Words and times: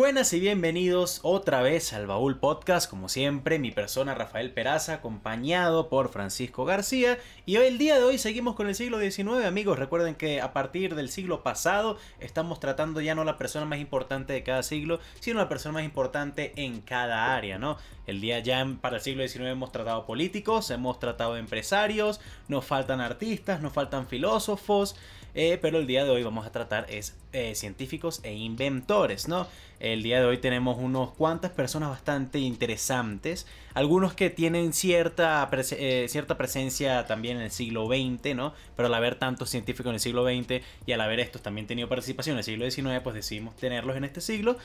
buenas 0.00 0.32
y 0.32 0.40
bienvenidos 0.40 1.20
otra 1.24 1.60
vez 1.60 1.92
al 1.92 2.06
Baúl 2.06 2.38
Podcast, 2.38 2.88
como 2.88 3.10
siempre, 3.10 3.58
mi 3.58 3.70
persona 3.70 4.14
Rafael 4.14 4.50
Peraza, 4.50 4.94
acompañado 4.94 5.90
por 5.90 6.08
Francisco 6.08 6.64
García. 6.64 7.18
Y 7.44 7.58
hoy, 7.58 7.66
el 7.66 7.76
día 7.76 7.96
de 7.96 8.04
hoy, 8.04 8.16
seguimos 8.16 8.56
con 8.56 8.66
el 8.66 8.74
siglo 8.74 8.98
XIX, 8.98 9.44
amigos. 9.44 9.78
Recuerden 9.78 10.14
que 10.14 10.40
a 10.40 10.54
partir 10.54 10.94
del 10.94 11.10
siglo 11.10 11.42
pasado 11.42 11.98
estamos 12.18 12.60
tratando 12.60 13.02
ya 13.02 13.14
no 13.14 13.24
la 13.24 13.36
persona 13.36 13.66
más 13.66 13.78
importante 13.78 14.32
de 14.32 14.42
cada 14.42 14.62
siglo, 14.62 15.00
sino 15.20 15.38
la 15.38 15.50
persona 15.50 15.74
más 15.74 15.84
importante 15.84 16.54
en 16.56 16.80
cada 16.80 17.36
área, 17.36 17.58
¿no? 17.58 17.76
El 18.06 18.22
día 18.22 18.38
ya 18.38 18.66
para 18.80 18.96
el 18.96 19.02
siglo 19.02 19.28
XIX 19.28 19.50
hemos 19.50 19.70
tratado 19.70 20.06
políticos, 20.06 20.70
hemos 20.70 20.98
tratado 20.98 21.36
empresarios, 21.36 22.22
nos 22.48 22.64
faltan 22.64 23.02
artistas, 23.02 23.60
nos 23.60 23.74
faltan 23.74 24.06
filósofos. 24.06 24.96
Eh, 25.34 25.58
pero 25.60 25.78
el 25.78 25.86
día 25.86 26.04
de 26.04 26.10
hoy 26.10 26.22
vamos 26.22 26.46
a 26.46 26.52
tratar 26.52 26.86
es 26.88 27.16
eh, 27.32 27.54
científicos 27.54 28.20
e 28.22 28.34
inventores, 28.34 29.28
¿no? 29.28 29.46
El 29.78 30.02
día 30.02 30.20
de 30.20 30.26
hoy 30.26 30.38
tenemos 30.38 30.78
unos 30.78 31.12
cuantas 31.12 31.52
personas 31.52 31.88
bastante 31.88 32.38
interesantes, 32.38 33.46
algunos 33.72 34.12
que 34.12 34.28
tienen 34.28 34.72
cierta, 34.72 35.48
eh, 35.52 36.06
cierta 36.08 36.36
presencia 36.36 37.06
también 37.06 37.38
en 37.38 37.44
el 37.44 37.50
siglo 37.50 37.86
XX, 37.86 38.34
¿no? 38.34 38.52
Pero 38.76 38.88
al 38.88 38.94
haber 38.94 39.14
tantos 39.14 39.48
científicos 39.48 39.90
en 39.90 39.94
el 39.94 40.00
siglo 40.00 40.24
XX 40.24 40.62
y 40.84 40.92
al 40.92 41.00
haber 41.00 41.20
estos 41.20 41.42
también 41.42 41.66
tenido 41.66 41.88
participación 41.88 42.34
en 42.34 42.38
el 42.38 42.44
siglo 42.44 42.70
XIX, 42.70 43.00
pues 43.02 43.14
decidimos 43.14 43.56
tenerlos 43.56 43.96
en 43.96 44.04
este 44.04 44.20
siglo. 44.20 44.56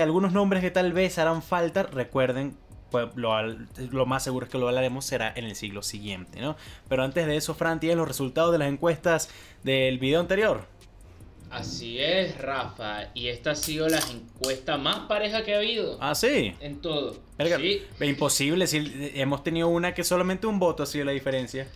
algunos 0.00 0.32
nombres 0.32 0.62
que 0.62 0.70
tal 0.70 0.92
vez 0.92 1.18
harán 1.18 1.42
falta, 1.42 1.82
recuerden 1.82 2.56
pues 2.90 3.08
lo, 3.14 4.06
más 4.06 4.24
seguro 4.24 4.46
es 4.46 4.52
que 4.52 4.58
lo 4.58 4.68
hablaremos 4.68 5.04
será 5.04 5.32
en 5.34 5.44
el 5.44 5.54
siglo 5.54 5.82
siguiente, 5.82 6.40
¿no? 6.40 6.56
Pero 6.88 7.02
antes 7.02 7.26
de 7.26 7.36
eso, 7.36 7.54
Fran, 7.54 7.80
¿tienes 7.80 7.96
los 7.96 8.08
resultados 8.08 8.52
de 8.52 8.58
las 8.58 8.68
encuestas 8.68 9.30
del 9.62 9.98
video 9.98 10.20
anterior? 10.20 10.66
Así 11.50 11.98
es, 11.98 12.38
Rafa. 12.38 13.08
Y 13.12 13.28
esta 13.28 13.52
ha 13.52 13.56
sido 13.56 13.88
la 13.88 13.98
encuesta 13.98 14.78
más 14.78 15.08
pareja 15.08 15.44
que 15.44 15.54
ha 15.54 15.58
habido. 15.58 15.98
Ah, 16.00 16.14
sí. 16.14 16.54
En 16.60 16.80
todo. 16.80 17.18
sí. 17.58 17.82
Imposible, 18.00 18.68
si 18.68 19.10
hemos 19.14 19.42
tenido 19.42 19.68
una 19.68 19.92
que 19.92 20.04
solamente 20.04 20.46
un 20.46 20.60
voto 20.60 20.84
ha 20.84 20.86
sido 20.86 21.04
la 21.04 21.12
diferencia. 21.12 21.66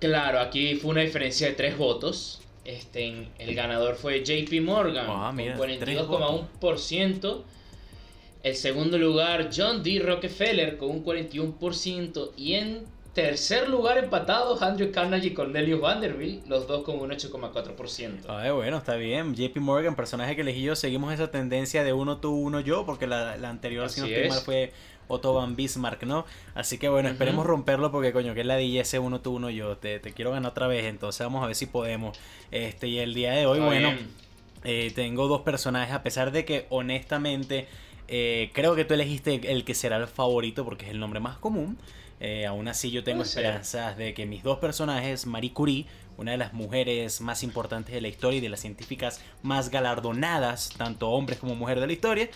Claro, 0.00 0.40
aquí 0.40 0.76
fue 0.76 0.92
una 0.92 1.02
diferencia 1.02 1.48
de 1.48 1.54
tres 1.54 1.76
votos. 1.76 2.40
Este, 2.64 3.28
el 3.38 3.54
ganador 3.54 3.96
fue 3.96 4.24
JP 4.24 4.62
Morgan, 4.62 5.06
ah, 5.08 5.32
con 5.34 5.38
42,1%. 5.38 7.42
El 8.42 8.54
segundo 8.54 8.98
lugar, 8.98 9.50
John 9.54 9.82
D. 9.82 10.00
Rockefeller 10.04 10.76
con 10.76 10.90
un 10.90 11.04
41%. 11.04 12.30
Y 12.36 12.54
en 12.54 12.84
tercer 13.14 13.68
lugar 13.68 13.98
empatados, 13.98 14.62
Andrew 14.62 14.92
Carnegie 14.92 15.30
y 15.30 15.34
Cornelius 15.34 15.80
Vanderbilt, 15.80 16.46
los 16.46 16.68
dos 16.68 16.84
con 16.84 17.00
un 17.00 17.10
8,4%. 17.10 18.26
Ah, 18.28 18.52
bueno, 18.52 18.78
está 18.78 18.94
bien. 18.94 19.34
JP 19.34 19.56
Morgan, 19.56 19.96
personaje 19.96 20.36
que 20.36 20.42
elegí 20.42 20.62
yo, 20.62 20.76
seguimos 20.76 21.12
esa 21.12 21.30
tendencia 21.30 21.82
de 21.82 21.92
uno 21.92 22.18
tú, 22.18 22.32
uno 22.32 22.60
yo, 22.60 22.86
porque 22.86 23.08
la, 23.08 23.32
anterior, 23.48 23.90
si 23.90 24.02
no 24.02 24.06
estoy 24.06 24.28
mal, 24.28 24.38
fue 24.38 24.72
Otto 25.08 25.34
Van 25.34 25.56
Bismarck, 25.56 26.04
¿no? 26.04 26.26
Así 26.54 26.78
que 26.78 26.88
bueno, 26.88 27.08
esperemos 27.08 27.44
romperlo 27.44 27.90
porque 27.90 28.12
coño, 28.12 28.34
que 28.34 28.42
es 28.42 28.46
la 28.46 28.60
ese 28.60 29.00
uno 29.00 29.20
tú, 29.20 29.34
uno 29.34 29.50
yo. 29.50 29.76
Te, 29.76 30.00
quiero 30.00 30.30
ganar 30.30 30.52
otra 30.52 30.68
vez, 30.68 30.84
entonces 30.84 31.26
vamos 31.26 31.42
a 31.42 31.46
ver 31.46 31.56
si 31.56 31.66
podemos. 31.66 32.16
Este, 32.52 32.86
y 32.86 32.98
el 32.98 33.14
día 33.14 33.32
de 33.32 33.46
hoy, 33.46 33.58
bueno, 33.58 33.94
eh, 34.62 34.92
tengo 34.94 35.26
dos 35.26 35.40
personajes, 35.42 35.92
a 35.92 36.04
pesar 36.04 36.30
de 36.30 36.44
que 36.44 36.66
honestamente 36.68 37.66
eh, 38.08 38.50
creo 38.54 38.74
que 38.74 38.84
tú 38.84 38.94
elegiste 38.94 39.52
el 39.52 39.64
que 39.64 39.74
será 39.74 39.96
el 39.96 40.06
favorito 40.06 40.64
porque 40.64 40.86
es 40.86 40.90
el 40.90 40.98
nombre 40.98 41.20
más 41.20 41.38
común. 41.38 41.78
Eh, 42.20 42.46
aún 42.46 42.66
así 42.66 42.90
yo 42.90 43.04
tengo 43.04 43.22
esperanzas 43.22 43.96
de 43.96 44.12
que 44.12 44.26
mis 44.26 44.42
dos 44.42 44.58
personajes, 44.58 45.26
Marie 45.26 45.52
Curie, 45.52 45.86
una 46.16 46.32
de 46.32 46.38
las 46.38 46.52
mujeres 46.52 47.20
más 47.20 47.44
importantes 47.44 47.94
de 47.94 48.00
la 48.00 48.08
historia 48.08 48.38
y 48.38 48.40
de 48.40 48.48
las 48.48 48.60
científicas 48.60 49.20
más 49.42 49.70
galardonadas, 49.70 50.70
tanto 50.76 51.10
hombres 51.10 51.38
como 51.38 51.54
mujeres 51.54 51.80
de 51.80 51.86
la 51.86 51.92
historia, 51.92 52.28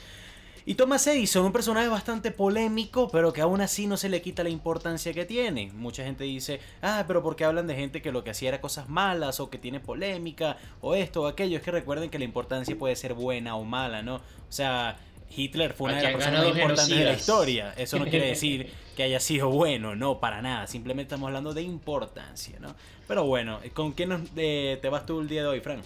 y 0.64 0.76
Thomas 0.76 1.04
Edison, 1.08 1.44
un 1.44 1.52
personaje 1.52 1.88
bastante 1.88 2.30
polémico, 2.30 3.08
pero 3.10 3.32
que 3.32 3.40
aún 3.40 3.60
así 3.60 3.88
no 3.88 3.96
se 3.96 4.08
le 4.08 4.22
quita 4.22 4.44
la 4.44 4.48
importancia 4.48 5.12
que 5.12 5.24
tiene. 5.24 5.72
Mucha 5.74 6.04
gente 6.04 6.22
dice, 6.22 6.60
ah, 6.82 7.04
pero 7.08 7.20
¿por 7.20 7.34
qué 7.34 7.44
hablan 7.44 7.66
de 7.66 7.74
gente 7.74 8.00
que 8.00 8.12
lo 8.12 8.22
que 8.22 8.30
hacía 8.30 8.50
era 8.50 8.60
cosas 8.60 8.88
malas 8.88 9.40
o 9.40 9.50
que 9.50 9.58
tiene 9.58 9.80
polémica 9.80 10.58
o 10.80 10.94
esto 10.94 11.22
o 11.22 11.26
aquello? 11.26 11.56
Es 11.56 11.64
que 11.64 11.72
recuerden 11.72 12.10
que 12.10 12.18
la 12.20 12.24
importancia 12.24 12.78
puede 12.78 12.94
ser 12.94 13.14
buena 13.14 13.56
o 13.56 13.64
mala, 13.64 14.02
¿no? 14.02 14.16
O 14.16 14.20
sea, 14.50 14.98
Hitler 15.34 15.72
fue 15.72 15.88
una 15.88 15.98
de 15.98 16.02
las 16.04 16.12
personas 16.12 16.40
más 16.40 16.48
importantes 16.48 16.88
de 16.88 17.04
la 17.04 17.12
historia. 17.12 17.74
Eso 17.76 17.98
no 17.98 18.06
quiere 18.06 18.26
decir 18.26 18.70
que 18.96 19.02
haya 19.04 19.20
sido 19.20 19.48
bueno, 19.48 19.96
no, 19.96 20.20
para 20.20 20.42
nada. 20.42 20.66
Simplemente 20.66 21.14
estamos 21.14 21.28
hablando 21.28 21.54
de 21.54 21.62
importancia, 21.62 22.58
¿no? 22.60 22.74
Pero 23.08 23.24
bueno, 23.24 23.60
¿con 23.74 23.92
quién 23.92 24.26
te 24.34 24.88
vas 24.90 25.06
tú 25.06 25.20
el 25.20 25.28
día 25.28 25.42
de 25.42 25.48
hoy, 25.48 25.60
Frank? 25.60 25.82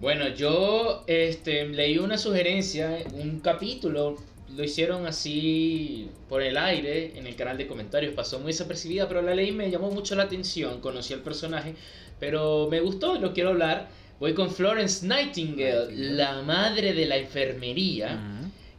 Bueno, 0.00 0.28
yo 0.28 1.04
este, 1.06 1.66
leí 1.66 1.98
una 1.98 2.18
sugerencia, 2.18 2.98
un 3.14 3.40
capítulo, 3.40 4.18
lo 4.54 4.64
hicieron 4.64 5.06
así 5.06 6.10
por 6.28 6.42
el 6.42 6.58
aire 6.58 7.16
en 7.16 7.26
el 7.26 7.36
canal 7.36 7.56
de 7.56 7.66
comentarios, 7.66 8.12
pasó 8.12 8.38
muy 8.40 8.48
desapercibida, 8.48 9.08
pero 9.08 9.22
la 9.22 9.34
leí 9.34 9.52
me 9.52 9.70
llamó 9.70 9.90
mucho 9.90 10.14
la 10.16 10.24
atención, 10.24 10.80
conocí 10.80 11.14
al 11.14 11.20
personaje, 11.20 11.74
pero 12.18 12.68
me 12.70 12.80
gustó 12.80 13.16
y 13.16 13.20
lo 13.20 13.32
quiero 13.32 13.50
hablar. 13.50 13.88
Voy 14.20 14.34
con 14.34 14.50
Florence 14.50 15.06
Nightingale, 15.06 15.88
la 15.90 16.42
madre 16.42 16.92
de 16.92 17.06
la 17.06 17.16
enfermería 17.16 18.18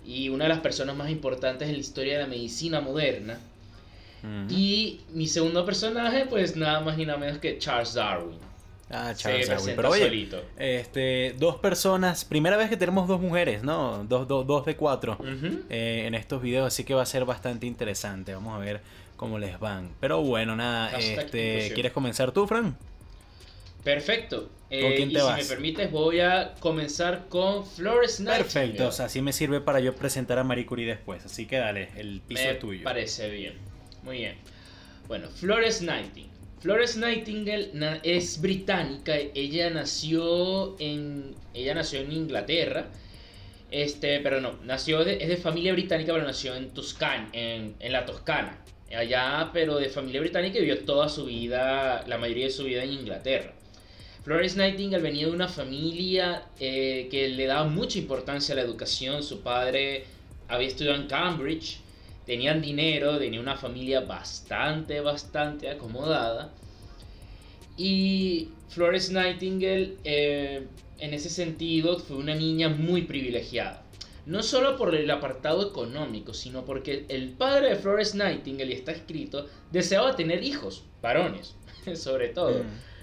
y 0.05 0.29
una 0.29 0.45
de 0.45 0.49
las 0.49 0.59
personas 0.59 0.95
más 0.95 1.09
importantes 1.09 1.67
en 1.67 1.73
la 1.73 1.79
historia 1.79 2.13
de 2.13 2.23
la 2.23 2.27
medicina 2.27 2.81
moderna. 2.81 3.39
Y 4.49 5.01
mi 5.13 5.27
segundo 5.27 5.63
personaje, 5.65 6.25
pues 6.27 6.55
nada 6.55 6.79
más 6.79 6.97
y 6.97 7.05
nada 7.05 7.19
menos 7.19 7.37
que 7.37 7.59
Charles 7.59 7.93
Darwin. 7.93 8.39
Ah, 8.89 9.13
Charles 9.15 9.47
Darwin. 9.47 9.75
Pero 9.75 9.89
oye, 9.89 10.29
este, 10.57 11.35
dos 11.37 11.57
personas, 11.57 12.25
primera 12.25 12.57
vez 12.57 12.69
que 12.69 12.77
tenemos 12.77 13.07
dos 13.07 13.21
mujeres, 13.21 13.61
¿no? 13.61 14.03
Dos, 14.03 14.27
dos, 14.27 14.47
dos 14.47 14.65
de 14.65 14.75
cuatro 14.75 15.19
eh, 15.69 16.05
en 16.07 16.15
estos 16.15 16.41
videos, 16.41 16.65
así 16.65 16.83
que 16.83 16.95
va 16.95 17.03
a 17.03 17.05
ser 17.05 17.25
bastante 17.25 17.67
interesante. 17.67 18.33
Vamos 18.33 18.55
a 18.55 18.59
ver 18.59 18.81
cómo 19.15 19.37
les 19.37 19.59
van. 19.59 19.91
Pero 19.99 20.21
bueno, 20.21 20.55
nada, 20.55 20.97
este, 20.97 21.71
¿quieres 21.75 21.91
comenzar 21.91 22.31
tú, 22.31 22.47
Fran? 22.47 22.75
Perfecto. 23.85 24.49
Eh, 24.71 25.05
y 25.07 25.15
Si 25.15 25.15
me 25.15 25.45
permites, 25.45 25.91
voy 25.91 26.19
a 26.19 26.55
comenzar 26.59 27.27
con 27.29 27.63
Flores 27.63 28.19
Nightingale. 28.19 28.43
Perfecto, 28.43 28.87
o 28.87 28.91
sea, 28.91 29.05
así 29.05 29.21
me 29.21 29.31
sirve 29.31 29.61
para 29.61 29.79
yo 29.79 29.95
presentar 29.95 30.39
a 30.39 30.43
Marie 30.43 30.65
Curie 30.65 30.87
después. 30.87 31.23
Así 31.23 31.45
que 31.45 31.57
dale, 31.57 31.89
el 31.95 32.19
piso 32.21 32.49
es 32.49 32.59
tuyo. 32.59 32.83
Parece 32.83 33.29
bien. 33.29 33.53
Muy 34.01 34.17
bien. 34.17 34.37
Bueno, 35.07 35.29
Flores 35.29 35.83
Nightingale. 35.83 36.33
Flores 36.61 36.97
Nightingale 36.97 37.69
es 38.01 38.41
británica. 38.41 39.13
Ella 39.35 39.69
nació 39.69 40.75
en, 40.79 41.35
ella 41.53 41.75
nació 41.75 41.99
en 41.99 42.11
Inglaterra. 42.11 42.87
Este, 43.69 44.19
pero 44.19 44.41
no, 44.41 44.53
nació 44.63 45.01
es 45.01 45.27
de 45.27 45.37
familia 45.37 45.73
británica, 45.73 46.11
pero 46.11 46.25
nació 46.25 46.55
en 46.55 46.71
Toscana, 46.71 47.29
en, 47.33 47.75
en 47.79 47.91
la 47.91 48.03
Toscana. 48.03 48.57
Allá, 48.95 49.51
pero 49.53 49.77
de 49.77 49.89
familia 49.89 50.21
británica 50.21 50.57
y 50.57 50.61
vivió 50.61 50.79
toda 50.85 51.07
su 51.07 51.25
vida, 51.25 52.03
la 52.07 52.17
mayoría 52.17 52.45
de 52.45 52.51
su 52.51 52.63
vida 52.63 52.83
en 52.83 52.93
Inglaterra. 52.93 53.53
Florence 54.25 54.57
Nightingale 54.57 55.03
venía 55.03 55.27
de 55.27 55.33
una 55.33 55.47
familia 55.47 56.47
eh, 56.59 57.07
que 57.11 57.27
le 57.27 57.45
daba 57.45 57.65
mucha 57.65 57.99
importancia 57.99 58.53
a 58.53 58.55
la 58.55 58.63
educación. 58.63 59.21
Su 59.21 59.41
padre 59.41 60.05
había 60.47 60.67
estudiado 60.67 60.99
en 60.99 61.05
Cambridge, 61.05 61.77
tenían 62.25 62.59
dinero, 62.59 63.19
tenía 63.19 63.39
una 63.39 63.55
familia 63.55 64.01
bastante, 64.01 64.99
bastante 64.99 65.69
acomodada. 65.69 66.51
Y 67.77 68.49
Florence 68.69 69.13
Nightingale, 69.13 69.97
eh, 70.03 70.65
en 70.97 71.13
ese 71.13 71.29
sentido, 71.29 71.99
fue 71.99 72.17
una 72.17 72.33
niña 72.33 72.69
muy 72.69 73.03
privilegiada. 73.03 73.83
No 74.25 74.41
solo 74.41 74.75
por 74.75 74.95
el 74.95 75.11
apartado 75.11 75.67
económico, 75.67 76.33
sino 76.33 76.65
porque 76.65 77.05
el 77.09 77.29
padre 77.29 77.69
de 77.69 77.75
Florence 77.75 78.17
Nightingale, 78.17 78.73
y 78.73 78.77
está 78.77 78.91
escrito, 78.91 79.45
deseaba 79.71 80.15
tener 80.15 80.43
hijos, 80.43 80.83
varones, 80.99 81.53
sobre 81.93 82.29
todo. 82.29 82.63
Mm 82.63 82.94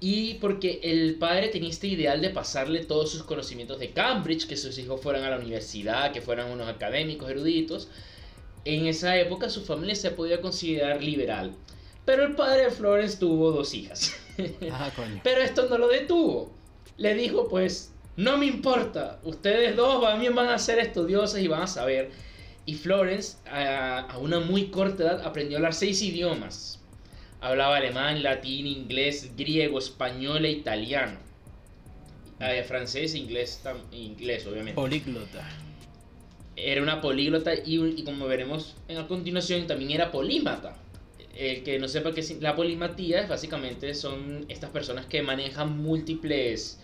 y 0.00 0.34
porque 0.34 0.80
el 0.82 1.16
padre 1.16 1.48
tenía 1.48 1.70
este 1.70 1.86
ideal 1.86 2.20
de 2.20 2.30
pasarle 2.30 2.84
todos 2.84 3.10
sus 3.10 3.22
conocimientos 3.22 3.78
de 3.78 3.90
Cambridge, 3.92 4.46
que 4.46 4.56
sus 4.56 4.76
hijos 4.78 5.00
fueran 5.00 5.24
a 5.24 5.30
la 5.30 5.38
universidad, 5.38 6.12
que 6.12 6.20
fueran 6.20 6.50
unos 6.50 6.68
académicos 6.68 7.30
eruditos. 7.30 7.88
En 8.64 8.86
esa 8.86 9.16
época 9.18 9.48
su 9.50 9.64
familia 9.64 9.94
se 9.94 10.10
podía 10.10 10.40
considerar 10.40 11.02
liberal. 11.02 11.52
Pero 12.04 12.24
el 12.24 12.34
padre 12.34 12.64
de 12.64 12.70
Florence 12.70 13.18
tuvo 13.18 13.50
dos 13.50 13.74
hijas. 13.74 14.12
Ah, 14.72 14.90
Pero 15.22 15.42
esto 15.42 15.68
no 15.68 15.78
lo 15.78 15.86
detuvo. 15.86 16.52
Le 16.96 17.14
dijo, 17.14 17.48
pues, 17.48 17.92
no 18.16 18.36
me 18.36 18.46
importa, 18.46 19.20
ustedes 19.22 19.76
dos 19.76 20.02
también 20.02 20.34
van 20.34 20.48
a 20.48 20.58
ser 20.58 20.80
estudiosos 20.80 21.38
y 21.38 21.46
van 21.46 21.62
a 21.62 21.66
saber. 21.68 22.10
Y 22.66 22.74
Florence, 22.74 23.36
a, 23.46 24.00
a 24.00 24.18
una 24.18 24.40
muy 24.40 24.70
corta 24.70 25.04
edad, 25.04 25.24
aprendió 25.24 25.56
a 25.56 25.58
hablar 25.58 25.72
seis 25.72 26.02
idiomas 26.02 26.83
Hablaba 27.44 27.76
alemán, 27.76 28.22
latín, 28.22 28.66
inglés, 28.66 29.32
griego, 29.36 29.78
español 29.78 30.46
e 30.46 30.50
italiano. 30.50 31.18
Eh, 32.40 32.64
francés, 32.66 33.14
inglés, 33.14 33.62
inglés, 33.92 34.46
obviamente. 34.46 34.80
Políglota. 34.80 35.46
Era 36.56 36.80
una 36.80 37.02
políglota 37.02 37.52
y, 37.54 38.02
como 38.02 38.26
veremos 38.26 38.76
en 38.88 38.96
a 38.96 39.06
continuación 39.06 39.66
también 39.66 39.90
era 39.90 40.10
polímata. 40.10 40.78
El 41.36 41.62
que 41.64 41.78
no 41.78 41.86
sepa 41.86 42.12
qué 42.12 42.20
es 42.20 42.40
la 42.40 42.56
polimatía 42.56 43.20
es 43.20 43.28
básicamente 43.28 43.92
son 43.92 44.46
estas 44.48 44.70
personas 44.70 45.04
que 45.04 45.20
manejan 45.20 45.76
múltiples 45.76 46.80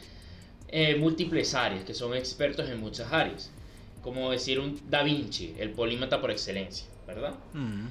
eh, 0.68 0.94
múltiples 0.96 1.54
áreas, 1.54 1.84
que 1.84 1.94
son 1.94 2.14
expertos 2.14 2.68
en 2.68 2.80
muchas 2.80 3.10
áreas. 3.10 3.50
Como 4.02 4.30
decir 4.30 4.60
un 4.60 4.78
Da 4.90 5.04
Vinci, 5.04 5.54
el 5.58 5.70
polímata 5.70 6.20
por 6.20 6.30
excelencia, 6.30 6.86
¿verdad? 7.06 7.32
Mm. 7.54 7.86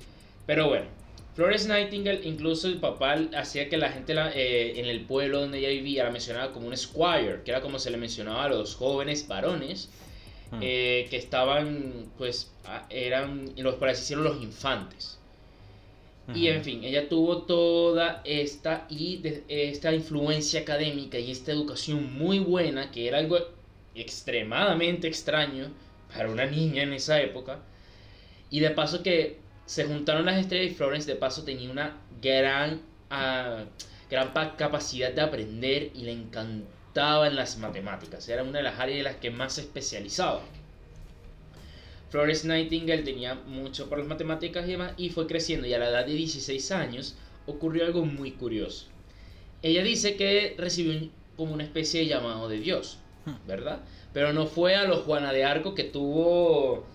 Pero 0.46 0.68
bueno, 0.68 0.99
Florence 1.40 1.70
Nightingale, 1.70 2.20
incluso 2.26 2.68
el 2.68 2.80
papá 2.80 3.16
hacía 3.38 3.70
que 3.70 3.78
la 3.78 3.90
gente 3.94 4.14
eh, 4.36 4.78
en 4.78 4.88
el 4.88 5.06
pueblo 5.06 5.40
donde 5.40 5.60
ella 5.60 5.70
vivía 5.70 6.04
la 6.04 6.12
mencionaba 6.12 6.52
como 6.52 6.68
un 6.68 6.76
squire, 6.76 7.44
que 7.46 7.52
era 7.52 7.62
como 7.62 7.80
se 7.80 7.90
le 7.90 7.96
mencionaba 7.96 8.44
a 8.44 8.50
los 8.50 8.76
jóvenes 8.76 9.26
varones 9.26 9.88
mm. 10.52 10.60
eh, 10.62 11.08
que 11.10 11.16
estaban, 11.16 12.12
pues, 12.18 12.52
eran, 12.90 13.54
los, 13.56 13.80
decirlo, 13.80 14.34
los 14.34 14.44
infantes. 14.44 15.18
Y 16.36 16.50
en 16.50 16.62
fin, 16.62 16.84
ella 16.84 17.08
tuvo 17.08 17.44
toda 17.44 18.22
esta, 18.26 18.86
y 18.90 19.22
esta 19.48 19.94
influencia 19.94 20.60
académica 20.60 21.18
y 21.20 21.32
esta 21.32 21.54
educación 21.54 22.18
muy 22.18 22.40
buena, 22.40 22.92
que 22.92 23.08
era 23.08 23.18
algo 23.18 23.38
extremadamente 23.96 25.08
extraño 25.08 25.72
para 26.14 26.30
una 26.30 26.46
niña 26.46 26.84
en 26.84 26.92
esa 26.92 27.22
época. 27.22 27.62
Y 28.50 28.60
de 28.60 28.72
paso 28.72 29.02
que 29.04 29.38
se 29.70 29.86
juntaron 29.86 30.26
las 30.26 30.40
estrellas 30.40 30.72
y 30.72 30.76
Florence 30.76 31.08
de 31.08 31.16
paso 31.16 31.44
tenía 31.44 31.70
una 31.70 31.96
gran, 32.20 32.82
uh, 33.12 33.66
gran 34.10 34.32
capacidad 34.58 35.14
de 35.14 35.22
aprender 35.22 35.92
y 35.94 36.06
le 36.06 36.12
encantaban 36.12 37.36
las 37.36 37.56
matemáticas. 37.60 38.28
Era 38.28 38.42
una 38.42 38.58
de 38.58 38.64
las 38.64 38.80
áreas 38.80 38.98
en 38.98 39.04
las 39.04 39.18
que 39.18 39.30
más 39.30 39.54
se 39.54 39.62
especializaba. 39.62 40.42
Florence 42.10 42.48
Nightingale 42.48 43.04
tenía 43.04 43.36
mucho 43.36 43.88
por 43.88 44.00
las 44.00 44.08
matemáticas 44.08 44.68
y 44.68 44.72
demás 44.72 44.94
y 44.98 45.12
fue 45.12 45.28
creciendo 45.28 45.68
y 45.68 45.74
a 45.76 45.78
la 45.78 45.90
edad 45.90 46.08
de 46.08 46.14
16 46.14 46.72
años 46.72 47.16
ocurrió 47.46 47.86
algo 47.86 48.04
muy 48.04 48.32
curioso. 48.32 48.88
Ella 49.62 49.84
dice 49.84 50.16
que 50.16 50.56
recibió 50.58 51.12
como 51.38 51.54
una 51.54 51.64
especie 51.64 52.00
de 52.00 52.08
llamado 52.08 52.50
de 52.50 52.58
Dios, 52.58 52.98
hmm. 53.26 53.48
¿verdad? 53.48 53.82
Pero 54.14 54.34
no 54.34 54.48
fue 54.48 54.76
a 54.76 54.86
los 54.86 55.02
Juana 55.02 55.32
de 55.32 55.46
Arco 55.46 55.76
que 55.76 55.84
tuvo 55.84 56.88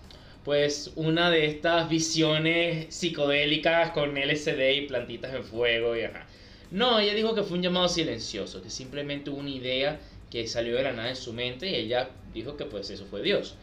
pues 0.45 0.91
una 0.95 1.31
de 1.31 1.47
estas 1.47 1.89
visiones 1.89 2.93
psicodélicas 2.93 3.89
con 3.91 4.15
LSD 4.15 4.73
y 4.75 4.87
plantitas 4.87 5.33
en 5.33 5.43
fuego 5.43 5.97
y 5.97 6.03
ajá. 6.03 6.27
No, 6.69 6.99
ella 6.99 7.15
dijo 7.15 7.33
que 7.33 7.41
fue 7.41 7.57
un 7.57 7.63
llamado 7.63 7.89
silencioso, 7.89 8.61
que 8.61 8.69
simplemente 8.69 9.31
una 9.31 9.49
idea 9.49 9.99
que 10.29 10.47
salió 10.47 10.75
de 10.75 10.83
la 10.83 10.93
nada 10.93 11.09
en 11.09 11.15
su 11.15 11.33
mente 11.33 11.69
y 11.69 11.75
ella 11.75 12.11
dijo 12.31 12.57
que 12.57 12.65
pues 12.65 12.91
eso 12.91 13.05
fue 13.05 13.23
Dios. 13.23 13.55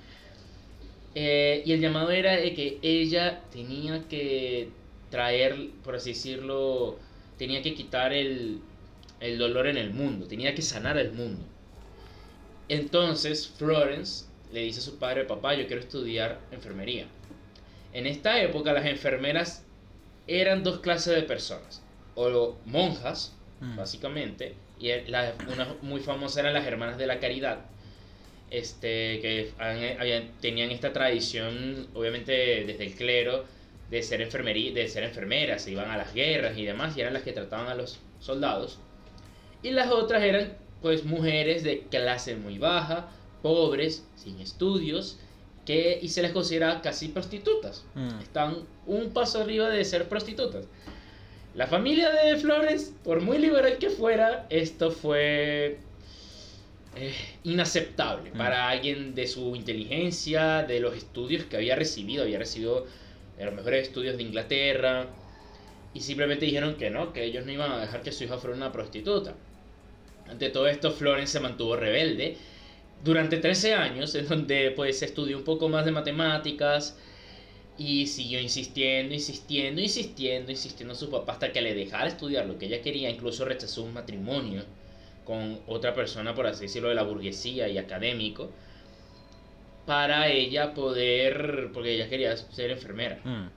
Eh, 1.14 1.62
y 1.64 1.72
el 1.72 1.80
llamado 1.80 2.10
era 2.10 2.36
de 2.36 2.52
que 2.52 2.78
ella 2.82 3.42
tenía 3.52 4.08
que 4.08 4.70
traer, 5.10 5.68
por 5.84 5.94
así 5.94 6.10
decirlo, 6.10 6.98
tenía 7.38 7.62
que 7.62 7.74
quitar 7.74 8.12
el, 8.12 8.60
el 9.20 9.38
dolor 9.38 9.68
en 9.68 9.76
el 9.76 9.90
mundo, 9.90 10.26
tenía 10.26 10.54
que 10.54 10.62
sanar 10.62 10.98
el 10.98 11.12
mundo. 11.12 11.44
Entonces 12.68 13.46
Florence 13.46 14.24
le 14.52 14.60
dice 14.60 14.80
a 14.80 14.82
su 14.82 14.98
padre, 14.98 15.24
papá, 15.24 15.54
yo 15.54 15.66
quiero 15.66 15.80
estudiar 15.80 16.40
enfermería. 16.50 17.06
En 17.92 18.06
esta 18.06 18.40
época 18.40 18.72
las 18.72 18.86
enfermeras 18.86 19.64
eran 20.26 20.62
dos 20.62 20.80
clases 20.80 21.14
de 21.14 21.22
personas, 21.22 21.82
o 22.14 22.56
monjas, 22.66 23.34
mm. 23.60 23.76
básicamente, 23.76 24.54
y 24.78 24.90
una 24.90 25.74
muy 25.82 26.00
famosa 26.00 26.40
eran 26.40 26.54
las 26.54 26.66
hermanas 26.66 26.98
de 26.98 27.06
la 27.06 27.20
caridad, 27.20 27.60
este, 28.50 29.20
que 29.20 29.52
tenían 30.40 30.70
esta 30.70 30.92
tradición, 30.92 31.88
obviamente 31.94 32.64
desde 32.66 32.84
el 32.84 32.94
clero, 32.94 33.44
de 33.90 34.02
ser, 34.02 34.22
enfermería, 34.22 34.72
de 34.72 34.88
ser 34.88 35.04
enfermeras, 35.04 35.62
se 35.62 35.72
iban 35.72 35.90
a 35.90 35.96
las 35.96 36.14
guerras 36.14 36.56
y 36.56 36.64
demás, 36.64 36.96
y 36.96 37.00
eran 37.00 37.12
las 37.12 37.22
que 37.22 37.32
trataban 37.32 37.68
a 37.68 37.74
los 37.74 37.98
soldados. 38.20 38.78
Y 39.62 39.70
las 39.70 39.90
otras 39.90 40.22
eran 40.22 40.56
pues 40.80 41.04
mujeres 41.04 41.62
de 41.62 41.82
clase 41.90 42.36
muy 42.36 42.58
baja, 42.58 43.08
pobres, 43.42 44.04
sin 44.16 44.40
estudios, 44.40 45.18
que, 45.66 45.98
y 46.00 46.08
se 46.08 46.22
les 46.22 46.32
considera 46.32 46.80
casi 46.80 47.08
prostitutas. 47.08 47.84
Mm. 47.94 48.20
Están 48.20 48.56
un 48.86 49.10
paso 49.10 49.40
arriba 49.40 49.68
de 49.68 49.84
ser 49.84 50.08
prostitutas. 50.08 50.66
La 51.54 51.66
familia 51.66 52.10
de 52.10 52.36
Flores, 52.36 52.94
por 53.04 53.20
muy 53.20 53.38
liberal 53.38 53.76
que 53.78 53.90
fuera, 53.90 54.46
esto 54.48 54.90
fue 54.90 55.78
eh, 56.96 57.14
inaceptable 57.44 58.30
mm. 58.30 58.38
para 58.38 58.68
alguien 58.68 59.14
de 59.14 59.26
su 59.26 59.54
inteligencia, 59.54 60.62
de 60.62 60.80
los 60.80 60.96
estudios 60.96 61.44
que 61.44 61.56
había 61.56 61.76
recibido. 61.76 62.22
Había 62.22 62.38
recibido 62.38 62.86
de 63.38 63.44
los 63.44 63.54
mejores 63.54 63.88
estudios 63.88 64.16
de 64.16 64.22
Inglaterra. 64.22 65.06
Y 65.94 66.00
simplemente 66.00 66.46
dijeron 66.46 66.76
que 66.76 66.88
no, 66.88 67.12
que 67.12 67.22
ellos 67.24 67.44
no 67.44 67.52
iban 67.52 67.70
a 67.70 67.78
dejar 67.78 68.02
que 68.02 68.12
su 68.12 68.24
hija 68.24 68.38
fuera 68.38 68.56
una 68.56 68.72
prostituta. 68.72 69.34
Ante 70.26 70.48
todo 70.48 70.66
esto, 70.66 70.90
Florence 70.90 71.32
se 71.32 71.40
mantuvo 71.40 71.76
rebelde 71.76 72.38
durante 73.04 73.38
13 73.38 73.74
años, 73.74 74.14
en 74.14 74.28
donde 74.28 74.72
pues 74.72 75.02
estudió 75.02 75.36
un 75.36 75.44
poco 75.44 75.68
más 75.68 75.84
de 75.84 75.92
matemáticas 75.92 76.96
y 77.78 78.06
siguió 78.06 78.40
insistiendo, 78.40 79.14
insistiendo, 79.14 79.80
insistiendo, 79.80 80.50
insistiendo 80.50 80.92
a 80.92 80.96
su 80.96 81.10
papá 81.10 81.32
hasta 81.32 81.52
que 81.52 81.60
le 81.60 81.74
dejara 81.74 82.06
estudiar 82.06 82.46
lo 82.46 82.58
que 82.58 82.66
ella 82.66 82.82
quería. 82.82 83.10
Incluso 83.10 83.44
rechazó 83.44 83.82
un 83.82 83.94
matrimonio 83.94 84.64
con 85.24 85.60
otra 85.66 85.94
persona, 85.94 86.34
por 86.34 86.46
así 86.46 86.62
decirlo, 86.62 86.88
de 86.88 86.94
la 86.94 87.02
burguesía 87.02 87.68
y 87.68 87.78
académico, 87.78 88.50
para 89.86 90.28
ella 90.28 90.74
poder, 90.74 91.70
porque 91.72 91.94
ella 91.94 92.08
quería 92.08 92.36
ser 92.36 92.70
enfermera. 92.70 93.20
Mm. 93.24 93.48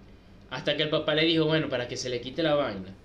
Hasta 0.49 0.75
que 0.77 0.83
el 0.83 0.89
papá 0.89 1.15
le 1.15 1.25
dijo, 1.25 1.45
bueno, 1.45 1.69
para 1.69 1.87
que 1.87 1.97
se 1.97 2.09
le 2.09 2.21
quite 2.21 2.41
la 2.41 2.55
vaina, 2.55 2.95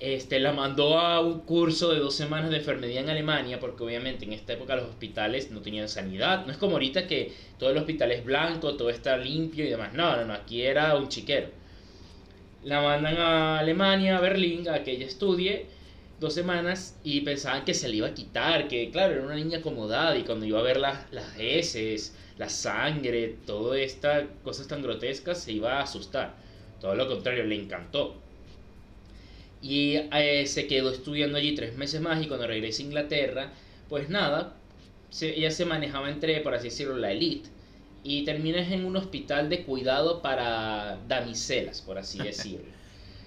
este, 0.00 0.40
la 0.40 0.52
mandó 0.52 0.98
a 0.98 1.20
un 1.20 1.40
curso 1.40 1.92
de 1.92 2.00
dos 2.00 2.14
semanas 2.14 2.50
de 2.50 2.56
enfermería 2.56 3.00
en 3.00 3.10
Alemania, 3.10 3.60
porque 3.60 3.84
obviamente 3.84 4.24
en 4.24 4.32
esta 4.32 4.54
época 4.54 4.74
los 4.74 4.86
hospitales 4.86 5.50
no 5.50 5.60
tenían 5.60 5.88
sanidad. 5.88 6.46
No 6.46 6.52
es 6.52 6.58
como 6.58 6.72
ahorita 6.72 7.06
que 7.06 7.32
todo 7.58 7.70
el 7.70 7.76
hospital 7.76 8.10
es 8.10 8.24
blanco, 8.24 8.76
todo 8.76 8.88
está 8.88 9.16
limpio 9.18 9.64
y 9.64 9.68
demás. 9.68 9.92
No, 9.92 10.16
no, 10.16 10.24
no, 10.24 10.32
aquí 10.32 10.62
era 10.62 10.96
un 10.96 11.08
chiquero. 11.08 11.48
La 12.64 12.80
mandan 12.80 13.16
a 13.18 13.58
Alemania, 13.58 14.16
a 14.16 14.20
Berlín, 14.20 14.68
a 14.68 14.82
que 14.82 14.92
ella 14.92 15.06
estudie 15.06 15.66
dos 16.18 16.34
semanas 16.34 16.98
y 17.04 17.20
pensaban 17.22 17.64
que 17.64 17.74
se 17.74 17.88
le 17.88 17.96
iba 17.96 18.08
a 18.08 18.14
quitar, 18.14 18.68
que 18.68 18.90
claro, 18.90 19.14
era 19.14 19.22
una 19.22 19.34
niña 19.34 19.58
acomodada 19.58 20.16
y 20.16 20.22
cuando 20.24 20.46
iba 20.46 20.60
a 20.60 20.62
ver 20.62 20.78
las, 20.78 21.10
las 21.12 21.38
heces, 21.38 22.14
la 22.38 22.48
sangre, 22.48 23.36
todas 23.46 23.80
estas 23.80 24.24
cosas 24.44 24.68
tan 24.68 24.82
grotescas, 24.82 25.42
se 25.42 25.52
iba 25.52 25.78
a 25.78 25.82
asustar. 25.82 26.36
Todo 26.80 26.94
lo 26.94 27.08
contrario, 27.08 27.44
le 27.44 27.56
encantó. 27.56 28.19
Y 29.62 29.96
eh, 29.96 30.46
se 30.46 30.66
quedó 30.66 30.90
estudiando 30.90 31.36
allí 31.36 31.54
tres 31.54 31.76
meses 31.76 32.00
más 32.00 32.22
y 32.22 32.26
cuando 32.28 32.46
regresa 32.46 32.82
a 32.82 32.86
Inglaterra, 32.86 33.52
pues 33.88 34.08
nada, 34.08 34.54
ella 35.20 35.50
se 35.50 35.64
manejaba 35.64 36.10
entre, 36.10 36.40
por 36.40 36.54
así 36.54 36.68
decirlo, 36.68 36.96
la 36.96 37.12
elite. 37.12 37.50
Y 38.02 38.24
terminas 38.24 38.70
en 38.72 38.86
un 38.86 38.96
hospital 38.96 39.50
de 39.50 39.64
cuidado 39.64 40.22
para 40.22 40.98
damiselas, 41.06 41.82
por 41.82 41.98
así 41.98 42.18
decirlo. 42.22 42.64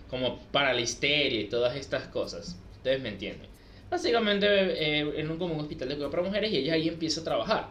como 0.09 0.39
para 0.51 0.73
la 0.73 0.81
histeria 0.81 1.41
y 1.41 1.45
todas 1.45 1.75
estas 1.75 2.07
cosas. 2.07 2.57
Ustedes 2.77 3.01
me 3.01 3.09
entienden. 3.09 3.47
Básicamente 3.89 4.47
eh, 4.47 5.13
en 5.17 5.29
un, 5.29 5.37
como 5.37 5.53
un 5.53 5.61
hospital 5.61 5.89
de 5.89 5.95
cuidado 5.95 6.11
para 6.11 6.23
mujeres 6.23 6.51
y 6.51 6.57
ella 6.57 6.73
ahí 6.73 6.87
empieza 6.87 7.21
a 7.21 7.23
trabajar. 7.23 7.69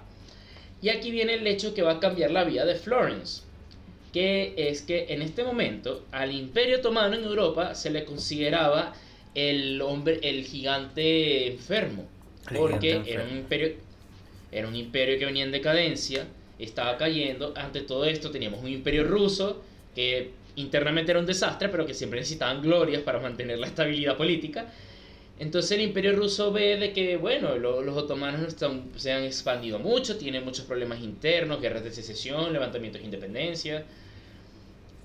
Y 0.80 0.88
aquí 0.88 1.10
viene 1.10 1.34
el 1.34 1.46
hecho 1.46 1.74
que 1.74 1.82
va 1.82 1.92
a 1.92 2.00
cambiar 2.00 2.30
la 2.30 2.44
vida 2.44 2.64
de 2.64 2.76
Florence 2.76 3.42
que 4.12 4.54
es 4.56 4.82
que 4.82 5.06
en 5.08 5.22
este 5.22 5.42
momento 5.42 6.04
al 6.12 6.32
Imperio 6.32 6.78
Otomano 6.78 7.16
en 7.16 7.24
Europa 7.24 7.74
se 7.74 7.90
le 7.90 8.04
consideraba 8.04 8.92
el 9.34 9.80
hombre, 9.80 10.20
el 10.22 10.44
gigante 10.44 11.48
enfermo, 11.48 12.06
porque 12.54 13.00
era 13.06 13.24
un 13.24 13.38
imperio, 13.38 13.72
era 14.50 14.68
un 14.68 14.76
imperio 14.76 15.18
que 15.18 15.24
venía 15.24 15.44
en 15.44 15.50
decadencia, 15.50 16.26
estaba 16.58 16.98
cayendo. 16.98 17.54
Ante 17.56 17.80
todo 17.80 18.04
esto 18.04 18.30
teníamos 18.30 18.60
un 18.60 18.68
imperio 18.68 19.04
ruso 19.04 19.62
que 19.94 20.32
internamente 20.56 21.12
era 21.12 21.20
un 21.20 21.26
desastre, 21.26 21.70
pero 21.70 21.86
que 21.86 21.94
siempre 21.94 22.20
necesitaban 22.20 22.60
glorias 22.60 23.00
para 23.02 23.18
mantener 23.18 23.58
la 23.58 23.66
estabilidad 23.66 24.18
política. 24.18 24.66
Entonces 25.38 25.72
el 25.72 25.80
imperio 25.80 26.14
ruso 26.14 26.52
ve 26.52 26.76
de 26.76 26.92
que, 26.92 27.16
bueno, 27.16 27.56
los 27.56 27.96
otomanos 27.96 28.54
se 28.96 29.12
han 29.12 29.24
expandido 29.24 29.78
mucho, 29.78 30.18
tienen 30.18 30.44
muchos 30.44 30.66
problemas 30.66 31.00
internos, 31.00 31.62
guerras 31.62 31.82
de 31.82 31.90
secesión, 31.90 32.52
levantamientos 32.52 33.00
de 33.00 33.06
independencia 33.06 33.86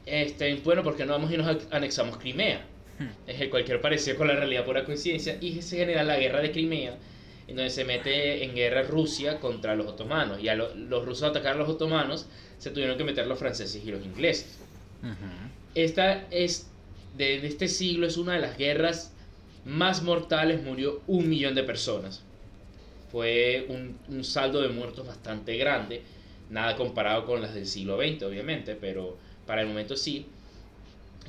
este, 0.07 0.55
bueno, 0.63 0.83
porque 0.83 1.05
no 1.05 1.13
vamos 1.13 1.31
y 1.31 1.37
nos 1.37 1.57
anexamos 1.71 2.17
Crimea? 2.17 2.65
Hmm. 2.97 3.09
Es 3.27 3.49
cualquier 3.49 3.81
parecido 3.81 4.17
con 4.17 4.27
la 4.27 4.35
realidad 4.35 4.65
pura 4.65 4.85
coincidencia. 4.85 5.37
Y 5.41 5.61
se 5.61 5.77
genera 5.77 6.03
la 6.03 6.17
guerra 6.17 6.41
de 6.41 6.51
Crimea, 6.51 6.97
en 7.47 7.55
donde 7.57 7.69
se 7.69 7.83
mete 7.83 8.43
en 8.43 8.55
guerra 8.55 8.83
Rusia 8.83 9.39
contra 9.39 9.75
los 9.75 9.85
otomanos. 9.85 10.41
Y 10.41 10.47
a 10.47 10.55
los 10.55 11.05
rusos 11.05 11.29
atacar 11.29 11.53
a 11.53 11.57
los 11.57 11.69
otomanos, 11.69 12.27
se 12.57 12.71
tuvieron 12.71 12.97
que 12.97 13.03
meter 13.03 13.27
los 13.27 13.37
franceses 13.37 13.83
y 13.83 13.91
los 13.91 14.03
ingleses. 14.03 14.57
Esta 15.75 16.25
es, 16.31 16.69
de, 17.17 17.45
este 17.45 17.67
siglo, 17.67 18.07
es 18.07 18.17
una 18.17 18.33
de 18.33 18.39
las 18.39 18.57
guerras 18.57 19.13
más 19.65 20.01
mortales. 20.03 20.63
Murió 20.63 21.01
un 21.05 21.29
millón 21.29 21.53
de 21.53 21.63
personas. 21.63 22.23
Fue 23.11 23.65
un, 23.69 23.97
un 24.07 24.23
saldo 24.23 24.61
de 24.61 24.69
muertos 24.69 25.05
bastante 25.05 25.57
grande. 25.57 26.01
Nada 26.49 26.77
comparado 26.77 27.25
con 27.25 27.41
las 27.41 27.53
del 27.53 27.67
siglo 27.67 27.97
XX, 27.97 28.23
obviamente, 28.23 28.75
pero 28.75 29.17
para 29.47 29.61
el 29.61 29.67
momento 29.67 29.95
sí. 29.95 30.27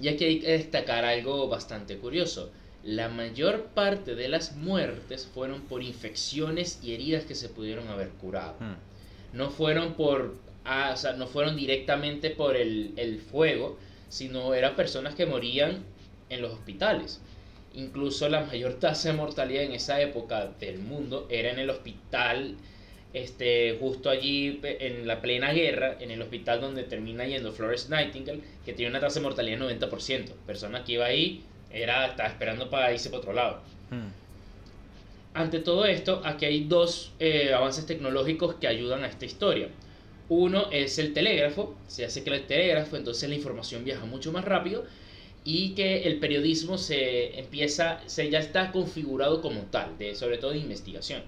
Y 0.01 0.09
aquí 0.09 0.25
hay 0.25 0.41
que 0.41 0.53
destacar 0.53 1.05
algo 1.05 1.49
bastante 1.49 1.97
curioso. 1.99 2.51
la 2.85 3.09
mayor 3.09 3.65
parte 3.75 4.15
de 4.15 4.29
las 4.29 4.55
muertes 4.57 5.27
fueron 5.27 5.63
por 5.63 5.83
infecciones 5.83 6.79
y 6.83 6.95
heridas 6.95 7.25
que 7.25 7.35
se 7.35 7.49
pudieron 7.49 7.89
haber 7.89 8.11
curado. 8.11 8.55
Hmm. 8.61 8.77
No 9.37 9.51
fueron 9.51 9.95
por, 9.95 10.37
ah, 10.65 10.95
no 11.17 11.27
fueron 11.27 11.57
directamente 11.57 12.31
por 12.31 12.57
el, 12.57 12.93
el 12.97 13.21
fuego, 13.21 13.79
sino 14.09 14.55
eran 14.55 14.77
personas 14.77 15.15
que 15.15 15.27
morían 15.27 15.85
en 16.31 16.41
los 16.41 16.53
hospitales. 16.53 17.21
Incluso 17.75 18.29
la 18.29 18.45
mayor 18.45 18.75
tasa 18.75 19.11
de 19.11 19.17
mortalidad 19.17 19.65
en 19.65 19.73
esa 19.73 20.01
época 20.01 20.47
del 20.59 20.79
mundo 20.79 21.27
era 21.31 21.51
en 21.51 21.59
el 21.59 21.71
hospital, 21.71 22.57
este, 23.13 23.77
justo 23.81 24.11
allí 24.11 24.61
en 24.63 25.07
la 25.07 25.21
plena 25.21 25.53
guerra, 25.53 25.97
en 26.01 26.11
el 26.11 26.21
hospital 26.21 26.61
donde 26.61 26.85
termina 26.85 27.27
yendo 27.27 27.53
Florence 27.53 27.89
Nightingale, 27.89 28.41
que 28.65 28.73
tiene 28.73 28.91
una 28.91 29.01
tasa 29.01 29.21
de 29.21 29.25
mortalidad 29.25 29.59
del 29.59 29.81
90%. 29.81 30.33
Persona 30.47 30.85
que 30.85 30.93
iba 30.93 31.07
ahí 31.07 31.43
era, 31.73 32.07
estaba 32.07 32.29
esperando 32.29 32.71
para 32.71 32.93
irse 32.93 33.09
para 33.11 33.21
otro 33.21 33.33
lado. 33.33 33.63
Hmm. 33.91 34.09
Ante 35.35 35.61
todo 35.61 35.87
esto, 35.87 36.21
aquí 36.25 36.45
hay 36.45 36.65
dos 36.65 37.13
eh, 37.21 37.53
avances 37.55 37.87
tecnológicos 37.87 38.57
que 38.57 38.67
ayudan 38.67 39.05
a 39.05 39.09
esta 39.09 39.25
historia. 39.25 39.69
Uno 40.29 40.69
es 40.71 40.99
el 40.99 41.15
telégrafo, 41.15 41.77
se 41.87 42.05
hace 42.05 42.23
que 42.23 42.31
el 42.31 42.47
telégrafo, 42.47 42.97
entonces 42.97 43.29
la 43.29 43.35
información 43.35 43.85
viaja 43.85 44.05
mucho 44.05 44.33
más 44.33 44.45
rápido 44.45 44.85
y 45.45 45.71
que 45.71 46.03
el 46.03 46.19
periodismo 46.19 46.77
se 46.77 47.39
empieza, 47.39 48.01
se 48.07 48.29
ya 48.29 48.39
está 48.39 48.71
configurado 48.71 49.41
como 49.41 49.63
tal, 49.63 49.97
de, 49.97 50.15
sobre 50.15 50.37
todo 50.37 50.51
de 50.51 50.59
investigación. 50.59 51.23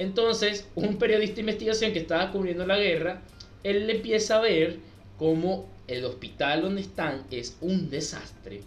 Entonces, 0.00 0.66
un 0.76 0.96
periodista 0.96 1.34
de 1.34 1.40
investigación 1.42 1.92
que 1.92 1.98
estaba 1.98 2.32
cubriendo 2.32 2.64
la 2.64 2.78
guerra, 2.78 3.20
él 3.62 3.90
empieza 3.90 4.36
a 4.36 4.40
ver 4.40 4.78
cómo 5.18 5.68
el 5.88 6.06
hospital 6.06 6.62
donde 6.62 6.80
están 6.80 7.26
es 7.30 7.58
un 7.60 7.90
desastre, 7.90 8.62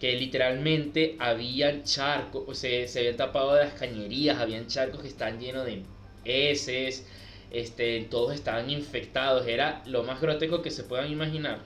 que 0.00 0.16
literalmente 0.16 1.14
habían 1.18 1.84
charcos, 1.84 2.56
se, 2.56 2.88
se 2.88 3.00
habían 3.00 3.18
tapado 3.18 3.52
de 3.52 3.64
las 3.64 3.74
cañerías, 3.74 4.38
habían 4.38 4.66
charcos 4.66 5.02
que 5.02 5.08
están 5.08 5.40
llenos 5.40 5.66
de 5.66 5.82
heces, 6.24 7.06
este, 7.50 8.06
todos 8.10 8.34
estaban 8.34 8.70
infectados, 8.70 9.46
era 9.46 9.82
lo 9.84 10.04
más 10.04 10.22
grotesco 10.22 10.62
que 10.62 10.70
se 10.70 10.84
puedan 10.84 11.12
imaginar. 11.12 11.58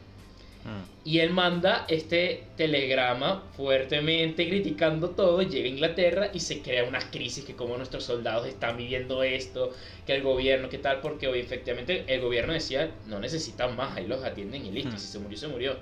Mm. 0.64 1.09
Y 1.09 1.19
él 1.21 1.31
manda 1.31 1.87
este 1.88 2.45
telegrama 2.57 3.45
fuertemente 3.57 4.49
criticando 4.49 5.11
todo, 5.11 5.40
llega 5.43 5.67
a 5.67 5.69
Inglaterra 5.69 6.31
y 6.35 6.40
se 6.40 6.61
crea 6.61 6.85
una 6.85 6.99
crisis 7.11 7.45
que 7.45 7.55
como 7.55 7.76
nuestros 7.76 8.05
soldados 8.05 8.47
están 8.47 8.76
viviendo 8.76 9.23
esto, 9.23 9.73
que 10.07 10.14
el 10.14 10.23
gobierno, 10.23 10.69
qué 10.69 10.79
tal, 10.79 11.00
porque 11.00 11.29
hoy 11.29 11.40
efectivamente 11.40 12.05
el 12.07 12.21
gobierno 12.21 12.52
decía, 12.52 12.90
no 13.07 13.19
necesitan 13.21 13.75
más, 13.76 13.97
ahí 13.97 14.07
los 14.07 14.23
atienden 14.23 14.67
y 14.67 14.71
listo, 14.71 14.93
mm. 14.93 14.99
si 14.99 15.07
se 15.07 15.19
murió, 15.19 15.38
se 15.38 15.49
murió. 15.49 15.76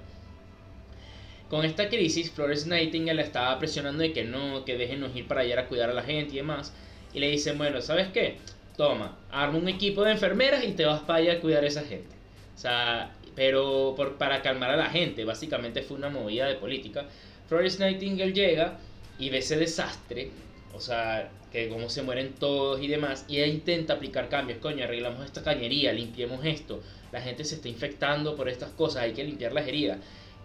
Con 1.48 1.64
esta 1.64 1.88
crisis, 1.88 2.30
Florence 2.30 2.68
Nightingale 2.68 3.22
estaba 3.22 3.58
presionando 3.58 4.02
de 4.02 4.12
que 4.12 4.24
no, 4.24 4.64
que 4.64 4.76
déjenos 4.76 5.16
ir 5.16 5.26
para 5.26 5.40
allá 5.40 5.60
a 5.60 5.66
cuidar 5.66 5.88
a 5.88 5.94
la 5.94 6.02
gente 6.02 6.34
y 6.34 6.36
demás. 6.36 6.74
Y 7.14 7.20
le 7.20 7.30
dicen, 7.30 7.56
bueno, 7.56 7.80
¿sabes 7.80 8.08
qué? 8.08 8.36
Toma, 8.76 9.16
arma 9.30 9.58
un 9.58 9.68
equipo 9.68 10.04
de 10.04 10.12
enfermeras 10.12 10.62
y 10.64 10.72
te 10.72 10.84
vas 10.84 11.00
para 11.00 11.20
allá 11.20 11.32
a 11.34 11.40
cuidar 11.40 11.64
a 11.64 11.66
esa 11.66 11.82
gente. 11.82 12.14
O 12.54 12.58
sea, 12.58 13.12
pero 13.38 13.94
por, 13.96 14.16
para 14.16 14.42
calmar 14.42 14.72
a 14.72 14.76
la 14.76 14.90
gente, 14.90 15.24
básicamente 15.24 15.82
fue 15.82 15.96
una 15.96 16.08
movida 16.08 16.46
de 16.46 16.56
política. 16.56 17.06
Florence 17.48 17.78
Nightingale 17.78 18.32
llega 18.32 18.80
y 19.16 19.30
ve 19.30 19.38
ese 19.38 19.56
desastre, 19.56 20.30
o 20.74 20.80
sea, 20.80 21.30
que 21.52 21.68
cómo 21.68 21.88
se 21.88 22.02
mueren 22.02 22.34
todos 22.34 22.82
y 22.82 22.88
demás, 22.88 23.26
y 23.28 23.36
ella 23.36 23.46
intenta 23.46 23.92
aplicar 23.94 24.28
cambios, 24.28 24.58
coño, 24.58 24.82
arreglamos 24.82 25.24
esta 25.24 25.44
cañería, 25.44 25.92
limpiemos 25.92 26.44
esto, 26.44 26.82
la 27.12 27.20
gente 27.20 27.44
se 27.44 27.54
está 27.54 27.68
infectando 27.68 28.34
por 28.34 28.48
estas 28.48 28.70
cosas, 28.70 29.04
hay 29.04 29.12
que 29.12 29.22
limpiar 29.22 29.52
las 29.52 29.68
heridas. 29.68 29.98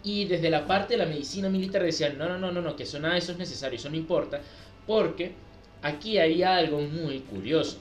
Y 0.04 0.26
desde 0.26 0.52
la 0.52 0.68
parte 0.68 0.94
de 0.94 1.00
la 1.00 1.08
medicina 1.08 1.50
militar 1.50 1.82
decían, 1.82 2.20
no, 2.20 2.30
no, 2.30 2.38
no, 2.38 2.52
no, 2.52 2.62
no, 2.62 2.76
que 2.76 2.84
eso 2.84 3.00
nada 3.00 3.18
eso 3.18 3.32
es 3.32 3.40
necesario, 3.40 3.80
eso 3.80 3.90
no 3.90 3.98
importa, 3.98 4.40
porque 4.86 5.32
aquí 5.82 6.20
había 6.20 6.58
algo 6.58 6.80
muy 6.80 7.22
curioso. 7.22 7.80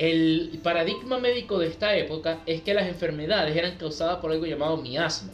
El 0.00 0.58
paradigma 0.62 1.18
médico 1.18 1.58
de 1.58 1.66
esta 1.66 1.94
época 1.94 2.40
es 2.46 2.62
que 2.62 2.72
las 2.72 2.86
enfermedades 2.86 3.54
eran 3.54 3.76
causadas 3.76 4.16
por 4.16 4.32
algo 4.32 4.46
llamado 4.46 4.78
miasma. 4.78 5.30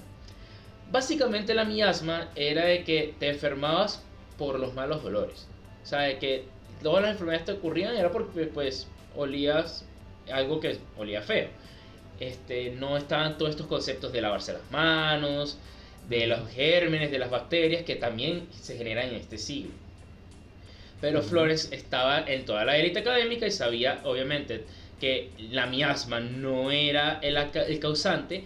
Básicamente 0.90 1.54
la 1.54 1.64
miasma 1.64 2.32
era 2.34 2.64
de 2.64 2.82
que 2.82 3.14
te 3.20 3.28
enfermabas 3.28 4.02
por 4.36 4.58
los 4.58 4.74
malos 4.74 5.04
dolores. 5.04 5.46
O 5.84 5.86
sea, 5.86 6.00
de 6.00 6.18
que 6.18 6.46
todas 6.82 7.00
las 7.00 7.12
enfermedades 7.12 7.44
te 7.44 7.52
ocurrían 7.52 7.94
era 7.94 8.10
porque 8.10 8.46
pues 8.46 8.88
olías 9.14 9.84
algo 10.32 10.58
que 10.58 10.78
olía 10.98 11.22
feo. 11.22 11.46
Este, 12.18 12.72
no 12.72 12.96
estaban 12.96 13.38
todos 13.38 13.52
estos 13.52 13.68
conceptos 13.68 14.10
de 14.12 14.20
lavarse 14.20 14.52
las 14.52 14.68
manos, 14.72 15.58
de 16.08 16.26
los 16.26 16.50
gérmenes, 16.50 17.12
de 17.12 17.20
las 17.20 17.30
bacterias 17.30 17.84
que 17.84 17.94
también 17.94 18.48
se 18.50 18.76
generan 18.76 19.10
en 19.10 19.14
este 19.14 19.38
siglo. 19.38 19.85
Pero 21.00 21.22
Flores 21.22 21.68
estaba 21.72 22.20
en 22.20 22.44
toda 22.44 22.64
la 22.64 22.76
élite 22.78 23.00
académica 23.00 23.46
y 23.46 23.50
sabía, 23.50 24.00
obviamente, 24.04 24.64
que 25.00 25.30
la 25.50 25.66
miasma 25.66 26.20
no 26.20 26.70
era 26.70 27.18
el, 27.22 27.36
el 27.36 27.80
causante, 27.80 28.44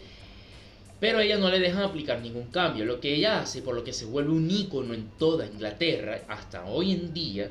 pero 0.99 1.21
ella 1.21 1.38
no 1.38 1.49
le 1.49 1.61
dejan 1.61 1.83
aplicar 1.83 2.21
ningún 2.21 2.47
cambio. 2.47 2.85
Lo 2.85 3.00
que 3.00 3.14
ella 3.14 3.40
hace, 3.40 3.62
por 3.62 3.75
lo 3.75 3.85
que 3.85 3.92
se 3.92 4.04
vuelve 4.04 4.33
un 4.33 4.50
ícono 4.50 4.95
en 4.95 5.09
toda 5.19 5.47
Inglaterra, 5.47 6.23
hasta 6.28 6.66
hoy 6.66 6.92
en 6.92 7.14
día, 7.14 7.50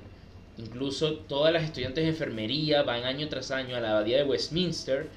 incluso 0.58 1.14
todas 1.14 1.54
las 1.54 1.64
estudiantes 1.64 2.04
de 2.04 2.10
enfermería 2.10 2.84
van 2.84 3.06
año 3.06 3.28
tras 3.30 3.52
año 3.52 3.76
a 3.76 3.80
la 3.80 3.92
abadía 3.92 4.18
de 4.18 4.24
Westminster 4.24 5.08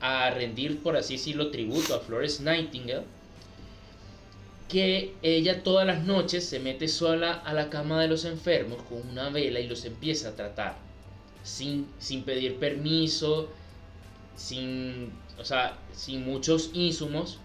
a 0.00 0.30
rendir, 0.30 0.78
por 0.78 0.96
así 0.96 1.14
decirlo, 1.14 1.50
tributo 1.50 1.94
a 1.94 2.00
Flores 2.00 2.40
Nightingale 2.40 3.04
que 4.68 5.14
ella 5.22 5.62
todas 5.62 5.86
las 5.86 6.04
noches 6.04 6.48
se 6.48 6.58
mete 6.58 6.88
sola 6.88 7.32
a 7.32 7.52
la 7.52 7.70
cama 7.70 8.00
de 8.00 8.08
los 8.08 8.24
enfermos 8.24 8.82
con 8.82 9.08
una 9.08 9.28
vela 9.28 9.60
y 9.60 9.68
los 9.68 9.84
empieza 9.84 10.30
a 10.30 10.36
tratar. 10.36 10.76
Sin, 11.42 11.88
sin 11.98 12.22
pedir 12.22 12.56
permiso, 12.56 13.50
sin, 14.36 15.12
o 15.38 15.44
sea, 15.44 15.78
sin 15.92 16.24
muchos 16.24 16.70
insumos. 16.72 17.38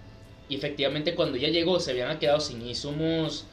Y 0.48 0.56
efectivamente 0.56 1.16
cuando 1.16 1.38
ella 1.38 1.50
llegó 1.50 1.80
se 1.80 1.92
habían 1.92 2.18
quedado 2.18 2.40
sin 2.40 2.62
insumos 2.66 3.46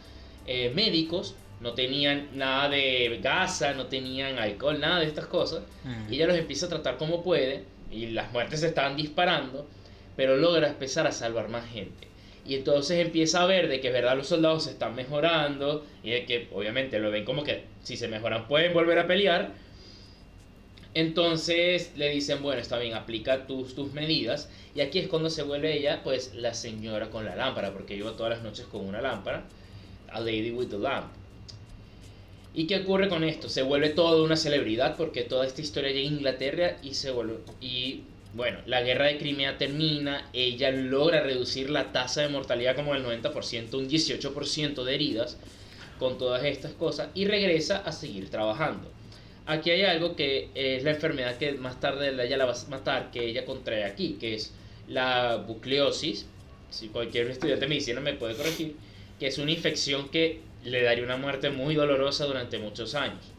eh, 0.47 0.71
médicos, 0.75 1.35
no 1.61 1.73
tenían 1.73 2.29
nada 2.35 2.69
de 2.69 3.19
gasa, 3.23 3.75
no 3.75 3.87
tenían 3.87 4.39
alcohol, 4.39 4.79
nada 4.81 5.01
de 5.01 5.07
estas 5.07 5.27
cosas. 5.27 5.63
Y 6.11 6.17
ella 6.17 6.27
los 6.27 6.37
empieza 6.37 6.67
a 6.67 6.69
tratar 6.69 6.97
como 6.97 7.23
puede 7.23 7.65
y 7.91 8.07
las 8.07 8.33
muertes 8.33 8.61
se 8.61 8.69
estaban 8.69 8.97
disparando, 8.97 9.67
pero 10.17 10.37
logra 10.37 10.69
empezar 10.69 11.07
a 11.07 11.13
salvar 11.13 11.49
más 11.49 11.67
gente. 11.69 12.09
Y 12.47 12.55
entonces 12.55 13.05
empieza 13.05 13.43
a 13.43 13.47
ver 13.47 13.69
de 13.69 13.81
que 13.81 13.91
verdad 13.91 14.17
los 14.17 14.29
soldados 14.29 14.65
se 14.65 14.71
están 14.71 14.95
mejorando 14.95 15.85
y 16.03 16.11
de 16.11 16.25
que 16.27 16.49
obviamente 16.53 16.99
lo 17.01 17.11
ven 17.11 17.25
como 17.25 17.43
que 17.43 17.65
si 17.83 17.97
se 17.97 18.09
mejoran 18.09 18.47
pueden 18.47 18.73
volver 18.73 18.99
a 18.99 19.07
pelear. 19.07 19.53
Entonces 20.95 21.93
le 21.97 22.09
dicen, 22.09 22.43
bueno, 22.43 22.61
está 22.61 22.79
bien, 22.79 22.95
aplica 22.95 23.47
tus, 23.47 23.75
tus 23.75 23.93
medidas. 23.93 24.49
Y 24.75 24.81
aquí 24.81 24.99
es 24.99 25.09
cuando 25.09 25.29
se 25.29 25.43
vuelve 25.43 25.77
ella, 25.77 26.01
pues, 26.03 26.35
la 26.35 26.55
señora 26.55 27.11
con 27.11 27.25
la 27.27 27.37
lámpara, 27.37 27.73
porque 27.73 27.97
lleva 27.97 28.17
todas 28.17 28.31
las 28.31 28.43
noches 28.43 28.65
con 28.67 28.87
una 28.87 29.03
lámpara. 29.03 29.45
A 30.11 30.21
lady 30.21 30.51
with 30.53 30.69
the 30.69 30.79
lamp. 30.79 31.13
¿Y 32.55 32.67
qué 32.67 32.77
ocurre 32.77 33.11
con 33.11 33.25
esto? 33.25 33.51
Se 33.51 33.63
vuelve 33.63 33.91
toda 33.91 34.23
una 34.23 34.37
celebridad 34.37 34.97
porque 34.97 35.23
toda 35.23 35.47
esta 35.47 35.61
historia 35.61 35.91
llega 35.91 36.09
a 36.09 36.13
Inglaterra 36.13 36.77
y 36.83 36.95
se 36.95 37.11
vuelve... 37.11 37.41
bueno, 38.37 38.59
la 38.67 38.83
guerra 38.83 39.07
de 39.07 39.17
Crimea 39.17 39.57
termina, 39.57 40.29
ella 40.35 40.71
logra 40.71 41.23
reducir 41.23 41.71
la 41.71 41.91
tasa 41.93 42.21
de 42.21 42.29
mortalidad 42.29 42.77
como 42.77 42.93
del 42.93 43.03
90%, 43.03 43.73
un 43.75 43.89
18% 43.89 44.85
de 44.85 44.95
heridas 44.95 45.39
con 45.99 46.19
todas 46.19 46.45
estas 46.45 46.73
cosas 46.73 47.09
y 47.15 47.25
regresa 47.25 47.79
a 47.79 47.93
seguir 47.93 48.29
trabajando. 48.29 48.91
Aquí 49.47 49.71
hay 49.71 49.85
algo 49.85 50.17
que 50.17 50.51
es 50.55 50.85
la 50.85 50.91
enfermedad 50.91 51.39
que 51.39 51.53
más 51.53 51.81
tarde 51.81 52.11
ella 52.11 52.37
la 52.37 52.45
va 52.45 52.53
a 52.53 52.69
matar, 52.69 53.11
que 53.11 53.25
ella 53.25 53.47
contrae 53.47 53.85
aquí, 53.85 54.19
que 54.21 54.35
es 54.35 54.53
la 54.87 55.37
bucleosis. 55.37 56.27
Si 56.69 56.89
cualquier 56.89 57.31
estudiante 57.31 57.65
de 57.65 57.69
medicina 57.69 58.01
me 58.03 58.13
puede 58.13 58.37
corregir, 58.37 58.77
que 59.19 59.29
es 59.29 59.39
una 59.39 59.53
infección 59.53 60.11
que 60.11 60.43
le 60.63 60.83
daría 60.83 61.05
una 61.05 61.17
muerte 61.17 61.49
muy 61.49 61.75
dolorosa 61.75 62.27
durante 62.27 62.59
muchos 62.59 62.95
años. 62.95 63.36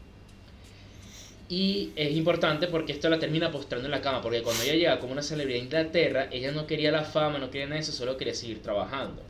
Y 1.48 1.92
es 1.96 2.14
importante 2.14 2.66
porque 2.66 2.92
esto 2.92 3.08
la 3.08 3.18
termina 3.18 3.50
postrando 3.50 3.86
en 3.86 3.92
la 3.92 4.02
cama, 4.02 4.20
porque 4.20 4.42
cuando 4.42 4.64
ella 4.64 4.74
llega 4.74 5.00
como 5.00 5.12
una 5.12 5.22
celebridad 5.22 5.58
de 5.58 5.64
Inglaterra, 5.64 6.28
ella 6.30 6.52
no 6.52 6.66
quería 6.66 6.92
la 6.92 7.04
fama, 7.04 7.38
no 7.38 7.50
quería 7.50 7.66
nada 7.66 7.76
de 7.76 7.82
eso, 7.82 7.92
solo 7.92 8.18
quería 8.18 8.34
seguir 8.34 8.60
trabajando. 8.62 9.22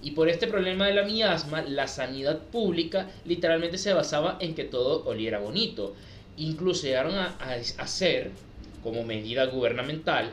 Y 0.00 0.12
por 0.12 0.28
este 0.28 0.46
problema 0.46 0.86
de 0.86 0.94
la 0.94 1.02
miasma, 1.02 1.62
la 1.62 1.88
sanidad 1.88 2.38
pública 2.38 3.08
literalmente 3.24 3.78
se 3.78 3.92
basaba 3.92 4.36
en 4.38 4.54
que 4.54 4.62
todo 4.62 5.04
oliera 5.06 5.40
bonito. 5.40 5.96
Incluso 6.36 6.86
llegaron 6.86 7.16
a, 7.16 7.36
hacer, 7.78 8.30
como 8.84 9.02
medida 9.02 9.46
gubernamental, 9.46 10.30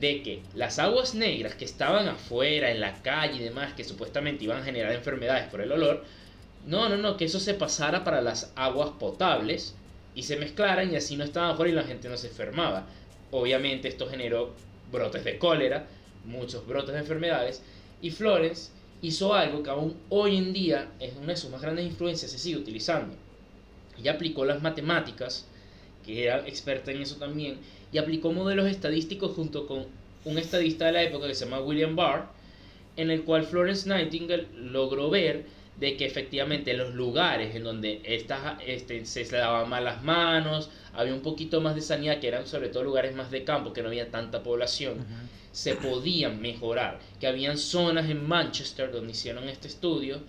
de 0.00 0.22
que 0.22 0.42
las 0.54 0.80
aguas 0.80 1.14
negras 1.14 1.54
que 1.54 1.64
estaban 1.64 2.08
afuera, 2.08 2.72
en 2.72 2.80
la 2.80 3.02
calle 3.02 3.36
y 3.36 3.44
demás, 3.44 3.74
que 3.74 3.84
supuestamente 3.84 4.44
iban 4.44 4.62
a 4.62 4.64
generar 4.64 4.92
enfermedades 4.92 5.48
por 5.48 5.60
el 5.60 5.70
olor, 5.70 6.04
no, 6.66 6.88
no, 6.88 6.96
no, 6.96 7.16
que 7.16 7.26
eso 7.26 7.38
se 7.38 7.54
pasara 7.54 8.02
para 8.02 8.20
las 8.20 8.52
aguas 8.56 8.90
potables 8.98 9.76
y 10.20 10.22
se 10.22 10.36
mezclaran 10.36 10.92
y 10.92 10.96
así 10.96 11.16
no 11.16 11.24
estaban 11.24 11.56
fuera 11.56 11.72
y 11.72 11.74
la 11.74 11.82
gente 11.82 12.10
no 12.10 12.16
se 12.18 12.26
enfermaba. 12.26 12.86
Obviamente 13.30 13.88
esto 13.88 14.06
generó 14.06 14.52
brotes 14.92 15.24
de 15.24 15.38
cólera, 15.38 15.86
muchos 16.26 16.66
brotes 16.66 16.92
de 16.92 17.00
enfermedades 17.00 17.62
y 18.02 18.10
Flores 18.10 18.70
hizo 19.00 19.32
algo 19.32 19.62
que 19.62 19.70
aún 19.70 19.96
hoy 20.10 20.36
en 20.36 20.52
día 20.52 20.90
es 21.00 21.16
una 21.16 21.28
de 21.28 21.36
sus 21.38 21.50
más 21.50 21.62
grandes 21.62 21.86
influencias, 21.86 22.30
se 22.30 22.38
sigue 22.38 22.58
utilizando. 22.58 23.14
Ella 23.98 24.12
aplicó 24.12 24.44
las 24.44 24.60
matemáticas, 24.60 25.46
que 26.04 26.24
era 26.24 26.46
experta 26.46 26.90
en 26.90 27.00
eso 27.00 27.16
también, 27.16 27.56
y 27.90 27.96
aplicó 27.96 28.30
modelos 28.30 28.68
estadísticos 28.68 29.32
junto 29.34 29.66
con 29.66 29.86
un 30.26 30.36
estadista 30.36 30.84
de 30.84 30.92
la 30.92 31.02
época 31.02 31.28
que 31.28 31.34
se 31.34 31.46
llama 31.46 31.62
William 31.62 31.96
Barr, 31.96 32.26
en 32.98 33.10
el 33.10 33.22
cual 33.22 33.44
Florence 33.44 33.88
Nightingale 33.88 34.48
logró 34.54 35.08
ver 35.08 35.46
de 35.80 35.96
que 35.96 36.04
efectivamente 36.04 36.74
los 36.74 36.94
lugares 36.94 37.56
en 37.56 37.64
donde 37.64 38.02
este, 38.04 39.06
se 39.06 39.32
lavaban 39.32 39.70
mal 39.70 39.84
las 39.84 40.02
manos, 40.02 40.70
había 40.92 41.14
un 41.14 41.22
poquito 41.22 41.62
más 41.62 41.74
de 41.74 41.80
sanidad, 41.80 42.20
que 42.20 42.28
eran 42.28 42.46
sobre 42.46 42.68
todo 42.68 42.84
lugares 42.84 43.14
más 43.14 43.30
de 43.30 43.44
campo, 43.44 43.72
que 43.72 43.80
no 43.82 43.88
había 43.88 44.10
tanta 44.10 44.42
población, 44.42 44.98
se 45.52 45.74
podían 45.76 46.40
mejorar. 46.40 47.00
Que 47.18 47.26
habían 47.26 47.56
zonas 47.56 48.10
en 48.10 48.28
Manchester 48.28 48.92
donde 48.92 49.12
hicieron 49.12 49.48
este 49.48 49.68
estudio 49.68 50.20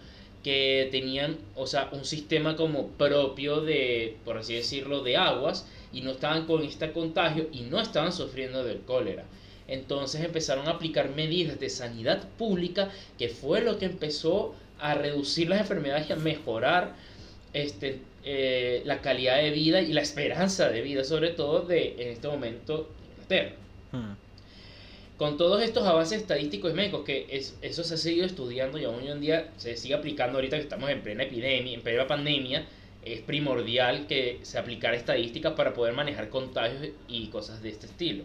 que 0.41 0.87
tenían, 0.89 1.37
o 1.55 1.67
sea, 1.67 1.89
un 1.91 2.05
sistema 2.05 2.55
como 2.55 2.87
propio 2.87 3.61
de, 3.61 4.17
por 4.23 4.37
así 4.37 4.55
decirlo, 4.55 5.03
de 5.03 5.17
aguas 5.17 5.67
y 5.91 6.01
no 6.01 6.11
estaban 6.11 6.47
con 6.47 6.63
este 6.63 6.91
contagio 6.93 7.49
y 7.51 7.61
no 7.61 7.79
estaban 7.79 8.13
sufriendo 8.13 8.63
del 8.63 8.79
cólera. 8.81 9.25
Entonces 9.67 10.21
empezaron 10.23 10.67
a 10.67 10.71
aplicar 10.71 11.09
medidas 11.09 11.59
de 11.59 11.69
sanidad 11.69 12.27
pública, 12.37 12.89
que 13.17 13.29
fue 13.29 13.61
lo 13.61 13.77
que 13.77 13.85
empezó 13.85 14.55
a 14.81 14.95
reducir 14.95 15.49
las 15.49 15.61
enfermedades 15.61 16.09
y 16.09 16.13
a 16.13 16.15
mejorar 16.17 16.95
este, 17.53 17.99
eh, 18.23 18.81
la 18.85 19.01
calidad 19.01 19.37
de 19.37 19.51
vida 19.51 19.81
y 19.81 19.93
la 19.93 20.01
esperanza 20.01 20.69
de 20.69 20.81
vida, 20.81 21.03
sobre 21.03 21.29
todo 21.29 21.61
de 21.61 21.95
en 21.99 22.09
este 22.09 22.27
momento 22.27 22.89
Inglaterra. 23.13 23.55
Hmm. 23.91 24.13
Con 25.17 25.37
todos 25.37 25.61
estos 25.61 25.85
avances 25.85 26.21
estadísticos 26.21 26.71
y 26.71 26.73
médicos, 26.73 27.03
que 27.05 27.27
es, 27.29 27.55
eso 27.61 27.83
se 27.83 27.93
ha 27.93 27.97
seguido 27.97 28.25
estudiando 28.25 28.79
y 28.79 28.85
aún 28.85 29.01
hoy 29.01 29.09
en 29.09 29.21
día 29.21 29.51
se 29.57 29.77
sigue 29.77 29.93
aplicando 29.93 30.39
ahorita 30.39 30.57
que 30.57 30.63
estamos 30.63 30.89
en 30.89 31.01
plena 31.01 31.23
epidemia, 31.23 31.73
en 31.73 31.81
plena 31.81 32.07
pandemia, 32.07 32.65
es 33.03 33.21
primordial 33.21 34.07
que 34.07 34.39
se 34.41 34.57
aplicara 34.57 34.95
estadísticas 34.95 35.53
para 35.53 35.73
poder 35.73 35.93
manejar 35.93 36.29
contagios 36.29 36.89
y 37.07 37.27
cosas 37.27 37.61
de 37.61 37.69
este 37.69 37.85
estilo. 37.85 38.23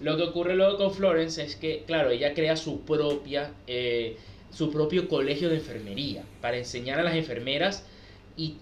Lo 0.00 0.16
que 0.16 0.24
ocurre 0.24 0.56
luego 0.56 0.78
con 0.78 0.92
Florence 0.92 1.42
es 1.42 1.56
que, 1.56 1.84
claro, 1.86 2.10
ella 2.10 2.34
crea 2.34 2.56
su 2.56 2.80
propia, 2.80 3.52
eh, 3.66 4.16
su 4.52 4.70
propio 4.70 5.08
colegio 5.08 5.48
de 5.48 5.56
enfermería 5.56 6.24
para 6.40 6.58
enseñar 6.58 7.00
a 7.00 7.02
las 7.02 7.14
enfermeras 7.14 7.84
y 8.36 8.56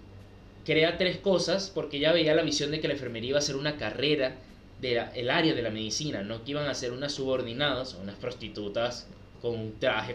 crea 0.65 0.97
tres 0.97 1.17
cosas 1.17 1.71
porque 1.73 1.97
ella 1.97 2.13
veía 2.13 2.35
la 2.35 2.43
visión 2.43 2.71
de 2.71 2.79
que 2.79 2.87
la 2.87 2.93
enfermería 2.93 3.31
iba 3.31 3.39
a 3.39 3.43
ser 3.43 3.55
una 3.55 3.77
carrera 3.77 4.35
del 4.79 5.29
área 5.29 5.53
de 5.53 5.61
la 5.61 5.69
medicina, 5.69 6.23
no 6.23 6.43
que 6.43 6.51
iban 6.51 6.67
a 6.67 6.73
ser 6.73 6.91
unas 6.91 7.13
subordinadas 7.13 7.93
o 7.93 8.01
unas 8.01 8.15
prostitutas 8.15 9.07
con 9.41 9.59
un 9.59 9.79
traje, 9.79 10.13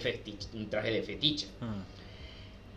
un 0.54 0.68
traje 0.68 0.90
de 0.90 1.02
fetiche. 1.02 1.46
Ah. 1.60 1.84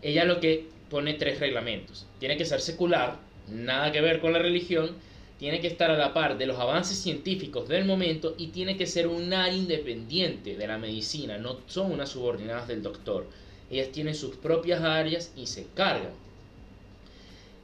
Ella 0.02 0.24
lo 0.24 0.40
que 0.40 0.68
pone 0.88 1.14
tres 1.14 1.40
reglamentos. 1.40 2.06
Tiene 2.18 2.36
que 2.36 2.44
ser 2.44 2.60
secular, 2.60 3.18
nada 3.48 3.90
que 3.92 4.00
ver 4.00 4.20
con 4.20 4.32
la 4.32 4.38
religión, 4.38 4.96
tiene 5.40 5.62
que 5.62 5.68
estar 5.68 5.90
a 5.90 5.96
la 5.96 6.12
par 6.12 6.36
de 6.36 6.44
los 6.44 6.58
avances 6.58 6.98
científicos 6.98 7.66
del 7.66 7.86
momento 7.86 8.34
y 8.36 8.48
tiene 8.48 8.76
que 8.76 8.86
ser 8.86 9.06
un 9.06 9.32
área 9.32 9.56
independiente 9.56 10.54
de 10.54 10.66
la 10.66 10.76
medicina, 10.76 11.38
no 11.38 11.60
son 11.66 11.92
unas 11.92 12.10
subordinadas 12.10 12.68
del 12.68 12.82
doctor. 12.82 13.26
Ellas 13.70 13.88
tienen 13.90 14.14
sus 14.14 14.36
propias 14.36 14.82
áreas 14.82 15.32
y 15.38 15.46
se 15.46 15.64
cargan. 15.74 16.12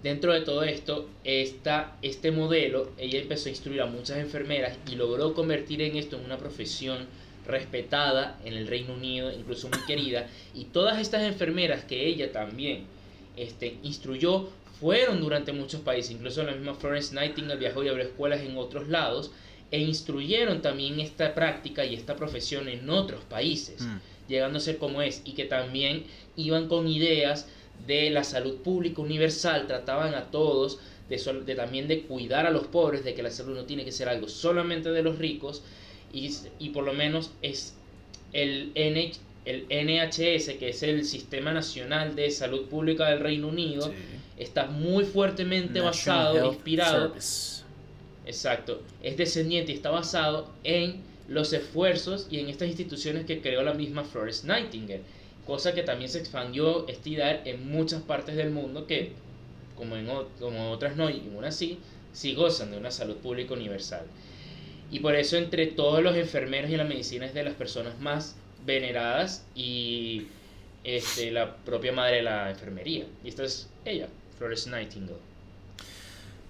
Dentro 0.02 0.32
de 0.32 0.40
todo 0.40 0.62
esto, 0.62 1.06
esta, 1.22 1.98
este 2.00 2.30
modelo, 2.30 2.92
ella 2.96 3.18
empezó 3.18 3.48
a 3.48 3.52
instruir 3.52 3.82
a 3.82 3.86
muchas 3.86 4.16
enfermeras 4.16 4.78
y 4.90 4.94
logró 4.94 5.34
convertir 5.34 5.82
en 5.82 5.96
esto 5.96 6.16
en 6.16 6.24
una 6.24 6.38
profesión 6.38 7.06
respetada 7.46 8.40
en 8.46 8.54
el 8.54 8.68
Reino 8.68 8.94
Unido, 8.94 9.30
incluso 9.30 9.68
muy 9.68 9.84
querida, 9.86 10.28
y 10.54 10.64
todas 10.64 10.98
estas 10.98 11.24
enfermeras 11.24 11.84
que 11.84 12.06
ella 12.06 12.32
también 12.32 12.84
este, 13.36 13.76
instruyó 13.82 14.48
fueron 14.80 15.20
durante 15.20 15.52
muchos 15.52 15.80
países, 15.80 16.12
incluso 16.12 16.42
la 16.42 16.52
misma 16.52 16.74
Florence 16.74 17.14
Nightingale 17.14 17.58
viajó 17.58 17.82
y 17.82 17.88
abrió 17.88 18.04
escuelas 18.04 18.40
en 18.40 18.56
otros 18.56 18.88
lados 18.88 19.30
e 19.70 19.80
instruyeron 19.80 20.62
también 20.62 21.00
esta 21.00 21.34
práctica 21.34 21.84
y 21.84 21.94
esta 21.94 22.16
profesión 22.16 22.68
en 22.68 22.88
otros 22.88 23.24
países, 23.24 23.82
mm. 23.82 23.96
llegando 24.28 24.58
a 24.58 24.60
ser 24.60 24.78
como 24.78 25.02
es, 25.02 25.22
y 25.24 25.32
que 25.32 25.44
también 25.44 26.04
iban 26.36 26.68
con 26.68 26.86
ideas 26.86 27.48
de 27.86 28.10
la 28.10 28.24
salud 28.24 28.56
pública 28.58 29.02
universal, 29.02 29.66
trataban 29.66 30.14
a 30.14 30.30
todos 30.30 30.78
de, 31.08 31.16
de 31.44 31.54
también 31.54 31.88
de 31.88 32.02
cuidar 32.02 32.46
a 32.46 32.50
los 32.50 32.66
pobres, 32.66 33.04
de 33.04 33.14
que 33.14 33.22
la 33.22 33.30
salud 33.30 33.56
no 33.56 33.64
tiene 33.64 33.84
que 33.84 33.92
ser 33.92 34.08
algo 34.08 34.28
solamente 34.28 34.90
de 34.90 35.02
los 35.02 35.18
ricos, 35.18 35.62
y, 36.12 36.32
y 36.58 36.70
por 36.70 36.84
lo 36.84 36.92
menos 36.92 37.32
es 37.42 37.74
el 38.32 38.72
NH, 38.74 39.18
el 39.46 39.66
NHS, 39.70 40.54
que 40.58 40.68
es 40.70 40.82
el 40.82 41.04
Sistema 41.04 41.52
Nacional 41.52 42.16
de 42.16 42.30
Salud 42.30 42.66
Pública 42.66 43.08
del 43.08 43.20
Reino 43.20 43.48
Unido, 43.48 43.92
está 44.36 44.66
muy 44.66 45.04
fuertemente 45.04 45.80
basado, 45.80 46.52
inspirado. 46.52 47.14
Exacto, 48.26 48.82
es 49.02 49.16
descendiente 49.16 49.72
y 49.72 49.76
está 49.76 49.90
basado 49.90 50.50
en 50.64 51.00
los 51.28 51.52
esfuerzos 51.52 52.26
y 52.30 52.40
en 52.40 52.48
estas 52.48 52.68
instituciones 52.68 53.24
que 53.24 53.40
creó 53.40 53.62
la 53.62 53.74
misma 53.74 54.04
Florence 54.04 54.46
Nightingale, 54.46 55.02
cosa 55.46 55.74
que 55.74 55.82
también 55.82 56.10
se 56.10 56.18
expandió 56.18 56.88
esta 56.88 57.08
idea 57.08 57.42
en 57.44 57.68
muchas 57.70 58.02
partes 58.02 58.36
del 58.36 58.50
mundo 58.50 58.86
que, 58.86 59.12
como 59.76 59.96
en 59.96 60.08
como 60.40 60.70
otras 60.70 60.96
no, 60.96 61.08
y 61.08 61.22
aún 61.32 61.44
así, 61.44 61.78
sí 62.12 62.34
gozan 62.34 62.70
de 62.72 62.78
una 62.78 62.90
salud 62.90 63.16
pública 63.16 63.54
universal. 63.54 64.06
Y 64.90 65.00
por 65.00 65.14
eso 65.14 65.36
entre 65.36 65.66
todos 65.66 66.02
los 66.02 66.16
enfermeros 66.16 66.70
y 66.70 66.76
la 66.76 66.84
medicina 66.84 67.26
es 67.26 67.34
de 67.34 67.44
las 67.44 67.54
personas 67.54 67.98
más 68.00 68.36
veneradas 68.64 69.44
y 69.54 70.26
este, 70.84 71.30
la 71.32 71.56
propia 71.56 71.92
madre 71.92 72.16
de 72.16 72.22
la 72.22 72.50
enfermería. 72.50 73.04
Y 73.24 73.28
esta 73.28 73.44
es 73.44 73.68
ella, 73.84 74.08
Florence 74.38 74.68
Nightingale. 74.70 75.18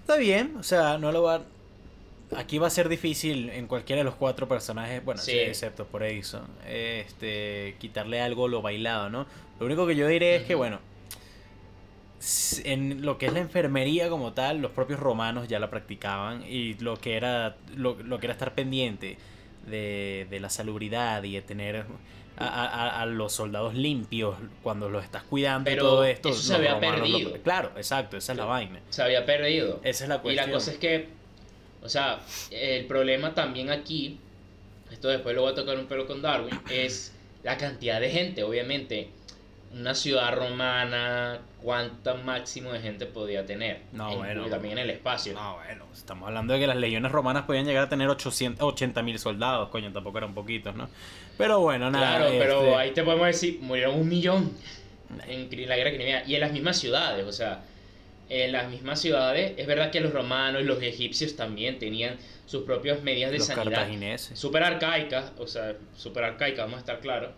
Está 0.01 0.17
bien, 0.17 0.55
o 0.57 0.63
sea, 0.63 0.97
no 0.97 1.11
lo 1.11 1.23
va. 1.23 1.43
Aquí 2.35 2.57
va 2.57 2.67
a 2.67 2.69
ser 2.69 2.89
difícil 2.89 3.49
en 3.49 3.67
cualquiera 3.67 4.01
de 4.01 4.03
los 4.03 4.15
cuatro 4.15 4.47
personajes, 4.47 5.03
bueno, 5.03 5.21
sí. 5.21 5.31
excepto 5.31 5.85
por 5.85 6.03
Edison, 6.03 6.45
este, 6.67 7.75
quitarle 7.79 8.21
algo 8.21 8.49
lo 8.49 8.61
bailado, 8.61 9.09
¿no? 9.09 9.25
Lo 9.59 9.65
único 9.65 9.87
que 9.87 9.95
yo 9.95 10.07
diré 10.07 10.35
es 10.35 10.43
que, 10.43 10.55
bueno, 10.55 10.79
en 12.65 13.05
lo 13.05 13.17
que 13.17 13.27
es 13.27 13.33
la 13.33 13.39
enfermería 13.39 14.09
como 14.09 14.33
tal, 14.33 14.59
los 14.59 14.71
propios 14.71 14.99
romanos 14.99 15.47
ya 15.47 15.59
la 15.59 15.69
practicaban 15.69 16.43
y 16.43 16.73
lo 16.75 16.97
que 16.97 17.15
era, 17.15 17.55
lo, 17.75 17.95
lo 18.03 18.19
que 18.19 18.25
era 18.25 18.33
estar 18.33 18.53
pendiente 18.53 19.17
de, 19.67 20.27
de 20.29 20.39
la 20.39 20.49
salubridad 20.49 21.23
y 21.23 21.33
de 21.33 21.41
tener 21.41 21.85
a, 22.37 23.01
a, 23.01 23.05
los 23.05 23.33
soldados 23.33 23.73
limpios 23.73 24.35
cuando 24.61 24.89
los 24.89 25.03
estás 25.03 25.23
cuidando 25.23 25.69
Pero 25.69 25.83
todo 25.83 26.03
esto. 26.03 26.29
Eso 26.29 26.41
se 26.41 26.55
había 26.55 26.79
perdido. 26.79 27.33
claro, 27.43 27.71
exacto, 27.75 28.17
esa 28.17 28.33
es 28.33 28.37
la 28.37 28.45
vaina. 28.45 28.79
Se 28.89 29.01
había 29.01 29.25
perdido. 29.25 29.79
Esa 29.83 30.03
es 30.05 30.09
la 30.09 30.21
cuestión. 30.21 30.45
Y 30.45 30.47
la 30.47 30.53
cosa 30.53 30.71
es 30.71 30.77
que, 30.77 31.09
o 31.81 31.89
sea, 31.89 32.19
el 32.51 32.85
problema 32.85 33.33
también 33.33 33.69
aquí, 33.69 34.19
esto 34.91 35.07
después 35.07 35.35
lo 35.35 35.41
voy 35.41 35.51
a 35.51 35.55
tocar 35.55 35.77
un 35.77 35.87
pelo 35.87 36.05
con 36.05 36.21
Darwin, 36.21 36.59
es 36.69 37.13
la 37.43 37.57
cantidad 37.57 37.99
de 37.99 38.09
gente, 38.09 38.43
obviamente 38.43 39.09
una 39.73 39.93
ciudad 39.93 40.33
romana, 40.33 41.39
¿cuánto 41.61 42.15
máximo 42.17 42.71
de 42.71 42.79
gente 42.79 43.05
podía 43.05 43.45
tener? 43.45 43.81
No, 43.91 44.15
bueno. 44.15 44.47
Y 44.47 44.49
también 44.49 44.77
en 44.77 44.85
el 44.85 44.89
espacio. 44.91 45.33
No, 45.33 45.55
bueno, 45.55 45.85
estamos 45.93 46.27
hablando 46.27 46.53
de 46.53 46.59
que 46.59 46.67
las 46.67 46.77
legiones 46.77 47.11
romanas 47.11 47.43
podían 47.43 47.65
llegar 47.65 47.83
a 47.83 47.89
tener 47.89 48.07
80 48.09 49.01
mil 49.03 49.19
soldados, 49.19 49.69
coño, 49.69 49.91
tampoco 49.91 50.17
eran 50.17 50.33
poquitos, 50.33 50.75
¿no? 50.75 50.89
Pero 51.37 51.59
bueno, 51.59 51.91
nada. 51.91 52.17
Claro, 52.17 52.35
pero 52.37 52.61
este 52.61 52.75
ahí 52.75 52.91
te 52.91 53.03
podemos 53.03 53.27
decir, 53.27 53.59
murieron 53.61 53.95
un 53.95 54.07
millón 54.07 54.51
en 55.27 55.67
la 55.67 55.75
guerra 55.75 55.91
crimea. 55.91 56.23
Y 56.25 56.35
en 56.35 56.41
las 56.41 56.51
mismas 56.51 56.77
ciudades, 56.77 57.25
o 57.25 57.31
sea, 57.31 57.63
en 58.29 58.51
las 58.51 58.69
mismas 58.69 58.99
ciudades, 58.99 59.53
es 59.57 59.67
verdad 59.67 59.91
que 59.91 59.99
los 59.99 60.13
romanos 60.13 60.61
y 60.61 60.65
los 60.65 60.81
egipcios 60.81 61.35
también 61.35 61.77
tenían 61.79 62.15
sus 62.45 62.63
propias 62.63 63.03
medidas 63.03 63.31
de 63.31 63.39
los 63.39 63.47
sanidad. 63.47 63.87
Súper 64.17 64.63
arcaicas, 64.63 65.33
o 65.37 65.47
sea, 65.47 65.75
súper 65.95 66.23
arcaicas, 66.23 66.65
vamos 66.65 66.77
a 66.77 66.79
estar 66.79 66.99
claros 66.99 67.31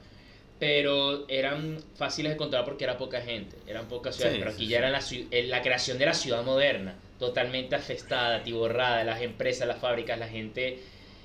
pero 0.59 1.25
eran 1.29 1.77
fáciles 1.95 2.31
de 2.31 2.33
encontrar 2.35 2.65
porque 2.65 2.83
era 2.83 2.97
poca 2.97 3.21
gente, 3.21 3.55
eran 3.65 3.87
pocas 3.87 4.15
ciudades, 4.15 4.39
pero 4.39 4.51
aquí 4.51 4.67
ya 4.67 4.79
era 4.79 4.89
la, 4.89 4.99
la, 5.31 5.61
creación 5.61 5.97
de 5.97 6.05
la 6.05 6.13
ciudad 6.13 6.43
moderna, 6.43 6.95
totalmente 7.17 7.75
afestada, 7.75 8.37
atiborrada, 8.37 9.05
las 9.05 9.21
empresas, 9.21 9.67
las 9.67 9.79
fábricas, 9.79 10.19
la 10.19 10.27
gente 10.27 10.79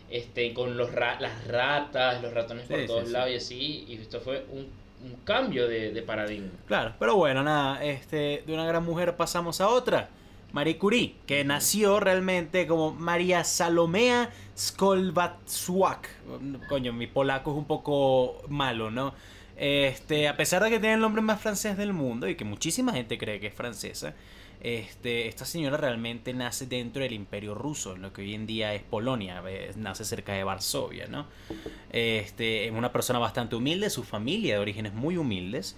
este, 0.09 0.55
con 0.55 0.77
los 0.77 0.93
las 0.95 1.49
ratas, 1.49 2.23
los 2.23 2.33
ratones 2.33 2.67
por 2.67 2.87
todos 2.87 3.11
lados 3.11 3.31
y 3.31 3.35
así, 3.35 3.85
y 3.89 3.95
esto 3.95 4.21
fue 4.21 4.47
un, 4.53 4.69
un 5.05 5.17
cambio 5.25 5.67
de, 5.67 5.91
de, 5.91 6.03
paradigma. 6.03 6.51
Claro, 6.67 6.95
pero 7.01 7.17
bueno, 7.17 7.43
nada, 7.43 7.85
este, 7.85 8.45
de 8.47 8.55
una 8.55 8.65
gran 8.67 8.85
mujer 8.85 9.17
pasamos 9.17 9.61
a 9.61 9.69
otra. 9.69 10.11
Marie 10.55 10.79
Curie, 10.79 11.17
que 11.27 11.43
nació 11.43 11.99
realmente 11.99 12.69
como 12.69 12.93
María 12.93 13.43
Salomea 13.43 14.31
Skolwatswak. 14.57 16.09
Coño, 16.69 16.93
mi 16.93 17.09
polaco 17.09 17.51
es 17.51 17.59
un 17.59 17.65
poco 17.65 18.41
malo, 18.49 18.89
¿no? 18.93 19.15
Este, 19.57 20.29
a 20.29 20.37
pesar 20.37 20.63
de 20.63 20.71
que 20.71 20.79
tiene 20.79 20.95
el 20.95 21.01
nombre 21.01 21.23
más 21.23 21.41
francés 21.41 21.77
del 21.77 21.93
mundo 21.93 22.29
y 22.29 22.37
que 22.37 22.45
muchísima 22.45 22.93
gente 22.93 23.19
cree 23.19 23.41
que 23.41 23.49
es 23.49 23.55
francesa, 23.55 24.15
este, 24.61 25.27
esta 25.27 25.45
señora 25.45 25.77
realmente 25.77 26.33
nace 26.33 26.67
dentro 26.67 27.03
del 27.03 27.15
imperio 27.15 27.57
ruso, 27.57 27.97
en 27.97 28.03
lo 28.03 28.13
que 28.13 28.23
hoy 28.23 28.35
en 28.35 28.47
día 28.47 28.75
es 28.75 28.83
Polonia, 28.85 29.43
nace 29.75 30.05
cerca 30.05 30.35
de 30.35 30.45
Varsovia, 30.45 31.09
¿no? 31.09 31.27
Este, 31.91 32.71
una 32.71 32.93
persona 32.93 33.19
bastante 33.19 33.57
humilde, 33.57 33.91
su 33.91 34.05
familia 34.05 34.55
de 34.55 34.61
orígenes 34.61 34.95
muy 34.95 35.17
humildes, 35.17 35.75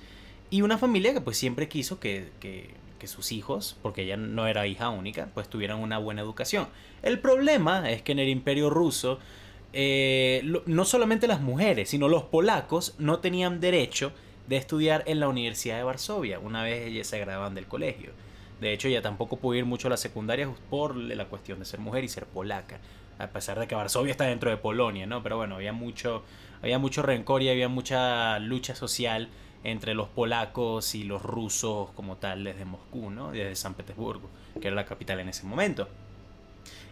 y 0.50 0.60
una 0.60 0.76
familia 0.76 1.14
que 1.14 1.22
pues 1.22 1.38
siempre 1.38 1.66
quiso 1.66 1.98
que, 1.98 2.28
que, 2.40 2.74
sus 3.06 3.32
hijos, 3.32 3.76
porque 3.82 4.02
ella 4.02 4.16
no 4.16 4.46
era 4.46 4.66
hija 4.66 4.88
única, 4.88 5.28
pues 5.34 5.48
tuvieran 5.48 5.78
una 5.78 5.98
buena 5.98 6.22
educación. 6.22 6.68
El 7.02 7.18
problema 7.18 7.90
es 7.90 8.02
que 8.02 8.12
en 8.12 8.18
el 8.18 8.28
imperio 8.28 8.70
ruso, 8.70 9.18
eh, 9.72 10.42
no 10.64 10.84
solamente 10.84 11.26
las 11.26 11.40
mujeres, 11.40 11.90
sino 11.90 12.08
los 12.08 12.22
polacos 12.24 12.94
no 12.98 13.18
tenían 13.18 13.60
derecho 13.60 14.12
de 14.48 14.56
estudiar 14.56 15.02
en 15.06 15.20
la 15.20 15.28
Universidad 15.28 15.76
de 15.76 15.82
Varsovia 15.82 16.38
una 16.38 16.62
vez 16.62 16.86
ellas 16.86 17.06
se 17.06 17.18
graduaban 17.18 17.54
del 17.54 17.66
colegio. 17.66 18.12
De 18.60 18.72
hecho, 18.72 18.88
ella 18.88 19.02
tampoco 19.02 19.36
pudo 19.36 19.54
ir 19.54 19.66
mucho 19.66 19.88
a 19.88 19.90
la 19.90 19.96
secundaria 19.96 20.48
por 20.70 20.96
la 20.96 21.26
cuestión 21.26 21.58
de 21.58 21.66
ser 21.66 21.80
mujer 21.80 22.04
y 22.04 22.08
ser 22.08 22.24
polaca. 22.24 22.80
A 23.18 23.28
pesar 23.28 23.58
de 23.58 23.66
que 23.66 23.74
Varsovia 23.74 24.12
está 24.12 24.24
dentro 24.24 24.50
de 24.50 24.56
Polonia, 24.56 25.06
¿no? 25.06 25.22
Pero 25.22 25.36
bueno, 25.36 25.56
había 25.56 25.72
mucho, 25.72 26.22
había 26.62 26.78
mucho 26.78 27.02
rencor 27.02 27.42
y 27.42 27.50
había 27.50 27.68
mucha 27.68 28.38
lucha 28.38 28.74
social 28.74 29.28
entre 29.70 29.94
los 29.94 30.08
polacos 30.08 30.94
y 30.94 31.04
los 31.04 31.22
rusos 31.22 31.90
como 31.94 32.16
tal 32.16 32.44
desde 32.44 32.64
Moscú, 32.64 33.10
¿no? 33.10 33.32
Desde 33.32 33.56
San 33.56 33.74
Petersburgo, 33.74 34.28
que 34.60 34.68
era 34.68 34.76
la 34.76 34.86
capital 34.86 35.20
en 35.20 35.28
ese 35.28 35.44
momento. 35.44 35.88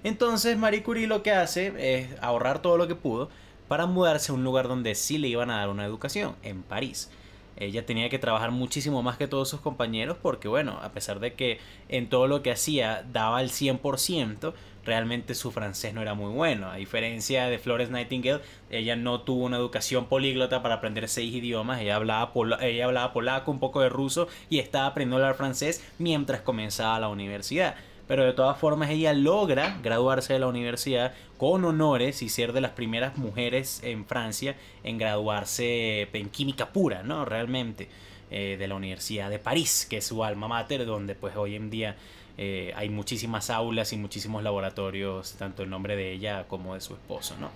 Entonces 0.02 0.58
Marie 0.58 0.82
Curie 0.82 1.06
lo 1.06 1.22
que 1.22 1.32
hace 1.32 1.72
es 1.78 2.08
ahorrar 2.20 2.60
todo 2.60 2.76
lo 2.76 2.88
que 2.88 2.94
pudo 2.94 3.30
para 3.68 3.86
mudarse 3.86 4.32
a 4.32 4.34
un 4.34 4.44
lugar 4.44 4.68
donde 4.68 4.94
sí 4.94 5.18
le 5.18 5.28
iban 5.28 5.50
a 5.50 5.58
dar 5.58 5.68
una 5.68 5.86
educación, 5.86 6.36
en 6.42 6.62
París 6.62 7.10
ella 7.56 7.86
tenía 7.86 8.08
que 8.08 8.18
trabajar 8.18 8.50
muchísimo 8.50 9.02
más 9.02 9.16
que 9.16 9.28
todos 9.28 9.48
sus 9.48 9.60
compañeros 9.60 10.16
porque 10.20 10.48
bueno, 10.48 10.78
a 10.82 10.90
pesar 10.90 11.20
de 11.20 11.34
que 11.34 11.58
en 11.88 12.08
todo 12.08 12.26
lo 12.26 12.42
que 12.42 12.50
hacía 12.50 13.04
daba 13.12 13.40
el 13.40 13.50
100%, 13.50 14.52
realmente 14.84 15.34
su 15.34 15.50
francés 15.50 15.94
no 15.94 16.02
era 16.02 16.14
muy 16.14 16.32
bueno. 16.32 16.70
A 16.70 16.76
diferencia 16.76 17.46
de 17.46 17.58
Flores 17.58 17.90
Nightingale, 17.90 18.42
ella 18.70 18.96
no 18.96 19.20
tuvo 19.22 19.44
una 19.44 19.56
educación 19.56 20.06
políglota 20.06 20.62
para 20.62 20.76
aprender 20.76 21.08
seis 21.08 21.34
idiomas, 21.34 21.80
ella 21.80 21.96
hablaba, 21.96 22.32
ella 22.60 22.84
hablaba 22.84 23.12
polaco, 23.12 23.50
un 23.50 23.60
poco 23.60 23.80
de 23.80 23.88
ruso 23.88 24.28
y 24.50 24.58
estaba 24.58 24.86
aprendiendo 24.86 25.16
a 25.16 25.28
hablar 25.28 25.36
francés 25.36 25.84
mientras 25.98 26.40
comenzaba 26.40 27.00
la 27.00 27.08
universidad 27.08 27.74
pero 28.06 28.24
de 28.24 28.32
todas 28.32 28.58
formas 28.58 28.90
ella 28.90 29.12
logra 29.12 29.78
graduarse 29.82 30.34
de 30.34 30.38
la 30.38 30.46
universidad 30.46 31.14
con 31.38 31.64
honores 31.64 32.22
y 32.22 32.28
ser 32.28 32.52
de 32.52 32.60
las 32.60 32.72
primeras 32.72 33.16
mujeres 33.16 33.80
en 33.82 34.04
Francia 34.04 34.56
en 34.82 34.98
graduarse 34.98 36.08
en 36.12 36.28
química 36.28 36.72
pura, 36.72 37.02
¿no? 37.02 37.24
Realmente, 37.24 37.88
eh, 38.30 38.56
de 38.58 38.68
la 38.68 38.74
Universidad 38.74 39.30
de 39.30 39.38
París, 39.38 39.86
que 39.88 39.98
es 39.98 40.06
su 40.06 40.24
alma 40.24 40.48
mater, 40.48 40.86
donde 40.86 41.14
pues 41.14 41.36
hoy 41.36 41.54
en 41.54 41.70
día 41.70 41.96
eh, 42.38 42.72
hay 42.76 42.88
muchísimas 42.88 43.50
aulas 43.50 43.92
y 43.92 43.96
muchísimos 43.96 44.42
laboratorios, 44.42 45.34
tanto 45.34 45.62
en 45.62 45.70
nombre 45.70 45.96
de 45.96 46.12
ella 46.12 46.46
como 46.48 46.74
de 46.74 46.80
su 46.80 46.94
esposo, 46.94 47.36
¿no? 47.40 47.50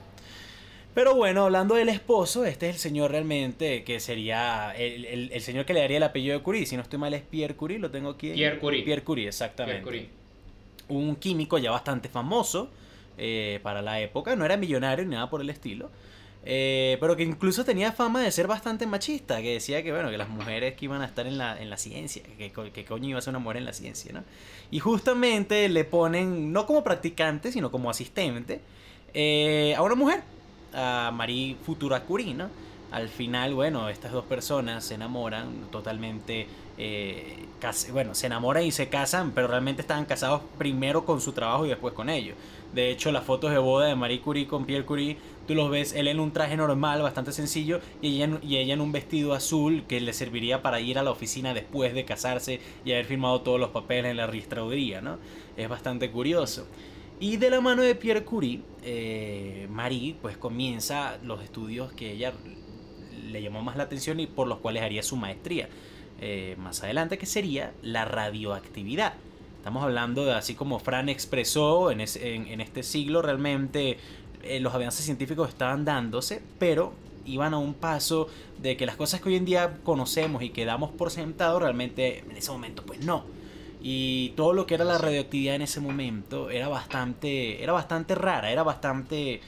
Pero 0.94 1.14
bueno, 1.14 1.44
hablando 1.44 1.76
del 1.76 1.90
esposo, 1.90 2.44
este 2.44 2.68
es 2.68 2.76
el 2.76 2.80
señor 2.80 3.12
realmente 3.12 3.84
que 3.84 4.00
sería 4.00 4.74
el, 4.76 5.30
el, 5.32 5.40
señor 5.42 5.64
que 5.64 5.74
le 5.74 5.80
daría 5.80 5.98
el 5.98 6.02
apellido 6.02 6.36
de 6.36 6.42
Curie. 6.42 6.66
Si 6.66 6.76
no 6.76 6.82
estoy 6.82 6.98
mal, 6.98 7.14
es 7.14 7.22
Pierre 7.22 7.54
Curie, 7.54 7.78
lo 7.78 7.90
tengo 7.90 8.10
aquí. 8.10 8.32
Pierre 8.32 8.58
Curie. 8.58 8.82
Pierre 8.82 9.04
Curie, 9.04 9.28
exactamente. 9.28 9.82
Pierre 9.82 10.06
Curie 10.06 10.18
un 10.88 11.16
químico 11.16 11.58
ya 11.58 11.70
bastante 11.70 12.08
famoso 12.08 12.70
eh, 13.16 13.60
para 13.62 13.82
la 13.82 14.00
época, 14.00 14.36
no 14.36 14.44
era 14.44 14.56
millonario 14.56 15.04
ni 15.04 15.12
nada 15.12 15.30
por 15.30 15.40
el 15.40 15.50
estilo. 15.50 15.90
Eh, 16.44 16.96
pero 17.00 17.16
que 17.16 17.24
incluso 17.24 17.64
tenía 17.64 17.92
fama 17.92 18.22
de 18.22 18.30
ser 18.30 18.46
bastante 18.46 18.86
machista, 18.86 19.42
que 19.42 19.54
decía 19.54 19.82
que 19.82 19.92
bueno, 19.92 20.08
que 20.08 20.16
las 20.16 20.28
mujeres 20.28 20.74
que 20.74 20.86
iban 20.86 21.02
a 21.02 21.04
estar 21.04 21.26
en 21.26 21.36
la, 21.36 21.60
en 21.60 21.68
la 21.68 21.76
ciencia, 21.76 22.22
que, 22.22 22.52
que 22.52 22.84
coño 22.84 23.08
iba 23.08 23.18
a 23.18 23.22
ser 23.22 23.32
una 23.32 23.40
mujer 23.40 23.58
en 23.58 23.64
la 23.64 23.72
ciencia, 23.72 24.12
¿no? 24.12 24.24
Y 24.70 24.80
justamente 24.80 25.68
le 25.68 25.84
ponen, 25.84 26.52
no 26.52 26.66
como 26.66 26.84
practicante, 26.84 27.52
sino 27.52 27.70
como 27.70 27.90
asistente, 27.90 28.60
eh, 29.14 29.74
a 29.76 29.82
una 29.82 29.94
mujer, 29.94 30.22
a 30.74 31.10
Marie 31.14 31.56
Futura 31.62 32.02
Curie, 32.02 32.34
¿no? 32.34 32.48
Al 32.90 33.08
final, 33.08 33.54
bueno, 33.54 33.88
estas 33.88 34.12
dos 34.12 34.24
personas 34.24 34.84
se 34.84 34.94
enamoran 34.94 35.70
totalmente 35.70 36.46
eh, 36.78 37.44
bueno, 37.92 38.14
se 38.14 38.26
enamoran 38.26 38.62
y 38.62 38.70
se 38.70 38.88
casan, 38.88 39.32
pero 39.32 39.48
realmente 39.48 39.82
estaban 39.82 40.04
casados 40.04 40.42
primero 40.58 41.04
con 41.04 41.20
su 41.20 41.32
trabajo 41.32 41.66
y 41.66 41.70
después 41.70 41.92
con 41.92 42.08
ellos. 42.08 42.36
De 42.72 42.90
hecho, 42.90 43.10
las 43.10 43.24
fotos 43.24 43.50
de 43.50 43.58
boda 43.58 43.88
de 43.88 43.96
Marie 43.96 44.20
Curie 44.20 44.46
con 44.46 44.64
Pierre 44.64 44.86
Curie, 44.86 45.18
tú 45.48 45.54
los 45.54 45.70
ves, 45.70 45.94
él 45.94 46.06
en 46.06 46.20
un 46.20 46.30
traje 46.30 46.56
normal, 46.56 47.02
bastante 47.02 47.32
sencillo, 47.32 47.80
y 48.00 48.16
ella, 48.16 48.24
en, 48.26 48.38
y 48.42 48.58
ella 48.58 48.74
en 48.74 48.80
un 48.80 48.92
vestido 48.92 49.32
azul 49.32 49.84
que 49.88 50.00
le 50.00 50.12
serviría 50.12 50.62
para 50.62 50.80
ir 50.80 50.98
a 50.98 51.02
la 51.02 51.10
oficina 51.10 51.54
después 51.54 51.94
de 51.94 52.04
casarse 52.04 52.60
y 52.84 52.92
haber 52.92 53.06
firmado 53.06 53.40
todos 53.40 53.58
los 53.58 53.70
papeles 53.70 54.10
en 54.10 54.18
la 54.18 54.26
registraduría, 54.26 55.00
¿no? 55.00 55.18
Es 55.56 55.68
bastante 55.68 56.10
curioso. 56.10 56.66
Y 57.18 57.38
de 57.38 57.50
la 57.50 57.60
mano 57.60 57.82
de 57.82 57.96
Pierre 57.96 58.24
Curie, 58.24 58.60
eh, 58.84 59.66
Marie 59.70 60.14
pues 60.20 60.36
comienza 60.36 61.18
los 61.24 61.42
estudios 61.42 61.92
que 61.92 62.12
ella 62.12 62.32
le 63.26 63.42
llamó 63.42 63.62
más 63.62 63.76
la 63.76 63.84
atención 63.84 64.20
y 64.20 64.26
por 64.26 64.46
los 64.46 64.58
cuales 64.58 64.82
haría 64.82 65.02
su 65.02 65.16
maestría 65.16 65.68
eh, 66.20 66.54
más 66.58 66.82
adelante, 66.84 67.18
que 67.18 67.26
sería 67.26 67.72
la 67.82 68.04
radioactividad. 68.04 69.14
Estamos 69.56 69.82
hablando 69.82 70.24
de, 70.24 70.34
así 70.34 70.54
como 70.54 70.78
Fran 70.78 71.08
expresó, 71.08 71.90
en, 71.90 72.00
en, 72.00 72.60
este 72.60 72.82
siglo 72.84 73.22
realmente 73.22 73.98
eh, 74.42 74.60
los 74.60 74.74
avances 74.74 75.04
científicos 75.04 75.48
estaban 75.48 75.84
dándose, 75.84 76.42
pero 76.58 76.92
iban 77.26 77.54
a 77.54 77.58
un 77.58 77.74
paso 77.74 78.28
de 78.60 78.76
que 78.76 78.86
las 78.86 78.96
cosas 78.96 79.20
que 79.20 79.28
hoy 79.28 79.36
en 79.36 79.44
día 79.44 79.78
conocemos 79.84 80.42
y 80.42 80.50
que 80.50 80.64
damos 80.64 80.90
por 80.90 81.10
sentado, 81.10 81.58
realmente 81.58 82.20
en 82.20 82.36
ese 82.36 82.50
momento 82.50 82.82
pues 82.84 83.04
no. 83.04 83.24
Y 83.80 84.30
todo 84.30 84.52
lo 84.52 84.66
que 84.66 84.74
era 84.74 84.84
la 84.84 84.98
radioactividad 84.98 85.54
en 85.54 85.62
ese 85.62 85.80
momento 85.80 86.50
era 86.50 86.68
bastante, 86.68 87.62
era 87.62 87.72
bastante 87.72 88.14
rara, 88.14 88.50
era 88.50 88.64
bastante 88.64 89.40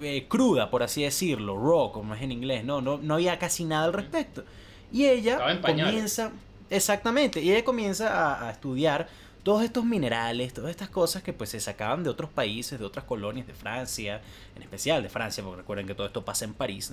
eh, 0.00 0.26
cruda, 0.28 0.70
por 0.70 0.82
así 0.82 1.02
decirlo, 1.02 1.56
raw, 1.56 1.90
como 1.90 2.14
es 2.14 2.22
en 2.22 2.32
inglés, 2.32 2.64
no, 2.64 2.80
no, 2.80 2.98
no 2.98 3.14
había 3.14 3.38
casi 3.38 3.64
nada 3.64 3.86
al 3.86 3.92
respecto. 3.92 4.44
Y 4.92 5.06
ella 5.06 5.60
comienza, 5.60 6.32
exactamente, 6.68 7.40
y 7.40 7.50
ella 7.50 7.64
comienza 7.64 8.46
a, 8.46 8.50
estudiar 8.50 9.08
todos 9.46 9.62
estos 9.62 9.84
minerales, 9.84 10.52
todas 10.52 10.72
estas 10.72 10.88
cosas 10.88 11.22
que 11.22 11.32
pues 11.32 11.50
se 11.50 11.60
sacaban 11.60 12.02
de 12.02 12.10
otros 12.10 12.28
países, 12.28 12.80
de 12.80 12.84
otras 12.84 13.04
colonias 13.04 13.46
de 13.46 13.54
Francia, 13.54 14.20
en 14.56 14.62
especial 14.62 15.04
de 15.04 15.08
Francia, 15.08 15.44
porque 15.44 15.58
recuerden 15.58 15.86
que 15.86 15.94
todo 15.94 16.08
esto 16.08 16.24
pasa 16.24 16.44
en 16.44 16.52
París. 16.52 16.92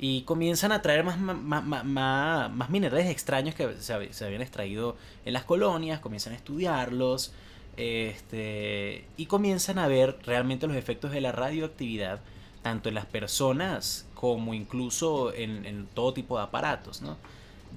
Y 0.00 0.22
comienzan 0.22 0.72
a 0.72 0.82
traer 0.82 1.04
más, 1.04 1.16
más, 1.20 1.84
más, 1.84 2.70
minerales 2.70 3.06
extraños 3.06 3.54
que 3.54 3.72
se, 3.74 4.12
se, 4.12 4.24
habían 4.24 4.42
extraído 4.42 4.96
en 5.24 5.32
las 5.34 5.44
colonias, 5.44 6.00
comienzan 6.00 6.32
a 6.32 6.36
estudiarlos 6.36 7.32
este, 7.76 9.04
y 9.16 9.26
comienzan 9.26 9.78
a 9.78 9.86
ver 9.86 10.18
realmente 10.24 10.66
los 10.66 10.76
efectos 10.76 11.12
de 11.12 11.20
la 11.20 11.30
radioactividad 11.30 12.18
tanto 12.62 12.88
en 12.88 12.96
las 12.96 13.06
personas 13.06 14.08
como 14.16 14.54
incluso 14.54 15.32
en, 15.32 15.86
todo 15.94 16.14
tipo 16.14 16.36
de 16.36 16.42
aparatos, 16.42 17.00
¿no? 17.00 17.16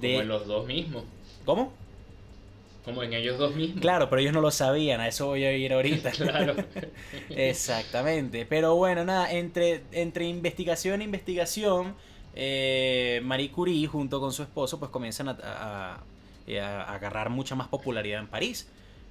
De... 0.00 0.14
Como 0.14 0.22
en 0.22 0.28
los 0.28 0.46
dos 0.48 0.66
mismos. 0.66 1.04
¿Cómo? 1.44 1.85
Como 2.86 3.02
en 3.02 3.12
ellos 3.12 3.36
dos 3.36 3.54
mismos. 3.54 3.80
Claro, 3.80 4.08
pero 4.08 4.22
ellos 4.22 4.32
no 4.32 4.40
lo 4.40 4.50
sabían, 4.50 5.00
a 5.00 5.08
eso 5.08 5.26
voy 5.26 5.44
a 5.44 5.52
ir 5.52 5.72
ahorita. 5.74 6.10
claro. 6.12 6.54
Exactamente. 7.28 8.46
Pero 8.46 8.76
bueno, 8.76 9.04
nada, 9.04 9.30
entre, 9.30 9.82
entre 9.92 10.24
investigación 10.26 11.02
e 11.02 11.04
investigación, 11.04 11.94
eh, 12.34 13.20
Marie 13.24 13.50
Curie 13.50 13.86
junto 13.86 14.20
con 14.20 14.32
su 14.32 14.42
esposo 14.42 14.78
pues 14.78 14.90
comienzan 14.90 15.28
a, 15.28 15.98
a 16.48 16.94
agarrar 16.94 17.28
mucha 17.28 17.54
más 17.54 17.68
popularidad 17.68 18.20
en 18.20 18.28
París. 18.28 18.68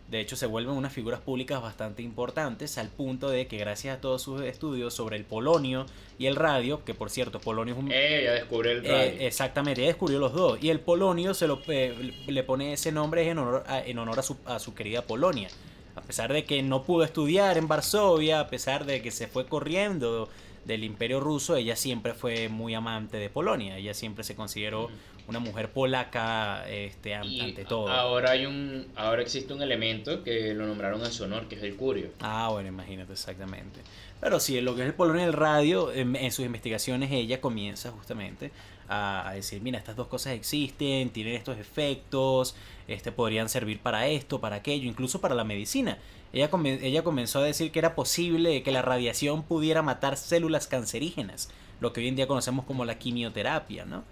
De 0.10 0.20
hecho, 0.20 0.36
se 0.36 0.46
vuelven 0.46 0.76
unas 0.76 0.94
figuras 0.94 1.20
públicas 1.20 1.60
bastante 1.62 2.04
importantes 2.04 2.78
al 2.78 2.90
punto 2.90 3.30
de 3.30 3.48
que 3.48 3.58
gracias 3.58 3.98
a 3.98 4.02
todos 4.02 4.22
sus 4.22 4.42
estudios 4.42 4.94
sobre 4.94 5.18
el 5.18 5.26
polonio 5.26 5.88
y 6.20 6.28
el 6.28 6.36
radio, 6.36 6.86
que 6.86 6.94
por 6.94 7.10
cierto, 7.10 7.40
polonio 7.40 7.74
es 7.74 7.80
un... 7.80 7.90
Descubrió 7.90 8.72
el 8.72 8.84
radio. 8.84 8.98
Eh, 8.98 9.26
exactamente, 9.26 9.82
ella 9.82 9.90
descubrió 9.90 10.20
los 10.20 10.34
dos. 10.34 10.64
Y 10.64 10.70
el 10.70 10.80
polonio 10.80 11.34
se 11.34 11.48
lo, 11.48 11.60
eh, 11.68 12.14
le 12.28 12.44
pone 12.44 12.74
ese 12.74 12.92
nombre 12.92 13.28
en 13.28 13.40
honor, 13.40 13.64
a, 13.68 13.82
en 13.82 13.98
honor 13.98 14.20
a, 14.20 14.24
su, 14.24 14.38
a 14.46 14.60
su 14.60 14.76
querida 14.76 15.02
Polonia. 15.02 15.50
A 15.96 16.02
pesar 16.02 16.32
de 16.32 16.44
que 16.46 16.62
no 16.62 16.84
pudo 16.84 17.04
estudiar 17.04 17.58
en 17.58 17.68
Varsovia, 17.68 18.42
a 18.42 18.48
pesar 18.48 18.86
de 18.86 19.02
que 19.02 19.10
se 19.10 19.28
fue 19.28 19.48
corriendo 19.48 20.30
del 20.66 20.84
imperio 20.84 21.20
ruso, 21.20 21.56
ella 21.56 21.76
siempre 21.76 22.14
fue 22.14 22.50
muy 22.50 22.76
amante 22.76 23.18
de 23.18 23.30
Polonia. 23.30 23.78
Ella 23.78 23.94
siempre 23.94 24.24
se 24.24 24.36
consideró 24.36 24.90
una 25.28 25.40
mujer 25.40 25.72
polaca 25.72 26.68
este, 26.70 27.16
ante 27.16 27.66
todo. 27.66 27.90
Ahora 27.90 28.32
hay 28.32 28.46
un, 28.46 28.88
ahora 28.96 29.22
existe 29.22 29.54
un 29.54 29.62
elemento 29.62 30.24
que 30.24 30.54
lo 30.54 30.68
nombraron 30.68 31.04
en 31.04 31.12
su 31.12 31.24
honor, 31.24 31.48
que 31.48 31.56
es 31.56 31.64
el 31.64 31.76
curio. 31.76 32.10
Ah, 32.20 32.50
bueno, 32.52 32.70
imagínate 32.70 33.14
exactamente. 33.14 33.82
Pero 34.22 34.40
sí, 34.40 34.60
lo 34.62 34.76
que 34.76 34.82
es 34.82 34.88
el 34.88 34.94
polonio 34.94 35.24
y 35.24 35.26
el 35.26 35.34
radio, 35.34 35.92
en, 35.92 36.32
sus 36.32 36.46
investigaciones 36.46 37.12
ella 37.12 37.42
comienza 37.42 37.92
justamente 37.92 38.52
a, 38.88 39.32
decir, 39.34 39.62
mira, 39.62 39.80
estas 39.80 39.96
dos 39.96 40.08
cosas 40.08 40.34
existen, 40.34 41.10
tienen 41.10 41.34
estos 41.34 41.58
efectos, 41.58 42.56
este, 42.88 43.12
podrían 43.12 43.50
servir 43.50 43.80
para 43.80 44.08
esto, 44.08 44.40
para 44.40 44.58
aquello, 44.58 44.88
incluso 44.88 45.22
para 45.22 45.34
la 45.36 45.44
medicina. 45.44 45.98
Ella, 46.34 46.50
ella 46.82 47.04
comenzó 47.04 47.40
a 47.40 47.44
decir 47.44 47.72
que 47.72 47.80
era 47.80 47.96
posible 47.96 48.62
que 48.62 48.72
la 48.72 48.82
radiación 48.82 49.44
pudiera 49.44 49.82
matar 49.82 50.18
células 50.18 50.68
cancerígenas, 50.68 51.50
lo 51.80 51.94
que 51.94 52.02
hoy 52.02 52.08
en 52.08 52.16
día 52.16 52.28
conocemos 52.28 52.66
como 52.66 52.86
la 52.86 53.00
quimioterapia, 53.00 53.86
¿no? 53.86 54.04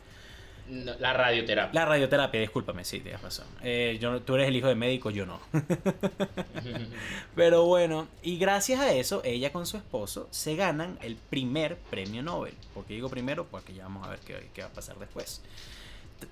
La 0.69 1.13
radioterapia. 1.13 1.80
La 1.80 1.86
radioterapia, 1.86 2.39
discúlpame, 2.39 2.86
sí, 2.86 2.99
tienes 2.99 3.21
razón. 3.21 3.45
Eh, 3.62 3.97
yo, 3.99 4.21
tú 4.21 4.36
eres 4.36 4.47
el 4.47 4.56
hijo 4.56 4.67
de 4.67 4.76
médico, 4.76 5.10
yo 5.10 5.26
no. 5.26 5.39
Pero 7.36 7.65
bueno, 7.65 8.08
y 8.21 8.38
gracias 8.38 8.80
a 8.80 8.93
eso, 8.93 9.21
ella 9.26 9.52
con 9.52 9.65
su 9.65 9.78
esposo 9.78 10.28
se 10.32 10.56
ganan 10.56 10.97
el 11.02 11.15
primer 11.15 11.78
premio 11.78 12.23
Nobel. 12.23 12.54
¿Por 12.73 12.86
qué 12.86 12.93
digo 12.93 13.10
primero? 13.10 13.45
Porque 13.45 13.73
ya 13.73 13.84
vamos 13.84 14.08
a 14.08 14.12
ver 14.12 14.19
qué, 14.19 14.49
qué 14.54 14.62
va 14.62 14.67
a 14.67 14.73
pasar 14.73 14.97
después. 14.97 15.41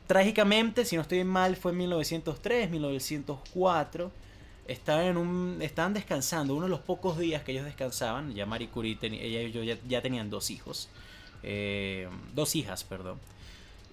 Trágicamente, 0.08 0.86
si 0.86 0.96
no 0.96 1.02
estoy 1.02 1.24
mal, 1.24 1.58
fue 1.58 1.72
en 1.72 1.80
1903, 1.80 2.70
1904 2.70 4.12
estaban, 4.68 5.06
en 5.06 5.18
un, 5.18 5.62
estaban 5.62 5.94
descansando, 5.94 6.56
uno 6.56 6.66
de 6.66 6.70
los 6.70 6.80
pocos 6.80 7.18
días 7.18 7.44
que 7.44 7.52
ellos 7.52 7.66
descansaban, 7.66 8.34
ya 8.34 8.46
Marie 8.46 8.70
Curie, 8.70 8.98
ella 9.02 9.42
y 9.42 9.52
yo 9.52 9.64
ya, 9.64 10.02
tenían 10.02 10.30
dos 10.30 10.50
hijos, 10.50 10.90
eh, 11.44 12.08
dos 12.34 12.56
hijas, 12.56 12.84
perdón. 12.84 13.20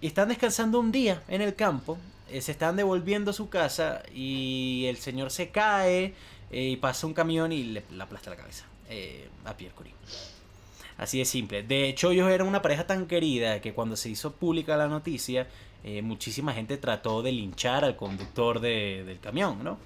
Y 0.01 0.07
están 0.07 0.29
descansando 0.29 0.79
un 0.81 0.93
día 0.93 1.23
en 1.29 1.43
el 1.43 1.55
campo, 1.55 1.99
eh, 2.29 2.41
se 2.41 2.53
están 2.53 2.77
devolviendo 2.77 3.31
a 3.31 3.35
su 3.35 3.49
casa 3.49 4.03
y 4.15 4.85
el 4.87 4.97
señor 4.97 5.31
se 5.31 5.51
cae 5.51 6.15
eh, 6.51 6.63
y 6.63 6.77
pasa 6.77 7.07
un 7.07 7.15
camión 7.15 7.53
y 7.53 7.65
le, 7.65 7.83
aplasta 7.99 8.31
la 8.31 8.37
cabeza 8.37 8.65
a 9.45 9.57
Pierre 9.57 9.75
Curie. 9.75 9.93
Así 10.97 11.19
de 11.19 11.25
simple. 11.25 11.63
De 11.63 11.89
hecho, 11.89 12.11
ellos 12.11 12.31
eran 12.31 12.49
una 12.49 12.63
pareja 12.63 12.87
tan 12.87 13.07
querida 13.07 13.61
que 13.61 13.75
cuando 13.75 13.97
se 13.97 14.09
hizo 14.09 14.33
pública 14.33 14.77
la 14.77 14.89
noticia, 14.89 15.47
muchísima 16.03 16.55
gente 16.55 16.77
trató 16.79 17.23
de 17.23 17.33
linchar 17.33 17.85
al 17.85 17.97
conductor 17.97 18.61
del 18.61 19.21
camión, 19.21 19.63
¿no? 19.63 19.79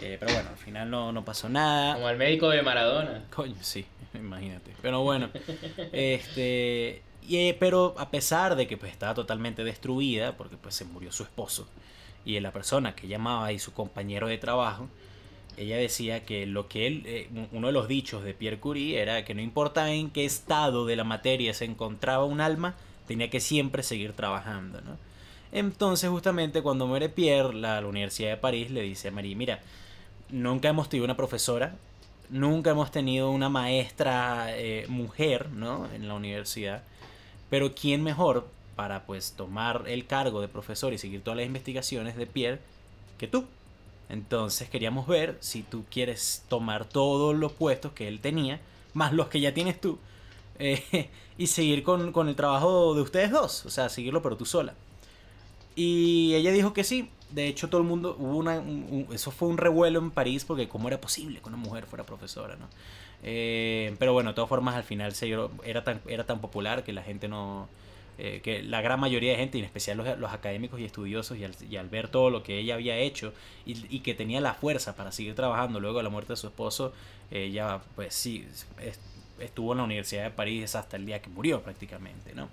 Eh, 0.00 0.16
pero 0.18 0.32
bueno, 0.32 0.50
al 0.50 0.56
final 0.56 0.90
no, 0.90 1.12
no, 1.12 1.24
pasó 1.24 1.48
nada. 1.48 1.94
Como 1.94 2.08
el 2.08 2.16
médico 2.16 2.48
de 2.50 2.62
Maradona. 2.62 3.24
Coño, 3.34 3.56
sí, 3.60 3.84
imagínate. 4.14 4.72
Pero 4.80 5.02
bueno, 5.02 5.30
este, 5.92 7.02
y, 7.28 7.52
pero 7.54 7.94
a 7.98 8.10
pesar 8.10 8.56
de 8.56 8.66
que 8.66 8.76
pues, 8.76 8.92
estaba 8.92 9.14
totalmente 9.14 9.64
destruida, 9.64 10.36
porque 10.36 10.56
pues 10.56 10.74
se 10.74 10.84
murió 10.84 11.12
su 11.12 11.22
esposo, 11.22 11.66
y 12.24 12.38
la 12.40 12.52
persona 12.52 12.94
que 12.94 13.08
llamaba 13.08 13.52
y 13.52 13.58
su 13.58 13.72
compañero 13.72 14.26
de 14.28 14.38
trabajo, 14.38 14.88
ella 15.56 15.76
decía 15.76 16.24
que 16.24 16.46
lo 16.46 16.68
que 16.68 16.86
él, 16.86 17.02
eh, 17.06 17.28
uno 17.52 17.68
de 17.68 17.72
los 17.72 17.88
dichos 17.88 18.22
de 18.22 18.34
Pierre 18.34 18.60
Curie 18.60 19.00
era 19.00 19.24
que 19.24 19.34
no 19.34 19.42
importa 19.42 19.90
en 19.92 20.10
qué 20.10 20.24
estado 20.24 20.86
de 20.86 20.96
la 20.96 21.04
materia 21.04 21.52
se 21.54 21.64
encontraba 21.64 22.24
un 22.24 22.40
alma, 22.40 22.76
tenía 23.06 23.30
que 23.30 23.40
siempre 23.40 23.82
seguir 23.82 24.12
trabajando, 24.12 24.80
¿no? 24.82 24.96
Entonces 25.50 26.10
justamente 26.10 26.62
cuando 26.62 26.86
muere 26.86 27.08
Pierre, 27.08 27.54
la, 27.54 27.80
la 27.80 27.86
Universidad 27.86 28.30
de 28.30 28.36
París 28.36 28.70
le 28.70 28.82
dice 28.82 29.08
a 29.08 29.10
Marie, 29.10 29.34
mira, 29.34 29.60
nunca 30.30 30.68
hemos 30.68 30.88
tenido 30.88 31.04
una 31.06 31.16
profesora, 31.16 31.74
nunca 32.30 32.70
hemos 32.70 32.90
tenido 32.90 33.30
una 33.30 33.48
maestra 33.48 34.48
eh, 34.50 34.86
mujer, 34.88 35.50
¿no? 35.50 35.90
En 35.92 36.08
la 36.08 36.14
universidad. 36.14 36.82
Pero 37.50 37.74
¿quién 37.74 38.02
mejor 38.02 38.46
para 38.76 39.04
pues 39.06 39.32
tomar 39.32 39.84
el 39.86 40.06
cargo 40.06 40.40
de 40.40 40.48
profesor 40.48 40.92
y 40.92 40.98
seguir 40.98 41.22
todas 41.22 41.38
las 41.38 41.46
investigaciones 41.46 42.16
de 42.16 42.26
Pierre 42.26 42.60
que 43.18 43.26
tú? 43.26 43.46
Entonces 44.08 44.70
queríamos 44.70 45.06
ver 45.06 45.36
si 45.40 45.62
tú 45.62 45.84
quieres 45.90 46.44
tomar 46.48 46.84
todos 46.86 47.36
los 47.36 47.52
puestos 47.52 47.92
que 47.92 48.08
él 48.08 48.20
tenía, 48.20 48.60
más 48.94 49.12
los 49.12 49.28
que 49.28 49.40
ya 49.40 49.52
tienes 49.52 49.80
tú, 49.80 49.98
eh, 50.58 51.10
y 51.36 51.46
seguir 51.46 51.82
con, 51.82 52.12
con 52.12 52.28
el 52.28 52.36
trabajo 52.36 52.94
de 52.94 53.02
ustedes 53.02 53.30
dos, 53.30 53.66
o 53.66 53.70
sea, 53.70 53.88
seguirlo 53.88 54.22
pero 54.22 54.36
tú 54.36 54.44
sola. 54.44 54.74
Y 55.76 56.34
ella 56.34 56.50
dijo 56.50 56.72
que 56.72 56.82
sí, 56.82 57.10
de 57.30 57.46
hecho, 57.46 57.68
todo 57.68 57.80
el 57.80 57.86
mundo, 57.86 58.16
hubo 58.18 58.36
una, 58.36 58.62
eso 59.12 59.30
fue 59.30 59.48
un 59.48 59.58
revuelo 59.58 59.98
en 59.98 60.10
París 60.10 60.44
porque 60.44 60.68
cómo 60.68 60.88
era 60.88 61.00
posible 61.00 61.40
que 61.40 61.48
una 61.48 61.58
mujer 61.58 61.86
fuera 61.86 62.04
profesora, 62.04 62.56
¿no? 62.56 62.68
Eh, 63.22 63.94
pero 63.98 64.12
bueno, 64.12 64.30
de 64.30 64.34
todas 64.34 64.48
formas, 64.48 64.76
al 64.76 64.84
final 64.84 65.14
se, 65.14 65.36
era, 65.64 65.84
tan, 65.84 66.00
era 66.06 66.24
tan 66.24 66.40
popular 66.40 66.84
que 66.84 66.92
la 66.92 67.02
gente 67.02 67.28
no... 67.28 67.68
Eh, 68.20 68.40
que 68.42 68.64
la 68.64 68.80
gran 68.80 68.98
mayoría 68.98 69.30
de 69.30 69.36
gente, 69.36 69.58
y 69.58 69.60
en 69.60 69.66
especial 69.66 69.96
los, 70.18 70.32
académicos 70.32 70.80
y 70.80 70.84
estudiosos, 70.84 71.38
y 71.38 71.76
al, 71.76 71.88
ver 71.88 72.08
todo 72.08 72.30
lo 72.30 72.42
que 72.42 72.58
ella 72.58 72.74
había 72.74 72.96
hecho 72.96 73.32
y, 73.64 74.00
que 74.00 74.12
tenía 74.12 74.40
la 74.40 74.54
fuerza 74.54 74.96
para 74.96 75.12
seguir 75.12 75.36
trabajando 75.36 75.78
luego 75.78 75.98
de 75.98 76.04
la 76.04 76.10
muerte 76.10 76.32
de 76.32 76.36
su 76.36 76.48
esposo, 76.48 76.92
ella 77.30 77.80
pues 77.94 78.14
sí, 78.14 78.44
estuvo 79.38 79.70
en 79.70 79.78
la 79.78 79.84
Universidad 79.84 80.24
de 80.24 80.30
París 80.30 80.74
hasta 80.74 80.96
el 80.96 81.06
día 81.06 81.22
que 81.22 81.30
murió 81.30 81.62
prácticamente, 81.62 82.34
¿no? 82.34 82.48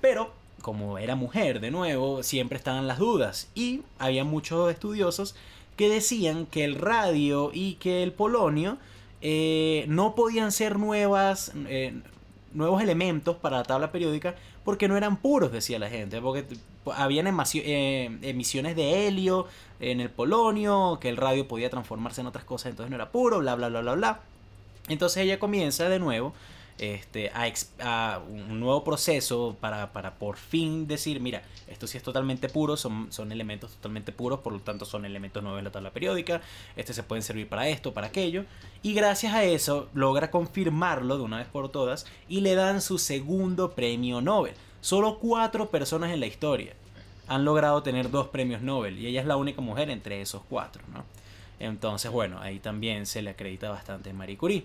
Pero 0.00 0.32
como 0.62 0.98
era 0.98 1.16
mujer 1.16 1.60
de 1.60 1.70
nuevo, 1.70 2.22
siempre 2.22 2.56
estaban 2.56 2.86
las 2.86 2.98
dudas 2.98 3.50
y 3.54 3.82
había 3.98 4.24
muchos 4.24 4.70
estudiosos 4.70 5.34
que 5.76 5.88
decían 5.88 6.46
que 6.46 6.64
el 6.64 6.76
radio 6.76 7.50
y 7.52 7.74
que 7.74 8.02
el 8.02 8.12
polonio 8.12 8.78
eh, 9.20 9.84
no 9.88 10.14
podían 10.14 10.52
ser 10.52 10.78
nuevas, 10.78 11.52
eh, 11.68 12.00
nuevos 12.54 12.82
elementos 12.82 13.36
para 13.36 13.58
la 13.58 13.62
tabla 13.64 13.92
periódica 13.92 14.34
porque 14.64 14.88
no 14.88 14.96
eran 14.96 15.16
puros, 15.16 15.52
decía 15.52 15.78
la 15.78 15.88
gente, 15.88 16.20
porque 16.20 16.44
habían 16.94 17.26
eh, 17.54 18.18
emisiones 18.22 18.76
de 18.76 19.06
helio 19.06 19.46
en 19.80 20.00
el 20.00 20.10
polonio, 20.10 20.98
que 21.00 21.08
el 21.08 21.16
radio 21.16 21.48
podía 21.48 21.70
transformarse 21.70 22.20
en 22.20 22.28
otras 22.28 22.44
cosas, 22.44 22.70
entonces 22.70 22.90
no 22.90 22.96
era 22.96 23.10
puro, 23.10 23.40
bla, 23.40 23.54
bla, 23.56 23.68
bla, 23.68 23.80
bla, 23.80 23.94
bla. 23.94 24.20
Entonces 24.88 25.24
ella 25.24 25.38
comienza 25.38 25.88
de 25.88 25.98
nuevo 25.98 26.32
este, 26.82 27.30
a, 27.78 28.20
un 28.28 28.58
nuevo 28.58 28.82
proceso 28.82 29.56
para, 29.60 29.92
para, 29.92 30.16
por 30.16 30.36
fin 30.36 30.88
decir, 30.88 31.20
mira, 31.20 31.42
esto 31.68 31.86
sí 31.86 31.96
es 31.96 32.02
totalmente 32.02 32.48
puro, 32.48 32.76
son, 32.76 33.12
son 33.12 33.30
elementos 33.30 33.70
totalmente 33.74 34.10
puros, 34.10 34.40
por 34.40 34.52
lo 34.52 34.58
tanto 34.58 34.84
son 34.84 35.04
elementos 35.04 35.44
nuevos 35.44 35.60
en 35.60 35.66
la 35.66 35.70
tabla 35.70 35.92
periódica, 35.92 36.40
este 36.74 36.92
se 36.92 37.04
pueden 37.04 37.22
servir 37.22 37.48
para 37.48 37.68
esto, 37.68 37.94
para 37.94 38.08
aquello, 38.08 38.46
y 38.82 38.94
gracias 38.94 39.32
a 39.32 39.44
eso 39.44 39.90
logra 39.94 40.32
confirmarlo 40.32 41.18
de 41.18 41.22
una 41.22 41.38
vez 41.38 41.46
por 41.46 41.68
todas 41.68 42.04
y 42.28 42.40
le 42.40 42.56
dan 42.56 42.82
su 42.82 42.98
segundo 42.98 43.70
premio 43.70 44.20
Nobel. 44.20 44.54
Solo 44.80 45.20
cuatro 45.20 45.70
personas 45.70 46.10
en 46.10 46.18
la 46.18 46.26
historia 46.26 46.74
han 47.28 47.44
logrado 47.44 47.84
tener 47.84 48.10
dos 48.10 48.26
premios 48.26 48.60
Nobel 48.60 48.98
y 48.98 49.06
ella 49.06 49.20
es 49.20 49.26
la 49.28 49.36
única 49.36 49.60
mujer 49.60 49.88
entre 49.88 50.20
esos 50.20 50.42
cuatro, 50.48 50.82
¿no? 50.92 51.04
Entonces, 51.60 52.10
bueno, 52.10 52.40
ahí 52.40 52.58
también 52.58 53.06
se 53.06 53.22
le 53.22 53.30
acredita 53.30 53.70
bastante 53.70 54.10
a 54.10 54.14
Marie 54.14 54.36
Curie 54.36 54.64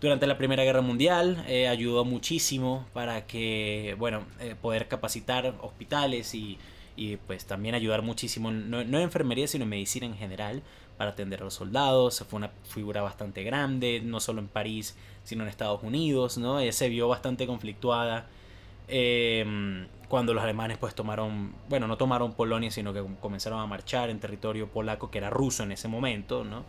durante 0.00 0.26
la 0.26 0.36
Primera 0.36 0.64
Guerra 0.64 0.82
Mundial, 0.82 1.44
eh, 1.48 1.68
ayudó 1.68 2.04
muchísimo 2.04 2.86
para 2.92 3.26
que, 3.26 3.96
bueno, 3.98 4.24
eh, 4.40 4.54
poder 4.60 4.88
capacitar 4.88 5.54
hospitales 5.62 6.34
y, 6.34 6.58
y, 6.96 7.16
pues 7.16 7.46
también 7.46 7.74
ayudar 7.74 8.02
muchísimo, 8.02 8.50
no, 8.50 8.80
en 8.80 8.94
enfermería, 8.94 9.46
sino 9.46 9.64
en 9.64 9.70
medicina 9.70 10.06
en 10.06 10.16
general, 10.16 10.62
para 10.98 11.10
atender 11.10 11.40
a 11.40 11.44
los 11.44 11.54
soldados. 11.54 12.24
Fue 12.28 12.36
una 12.36 12.50
figura 12.64 13.02
bastante 13.02 13.42
grande, 13.44 14.00
no 14.04 14.20
solo 14.20 14.40
en 14.40 14.48
París, 14.48 14.96
sino 15.22 15.42
en 15.42 15.48
Estados 15.48 15.82
Unidos, 15.82 16.38
¿no? 16.38 16.60
Ella 16.60 16.72
se 16.72 16.88
vio 16.88 17.08
bastante 17.08 17.46
conflictuada 17.46 18.26
em, 18.88 19.86
cuando 20.08 20.34
los 20.34 20.42
alemanes 20.44 20.76
pues 20.78 20.94
tomaron, 20.94 21.54
bueno, 21.68 21.86
no 21.86 21.96
tomaron 21.96 22.34
Polonia, 22.34 22.70
sino 22.70 22.92
que 22.92 23.02
comenzaron 23.20 23.60
a 23.60 23.66
marchar 23.66 24.10
en 24.10 24.20
territorio 24.20 24.68
polaco 24.68 25.10
que 25.10 25.18
era 25.18 25.30
ruso 25.30 25.62
en 25.62 25.72
ese 25.72 25.88
momento, 25.88 26.44
¿no? 26.44 26.64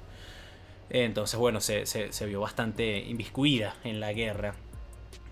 Entonces, 0.90 1.40
bueno, 1.40 1.62
se, 1.62 1.86
se, 1.86 2.26
vio 2.26 2.42
bastante 2.42 3.00
inviscuida 3.00 3.76
en 3.84 4.00
la 4.00 4.14
guerra. 4.14 4.56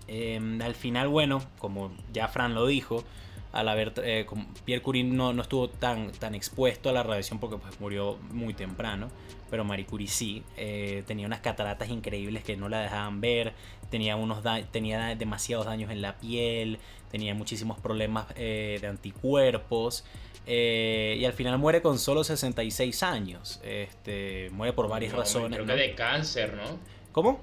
Em, 0.06 0.60
al 0.60 0.74
final, 0.74 1.08
bueno, 1.08 1.42
como 1.58 1.92
ya 2.12 2.28
Fran 2.28 2.54
lo 2.54 2.66
dijo, 2.66 3.04
al 3.52 3.68
haber 3.68 3.92
eh, 4.02 4.26
Pierre 4.64 4.82
Curie 4.82 5.04
no, 5.04 5.32
no, 5.32 5.42
estuvo 5.42 5.70
tan, 5.70 6.10
tan 6.12 6.34
expuesto 6.34 6.90
a 6.90 6.92
la 6.92 7.04
radiación 7.04 7.38
porque 7.38 7.56
pues, 7.56 7.80
murió 7.80 8.18
muy 8.32 8.52
temprano, 8.52 9.10
pero 9.48 9.64
Marie 9.64 9.86
Curie 9.86 10.08
sí, 10.08 10.42
eh, 10.56 11.04
tenía 11.06 11.26
unas 11.26 11.40
cataratas 11.40 11.88
increíbles 11.88 12.42
que 12.42 12.56
no 12.56 12.68
la 12.68 12.80
dejaban 12.80 13.20
ver, 13.20 13.54
tenía, 13.90 14.16
unos 14.16 14.42
tenía 14.72 15.14
demasiados 15.14 15.66
daños 15.66 15.92
en 15.92 16.02
la 16.02 16.18
piel, 16.18 16.80
tenía 17.12 17.32
muchísimos 17.34 17.78
problemas 17.78 18.26
eh, 18.34 18.78
de 18.80 18.88
anticuerpos. 18.88 20.04
Eh, 20.46 21.16
y 21.18 21.24
al 21.24 21.32
final 21.32 21.58
muere 21.58 21.80
con 21.80 21.98
solo 21.98 22.22
66 22.22 23.02
años. 23.02 23.60
Este, 23.62 24.50
muere 24.50 24.72
por 24.72 24.88
varias 24.88 25.12
razones. 25.12 25.58
Creo 25.58 25.66
que 25.66 25.82
de 25.82 25.94
cáncer, 25.94 26.54
¿no? 26.54 26.78
¿Cómo? 27.12 27.40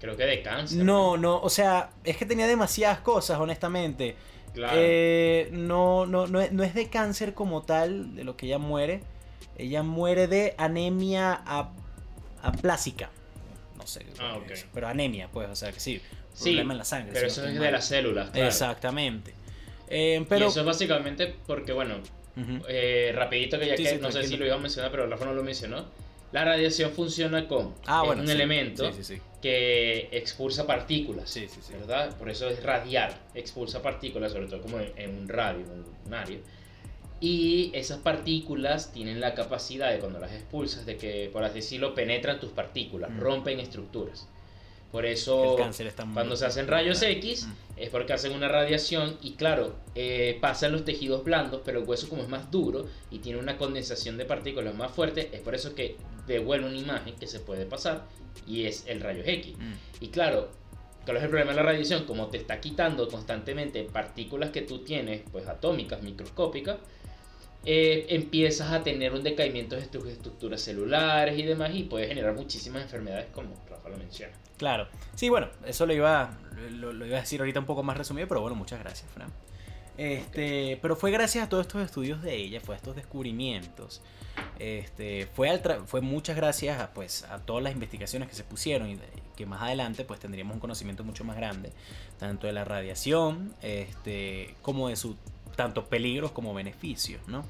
Creo 0.00 0.16
que 0.16 0.24
de 0.24 0.42
cáncer. 0.42 0.84
No, 0.84 1.16
no, 1.16 1.40
o 1.40 1.48
sea, 1.48 1.90
es 2.04 2.16
que 2.16 2.26
tenía 2.26 2.46
demasiadas 2.46 3.00
cosas, 3.00 3.38
honestamente. 3.40 4.16
Claro. 4.52 4.76
Eh, 4.76 5.48
no, 5.50 6.06
no, 6.06 6.26
no, 6.26 6.40
es 6.40 6.74
de 6.74 6.88
cáncer 6.88 7.34
como 7.34 7.62
tal, 7.62 8.14
de 8.14 8.22
lo 8.22 8.36
que 8.36 8.46
ella 8.46 8.58
muere. 8.58 9.02
Ella 9.56 9.82
muere 9.82 10.28
de 10.28 10.54
anemia 10.58 11.42
aplásica. 12.42 13.10
No 13.76 13.86
sé. 13.86 14.06
Ah, 14.20 14.38
pero 14.72 14.86
anemia, 14.88 15.28
pues, 15.32 15.48
o 15.48 15.56
sea 15.56 15.72
que 15.72 15.80
sí. 15.80 16.00
Problema 16.40 16.72
en 16.74 16.78
la 16.78 16.84
sangre. 16.84 17.12
Pero 17.12 17.26
eso 17.26 17.46
es 17.46 17.58
de 17.58 17.70
las 17.70 17.84
células, 17.86 18.30
claro. 18.30 18.46
Exactamente. 18.46 19.34
Eh, 19.88 20.24
pero... 20.28 20.46
Y 20.46 20.48
eso 20.48 20.60
es 20.60 20.66
básicamente 20.66 21.34
porque, 21.46 21.72
bueno, 21.72 21.96
eh, 22.68 23.12
rapidito 23.14 23.58
que 23.58 23.66
ya 23.68 23.76
que 23.76 23.98
no 23.98 24.10
sé 24.10 24.24
si 24.24 24.36
lo 24.36 24.46
iba 24.46 24.56
a 24.56 24.58
mencionar, 24.58 24.90
pero 24.90 25.06
Rafa 25.06 25.24
no 25.24 25.34
lo 25.34 25.42
mencionó. 25.42 25.84
La 26.32 26.44
radiación 26.44 26.90
funciona 26.90 27.46
con 27.46 27.74
ah, 27.86 28.02
un 28.02 28.28
elemento 28.28 28.90
que 29.40 30.08
expulsa 30.10 30.66
partículas, 30.66 31.38
¿verdad? 31.70 32.16
Por 32.16 32.28
eso 32.28 32.48
es 32.48 32.60
radiar, 32.60 33.20
expulsa 33.34 33.82
partículas, 33.82 34.32
sobre 34.32 34.48
todo 34.48 34.60
como 34.60 34.80
en, 34.80 35.16
un 35.16 35.28
radio, 35.28 35.60
un, 35.60 35.84
un 36.06 36.14
área. 36.14 36.38
Y 37.20 37.70
esas 37.72 37.98
partículas 37.98 38.92
tienen 38.92 39.20
la 39.20 39.34
capacidad 39.34 39.92
de 39.92 40.00
cuando 40.00 40.18
las 40.18 40.32
expulsas, 40.32 40.84
de 40.86 40.96
que, 40.96 41.30
por 41.32 41.44
así 41.44 41.56
decirlo, 41.56 41.94
penetran 41.94 42.40
tus 42.40 42.50
partículas, 42.50 43.16
rompen 43.16 43.60
estructuras. 43.60 44.28
Por 44.90 45.06
eso, 45.06 45.56
cuando 46.12 46.36
se 46.36 46.46
hacen 46.46 46.68
rayos 46.68 47.02
X, 47.02 47.48
es 47.76 47.90
porque 47.90 48.12
hacen 48.12 48.32
una 48.32 48.48
radiación 48.48 49.18
y 49.20 49.32
claro, 49.32 49.74
eh, 49.94 50.38
pasan 50.40 50.72
los 50.72 50.84
tejidos 50.84 51.24
blandos, 51.24 51.62
pero 51.64 51.80
el 51.80 51.88
hueso 51.88 52.08
como 52.08 52.22
es 52.22 52.28
más 52.28 52.50
duro 52.50 52.86
y 53.10 53.18
tiene 53.18 53.38
una 53.38 53.56
condensación 53.56 54.16
de 54.16 54.24
partículas 54.24 54.74
más 54.74 54.92
fuerte, 54.92 55.30
es 55.32 55.40
por 55.40 55.54
eso 55.54 55.74
que 55.74 55.96
devuelve 56.26 56.68
una 56.68 56.78
imagen 56.78 57.16
que 57.16 57.26
se 57.26 57.40
puede 57.40 57.66
pasar 57.66 58.04
y 58.46 58.64
es 58.64 58.84
el 58.86 59.00
rayo 59.00 59.22
X. 59.24 59.56
Mm. 59.58 60.04
Y 60.04 60.08
claro, 60.08 60.50
¿cuál 61.04 61.16
es 61.16 61.22
el 61.24 61.28
problema 61.28 61.50
de 61.50 61.56
la 61.56 61.62
radiación? 61.62 62.04
Como 62.04 62.28
te 62.28 62.38
está 62.38 62.60
quitando 62.60 63.08
constantemente 63.08 63.82
partículas 63.84 64.50
que 64.50 64.62
tú 64.62 64.78
tienes, 64.78 65.22
pues 65.32 65.46
atómicas, 65.48 66.02
microscópicas, 66.02 66.78
eh, 67.66 68.06
empiezas 68.10 68.70
a 68.72 68.82
tener 68.82 69.14
un 69.14 69.22
decaimiento 69.22 69.74
de 69.74 69.86
tus 69.86 70.06
estructuras 70.06 70.60
celulares 70.60 71.38
y 71.38 71.42
demás 71.42 71.70
y 71.74 71.84
puede 71.84 72.06
generar 72.06 72.34
muchísimas 72.34 72.82
enfermedades 72.82 73.26
como 73.32 73.54
Rafa 73.68 73.88
lo 73.88 73.96
menciona. 73.96 74.34
Claro. 74.58 74.86
Sí, 75.14 75.30
bueno, 75.30 75.48
eso 75.66 75.86
lo 75.86 75.94
iba, 75.94 76.38
lo, 76.70 77.06
iba 77.06 77.18
a 77.18 77.20
decir 77.20 77.40
ahorita 77.40 77.60
un 77.60 77.66
poco 77.66 77.82
más 77.82 77.96
resumido, 77.96 78.28
pero 78.28 78.40
bueno, 78.40 78.56
muchas 78.56 78.80
gracias, 78.80 79.10
Fran. 79.12 79.30
Este, 79.96 80.78
pero 80.82 80.96
fue 80.96 81.12
gracias 81.12 81.44
a 81.44 81.48
todos 81.48 81.66
estos 81.66 81.82
estudios 81.82 82.20
de 82.22 82.34
ella, 82.34 82.60
fue 82.60 82.74
a 82.74 82.78
estos 82.78 82.96
descubrimientos. 82.96 84.02
Este, 84.58 85.28
fue, 85.34 85.48
al 85.48 85.60
fue 85.86 86.00
muchas 86.00 86.36
gracias 86.36 86.80
a, 86.80 86.92
pues, 86.92 87.24
a 87.24 87.38
todas 87.38 87.62
las 87.62 87.72
investigaciones 87.72 88.28
que 88.28 88.34
se 88.34 88.44
pusieron 88.44 88.90
y 88.90 88.98
que 89.36 89.46
más 89.46 89.62
adelante 89.62 90.04
pues 90.04 90.20
tendríamos 90.20 90.54
un 90.54 90.60
conocimiento 90.60 91.04
mucho 91.04 91.24
más 91.24 91.36
grande, 91.36 91.72
tanto 92.18 92.46
de 92.46 92.52
la 92.52 92.64
radiación, 92.64 93.54
este, 93.62 94.54
como 94.62 94.88
de 94.88 94.96
sus 94.96 95.16
tanto 95.56 95.86
peligros 95.86 96.32
como 96.32 96.54
beneficios, 96.54 97.26
¿no? 97.28 97.44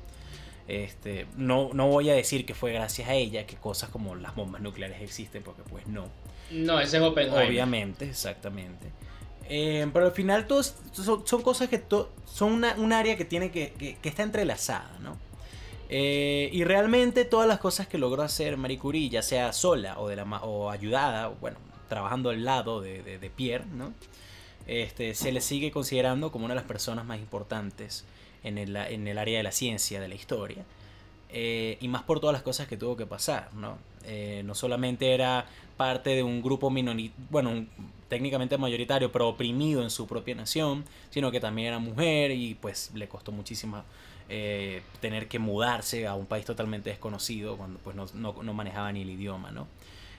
Este, 0.67 1.27
no, 1.37 1.71
no 1.75 1.89
voy 1.89 2.09
a 2.09 2.15
decir 2.15 2.47
que 2.47 2.55
fue 2.55 2.73
gracias 2.73 3.09
a 3.09 3.15
ella 3.15 3.47
que 3.47 3.57
cosas 3.57 3.91
como 3.91 4.15
las 4.15 4.35
bombas 4.35 4.63
nucleares 4.63 5.03
existen, 5.03 5.43
porque 5.43 5.63
pues 5.63 5.87
no. 5.87 6.09
No, 6.51 6.81
ese 6.81 6.99
es 6.99 7.03
Oppenheimer. 7.03 7.49
Obviamente, 7.49 8.09
exactamente. 8.09 8.93
Eh, 9.49 9.87
pero 9.93 10.07
al 10.07 10.13
final 10.13 10.47
todos 10.47 10.75
son, 10.93 11.43
cosas 11.43 11.69
que 11.69 11.83
son 12.25 12.53
una, 12.53 12.75
un 12.79 12.93
área 12.93 13.17
que 13.17 13.25
tiene 13.25 13.51
que, 13.51 13.73
que, 13.73 14.09
está 14.09 14.23
entrelazada, 14.23 14.99
¿no? 15.01 15.19
Eh, 15.91 16.49
y 16.53 16.65
realmente 16.65 17.27
todas 17.27 17.47
las 17.47 17.59
cosas 17.59 17.87
que 17.87 17.99
logró 17.99 18.23
hacer 18.23 18.57
Marie 18.57 18.79
Curie, 18.79 19.11
ya 19.11 19.23
sea 19.23 19.53
sola 19.53 19.99
o, 19.99 20.09
de 20.09 20.17
la, 20.17 20.25
o 20.25 20.71
ayudada, 20.71 21.29
bueno, 21.29 21.59
trabajando 21.89 22.31
al 22.31 22.45
lado 22.45 22.81
de, 22.81 23.03
de, 23.03 23.31
Pierre, 23.31 23.67
¿no? 23.67 23.93
Este, 24.67 25.15
se 25.15 25.31
le 25.31 25.43
sigue 25.43 25.71
considerando 25.71 26.33
como 26.33 26.47
una 26.47 26.55
de 26.55 26.61
las 26.61 26.69
personas 26.69 27.05
más 27.05 27.19
importantes 27.19 28.07
en 28.43 28.57
el, 28.57 28.75
en 28.77 29.07
el 29.07 29.19
área 29.19 29.37
de 29.37 29.43
la 29.43 29.53
ciencia, 29.53 30.01
de 30.01 30.09
la 30.09 30.15
historia. 30.15 30.65
Eh, 31.37 31.79
y 31.81 31.89
más 31.89 32.05
por 32.05 32.21
todas 32.21 32.33
las 32.33 32.43
cosas 32.43 32.69
que 32.69 32.77
tuvo 32.77 32.97
que 32.97 33.07
pasar, 33.07 33.53
¿no? 33.55 33.77
no 34.45 34.55
solamente 34.55 35.15
era 35.15 35.47
parte 35.77 36.11
de 36.11 36.23
un 36.23 36.43
grupo 36.43 36.71
minoritario, 36.71 37.27
bueno, 37.31 37.67
técnicamente 38.09 38.57
mayoritario, 38.59 39.11
pero 39.11 39.29
oprimido 39.29 39.83
en 39.83 39.91
su 39.91 40.07
propia 40.07 40.35
nación, 40.37 40.85
sino 41.11 41.33
que 41.33 41.41
también 41.41 41.69
era 41.69 41.79
mujer 41.79 42.31
y 42.31 42.55
pues 42.55 42.93
le 42.95 43.09
costó 43.09 43.33
muchísimo 43.33 43.83
eh, 44.29 44.83
tener 45.01 45.29
que 45.29 45.39
mudarse 45.39 46.07
a 46.07 46.15
un 46.15 46.27
país 46.27 46.45
totalmente 46.45 46.91
desconocido 46.91 47.57
cuando 47.57 47.79
pues 47.81 47.97
no, 47.97 48.07
no, 48.15 48.55
manejaba 48.55 48.93
ni 48.93 49.03
el 49.03 49.11
idioma, 49.11 49.51
¿no? 49.51 49.67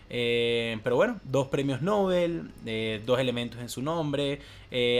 Eh, 0.09 0.77
pero 0.83 0.95
bueno, 0.95 1.19
dos 1.23 1.47
premios 1.47 1.81
Nobel, 1.81 2.51
eh, 2.65 3.01
dos 3.05 3.19
elementos 3.19 3.59
en 3.61 3.69
su 3.69 3.81
nombre. 3.81 4.41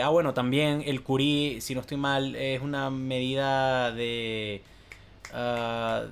ah, 0.02 0.10
bueno, 0.10 0.34
también 0.34 0.84
el 0.86 1.04
Curie, 1.04 1.62
si 1.62 1.76
no 1.76 1.82
estoy 1.82 1.98
mal, 1.98 2.36
es 2.36 2.62
una 2.62 2.90
medida 2.90 3.92
de... 3.92 4.62
Uh, 5.34 6.08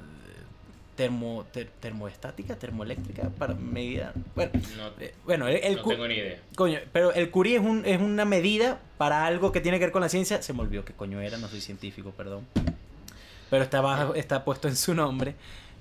termo, 0.95 1.45
termoestática, 1.79 2.55
termoeléctrica 2.55 3.29
para 3.29 3.53
medida. 3.53 4.13
Bueno, 4.35 4.51
no, 4.77 4.91
eh, 4.99 5.13
bueno 5.25 5.47
el, 5.47 5.75
no 5.75 5.83
tengo 5.83 6.07
ni 6.07 6.15
idea. 6.15 6.39
Coño, 6.55 6.79
pero 6.91 7.13
el 7.13 7.31
Curie 7.31 7.55
es, 7.57 7.61
un, 7.61 7.85
es 7.85 7.99
una 7.99 8.25
medida 8.25 8.79
para 8.97 9.25
algo 9.25 9.51
que 9.51 9.61
tiene 9.61 9.79
que 9.79 9.85
ver 9.85 9.91
con 9.91 10.01
la 10.01 10.09
ciencia. 10.09 10.41
Se 10.41 10.53
me 10.53 10.61
olvidó 10.61 10.85
qué 10.85 10.93
coño 10.93 11.19
era, 11.21 11.37
no 11.37 11.47
soy 11.47 11.61
científico, 11.61 12.11
perdón. 12.11 12.45
Pero 13.49 13.63
está, 13.63 14.11
está 14.15 14.43
puesto 14.43 14.67
en 14.67 14.75
su 14.75 14.93
nombre. 14.93 15.35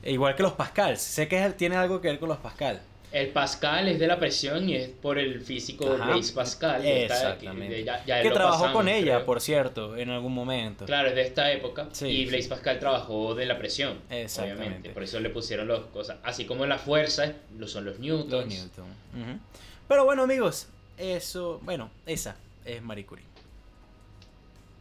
Igual 0.05 0.35
que 0.35 0.43
los 0.43 0.53
Pascal. 0.53 0.97
Sé 0.99 1.29
que 1.29 1.51
tiene 1.51 1.77
algo 1.77 2.01
que 2.01 2.09
ver 2.09 2.19
con 2.19 2.29
los 2.29 2.39
Pascal. 2.39 2.83
El 3.13 3.29
Pascal 3.29 3.89
es 3.89 3.99
de 3.99 4.07
la 4.07 4.19
presión 4.19 4.69
y 4.69 4.77
es 4.77 4.89
por 4.89 5.19
el 5.19 5.43
físico 5.43 5.97
Blaise 5.97 6.33
Pascal. 6.33 6.85
Exactamente. 6.85 7.85
que 8.07 8.31
trabajó 8.31 8.73
con 8.73 8.89
ella, 8.89 9.27
por 9.27 9.41
cierto, 9.41 9.97
en 9.97 10.11
algún 10.11 10.33
momento. 10.33 10.87
Claro, 10.87 11.09
es 11.09 11.15
de 11.15 11.23
esta 11.23 11.53
época. 11.53 11.89
y 12.01 12.25
Blaise 12.27 12.49
Pascal 12.49 12.79
trabajó 12.79 13.35
de 13.35 13.45
la 13.47 13.59
presión. 13.59 13.99
Obviamente. 14.09 14.91
Por 14.91 15.03
eso 15.03 15.21
le 15.21 15.29
pusieron 15.29 15.69
las 15.69 15.81
cosas. 15.93 16.19
Así 16.23 16.47
como 16.47 16.65
la 16.65 16.79
fuerza 16.79 17.33
lo 17.59 17.69
son 17.69 17.85
los 17.85 17.99
newtons. 17.99 18.31
Los 18.31 18.47
newton. 18.47 19.41
Pero 19.89 20.05
bueno, 20.05 20.23
amigos, 20.23 20.69
eso. 20.97 21.61
Bueno, 21.63 21.91
esa 22.07 22.37
es 22.65 22.81
Marie 22.81 23.05
Curie. 23.05 23.27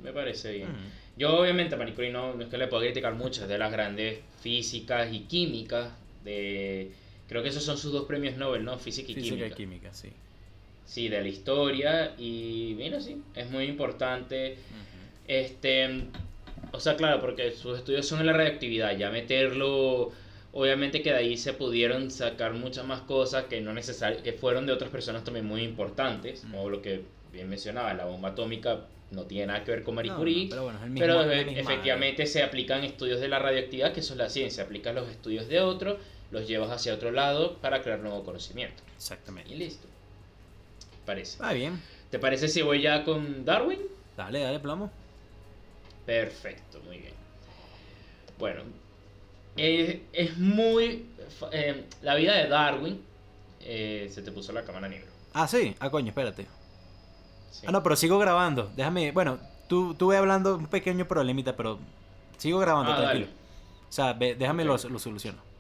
Me 0.01 0.13
parece 0.13 0.53
bien. 0.53 0.69
Yo, 1.17 1.37
obviamente, 1.37 1.75
a 1.75 1.77
Marie 1.77 1.93
Curie 1.93 2.11
no, 2.11 2.33
no 2.33 2.43
es 2.43 2.49
que 2.49 2.57
le 2.57 2.67
pueda 2.67 2.83
criticar 2.83 3.13
muchas 3.13 3.47
de 3.49 3.57
las 3.57 3.71
grandes 3.71 4.19
físicas 4.41 5.11
y 5.11 5.21
químicas 5.21 5.89
de 6.23 6.91
Creo 7.31 7.41
que 7.43 7.47
esos 7.47 7.63
son 7.63 7.77
sus 7.77 7.93
dos 7.93 8.03
premios 8.03 8.35
Nobel, 8.35 8.65
¿no? 8.65 8.77
Física 8.77 9.09
y 9.09 9.15
Física 9.15 9.35
química. 9.35 9.47
y 9.47 9.55
química, 9.55 9.93
sí. 9.93 10.09
Sí, 10.83 11.07
de 11.07 11.21
la 11.21 11.29
historia. 11.29 12.13
Y 12.17 12.73
mira, 12.75 12.99
sí, 12.99 13.21
es 13.33 13.49
muy 13.49 13.63
importante. 13.67 14.57
Este. 15.29 16.07
O 16.73 16.81
sea, 16.81 16.97
claro, 16.97 17.21
porque 17.21 17.51
sus 17.51 17.77
estudios 17.77 18.05
son 18.05 18.19
en 18.19 18.25
la 18.25 18.33
radioactividad. 18.33 18.97
Ya 18.97 19.11
meterlo. 19.11 20.11
Obviamente 20.51 21.01
que 21.01 21.11
de 21.11 21.19
ahí 21.19 21.37
se 21.37 21.53
pudieron 21.53 22.11
sacar 22.11 22.51
muchas 22.51 22.85
más 22.85 22.99
cosas 23.03 23.45
que 23.45 23.61
no 23.61 23.73
que 24.21 24.33
fueron 24.33 24.65
de 24.65 24.73
otras 24.73 24.91
personas 24.91 25.23
también 25.23 25.45
muy 25.45 25.61
importantes. 25.61 26.45
O 26.53 26.69
lo 26.69 26.81
que 26.81 27.03
bien 27.31 27.47
mencionaba, 27.47 27.93
la 27.93 28.03
bomba 28.03 28.31
atómica 28.31 28.87
no 29.11 29.23
tiene 29.23 29.47
nada 29.47 29.63
que 29.63 29.71
ver 29.71 29.83
con 29.83 29.95
Marie 29.95 30.11
Curie, 30.11 30.47
pero, 30.49 30.63
bueno, 30.63 30.79
pero 30.97 31.31
efectivamente 31.31 32.25
se 32.25 32.43
aplican 32.43 32.83
estudios 32.83 33.21
de 33.21 33.29
la 33.29 33.39
radioactividad, 33.39 33.93
que 33.93 34.01
eso 34.01 34.15
es 34.15 34.17
la 34.17 34.29
ciencia, 34.29 34.63
aplican 34.63 34.95
los 34.95 35.07
estudios 35.07 35.47
de 35.47 35.61
otros 35.61 35.97
los 36.31 36.47
llevas 36.47 36.71
hacia 36.71 36.93
otro 36.93 37.11
lado 37.11 37.57
para 37.57 37.81
crear 37.81 37.99
nuevo 37.99 38.23
conocimiento. 38.23 38.81
Exactamente. 38.95 39.53
Y 39.53 39.57
listo. 39.57 39.87
Parece. 41.05 41.41
Va 41.41 41.53
bien. 41.53 41.81
¿Te 42.09 42.19
parece 42.19 42.47
si 42.47 42.61
voy 42.61 42.81
ya 42.81 43.03
con 43.03 43.45
Darwin? 43.45 43.79
Dale, 44.17 44.41
dale, 44.41 44.59
plomo. 44.59 44.91
Perfecto, 46.05 46.79
muy 46.85 46.97
bien. 46.97 47.13
Bueno, 48.37 48.63
eh, 49.57 50.03
es 50.13 50.37
muy... 50.37 51.05
Eh, 51.51 51.85
la 52.01 52.15
vida 52.15 52.35
de 52.35 52.47
Darwin 52.47 53.01
eh, 53.61 54.09
se 54.11 54.21
te 54.21 54.31
puso 54.31 54.51
la 54.51 54.63
cámara 54.63 54.89
negra. 54.89 55.07
Ah, 55.33 55.47
sí. 55.47 55.75
Ah, 55.79 55.89
coño, 55.89 56.09
espérate. 56.09 56.47
Ah, 57.65 57.71
no, 57.71 57.83
pero 57.83 57.95
sigo 57.95 58.19
grabando. 58.19 58.71
Déjame... 58.75 59.11
Bueno, 59.11 59.39
tú, 59.67 59.93
tú 59.95 60.07
ve 60.07 60.17
hablando 60.17 60.55
un 60.55 60.67
pequeño 60.67 61.07
problemita, 61.07 61.55
pero 61.55 61.79
sigo 62.37 62.59
grabando, 62.59 62.93
ah, 62.93 62.97
tranquilo. 62.97 63.27
O 63.89 63.91
sea, 63.91 64.13
déjame 64.13 64.63
lo, 64.63 64.77
lo 64.77 64.99
soluciono. 64.99 65.50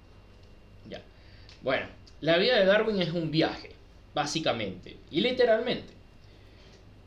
Bueno, 1.61 1.85
la 2.21 2.37
vida 2.37 2.59
de 2.59 2.65
Darwin 2.65 3.01
es 3.01 3.11
un 3.11 3.31
viaje, 3.31 3.71
básicamente, 4.13 4.97
y 5.11 5.21
literalmente. 5.21 5.93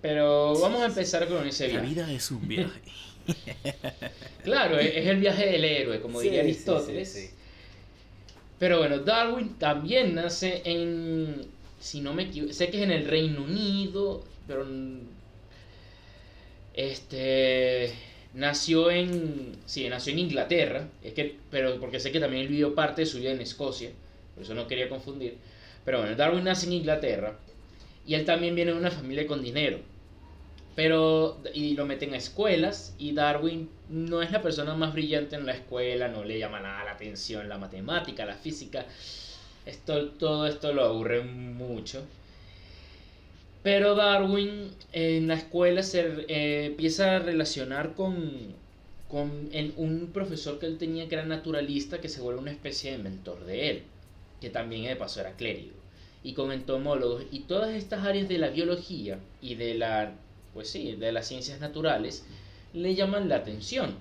Pero 0.01 0.59
vamos 0.61 0.83
a 0.83 0.87
empezar 0.87 1.27
con 1.29 1.47
ese 1.47 1.67
viaje. 1.69 1.83
La 1.83 1.89
vida 1.89 2.13
es 2.13 2.31
un 2.31 2.47
viaje. 2.47 2.81
claro, 4.45 4.79
es 4.79 5.07
el 5.07 5.19
viaje 5.19 5.47
del 5.47 5.65
héroe, 5.65 6.01
como 6.01 6.21
diría 6.21 6.41
Aristóteles. 6.41 7.33
Pero 8.59 8.79
bueno, 8.79 8.99
Darwin 8.99 9.55
también 9.59 10.15
nace 10.15 10.63
en, 10.65 11.47
si 11.81 12.01
no 12.01 12.13
me 12.13 12.25
equivoco, 12.25 12.53
sé 12.53 12.71
que 12.71 12.79
es 12.79 12.83
en 12.85 12.93
el 12.93 13.07
Reino 13.07 13.43
Unido, 13.43 14.25
pero 14.47 14.67
este 16.75 17.93
nació 18.35 18.91
en, 18.91 19.57
sí, 19.67 19.89
nació 19.89 20.13
en 20.13 20.19
Inglaterra, 20.21 20.89
es 21.03 21.15
que, 21.15 21.37
pero 21.51 21.79
porque 21.81 22.01
sé 22.01 22.13
que 22.13 22.21
también 22.21 22.43
él 22.43 22.49
vivió 22.49 22.75
parte 22.75 23.03
de 23.03 23.07
su 23.07 23.19
vida 23.19 23.33
en 23.33 23.41
Escocia 23.41 23.91
por 24.35 24.43
eso 24.43 24.55
no 24.55 24.67
quería 24.67 24.89
confundir. 24.89 25.39
Pero 25.85 26.01
bueno, 26.01 26.17
Darwin 26.17 26.45
nace 26.45 26.67
en 26.67 26.73
Inglaterra 26.73 27.39
y 28.07 28.15
él 28.15 28.25
también 28.25 28.55
viene 28.55 28.73
de 28.73 28.79
una 28.79 28.91
familia 28.91 29.27
con 29.27 29.43
dinero. 29.43 29.79
Pero, 30.75 31.41
y 31.53 31.75
lo 31.75 31.87
meten 31.87 32.15
a 32.15 32.17
escuelas 32.17 32.95
y 32.99 33.13
Darwin 33.13 33.71
no 33.89 34.23
es 34.23 34.33
la 34.33 34.43
persona 34.43 34.75
más 34.75 34.93
brillante 34.93 35.37
en 35.37 35.47
la 35.47 35.53
escuela, 35.53 36.09
no 36.09 36.25
le 36.25 36.39
llama 36.39 36.59
nada 36.59 36.85
la 36.85 36.93
atención 36.93 37.49
la 37.49 37.59
matemática, 37.59 38.25
la 38.25 38.35
física. 38.35 38.85
Esto, 39.67 40.09
todo 40.11 40.47
esto 40.47 40.73
lo 40.73 40.85
aburre 40.85 41.23
mucho. 41.23 42.05
Pero 43.63 43.95
Darwin 43.95 44.73
en 44.93 45.29
la 45.29 45.35
escuela 45.35 45.83
se 45.83 46.25
eh, 46.29 46.67
empieza 46.67 47.17
a 47.17 47.19
relacionar 47.21 47.95
con, 47.95 48.55
con 49.09 49.49
un 49.77 50.11
profesor 50.13 50.59
que 50.59 50.67
él 50.67 50.77
tenía 50.77 51.09
que 51.09 51.15
era 51.15 51.25
naturalista 51.25 52.01
que 52.01 52.09
se 52.09 52.21
vuelve 52.21 52.41
una 52.41 52.51
especie 52.51 52.91
de 52.91 52.99
mentor 52.99 53.45
de 53.45 53.71
él 53.71 53.83
que 54.45 54.51
también 54.51 54.85
de 54.85 54.95
paso 54.95 55.21
era 55.21 55.33
clérigo, 55.33 55.73
y 56.23 56.35
con 56.35 56.53
entomólogos 56.53 57.25
y 57.33 57.41
todas 57.41 57.71
estas 57.71 58.05
áreas 58.05 58.29
de 58.29 58.37
la 58.37 58.51
biología 58.51 59.19
y 59.41 59.55
de 59.55 59.73
la, 59.73 60.13
pues 60.53 60.69
sí, 60.69 60.93
de 60.97 61.13
las 61.13 61.27
ciencias 61.27 61.61
naturales, 61.61 62.27
le 62.75 62.95
llaman 62.95 63.31
la 63.31 63.37
atención. 63.37 63.95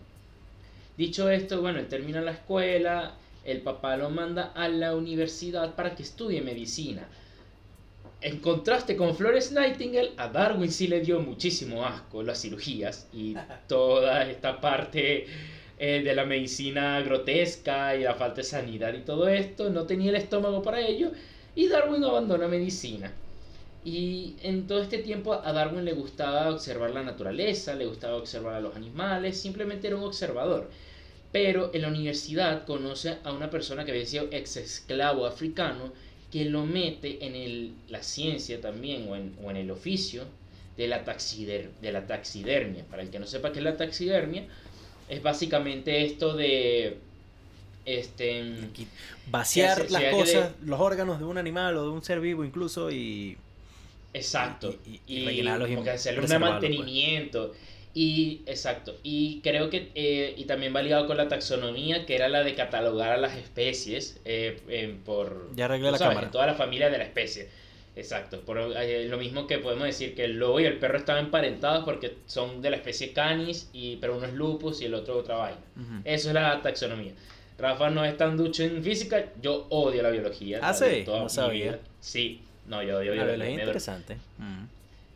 Dicho 0.97 1.29
esto, 1.29 1.61
bueno, 1.61 1.79
él 1.79 1.87
termina 1.87 2.19
la 2.19 2.31
escuela, 2.31 3.13
el 3.45 3.61
papá 3.61 3.95
lo 3.95 4.09
manda 4.09 4.51
a 4.53 4.67
la 4.67 4.97
universidad 4.97 5.75
para 5.75 5.95
que 5.95 6.03
estudie 6.03 6.41
medicina. 6.41 7.07
en 8.19 8.39
contraste 8.39 8.97
con 8.97 9.15
Flores 9.15 9.53
Nightingale, 9.53 10.11
a 10.17 10.27
Darwin 10.27 10.71
sí 10.71 10.87
le 10.87 10.99
dio 10.99 11.21
muchísimo 11.21 11.85
asco 11.85 12.21
las 12.21 12.41
cirugías 12.41 13.07
y 13.13 13.33
toda 13.69 14.29
esta 14.29 14.59
parte 14.59 15.25
eh, 15.79 16.01
de 16.03 16.15
la 16.15 16.25
medicina 16.25 17.01
grotesca 17.01 17.95
y 17.95 18.03
la 18.03 18.15
falta 18.15 18.37
de 18.37 18.43
sanidad 18.43 18.93
y 18.93 19.01
todo 19.01 19.27
esto, 19.27 19.69
no 19.69 19.85
tenía 19.85 20.09
el 20.09 20.15
estómago 20.15 20.61
para 20.61 20.79
ello 20.79 21.11
y 21.55 21.67
Darwin 21.67 22.03
abandona 22.03 22.47
medicina. 22.47 23.11
Y 23.85 24.35
en 24.41 24.65
todo 24.65 24.81
este 24.81 24.99
tiempo 24.99 25.33
a 25.33 25.51
Darwin 25.51 25.83
le 25.83 25.93
gustaba 25.93 26.49
observar 26.49 26.91
la 26.91 27.03
naturaleza, 27.03 27.75
le 27.75 27.85
gustaba 27.85 28.15
observar 28.15 28.55
a 28.55 28.61
los 28.61 28.75
animales, 28.75 29.37
simplemente 29.37 29.87
era 29.87 29.97
un 29.97 30.03
observador. 30.03 30.69
Pero 31.31 31.71
en 31.73 31.81
la 31.81 31.87
universidad 31.89 32.65
conoce 32.65 33.17
a 33.23 33.33
una 33.33 33.49
persona 33.49 33.83
que 33.83 33.91
había 33.91 34.05
sido 34.05 34.27
ex 34.31 34.57
esclavo 34.57 35.25
africano 35.25 35.91
que 36.31 36.45
lo 36.45 36.65
mete 36.65 37.25
en 37.25 37.35
el, 37.35 37.73
la 37.89 38.01
ciencia 38.01 38.61
también 38.61 39.07
o 39.09 39.15
en, 39.15 39.35
o 39.43 39.51
en 39.51 39.57
el 39.57 39.69
oficio 39.69 40.23
de 40.77 40.87
la, 40.87 41.03
taxider, 41.03 41.69
de 41.81 41.91
la 41.91 42.07
taxidermia. 42.07 42.85
Para 42.85 43.03
el 43.03 43.09
que 43.09 43.19
no 43.19 43.27
sepa 43.27 43.51
qué 43.51 43.59
es 43.59 43.65
la 43.65 43.77
taxidermia, 43.77 44.45
es 45.09 45.21
básicamente 45.21 46.05
esto 46.05 46.35
de 46.35 46.97
este 47.85 48.43
vaciar 49.27 49.89
las 49.91 50.03
cosas, 50.05 50.51
los 50.63 50.79
órganos 50.79 51.19
de 51.19 51.25
un 51.25 51.37
animal 51.37 51.77
o 51.77 51.83
de 51.83 51.89
un 51.89 52.03
ser 52.03 52.19
vivo 52.19 52.45
incluso 52.45 52.91
y 52.91 53.37
exacto 54.13 54.75
y, 54.85 55.01
y, 55.07 55.47
hacerle 55.47 56.21
un 56.21 56.27
pues. 56.27 56.39
mantenimiento 56.39 57.53
y 57.93 58.41
exacto 58.45 58.95
y 59.03 59.41
creo 59.41 59.69
que 59.69 59.91
eh, 59.95 60.33
y 60.37 60.45
también 60.45 60.73
va 60.75 60.81
ligado 60.81 61.07
con 61.07 61.17
la 61.17 61.27
taxonomía 61.27 62.05
que 62.05 62.15
era 62.15 62.29
la 62.29 62.43
de 62.43 62.55
catalogar 62.55 63.11
a 63.11 63.17
las 63.17 63.35
especies 63.35 64.19
eh, 64.25 64.97
por 65.05 65.53
ya 65.55 65.65
arreglé 65.65 65.91
la 65.91 65.99
cámara. 65.99 66.31
toda 66.31 66.47
la 66.47 66.55
familia 66.55 66.89
de 66.89 66.97
la 66.97 67.03
especie 67.03 67.49
Exacto, 67.95 68.41
por, 68.41 68.57
eh, 68.57 69.07
lo 69.07 69.17
mismo 69.17 69.45
que 69.45 69.59
podemos 69.59 69.85
decir 69.85 70.15
que 70.15 70.25
el 70.25 70.39
lobo 70.39 70.59
y 70.59 70.65
el 70.65 70.79
perro 70.79 70.97
estaban 70.97 71.25
emparentados 71.25 71.85
porque 71.85 72.17
son 72.25 72.61
de 72.61 72.71
la 72.71 72.77
especie 72.77 73.13
canis, 73.13 73.69
y, 73.71 73.97
pero 73.97 74.17
uno 74.17 74.25
es 74.25 74.33
lupus 74.33 74.81
y 74.81 74.85
el 74.85 74.95
otro 74.95 75.17
otra 75.17 75.35
vaina. 75.35 75.61
Eso 76.03 76.29
es 76.29 76.33
la 76.33 76.61
taxonomía. 76.61 77.13
Rafa 77.57 77.91
no 77.91 78.03
es 78.03 78.17
tan 78.17 78.35
ducho 78.35 78.63
en 78.63 78.83
física, 78.83 79.25
yo 79.41 79.67
odio 79.69 80.01
la 80.01 80.09
biología. 80.09 80.59
Ah, 80.61 80.73
sí, 80.73 81.03
no 81.05 81.29
sabía. 81.29 81.79
Sí, 81.99 82.41
no, 82.67 82.81
yo 82.81 82.97
odio 82.97 83.13
la 83.13 83.25
biología. 83.25 83.53
Es 83.53 83.59
interesante. 83.59 84.17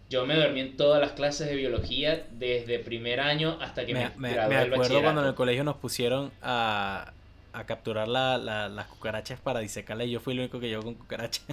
Yo 0.10 0.26
me 0.26 0.36
dormí 0.36 0.62
en 0.62 0.78
todas 0.78 1.02
las 1.02 1.12
clases 1.14 1.50
de 1.50 1.56
biología 1.56 2.26
desde 2.32 2.80
primer 2.80 3.20
año 3.20 3.58
hasta 3.60 3.86
que 3.86 3.94
me, 3.94 4.10
me, 4.16 4.30
me 4.48 4.56
acuerdo 4.56 5.02
cuando 5.02 5.22
en 5.22 5.28
el 5.28 5.36
colegio 5.36 5.66
nos 5.66 5.76
pusieron 5.76 6.32
a, 6.42 7.12
a 7.58 7.66
capturar 7.66 8.08
la, 8.08 8.38
la, 8.38 8.70
las 8.70 8.88
cucarachas 8.88 9.40
para 9.40 9.60
disecarla 9.60 10.06
y 10.06 10.12
yo 10.12 10.20
fui 10.20 10.34
el 10.34 10.40
único 10.42 10.60
que 10.60 10.68
llegó 10.68 10.84
con 10.84 10.94
cucarachas. 10.94 11.44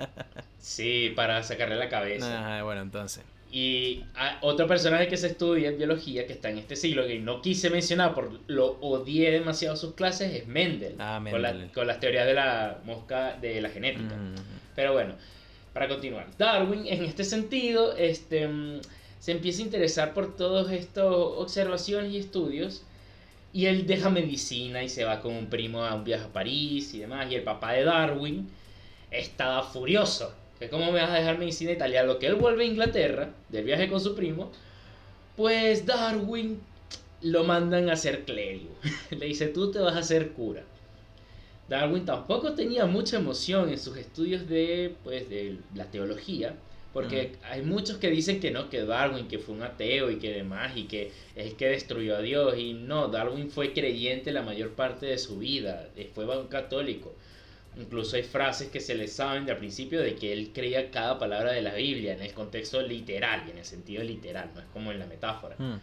sí, 0.58 1.12
para 1.16 1.42
sacarle 1.42 1.74
la 1.74 1.88
cabeza. 1.88 2.38
Ajá, 2.38 2.62
bueno, 2.62 2.80
entonces. 2.80 3.24
Y 3.50 4.04
otro 4.42 4.68
personaje 4.68 5.08
que 5.08 5.16
se 5.16 5.28
estudia 5.28 5.70
en 5.70 5.78
biología, 5.78 6.26
que 6.26 6.34
está 6.34 6.50
en 6.50 6.58
este 6.58 6.76
siglo, 6.76 7.06
que 7.06 7.18
no 7.18 7.42
quise 7.42 7.70
mencionar 7.70 8.14
por 8.14 8.38
lo 8.46 8.78
odié 8.80 9.32
demasiado 9.32 9.74
sus 9.76 9.94
clases, 9.94 10.32
es 10.34 10.46
Mendel. 10.46 10.94
Ah, 10.98 11.18
Mendel. 11.18 11.70
Con, 11.72 11.86
las 11.86 11.98
teorías 11.98 12.26
de 12.26 12.34
la 12.34 12.78
mosca 12.84 13.36
de 13.40 13.60
la 13.60 13.70
genética. 13.70 14.14
Pero 14.76 14.92
bueno, 14.92 15.14
para 15.72 15.88
continuar. 15.88 16.28
Darwin, 16.36 16.86
en 16.86 17.04
este 17.04 17.24
sentido, 17.24 17.96
este, 17.96 18.46
mm, 18.46 18.80
se 19.18 19.32
empieza 19.32 19.62
a 19.62 19.64
interesar 19.64 20.14
por 20.14 20.36
todos 20.36 20.70
estos 20.70 21.38
observaciones 21.38 22.12
y 22.12 22.18
estudios 22.18 22.84
y 23.52 23.66
él 23.66 23.86
deja 23.86 24.10
medicina 24.10 24.82
y 24.82 24.88
se 24.88 25.04
va 25.04 25.20
con 25.20 25.34
un 25.34 25.46
primo 25.46 25.84
a 25.84 25.94
un 25.94 26.04
viaje 26.04 26.24
a 26.24 26.32
París 26.32 26.92
y 26.94 26.98
demás. 26.98 27.30
Y 27.30 27.34
el 27.34 27.42
papá 27.42 27.72
de 27.72 27.84
Darwin 27.84 28.48
estaba 29.10 29.62
furioso. 29.62 30.32
Que 30.58 30.68
cómo 30.68 30.92
me 30.92 31.00
vas 31.00 31.10
a 31.10 31.14
dejar 31.14 31.38
medicina 31.38 31.72
italiana. 31.72 32.06
Lo 32.06 32.18
que 32.18 32.26
él 32.26 32.34
vuelve 32.34 32.64
a 32.64 32.66
Inglaterra, 32.66 33.30
del 33.48 33.64
viaje 33.64 33.88
con 33.88 34.00
su 34.00 34.14
primo, 34.14 34.50
pues 35.36 35.86
Darwin 35.86 36.60
lo 37.22 37.44
mandan 37.44 37.88
a 37.90 37.96
ser 37.96 38.24
clérigo. 38.24 38.74
Le 39.10 39.26
dice, 39.26 39.48
tú 39.48 39.70
te 39.70 39.78
vas 39.78 39.94
a 39.94 40.00
hacer 40.00 40.32
cura. 40.32 40.64
Darwin 41.68 42.04
tampoco 42.04 42.54
tenía 42.54 42.86
mucha 42.86 43.18
emoción 43.18 43.68
en 43.68 43.78
sus 43.78 43.96
estudios 43.96 44.48
de, 44.48 44.94
pues, 45.04 45.28
de 45.28 45.58
la 45.74 45.84
teología 45.84 46.54
porque 46.98 47.36
hay 47.48 47.62
muchos 47.62 47.98
que 47.98 48.10
dicen 48.10 48.40
que 48.40 48.50
no, 48.50 48.68
que 48.68 48.84
Darwin, 48.84 49.28
que 49.28 49.38
fue 49.38 49.54
un 49.54 49.62
ateo 49.62 50.10
y 50.10 50.16
que 50.18 50.32
demás, 50.32 50.76
y 50.76 50.88
que 50.88 51.12
es 51.36 51.46
el 51.46 51.54
que 51.54 51.68
destruyó 51.68 52.16
a 52.16 52.20
Dios. 52.20 52.58
Y 52.58 52.72
no, 52.72 53.06
Darwin 53.06 53.52
fue 53.52 53.72
creyente 53.72 54.32
la 54.32 54.42
mayor 54.42 54.70
parte 54.70 55.06
de 55.06 55.16
su 55.16 55.38
vida, 55.38 55.90
eh, 55.96 56.10
fue 56.12 56.24
un 56.36 56.48
católico. 56.48 57.14
Incluso 57.78 58.16
hay 58.16 58.24
frases 58.24 58.70
que 58.70 58.80
se 58.80 58.96
le 58.96 59.06
saben 59.06 59.46
de 59.46 59.52
al 59.52 59.58
principio 59.58 60.00
de 60.00 60.16
que 60.16 60.32
él 60.32 60.50
creía 60.52 60.90
cada 60.90 61.20
palabra 61.20 61.52
de 61.52 61.62
la 61.62 61.74
Biblia 61.74 62.14
en 62.14 62.20
el 62.22 62.32
contexto 62.32 62.82
literal 62.82 63.44
y 63.46 63.52
en 63.52 63.58
el 63.58 63.64
sentido 63.64 64.02
literal, 64.02 64.50
no 64.52 64.60
es 64.60 64.66
como 64.72 64.90
en 64.90 64.98
la 64.98 65.06
metáfora. 65.06 65.54
Hmm. 65.56 65.78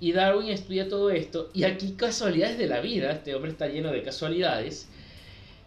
Y 0.00 0.12
Darwin 0.12 0.48
estudia 0.48 0.88
todo 0.88 1.10
esto, 1.10 1.50
y 1.52 1.64
aquí 1.64 1.92
casualidades 1.92 2.56
de 2.56 2.68
la 2.68 2.80
vida, 2.80 3.12
este 3.12 3.34
hombre 3.34 3.50
está 3.50 3.68
lleno 3.68 3.92
de 3.92 4.02
casualidades 4.02 4.88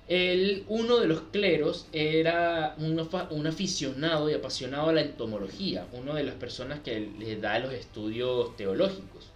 el 0.07 0.63
uno 0.69 0.99
de 0.99 1.07
los 1.07 1.21
cleros 1.31 1.87
era 1.91 2.75
un, 2.77 3.47
aficionado 3.47 4.29
y 4.29 4.33
apasionado 4.33 4.89
a 4.89 4.93
la 4.93 5.01
entomología, 5.01 5.85
una 5.91 6.13
de 6.13 6.23
las 6.23 6.35
personas 6.35 6.79
que 6.79 7.09
le 7.19 7.35
da 7.35 7.59
los 7.59 7.73
estudios 7.73 8.55
teológicos. 8.55 9.27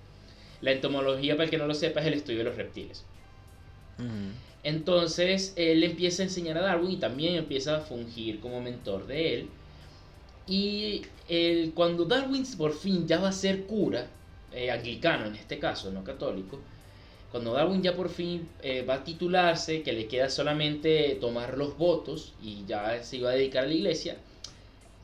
La 0.61 0.71
entomología, 0.71 1.33
para 1.33 1.45
el 1.45 1.49
que 1.49 1.57
no 1.57 1.67
lo 1.67 1.73
sepa, 1.73 1.99
es 1.99 2.07
el 2.07 2.13
estudio 2.13 2.39
de 2.39 2.43
los 2.45 2.55
reptiles. 2.55 3.03
Entonces, 4.63 5.53
él 5.57 5.83
empieza 5.83 6.23
a 6.23 6.25
enseñar 6.25 6.57
a 6.57 6.61
Darwin 6.61 6.91
y 6.91 6.97
también 6.97 7.35
empieza 7.35 7.77
a 7.77 7.81
fungir 7.81 8.39
como 8.39 8.61
mentor 8.61 9.07
de 9.07 9.33
él. 9.33 9.49
Y 10.47 11.01
cuando 11.73 12.05
Darwin 12.05 12.45
por 12.57 12.73
fin 12.73 13.07
ya 13.07 13.19
va 13.19 13.29
a 13.29 13.33
ser 13.33 13.63
cura, 13.65 14.07
eh, 14.53 14.71
anglicano 14.71 15.25
en 15.25 15.35
este 15.35 15.59
caso, 15.59 15.91
no 15.91 16.03
católico, 16.03 16.59
cuando 17.31 17.53
Darwin 17.53 17.81
ya 17.81 17.95
por 17.95 18.09
fin 18.09 18.47
eh, 18.61 18.83
va 18.83 18.95
a 18.95 19.03
titularse, 19.03 19.83
que 19.83 19.93
le 19.93 20.07
queda 20.07 20.29
solamente 20.29 21.17
tomar 21.21 21.57
los 21.57 21.77
votos 21.77 22.33
y 22.43 22.65
ya 22.67 23.01
se 23.03 23.17
iba 23.17 23.29
a 23.29 23.33
dedicar 23.33 23.63
a 23.63 23.67
la 23.67 23.73
iglesia, 23.73 24.17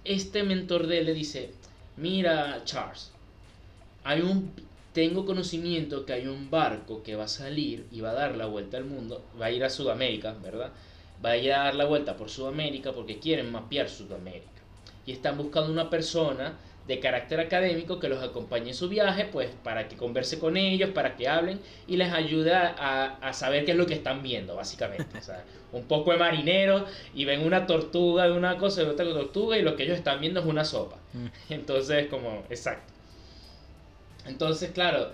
este 0.03 0.43
mentor 0.43 0.87
de 0.87 0.99
él 0.99 1.05
le 1.05 1.13
dice, 1.13 1.51
mira 1.95 2.61
Charles, 2.65 3.11
hay 4.03 4.21
un, 4.21 4.51
tengo 4.91 5.25
conocimiento 5.25 6.05
que 6.05 6.13
hay 6.13 6.27
un 6.27 6.49
barco 6.49 7.01
que 7.01 7.15
va 7.15 7.25
a 7.25 7.29
salir 7.29 7.85
y 7.91 8.01
va 8.01 8.11
a 8.11 8.15
dar 8.15 8.35
la 8.35 8.45
vuelta 8.45 8.75
al 8.77 8.85
mundo, 8.85 9.23
va 9.39 9.45
a 9.45 9.51
ir 9.51 9.63
a 9.63 9.69
Sudamérica, 9.69 10.33
¿verdad? 10.43 10.71
Va 11.23 11.31
a 11.31 11.37
ir 11.37 11.53
a 11.53 11.63
dar 11.63 11.75
la 11.75 11.85
vuelta 11.85 12.17
por 12.17 12.29
Sudamérica 12.29 12.91
porque 12.91 13.19
quieren 13.19 13.51
mapear 13.51 13.89
Sudamérica. 13.89 14.47
Y 15.05 15.13
están 15.13 15.37
buscando 15.37 15.71
una 15.71 15.89
persona 15.89 16.57
de 16.87 16.99
carácter 16.99 17.39
académico 17.39 17.99
que 17.99 18.07
los 18.07 18.23
acompañe 18.23 18.69
en 18.69 18.73
su 18.73 18.87
viaje, 18.87 19.25
pues 19.25 19.49
para 19.63 19.87
que 19.89 19.97
converse 19.97 20.39
con 20.39 20.55
ellos, 20.55 20.91
para 20.91 21.15
que 21.15 21.27
hablen 21.27 21.59
y 21.85 21.97
les 21.97 22.11
ayude 22.13 22.53
a, 22.53 23.31
saber 23.33 23.65
qué 23.65 23.71
es 23.71 23.77
lo 23.77 23.85
que 23.85 23.93
están 23.93 24.23
viendo, 24.23 24.55
básicamente. 24.55 25.17
O 25.17 25.21
sea, 25.21 25.43
un 25.73 25.83
poco 25.83 26.11
de 26.13 26.17
marinero 26.17 26.85
y 27.13 27.25
ven 27.25 27.45
una 27.45 27.67
tortuga 27.67 28.25
de 28.25 28.31
una 28.31 28.57
cosa 28.57 28.83
de 28.83 28.89
otra 28.89 29.05
tortuga 29.05 29.57
y 29.57 29.61
lo 29.61 29.75
que 29.75 29.83
ellos 29.83 29.97
están 29.97 30.21
viendo 30.21 30.39
es 30.39 30.45
una 30.45 30.63
sopa. 30.63 30.97
Mm. 31.13 31.27
Entonces, 31.49 32.07
como, 32.07 32.43
exacto. 32.49 32.93
Entonces, 34.25 34.71
claro, 34.71 35.11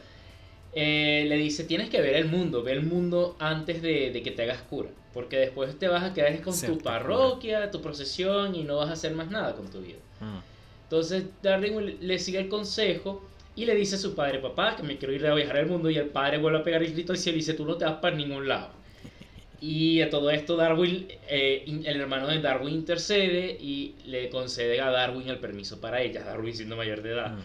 eh, 0.74 1.26
le 1.28 1.38
dice, 1.38 1.63
tienes 1.63 1.89
que 1.89 2.01
ver 2.01 2.15
el 2.15 2.26
mundo, 2.26 2.61
ve 2.61 2.74
el 2.74 2.84
mundo 2.84 3.36
antes 3.39 3.82
de, 3.82 4.21
que 4.24 4.32
te 4.32 4.43
hagas 4.43 4.61
cura. 4.61 4.89
Porque 5.11 5.38
después 5.38 5.78
te 5.78 5.88
vas 5.88 6.03
a 6.03 6.13
quedar 6.13 6.39
con 6.41 6.59
tu 6.59 6.78
parroquia, 6.80 7.69
tu 7.71 7.82
procesión 7.82 8.55
y 8.55 8.63
no 8.63 8.78
vas 8.78 8.89
a 8.89 8.93
hacer 8.93 9.13
más 9.13 9.30
nada 9.30 9.55
con 9.55 9.69
tu 9.69 9.82
vida. 9.82 9.99
Mm. 10.19 10.52
Entonces 10.93 11.23
Darwin 11.41 11.97
le 12.01 12.19
sigue 12.19 12.37
el 12.37 12.49
consejo 12.49 13.27
y 13.55 13.65
le 13.65 13.73
dice 13.73 13.95
a 13.95 13.97
su 13.97 14.13
padre, 14.13 14.37
papá, 14.37 14.75
que 14.75 14.83
me 14.83 14.99
quiero 14.99 15.11
ir 15.11 15.25
a 15.25 15.33
viajar 15.33 15.57
al 15.57 15.65
mundo 15.65 15.89
y 15.89 15.97
el 15.97 16.09
padre 16.09 16.37
vuelve 16.37 16.59
a 16.59 16.63
pegar 16.63 16.83
el 16.83 16.93
grito 16.93 17.13
al 17.13 17.17
cielo 17.17 17.37
y 17.37 17.39
dice, 17.39 17.55
tú 17.55 17.65
no 17.65 17.77
te 17.77 17.85
vas 17.85 17.95
para 17.95 18.15
ningún 18.15 18.47
lado. 18.47 18.69
Y 19.59 20.01
a 20.01 20.11
todo 20.11 20.29
esto 20.29 20.55
Darwin, 20.55 21.07
eh, 21.27 21.63
el 21.85 21.99
hermano 21.99 22.27
de 22.27 22.41
Darwin 22.41 22.75
intercede 22.75 23.57
y 23.59 23.95
le 24.05 24.29
concede 24.29 24.81
a 24.81 24.91
Darwin 24.91 25.29
el 25.29 25.39
permiso 25.39 25.81
para 25.81 25.99
ella, 25.99 26.23
Darwin 26.23 26.53
siendo 26.53 26.75
mayor 26.75 27.01
de 27.01 27.13
edad. 27.13 27.39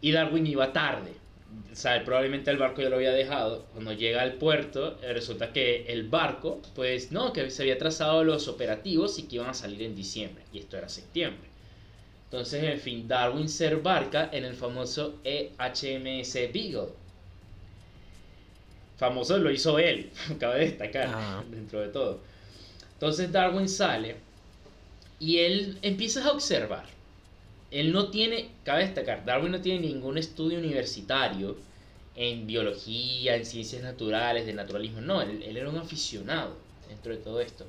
Y 0.00 0.12
Darwin 0.12 0.46
iba 0.46 0.72
tarde. 0.72 1.12
O 1.70 1.76
sea, 1.76 2.02
probablemente 2.02 2.50
el 2.50 2.56
barco 2.56 2.80
ya 2.80 2.88
lo 2.88 2.96
había 2.96 3.12
dejado. 3.12 3.66
Cuando 3.74 3.92
llega 3.92 4.22
al 4.22 4.34
puerto, 4.34 4.96
resulta 5.02 5.52
que 5.52 5.84
el 5.88 6.08
barco, 6.08 6.62
pues 6.74 7.12
no, 7.12 7.34
que 7.34 7.50
se 7.50 7.62
había 7.62 7.76
trazado 7.76 8.24
los 8.24 8.48
operativos 8.48 9.18
y 9.18 9.24
que 9.24 9.36
iban 9.36 9.50
a 9.50 9.54
salir 9.54 9.82
en 9.82 9.94
diciembre. 9.94 10.44
Y 10.50 10.60
esto 10.60 10.78
era 10.78 10.88
septiembre. 10.88 11.53
Entonces, 12.34 12.64
en 12.64 12.80
fin, 12.80 13.06
Darwin 13.06 13.48
se 13.48 13.66
embarca 13.68 14.28
en 14.32 14.44
el 14.44 14.54
famoso 14.54 15.20
EHMS 15.22 16.34
Beagle. 16.52 16.88
Famoso 18.96 19.38
lo 19.38 19.52
hizo 19.52 19.78
él, 19.78 20.10
cabe 20.40 20.64
destacar, 20.66 21.44
dentro 21.48 21.80
de 21.80 21.90
todo. 21.90 22.18
Entonces 22.94 23.30
Darwin 23.30 23.68
sale 23.68 24.16
y 25.20 25.38
él 25.38 25.78
empieza 25.82 26.24
a 26.24 26.32
observar. 26.32 26.86
Él 27.70 27.92
no 27.92 28.10
tiene, 28.10 28.48
cabe 28.64 28.82
destacar, 28.82 29.24
Darwin 29.24 29.52
no 29.52 29.60
tiene 29.60 29.86
ningún 29.86 30.18
estudio 30.18 30.58
universitario 30.58 31.56
en 32.16 32.48
biología, 32.48 33.36
en 33.36 33.46
ciencias 33.46 33.84
naturales, 33.84 34.44
de 34.44 34.54
naturalismo. 34.54 35.00
No, 35.00 35.22
él, 35.22 35.40
él 35.40 35.56
era 35.56 35.70
un 35.70 35.78
aficionado 35.78 36.56
dentro 36.88 37.12
de 37.12 37.22
todo 37.22 37.40
esto. 37.40 37.64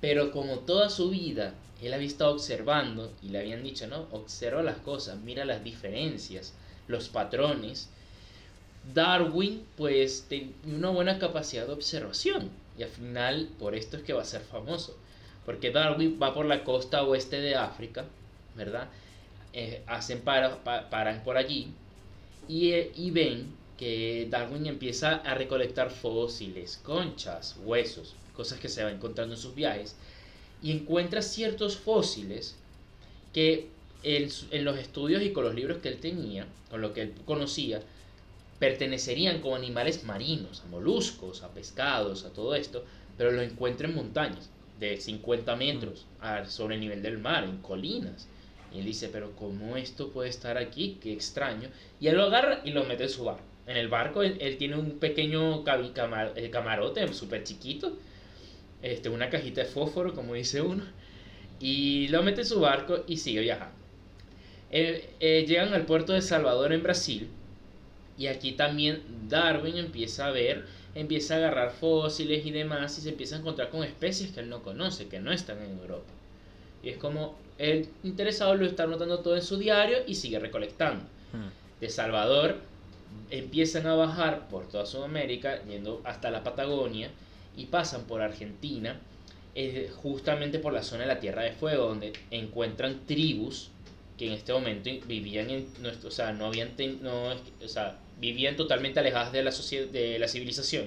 Pero 0.00 0.30
como 0.30 0.60
toda 0.60 0.88
su 0.88 1.10
vida 1.10 1.52
él 1.82 1.94
había 1.94 2.06
estado 2.06 2.32
observando 2.32 3.12
y 3.22 3.28
le 3.28 3.38
habían 3.38 3.62
dicho, 3.62 3.86
no, 3.86 4.06
observa 4.12 4.62
las 4.62 4.78
cosas, 4.78 5.18
mira 5.18 5.44
las 5.44 5.64
diferencias, 5.64 6.52
los 6.88 7.08
patrones. 7.08 7.88
Darwin 8.94 9.64
pues 9.76 10.26
tenía 10.28 10.54
una 10.64 10.90
buena 10.90 11.18
capacidad 11.18 11.66
de 11.66 11.72
observación 11.72 12.50
y 12.78 12.82
al 12.82 12.88
final 12.88 13.48
por 13.58 13.74
esto 13.74 13.96
es 13.96 14.02
que 14.02 14.12
va 14.12 14.22
a 14.22 14.26
ser 14.26 14.42
famoso. 14.42 14.96
Porque 15.46 15.70
Darwin 15.70 16.18
va 16.22 16.34
por 16.34 16.46
la 16.46 16.64
costa 16.64 17.02
oeste 17.02 17.40
de 17.40 17.54
África, 17.54 18.04
¿verdad? 18.54 18.88
Eh, 19.52 19.82
hacen 19.86 20.20
para, 20.20 20.62
paran 20.62 21.24
por 21.24 21.36
allí 21.36 21.72
y, 22.46 22.72
y 22.72 23.10
ven 23.10 23.54
que 23.78 24.28
Darwin 24.30 24.66
empieza 24.66 25.16
a 25.16 25.34
recolectar 25.34 25.90
fósiles, 25.90 26.78
conchas, 26.84 27.56
huesos, 27.64 28.14
cosas 28.36 28.60
que 28.60 28.68
se 28.68 28.84
va 28.84 28.90
encontrando 28.90 29.34
en 29.34 29.40
sus 29.40 29.54
viajes 29.54 29.96
y 30.62 30.72
encuentra 30.72 31.22
ciertos 31.22 31.76
fósiles 31.76 32.56
que 33.32 33.68
en, 34.02 34.64
los 34.64 34.78
estudios 34.78 35.22
y 35.22 35.32
con 35.32 35.44
los 35.44 35.54
libros 35.54 35.78
que 35.78 35.88
él 35.88 35.98
tenía, 35.98 36.46
con 36.70 36.80
lo 36.80 36.92
que 36.92 37.02
él 37.02 37.14
conocía, 37.24 37.82
pertenecerían 38.58 39.40
como 39.40 39.56
animales 39.56 40.04
marinos, 40.04 40.62
a 40.62 40.66
moluscos, 40.66 41.42
a 41.42 41.48
pescados, 41.48 42.24
a 42.24 42.30
todo 42.30 42.54
esto, 42.54 42.84
pero 43.16 43.30
lo 43.30 43.42
encuentra 43.42 43.88
en 43.88 43.94
montañas 43.94 44.50
de 44.78 44.96
50 44.96 45.56
metros 45.56 46.06
sobre 46.46 46.74
el 46.74 46.80
nivel 46.80 47.02
del 47.02 47.18
mar, 47.18 47.44
en 47.44 47.58
colinas. 47.58 48.26
Y 48.72 48.78
él 48.78 48.84
dice, 48.84 49.08
pero 49.08 49.32
¿cómo 49.36 49.76
esto 49.76 50.10
puede 50.10 50.30
estar 50.30 50.56
aquí? 50.56 50.98
Qué 51.02 51.12
extraño. 51.12 51.68
Y 52.00 52.06
él 52.06 52.16
lo 52.16 52.24
agarra 52.24 52.60
y 52.64 52.70
lo 52.70 52.84
mete 52.84 53.04
en 53.04 53.08
su 53.10 53.24
barco. 53.24 53.42
En 53.66 53.76
el 53.76 53.88
barco 53.88 54.22
él, 54.22 54.56
tiene 54.58 54.76
un 54.76 54.98
pequeño 54.98 55.64
eh, 56.36 56.50
camarote 56.50 57.12
súper 57.12 57.44
chiquito 57.44 57.96
este, 58.82 59.08
una 59.08 59.30
cajita 59.30 59.62
de 59.62 59.66
fósforo, 59.66 60.14
como 60.14 60.34
dice 60.34 60.60
uno, 60.60 60.84
y 61.58 62.08
lo 62.08 62.22
mete 62.22 62.42
en 62.42 62.46
su 62.46 62.60
barco 62.60 63.04
y 63.06 63.18
sigue 63.18 63.40
viajando. 63.40 63.74
Eh, 64.70 65.10
eh, 65.20 65.44
llegan 65.46 65.74
al 65.74 65.84
puerto 65.84 66.12
de 66.12 66.22
Salvador 66.22 66.72
en 66.72 66.82
Brasil 66.82 67.28
y 68.16 68.28
aquí 68.28 68.52
también 68.52 69.02
Darwin 69.28 69.76
empieza 69.76 70.26
a 70.26 70.30
ver, 70.30 70.64
empieza 70.94 71.34
a 71.34 71.38
agarrar 71.38 71.72
fósiles 71.72 72.46
y 72.46 72.50
demás 72.50 72.96
y 72.98 73.00
se 73.00 73.08
empieza 73.08 73.36
a 73.36 73.38
encontrar 73.40 73.70
con 73.70 73.82
especies 73.82 74.30
que 74.30 74.40
él 74.40 74.48
no 74.48 74.62
conoce, 74.62 75.08
que 75.08 75.18
no 75.18 75.32
están 75.32 75.62
en 75.62 75.78
Europa. 75.78 76.12
Y 76.82 76.90
es 76.90 76.98
como 76.98 77.36
el 77.58 77.88
interesado 78.04 78.54
lo 78.54 78.64
está 78.64 78.84
anotando 78.84 79.20
todo 79.20 79.36
en 79.36 79.42
su 79.42 79.58
diario 79.58 79.98
y 80.06 80.14
sigue 80.14 80.38
recolectando. 80.38 81.02
Hmm. 81.32 81.50
De 81.80 81.88
Salvador 81.88 82.56
empiezan 83.30 83.86
a 83.86 83.94
bajar 83.94 84.48
por 84.48 84.68
toda 84.68 84.86
Sudamérica, 84.86 85.62
yendo 85.64 86.00
hasta 86.04 86.30
la 86.30 86.44
Patagonia 86.44 87.10
y 87.60 87.66
pasan 87.66 88.04
por 88.04 88.22
Argentina, 88.22 88.98
eh, 89.54 89.92
justamente 89.94 90.58
por 90.58 90.72
la 90.72 90.82
zona 90.82 91.02
de 91.02 91.08
la 91.08 91.20
Tierra 91.20 91.42
de 91.42 91.52
Fuego, 91.52 91.88
donde 91.88 92.14
encuentran 92.30 93.04
tribus 93.06 93.68
que 94.16 94.28
en 94.28 94.32
este 94.32 94.54
momento 94.54 94.88
vivían 95.06 95.50
en 95.50 95.66
nuestro, 95.80 96.08
o 96.08 96.10
sea, 96.10 96.32
no 96.32 96.46
habían 96.46 96.70
no, 97.02 97.34
o 97.62 97.68
sea, 97.68 97.98
vivían 98.18 98.56
totalmente 98.56 99.00
alejadas 99.00 99.32
de 99.32 99.42
la 99.42 99.50
de 99.50 100.18
la 100.18 100.26
civilización 100.26 100.86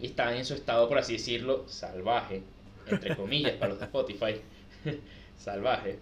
y 0.00 0.06
estaban 0.06 0.36
en 0.36 0.46
su 0.46 0.54
estado, 0.54 0.88
por 0.88 0.96
así 0.96 1.14
decirlo, 1.14 1.66
salvaje, 1.68 2.42
entre 2.86 3.14
comillas, 3.14 3.52
para 3.52 3.70
los 3.70 3.78
de 3.78 3.84
Spotify, 3.84 4.34
salvaje. 5.38 5.98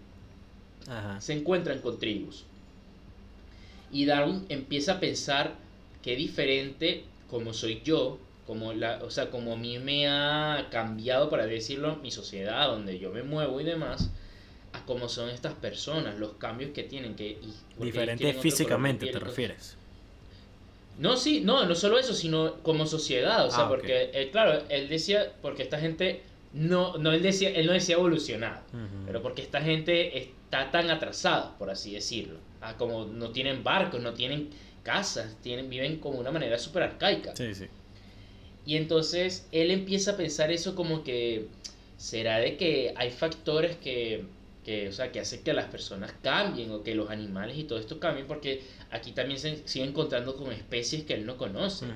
Se 1.19 1.33
encuentran 1.33 1.81
con 1.81 1.99
tribus. 1.99 2.45
Y 3.91 4.05
Darwin 4.05 4.47
empieza 4.49 4.95
a 4.95 5.01
pensar 5.01 5.55
qué 6.03 6.15
diferente 6.15 7.05
como 7.29 7.53
soy 7.53 7.81
yo 7.85 8.19
como 8.47 8.73
la, 8.73 9.03
o 9.03 9.11
sea, 9.11 9.31
como 9.31 9.55
a 9.55 9.57
mí 9.57 9.79
me 9.79 10.09
ha 10.09 10.69
cambiado, 10.71 11.31
para 11.31 11.47
decirlo, 11.47 11.97
mi 11.97 12.11
sociedad, 12.11 12.69
donde 12.69 12.99
yo 12.99 13.11
me 13.11 13.23
muevo 13.23 13.61
y 13.61 13.65
demás, 13.65 14.11
a 14.73 14.85
cómo 14.85 15.09
son 15.09 15.31
estas 15.31 15.55
personas, 15.55 16.19
los 16.19 16.35
cambios 16.35 16.73
que 16.73 16.83
tienen. 16.83 17.15
que 17.15 17.39
Diferente 17.79 18.33
físicamente, 18.35 19.07
¿te 19.07 19.19
refieres? 19.19 19.77
No, 20.99 21.17
sí, 21.17 21.41
no, 21.41 21.67
no 21.67 21.75
solo 21.75 21.99
eso, 21.99 22.15
sino 22.15 22.55
como 22.63 22.87
sociedad, 22.87 23.47
o 23.47 23.51
sea, 23.51 23.65
ah, 23.65 23.69
porque, 23.69 24.11
eh, 24.13 24.29
claro, 24.31 24.63
él 24.69 24.89
decía, 24.89 25.33
porque 25.43 25.65
esta 25.65 25.79
gente, 25.81 26.23
no, 26.53 26.99
no, 26.99 27.13
él 27.13 27.21
decía, 27.21 27.51
él 27.51 27.67
no 27.67 27.73
decía 27.73 27.97
evolucionado, 27.97 28.63
pero 29.05 29.21
porque 29.21 29.43
esta 29.43 29.61
gente 29.61 30.17
está 30.17 30.71
tan 30.71 30.91
atrasada, 30.91 31.59
por 31.59 31.69
así 31.71 31.95
decirlo, 31.95 32.39
ah, 32.61 32.77
como 32.77 33.07
no 33.07 33.31
tienen 33.31 33.65
barcos, 33.65 34.01
no 34.01 34.15
tienen 34.15 34.51
casas, 34.85 35.37
tienen, 35.43 35.69
viven 35.69 35.99
como 35.99 36.21
una 36.21 36.31
manera 36.31 36.59
súper 36.59 36.85
arcaica. 36.85 37.35
Sí, 37.35 37.55
sí. 37.55 37.67
Y 38.67 38.77
entonces 38.77 39.47
él 39.53 39.71
empieza 39.71 40.13
a 40.13 40.17
pensar 40.17 40.51
eso 40.51 40.75
como 40.75 41.05
que 41.05 41.49
será 41.97 42.39
de 42.39 42.57
que 42.57 42.95
hay 42.97 43.11
factores 43.11 43.77
que, 43.77 44.25
que, 44.65 44.89
o 44.89 44.93
sea, 44.93 45.13
que 45.13 45.21
hacen 45.21 45.43
que 45.43 45.53
las 45.53 45.67
personas 45.67 46.13
cambien 46.23 46.71
o 46.71 46.83
que 46.83 46.95
los 46.95 47.11
animales 47.11 47.59
y 47.59 47.65
todo 47.65 47.79
esto 47.79 48.01
cambien 48.01 48.27
porque 48.27 48.63
aquí 48.91 49.13
también 49.13 49.39
se 49.39 49.67
sigue 49.67 49.85
encontrando 49.85 50.37
con 50.37 50.53
especies 50.53 51.05
que 51.05 51.15
él 51.15 51.27
no 51.27 51.37
conoce. 51.37 51.87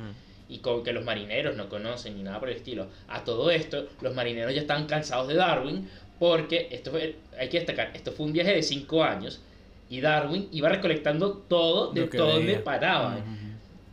Y 0.51 0.59
con 0.59 0.83
que 0.83 0.95
los 0.95 1.05
marineros 1.05 1.57
no 1.57 1.69
conocen 1.69 2.17
ni 2.17 2.23
nada 2.23 2.41
por 2.41 2.49
el 2.49 2.57
estilo. 2.57 2.87
A 3.09 3.23
todo 3.23 3.51
esto, 3.51 3.87
los 4.01 4.15
marineros 4.15 4.55
ya 4.55 4.63
están 4.63 4.87
cansados 4.87 5.29
de 5.29 5.35
Darwin 5.35 5.87
porque 6.19 6.69
esto 6.71 6.93
hay 7.39 7.49
que 7.49 7.59
destacar, 7.59 7.93
esto 7.95 8.13
fue 8.13 8.27
un 8.27 8.33
viaje 8.33 8.55
de 8.55 8.63
cinco 8.63 9.05
años 9.05 9.41
y 9.91 10.01
Darwin 10.01 10.49
iba 10.53 10.69
recolectando 10.69 11.33
todo 11.49 11.93
de 11.93 12.07
donde 12.07 12.57
paraba. 12.57 13.23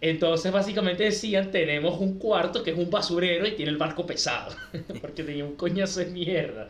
Entonces 0.07 0.51
básicamente 0.51 1.03
decían, 1.03 1.49
tenemos 1.49 1.99
un 1.99 2.19
cuarto 2.19 2.61
que 2.61 2.69
es 2.69 2.77
un 2.77 2.91
basurero 2.91 3.47
y 3.47 3.53
tiene 3.53 3.71
el 3.71 3.77
barco 3.77 4.05
pesado, 4.05 4.55
porque 5.01 5.23
tenía 5.23 5.43
un 5.43 5.55
coñazo 5.55 5.99
de 6.01 6.05
mierda. 6.05 6.69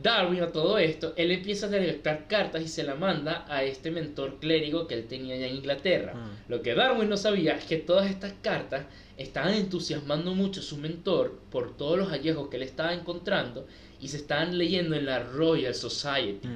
Darwin 0.00 0.42
a 0.44 0.52
todo 0.52 0.78
esto, 0.78 1.14
él 1.16 1.32
empieza 1.32 1.66
a 1.66 1.70
redactar 1.70 2.28
cartas 2.28 2.62
y 2.62 2.68
se 2.68 2.84
la 2.84 2.94
manda 2.94 3.44
a 3.48 3.64
este 3.64 3.90
mentor 3.90 4.38
clérigo 4.38 4.86
que 4.86 4.94
él 4.94 5.08
tenía 5.08 5.34
allá 5.34 5.48
en 5.48 5.56
Inglaterra. 5.56 6.12
Ah. 6.14 6.30
Lo 6.46 6.62
que 6.62 6.76
Darwin 6.76 7.08
no 7.08 7.16
sabía 7.16 7.56
es 7.56 7.64
que 7.64 7.76
todas 7.76 8.08
estas 8.08 8.34
cartas 8.40 8.84
estaban 9.16 9.54
entusiasmando 9.54 10.32
mucho 10.32 10.60
a 10.60 10.62
su 10.62 10.76
mentor 10.76 11.40
por 11.50 11.76
todos 11.76 11.98
los 11.98 12.08
hallazgos 12.10 12.50
que 12.50 12.58
él 12.58 12.62
estaba 12.62 12.94
encontrando 12.94 13.66
y 14.00 14.06
se 14.06 14.18
estaban 14.18 14.56
leyendo 14.56 14.94
en 14.94 15.06
la 15.06 15.24
Royal 15.24 15.74
Society. 15.74 16.48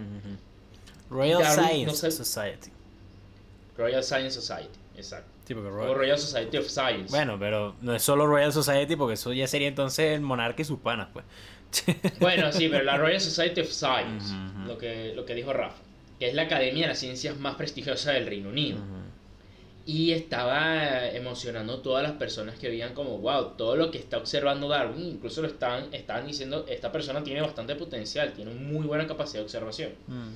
Royal 1.11 1.43
Science 1.45 2.13
Society. 2.13 2.71
Royal 3.77 4.05
Science 4.05 4.41
Society, 4.41 4.79
exacto. 4.97 5.32
O 5.51 5.95
Royal 5.95 6.19
Society 6.19 6.57
of 6.57 6.67
Science. 6.67 7.11
Bueno, 7.11 7.37
pero 7.39 7.75
no 7.81 7.95
es 7.95 8.03
solo 8.03 8.27
Royal 8.27 8.53
Society 8.53 8.97
porque 8.97 9.15
eso 9.15 9.33
ya 9.33 9.47
sería 9.47 9.69
entonces 9.69 10.13
el 10.13 10.21
monarca 10.21 10.63
y 10.63 10.65
sus 10.65 10.79
panas, 10.79 11.09
pues. 11.13 11.25
bueno, 12.21 12.53
sí, 12.53 12.69
pero 12.69 12.85
la 12.85 12.97
Royal 12.97 13.21
Society 13.21 13.61
of 13.61 13.69
Science, 13.69 14.35
lo, 14.67 14.79
que, 14.79 15.13
lo 15.15 15.25
que 15.25 15.35
dijo 15.35 15.53
Rafa, 15.53 15.77
que 16.19 16.29
es 16.29 16.35
la 16.35 16.43
academia 16.43 16.83
de 16.83 16.89
las 16.89 16.99
ciencias 16.99 17.39
más 17.39 17.57
prestigiosa 17.57 18.13
del 18.13 18.27
Reino 18.27 18.51
Unido. 18.51 18.79
Y 19.85 20.13
estaba 20.13 21.09
emocionando 21.09 21.75
a 21.75 21.83
todas 21.83 22.05
las 22.05 22.13
personas 22.13 22.57
que 22.57 22.69
veían 22.69 22.95
como, 22.95 23.19
wow, 23.19 23.55
todo 23.57 23.75
lo 23.75 23.91
que 23.91 23.99
está 23.99 24.19
observando 24.19 24.69
Darwin, 24.69 25.09
incluso 25.09 25.43
lo 25.43 25.49
estaban, 25.49 25.93
estaban 25.93 26.25
diciendo, 26.25 26.67
esta 26.69 26.93
persona 26.93 27.25
tiene 27.25 27.41
bastante 27.41 27.75
potencial, 27.75 28.33
tiene 28.33 28.53
muy 28.53 28.87
buena 28.87 29.09
capacidad 29.09 29.41
de 29.41 29.45
observación. 29.45 29.91
Mm. 30.07 30.35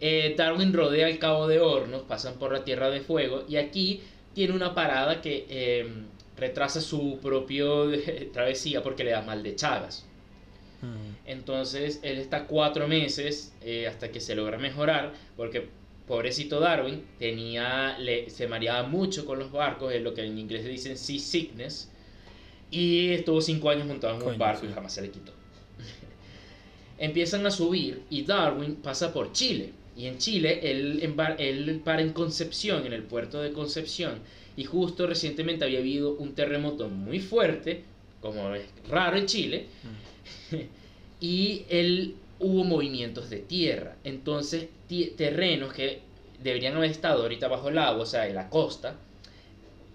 Eh, 0.00 0.34
Darwin 0.34 0.72
rodea 0.72 1.08
el 1.08 1.18
Cabo 1.18 1.46
de 1.46 1.60
Hornos, 1.60 2.02
pasan 2.02 2.34
por 2.34 2.54
la 2.54 2.64
Tierra 2.64 2.88
de 2.88 3.00
Fuego, 3.00 3.44
y 3.46 3.56
aquí 3.56 4.00
tiene 4.40 4.54
una 4.54 4.74
parada 4.74 5.20
que 5.20 5.44
em, 5.50 6.06
retrasa 6.38 6.80
su 6.80 7.18
propio 7.20 7.90
travesía 8.32 8.82
porque 8.82 9.04
le 9.04 9.10
da 9.10 9.20
mal 9.20 9.42
de 9.42 9.54
Chagas. 9.54 10.06
Mm. 10.80 11.28
Entonces 11.28 12.00
él 12.02 12.16
está 12.16 12.46
cuatro 12.46 12.88
meses 12.88 13.52
eh, 13.60 13.86
hasta 13.86 14.10
que 14.10 14.18
se 14.18 14.34
logra 14.34 14.56
mejorar 14.56 15.12
porque 15.36 15.68
pobrecito 16.06 16.58
Darwin 16.58 17.04
tenía, 17.18 17.98
le, 17.98 18.30
se 18.30 18.48
mareaba 18.48 18.88
mucho 18.88 19.26
con 19.26 19.38
los 19.38 19.52
barcos, 19.52 19.92
es 19.92 20.00
lo 20.00 20.14
que 20.14 20.24
en 20.24 20.38
inglés 20.38 20.64
dicen 20.64 20.96
sea 20.96 21.18
sickness, 21.18 21.90
y 22.70 23.10
estuvo 23.10 23.42
cinco 23.42 23.68
años 23.68 23.86
montado 23.86 24.18
en 24.18 24.26
un 24.26 24.38
barco 24.38 24.64
y 24.64 24.72
jamás 24.72 24.94
se 24.94 25.02
le 25.02 25.10
quitó. 25.10 25.32
Empiezan 26.98 27.46
a 27.46 27.50
subir 27.50 28.04
y 28.08 28.22
Darwin 28.22 28.76
pasa 28.76 29.12
por 29.12 29.32
Chile 29.32 29.74
y 29.96 30.06
en 30.06 30.18
Chile, 30.18 30.60
él, 30.62 31.00
él 31.38 31.80
para 31.84 32.02
en 32.02 32.12
Concepción, 32.12 32.86
en 32.86 32.92
el 32.92 33.02
puerto 33.02 33.40
de 33.42 33.52
Concepción, 33.52 34.20
y 34.56 34.64
justo 34.64 35.06
recientemente 35.06 35.64
había 35.64 35.78
habido 35.78 36.14
un 36.14 36.34
terremoto 36.34 36.88
muy 36.88 37.20
fuerte, 37.20 37.82
como 38.20 38.54
es 38.54 38.64
raro 38.88 39.16
en 39.16 39.26
Chile, 39.26 39.66
mm. 40.52 40.56
y 41.20 41.64
él 41.68 42.14
hubo 42.38 42.64
movimientos 42.64 43.30
de 43.30 43.38
tierra. 43.38 43.96
Entonces, 44.04 44.68
terrenos 45.16 45.72
que 45.72 46.00
deberían 46.42 46.76
haber 46.76 46.90
estado 46.90 47.22
ahorita 47.22 47.48
bajo 47.48 47.68
el 47.68 47.78
agua, 47.78 48.02
o 48.02 48.06
sea, 48.06 48.26
en 48.26 48.34
la 48.34 48.48
costa, 48.48 48.96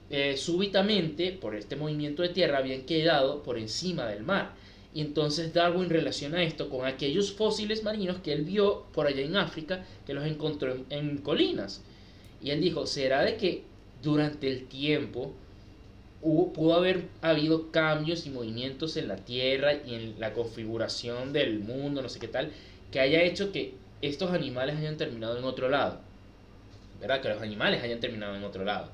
eh, 0.10 0.38
súbitamente, 0.38 1.32
por 1.32 1.56
este 1.56 1.76
movimiento 1.76 2.22
de 2.22 2.30
tierra, 2.30 2.60
habían 2.60 2.84
quedado 2.84 3.42
por 3.44 3.58
encima 3.58 4.06
del 4.06 4.24
mar. 4.24 4.54
Y 4.96 5.02
entonces 5.02 5.54
Darwin 5.54 5.90
relaciona 5.90 6.42
esto 6.42 6.70
con 6.70 6.86
aquellos 6.86 7.34
fósiles 7.34 7.84
marinos 7.84 8.20
que 8.20 8.32
él 8.32 8.46
vio 8.46 8.86
por 8.94 9.08
allá 9.08 9.24
en 9.24 9.36
África, 9.36 9.84
que 10.06 10.14
los 10.14 10.26
encontró 10.26 10.74
en, 10.90 11.18
colinas. 11.18 11.84
Y 12.42 12.52
él 12.52 12.62
dijo, 12.62 12.88
¿será 12.88 13.22
de 13.24 13.36
que 13.36 13.64
durante 14.02 14.48
el 14.48 14.68
tiempo 14.68 15.34
hubo, 16.22 16.54
pudo 16.54 16.76
haber 16.76 17.10
habido 17.22 17.72
cambios 17.72 18.26
y 18.26 18.30
movimientos 18.30 18.96
en 18.96 19.10
la 19.10 19.18
Tierra 19.18 19.74
y 19.74 19.96
en 19.96 20.18
la 20.18 20.32
configuración 20.32 21.34
del 21.34 21.60
mundo, 21.60 22.02
no 22.02 22.08
sé 22.08 22.20
qué 22.20 22.30
tal, 22.30 22.52
que 22.90 23.02
haya 23.02 23.22
hecho 23.22 23.52
que 23.52 23.74
estos 24.02 24.32
animales 24.32 24.78
hayan 24.78 24.96
terminado 24.96 25.38
en 25.38 25.44
otro 25.44 25.68
lado. 25.68 26.00
¿Verdad? 27.02 27.20
Que 27.20 27.28
los 27.28 27.42
animales 27.42 27.84
hayan 27.84 28.00
terminado 28.00 28.34
en 28.38 28.46
otro 28.46 28.64
lado, 28.64 28.90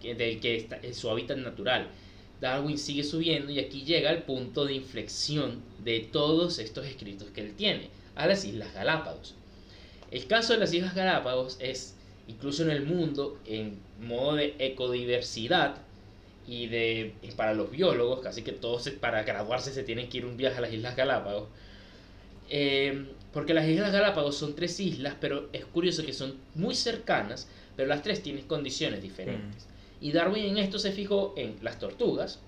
que, 0.00 0.14
del 0.14 0.40
que 0.40 0.56
está, 0.56 0.78
en 0.82 0.94
su 0.94 1.10
hábitat 1.10 1.36
natural. 1.36 1.88
Darwin 2.42 2.76
sigue 2.76 3.04
subiendo 3.04 3.52
y 3.52 3.60
aquí 3.60 3.84
llega 3.84 4.10
el 4.10 4.24
punto 4.24 4.64
de 4.64 4.74
inflexión 4.74 5.62
de 5.84 6.00
todos 6.00 6.58
estos 6.58 6.84
escritos 6.86 7.30
que 7.30 7.40
él 7.40 7.54
tiene, 7.54 7.88
a 8.16 8.26
las 8.26 8.44
Islas 8.44 8.74
Galápagos. 8.74 9.36
El 10.10 10.26
caso 10.26 10.52
de 10.52 10.58
las 10.58 10.74
Islas 10.74 10.96
Galápagos 10.96 11.56
es, 11.60 11.94
incluso 12.26 12.64
en 12.64 12.70
el 12.70 12.84
mundo, 12.84 13.38
en 13.46 13.78
modo 14.00 14.34
de 14.34 14.56
ecodiversidad 14.58 15.76
y 16.44 16.66
de 16.66 17.14
para 17.36 17.54
los 17.54 17.70
biólogos, 17.70 18.18
casi 18.18 18.42
que 18.42 18.50
todos 18.50 18.90
para 18.90 19.22
graduarse 19.22 19.72
se 19.72 19.84
tienen 19.84 20.08
que 20.08 20.18
ir 20.18 20.26
un 20.26 20.36
viaje 20.36 20.58
a 20.58 20.62
las 20.62 20.72
Islas 20.72 20.96
Galápagos. 20.96 21.48
Eh, 22.50 23.06
porque 23.32 23.54
las 23.54 23.68
Islas 23.68 23.92
Galápagos 23.92 24.36
son 24.36 24.56
tres 24.56 24.80
islas, 24.80 25.14
pero 25.20 25.48
es 25.52 25.64
curioso 25.64 26.04
que 26.04 26.12
son 26.12 26.34
muy 26.56 26.74
cercanas, 26.74 27.46
pero 27.76 27.88
las 27.88 28.02
tres 28.02 28.20
tienen 28.20 28.48
condiciones 28.48 29.00
diferentes. 29.00 29.64
Mm. 29.64 29.71
Y 30.02 30.12
Darwin 30.12 30.44
en 30.44 30.58
esto 30.58 30.78
se 30.78 30.92
fijó 30.92 31.32
en 31.36 31.56
las 31.62 31.78
tortugas 31.78 32.40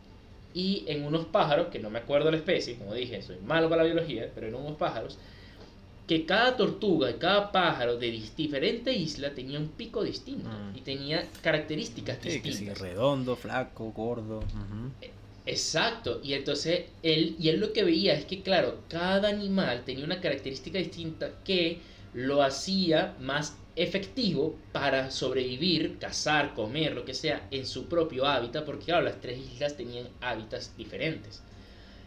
y 0.52 0.84
en 0.88 1.04
unos 1.04 1.26
pájaros, 1.26 1.68
que 1.68 1.78
no 1.78 1.88
me 1.88 2.00
acuerdo 2.00 2.30
la 2.30 2.36
especie, 2.36 2.76
como 2.76 2.94
dije, 2.94 3.22
soy 3.22 3.36
malo 3.38 3.68
para 3.70 3.82
la 3.82 3.92
biología, 3.92 4.30
pero 4.34 4.48
en 4.48 4.54
unos 4.56 4.76
pájaros, 4.76 5.18
que 6.06 6.26
cada 6.26 6.56
tortuga 6.56 7.10
y 7.10 7.14
cada 7.14 7.50
pájaro 7.50 7.96
de 7.96 8.10
diferente 8.36 8.92
isla 8.92 9.34
tenía 9.34 9.58
un 9.58 9.68
pico 9.68 10.02
distinto 10.02 10.48
mm. 10.48 10.76
y 10.76 10.80
tenía 10.82 11.26
características 11.42 12.20
distintas. 12.20 12.80
redondo, 12.80 13.36
flaco, 13.36 13.90
gordo. 13.92 14.42
E, 15.00 15.10
exacto, 15.46 16.20
y 16.22 16.34
entonces 16.34 16.86
él, 17.02 17.36
y 17.38 17.48
él 17.48 17.60
lo 17.60 17.72
que 17.72 17.84
veía 17.84 18.14
es 18.14 18.24
que, 18.26 18.42
claro, 18.42 18.80
cada 18.88 19.28
animal 19.28 19.84
tenía 19.84 20.04
una 20.04 20.20
característica 20.20 20.78
distinta 20.78 21.30
que 21.44 21.78
lo 22.12 22.42
hacía 22.42 23.16
más 23.20 23.56
efectivo 23.76 24.56
para 24.72 25.10
sobrevivir, 25.10 25.98
cazar, 25.98 26.54
comer, 26.54 26.94
lo 26.94 27.04
que 27.04 27.14
sea, 27.14 27.48
en 27.50 27.66
su 27.66 27.88
propio 27.88 28.26
hábitat, 28.26 28.64
porque 28.64 28.86
claro, 28.86 29.04
las 29.04 29.20
tres 29.20 29.38
islas 29.38 29.76
tenían 29.76 30.08
hábitats 30.20 30.76
diferentes. 30.76 31.42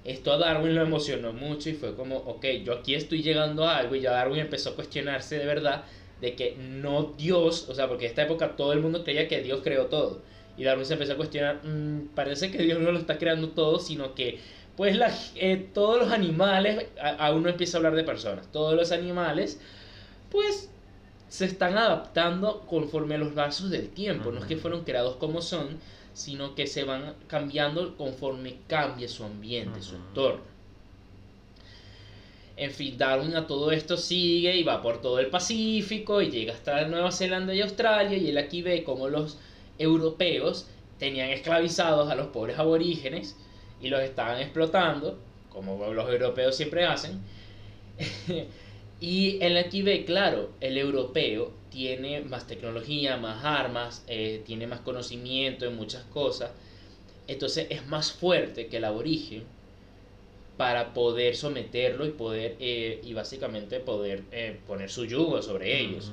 Esto 0.04 0.32
a 0.32 0.38
Darwin 0.38 0.76
lo 0.76 0.84
emocionó 0.84 1.34
mucho 1.34 1.70
y 1.70 1.74
fue 1.74 1.96
como, 1.96 2.18
ok, 2.18 2.46
yo 2.64 2.74
aquí 2.74 2.96
estoy 2.96 3.22
llegando 3.22 3.66
a 3.66 3.78
algo 3.78 3.96
y 3.96 4.02
ya 4.02 4.12
Darwin 4.12 4.40
empezó 4.40 4.70
a 4.70 4.76
cuestionarse 4.76 5.38
de 5.38 5.46
verdad 5.46 5.84
de 6.22 6.36
que 6.36 6.56
no 6.58 7.14
Dios, 7.18 7.68
o 7.70 7.76
sea, 7.76 7.88
porque 7.88 8.06
en 8.06 8.12
esta 8.12 8.24
época 8.24 8.56
todo 8.56 8.72
el 8.74 8.80
mundo 8.80 9.04
creía 9.04 9.28
que 9.28 9.42
Dios 9.42 9.60
creó 9.64 9.88
todo. 9.88 10.22
Y 10.56 10.64
Darwin 10.64 10.86
se 10.86 10.94
empezó 10.94 11.14
a 11.14 11.18
cuestionar, 11.18 11.62
mm, 11.64 12.16
parece 12.16 12.52
que 12.52 12.64
Dios 12.64 12.80
no 12.80 12.92
lo 12.92 13.00
está 13.00 13.18
creando 13.18 13.50
todo, 13.50 13.80
sino 13.80 14.16
que 14.16 14.40
pues 14.78 14.96
eh, 15.36 15.68
todos 15.74 16.00
los 16.00 16.12
animales, 16.12 16.86
aún 17.18 17.44
no 17.44 17.50
empieza 17.50 17.78
a 17.78 17.80
hablar 17.80 17.96
de 17.96 18.04
personas, 18.04 18.50
todos 18.52 18.76
los 18.76 18.92
animales, 18.92 19.60
pues 20.30 20.70
se 21.30 21.46
están 21.46 21.78
adaptando 21.78 22.62
conforme 22.62 23.16
a 23.16 23.18
los 23.18 23.36
vasos 23.36 23.70
del 23.70 23.90
tiempo, 23.90 24.32
no 24.32 24.40
es 24.40 24.46
que 24.46 24.58
fueron 24.58 24.84
creados 24.84 25.18
como 25.18 25.42
son, 25.42 25.80
sino 26.14 26.56
que 26.56 26.68
se 26.68 26.84
van 26.84 27.14
cambiando 27.28 27.96
conforme 27.98 28.58
cambie 28.68 29.08
su 29.08 29.24
ambiente, 29.24 29.82
su 29.82 29.96
entorno. 29.96 30.42
En 32.56 32.72
fin, 32.72 32.98
Darwin 32.98 33.36
a 33.36 33.46
todo 33.46 33.72
esto 33.72 33.98
sigue 33.98 34.56
y 34.58 34.64
va 34.64 34.82
por 34.82 35.00
todo 35.00 35.20
el 35.20 35.28
Pacífico 35.28 36.22
y 36.24 36.32
llega 36.32 36.54
hasta 36.54 36.88
Nueva 36.88 37.12
Zelanda 37.12 37.54
y 37.54 37.62
Australia 37.62 38.18
y 38.18 38.30
él 38.30 38.38
aquí 38.40 38.64
ve 38.64 38.84
cómo 38.84 39.10
los 39.10 39.38
europeos 39.78 40.66
tenían 40.98 41.30
esclavizados 41.30 42.10
a 42.10 42.16
los 42.16 42.28
pobres 42.28 42.58
aborígenes 42.58 43.38
y 43.80 43.90
los 43.90 44.02
estaban 44.02 44.40
explotando, 44.42 45.20
como 45.52 45.94
los 45.94 46.10
europeos 46.10 46.56
siempre 46.56 46.86
hacen. 46.86 47.22
y 49.00 49.38
él 49.42 49.58
aquí 49.58 49.84
ve, 49.84 50.06
claro, 50.06 50.52
el 50.60 50.78
europeo 50.78 51.54
tiene 51.70 52.22
más 52.22 52.48
tecnología, 52.48 53.18
más 53.18 53.44
armas, 53.44 54.04
eh, 54.08 54.42
tiene 54.46 54.66
más 54.66 54.80
conocimiento 54.80 55.66
en 55.66 55.76
muchas 55.76 56.04
cosas. 56.06 56.52
Entonces 57.28 57.68
es 57.70 57.86
más 57.88 58.12
fuerte 58.12 58.68
que 58.68 58.78
el 58.78 58.86
aborigen 58.86 59.44
para 60.56 60.94
poder 60.94 61.36
someterlo 61.36 62.08
y 62.08 62.12
poder 62.12 62.56
eh, 62.60 63.00
y 63.04 63.14
básicamente 63.14 63.80
poder 63.80 64.24
eh, 64.32 64.60
poner 64.66 64.90
su 64.90 65.06
yugo 65.06 65.42
sobre 65.44 65.80
ellos. 65.80 66.12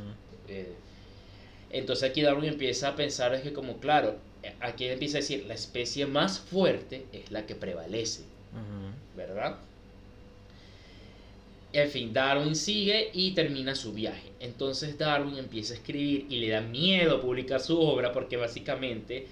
entonces 1.71 2.11
aquí 2.11 2.21
Darwin 2.21 2.51
empieza 2.51 2.89
a 2.89 2.97
pensar 2.97 3.33
es 3.35 3.41
que 3.43 3.55
como 3.55 3.79
claro, 3.79 4.17
aquí 4.61 4.85
empieza 4.85 5.17
a 5.17 5.21
decir 5.23 5.47
la 5.47 5.55
especie 5.55 6.05
más 6.05 6.39
fuerte 6.41 7.07
es 7.13 7.31
la 7.31 7.47
que 7.47 7.55
prevalece, 7.55 8.25
¿verdad? 9.17 9.59
En 11.75 11.91
fin, 11.91 12.13
Darwin 12.13 12.55
sigue 12.55 13.11
y 13.13 13.33
termina 13.33 13.75
su 13.75 13.93
viaje. 13.93 14.31
Entonces 14.39 14.97
Darwin 14.97 15.37
empieza 15.37 15.75
a 15.75 15.77
escribir 15.77 16.25
y 16.31 16.37
le 16.37 16.51
da 16.51 16.61
miedo 16.61 17.21
publicar 17.21 17.59
su 17.59 17.81
obra 17.81 18.13
porque 18.13 18.37
básicamente 18.37 19.27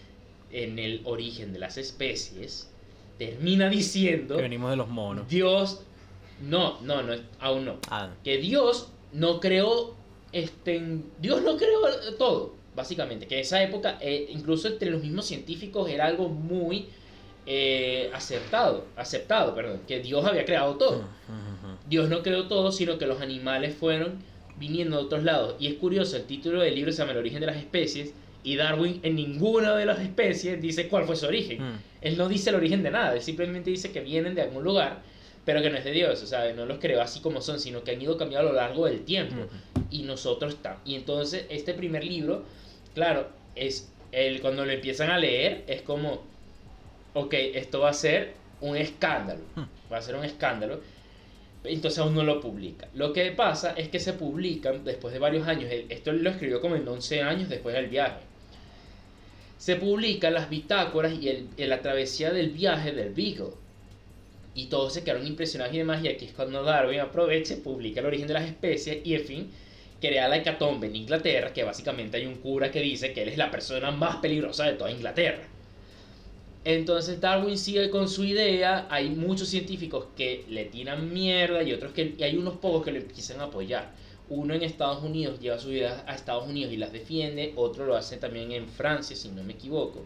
en 0.51 0.80
el 0.80 1.03
origen 1.05 1.53
de 1.53 1.61
las 1.61 1.78
especies 1.78 2.68
termina 3.16 3.68
diciendo... 3.68 4.34
Que 4.34 4.43
venimos 4.43 4.70
de 4.70 4.76
los 4.76 4.88
monos. 4.88 5.28
Dios... 5.28 5.82
No, 6.40 6.80
no, 6.80 7.03
no, 7.03 7.14
aún 7.38 7.64
no. 7.64 7.78
Ah. 7.88 8.11
Que 8.24 8.38
Dios 8.38 8.88
no 9.12 9.38
creó... 9.38 9.95
Este, 10.32 10.82
Dios 11.20 11.43
no 11.43 11.57
creó 11.57 11.80
todo, 12.18 12.57
básicamente. 12.74 13.28
Que 13.28 13.36
en 13.36 13.40
esa 13.43 13.62
época, 13.62 13.99
eh, 14.01 14.26
incluso 14.30 14.66
entre 14.66 14.90
los 14.90 15.01
mismos 15.01 15.26
científicos, 15.26 15.88
era 15.88 16.07
algo 16.07 16.28
muy 16.28 16.88
eh, 17.47 18.11
aceptado, 18.12 18.86
aceptado, 18.97 19.55
perdón, 19.55 19.82
que 19.86 20.01
Dios 20.01 20.24
había 20.24 20.45
creado 20.45 20.74
todo. 20.74 21.05
Dios 21.93 22.09
no 22.09 22.22
creó 22.22 22.49
todo, 22.49 22.72
sino 22.72 22.97
que 22.97 23.05
los 23.05 23.20
animales 23.20 23.74
fueron 23.74 24.14
viniendo 24.57 24.97
de 24.97 25.03
otros 25.03 25.24
lados. 25.24 25.57
Y 25.59 25.66
es 25.66 25.74
curioso, 25.74 26.16
el 26.16 26.24
título 26.24 26.62
del 26.62 26.74
libro 26.74 26.90
se 26.90 26.97
llama 26.97 27.12
El 27.12 27.18
origen 27.18 27.40
de 27.40 27.47
las 27.47 27.57
especies 27.57 28.14
y 28.43 28.57
Darwin 28.57 29.01
en 29.03 29.14
ninguna 29.14 29.76
de 29.76 29.84
las 29.84 30.01
especies 30.01 30.62
dice 30.62 30.88
cuál 30.88 31.05
fue 31.05 31.16
su 31.16 31.26
origen. 31.26 31.62
Mm. 31.62 31.78
Él 32.01 32.16
no 32.16 32.30
dice 32.30 32.49
el 32.49 32.57
origen 32.57 32.82
de 32.82 32.90
nada, 32.90 33.12
él 33.12 33.20
simplemente 33.20 33.68
dice 33.68 33.93
que 33.93 34.01
vienen 34.01 34.34
de 34.34 34.40
algún 34.40 34.64
lugar, 34.64 35.03
pero 35.45 35.61
que 35.61 35.68
no 35.68 35.76
es 35.76 35.84
de 35.84 35.90
Dios, 35.90 36.22
o 36.22 36.26
sea, 36.26 36.51
no 36.55 36.64
los 36.64 36.78
creó 36.78 37.03
así 37.03 37.20
como 37.20 37.43
son, 37.43 37.61
sino 37.61 37.84
que 37.84 37.90
han 37.90 38.01
ido 38.01 38.16
cambiando 38.16 38.49
a 38.49 38.53
lo 38.53 38.57
largo 38.57 38.86
del 38.86 39.05
tiempo. 39.05 39.36
Y 39.90 40.05
nosotros 40.05 40.55
estamos. 40.55 40.80
Y 40.86 40.95
entonces 40.95 41.45
este 41.51 41.74
primer 41.74 42.05
libro, 42.05 42.45
claro, 42.95 43.28
es 43.55 43.93
el, 44.12 44.40
cuando 44.40 44.64
lo 44.64 44.72
empiezan 44.72 45.11
a 45.11 45.18
leer, 45.18 45.64
es 45.66 45.82
como, 45.82 46.22
ok, 47.12 47.34
esto 47.34 47.80
va 47.80 47.90
a 47.90 47.93
ser 47.93 48.32
un 48.62 48.78
escándalo, 48.78 49.43
va 49.93 49.99
a 49.99 50.01
ser 50.01 50.16
un 50.16 50.24
escándalo 50.24 50.80
entonces 51.65 51.99
aún 51.99 52.15
no 52.15 52.25
lo 52.25 52.41
publica. 52.41 52.89
Lo 52.95 53.13
que 53.13 53.31
pasa 53.33 53.75
es 53.77 53.89
que 53.89 54.01
se 54.01 54.15
publican 54.15 54.85
después 54.85 55.13
de 55.13 55.21
varios 55.21 55.47
años, 55.47 55.71
esto 55.89 56.13
lo 56.13 56.31
escribió 56.31 56.61
como 56.61 56.77
en 56.77 56.87
11 56.87 57.23
años 57.23 57.49
después 57.49 57.75
del 57.75 57.89
viaje. 57.89 58.21
Se 59.59 59.77
publican 59.77 60.35
las 60.35 60.51
bitácoras 60.51 61.13
y 61.13 61.29
el, 61.29 61.49
la 61.57 61.81
travesía 61.81 62.31
del 62.31 62.51
viaje 62.51 62.93
del 62.93 63.15
Beagle. 63.15 63.55
Y 64.55 64.67
todos 64.67 64.93
se 64.93 65.03
quedaron 65.03 65.27
impresionados 65.27 65.75
y 65.75 65.79
demás, 65.79 66.05
y 66.05 66.09
aquí 66.09 66.27
es 66.27 66.33
cuando 66.33 66.63
Darwin 66.63 67.01
aprovecha, 67.01 67.55
publica 67.63 68.01
el 68.01 68.07
origen 68.07 68.27
de 68.27 68.35
las 68.35 68.45
especies 68.45 68.99
y 69.05 69.15
en 69.15 69.25
fin, 69.25 69.51
crea 70.01 70.29
la 70.29 70.37
hecatombe 70.37 70.89
en 70.89 70.97
Inglaterra, 70.97 71.53
que 71.55 71.65
básicamente 71.65 72.19
hay 72.19 72.27
un 72.27 72.35
cura 72.35 72.71
que 72.71 72.81
dice 72.81 73.13
que 73.13 73.23
él 73.23 73.29
es 73.31 73.39
la 73.39 73.51
persona 73.51 73.93
más 73.93 74.17
peligrosa 74.17 74.65
de 74.65 74.73
toda 74.75 74.91
Inglaterra. 74.91 75.45
Entonces 76.65 77.21
Darwin 77.21 77.59
sigue 77.59 77.91
con 77.91 78.09
su 78.09 78.25
idea, 78.25 78.87
hay 78.89 79.11
muchos 79.11 79.49
científicos 79.49 80.07
que 80.17 80.45
le 80.49 80.67
tiran 80.67 81.13
mierda 81.13 81.63
y 81.65 81.73
otros 81.73 81.93
que 81.93 82.15
y 82.17 82.23
hay 82.23 82.37
unos 82.37 82.57
pocos 82.59 82.85
que 82.85 82.93
le 82.93 83.01
empiezan 83.01 83.41
apoyar. 83.41 83.91
Uno 84.29 84.55
en 84.55 84.63
Estados 84.63 85.03
Unidos 85.03 85.41
lleva 85.41 85.59
su 85.59 85.73
idea 85.73 86.05
a 86.07 86.15
Estados 86.15 86.49
Unidos 86.49 86.73
y 86.73 86.77
las 86.77 86.93
defiende, 86.93 87.53
otro 87.57 87.85
lo 87.85 87.97
hace 87.97 88.17
también 88.17 88.53
en 88.53 88.69
Francia, 88.69 89.17
si 89.17 89.29
no 89.29 89.43
me 89.43 89.55
equivoco. 89.55 90.05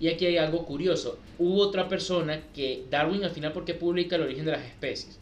Y 0.00 0.08
aquí 0.08 0.26
hay 0.26 0.36
algo 0.36 0.64
curioso. 0.66 1.18
Hubo 1.38 1.62
otra 1.62 1.88
persona 1.88 2.42
que 2.54 2.84
Darwin 2.90 3.24
al 3.24 3.30
final 3.30 3.52
porque 3.52 3.74
publica 3.74 4.16
el 4.16 4.22
origen 4.22 4.44
de 4.44 4.52
las 4.52 4.64
especies. 4.64 5.18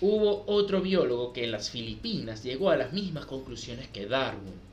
Hubo 0.00 0.44
otro 0.46 0.80
biólogo 0.80 1.32
que 1.32 1.44
en 1.44 1.52
las 1.52 1.70
Filipinas 1.70 2.42
llegó 2.42 2.70
a 2.70 2.76
las 2.76 2.92
mismas 2.92 3.26
conclusiones 3.26 3.88
que 3.88 4.06
Darwin. 4.06 4.67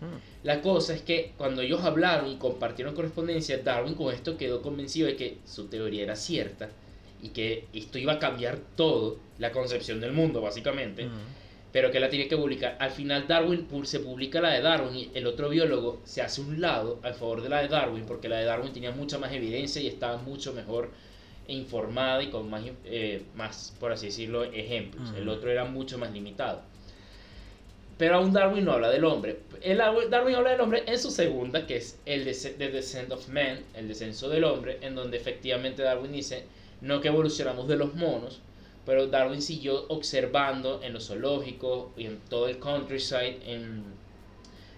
Hmm. 0.00 0.18
La 0.42 0.62
cosa 0.62 0.94
es 0.94 1.02
que 1.02 1.32
cuando 1.36 1.62
ellos 1.62 1.82
hablaron 1.82 2.30
y 2.30 2.36
compartieron 2.36 2.94
correspondencia, 2.94 3.58
Darwin 3.58 3.94
con 3.94 4.14
esto 4.14 4.36
quedó 4.36 4.62
convencido 4.62 5.06
de 5.06 5.16
que 5.16 5.38
su 5.44 5.66
teoría 5.66 6.02
era 6.02 6.16
cierta 6.16 6.70
y 7.22 7.28
que 7.28 7.66
esto 7.72 7.98
iba 7.98 8.14
a 8.14 8.18
cambiar 8.18 8.58
todo, 8.76 9.18
la 9.38 9.52
concepción 9.52 10.00
del 10.00 10.12
mundo 10.12 10.40
básicamente, 10.40 11.06
hmm. 11.06 11.10
pero 11.72 11.90
que 11.90 12.00
la 12.00 12.08
tenía 12.08 12.28
que 12.28 12.36
publicar. 12.36 12.76
Al 12.78 12.90
final 12.90 13.26
Darwin 13.28 13.66
se 13.84 14.00
publica 14.00 14.40
la 14.40 14.50
de 14.50 14.62
Darwin 14.62 14.96
y 14.96 15.10
el 15.14 15.26
otro 15.26 15.48
biólogo 15.48 16.00
se 16.04 16.22
hace 16.22 16.40
un 16.40 16.60
lado 16.60 16.98
al 17.02 17.14
favor 17.14 17.42
de 17.42 17.48
la 17.48 17.60
de 17.62 17.68
Darwin 17.68 18.04
porque 18.06 18.28
la 18.28 18.38
de 18.38 18.44
Darwin 18.44 18.72
tenía 18.72 18.92
mucha 18.92 19.18
más 19.18 19.32
evidencia 19.32 19.80
y 19.82 19.86
estaba 19.86 20.16
mucho 20.18 20.52
mejor 20.52 20.90
informada 21.48 22.22
y 22.22 22.30
con 22.30 22.48
más, 22.48 22.62
eh, 22.84 23.24
más 23.34 23.76
por 23.78 23.92
así 23.92 24.06
decirlo, 24.06 24.44
ejemplos. 24.44 25.12
El 25.16 25.26
hmm. 25.26 25.30
otro 25.30 25.50
era 25.50 25.64
mucho 25.64 25.98
más 25.98 26.12
limitado. 26.12 26.62
Pero 28.00 28.16
aún 28.16 28.32
Darwin 28.32 28.64
no 28.64 28.72
habla 28.72 28.88
del 28.88 29.04
hombre. 29.04 29.40
El, 29.60 29.76
Darwin 29.76 30.34
habla 30.34 30.52
del 30.52 30.62
hombre 30.62 30.84
en 30.86 30.98
su 30.98 31.10
segunda, 31.10 31.66
que 31.66 31.76
es 31.76 31.98
el 32.06 32.24
The 32.24 32.70
Descent 32.70 33.12
of 33.12 33.28
Man, 33.28 33.60
el 33.74 33.88
descenso 33.88 34.30
del 34.30 34.44
hombre, 34.44 34.78
en 34.80 34.94
donde 34.94 35.18
efectivamente 35.18 35.82
Darwin 35.82 36.10
dice, 36.10 36.44
no 36.80 37.02
que 37.02 37.08
evolucionamos 37.08 37.68
de 37.68 37.76
los 37.76 37.94
monos, 37.94 38.40
pero 38.86 39.08
Darwin 39.08 39.42
siguió 39.42 39.84
observando 39.88 40.80
en 40.82 40.94
los 40.94 41.08
zoológicos 41.08 41.88
y 41.98 42.06
en 42.06 42.20
todo 42.30 42.48
el 42.48 42.58
countryside, 42.58 43.38
en 43.44 43.84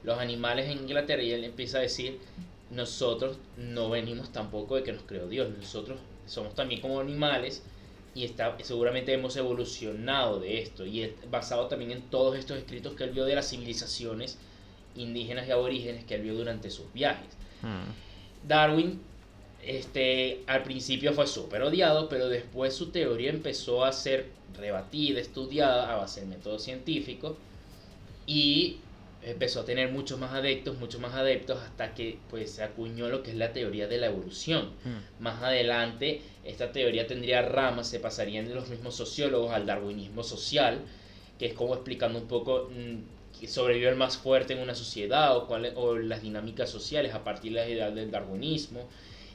los 0.03 0.18
animales 0.18 0.68
en 0.68 0.79
Inglaterra, 0.79 1.23
y 1.23 1.31
él 1.31 1.45
empieza 1.45 1.79
a 1.79 1.83
decir, 1.83 2.18
nosotros 2.73 3.39
no 3.57 3.89
venimos 3.89 4.33
tampoco 4.33 4.75
de 4.75 4.83
que 4.83 4.93
nos 4.95 5.05
creó 5.05 5.29
Dios, 5.29 5.49
nosotros 5.57 6.01
somos 6.27 6.57
también 6.57 6.81
como 6.81 6.99
animales 6.99 7.62
y 8.15 8.25
está, 8.25 8.57
seguramente 8.63 9.13
hemos 9.13 9.37
evolucionado 9.37 10.39
de 10.39 10.61
esto 10.61 10.85
y 10.85 11.03
es 11.03 11.13
basado 11.31 11.67
también 11.67 11.93
en 11.93 12.03
todos 12.03 12.37
estos 12.37 12.59
escritos 12.59 12.95
que 12.95 13.05
él 13.05 13.11
vio 13.11 13.25
de 13.25 13.35
las 13.35 13.49
civilizaciones 13.49 14.39
indígenas 14.95 15.49
y 15.49 15.51
aborígenes 15.51 16.05
que 16.05 16.17
él 16.17 16.23
vio 16.23 16.35
durante 16.35 16.71
sus 16.71 16.93
viajes. 16.93 17.29
Hmm. 17.63 18.47
Darwin 18.47 19.01
este, 19.63 20.43
al 20.47 20.63
principio 20.65 21.13
fue 21.13 21.27
súper 21.27 21.63
odiado, 21.63 22.09
pero 22.09 22.29
después 22.29 22.75
su 22.75 22.91
teoría 22.91 23.31
empezó 23.31 23.85
a 23.85 23.93
ser 23.93 24.27
rebatida, 24.59 25.21
estudiada 25.21 25.93
a 25.93 25.97
base 25.97 26.21
de 26.21 26.27
métodos 26.27 26.65
científicos 26.65 27.37
y 28.27 28.79
empezó 29.23 29.61
a 29.61 29.65
tener 29.65 29.91
muchos 29.93 30.19
más 30.19 30.33
adeptos, 30.33 30.77
muchos 30.79 31.01
más 31.01 31.15
adeptos, 31.15 31.59
hasta 31.63 31.95
que 31.95 32.19
pues 32.29 32.51
se 32.51 32.65
acuñó 32.65 33.09
lo 33.09 33.23
que 33.23 33.31
es 33.31 33.37
la 33.37 33.53
teoría 33.53 33.87
de 33.87 33.99
la 33.99 34.07
evolución. 34.07 34.71
Hmm. 34.85 35.23
Más 35.23 35.43
adelante, 35.43 36.23
esta 36.45 36.72
teoría 36.72 37.07
tendría 37.07 37.43
ramas, 37.43 37.88
se 37.88 38.01
pasarían 38.01 38.49
de 38.49 38.55
los 38.55 38.68
mismos 38.68 38.95
sociólogos 38.95 39.53
al 39.53 39.66
darwinismo 39.66 40.22
social, 40.22 40.80
que 41.38 41.47
es 41.47 41.55
como 41.55 41.74
explicando 41.74 42.18
un 42.18 42.26
poco 42.26 42.70
mm, 42.70 43.38
que 43.40 43.49
sobrevive 43.49 43.88
el 43.88 43.97
más 43.97 44.16
fuerte 44.16 44.53
en 44.55 44.61
una 44.61 44.74
sociedad 44.74 45.36
o, 45.36 45.47
cuál, 45.47 45.72
o 45.76 45.97
las 45.97 46.22
dinámicas 46.22 46.70
sociales 46.70 47.14
a 47.14 47.24
partir 47.24 47.53
de 47.53 47.61
la 47.61 47.68
idea 47.68 47.90
del 47.90 48.11
darwinismo 48.11 48.88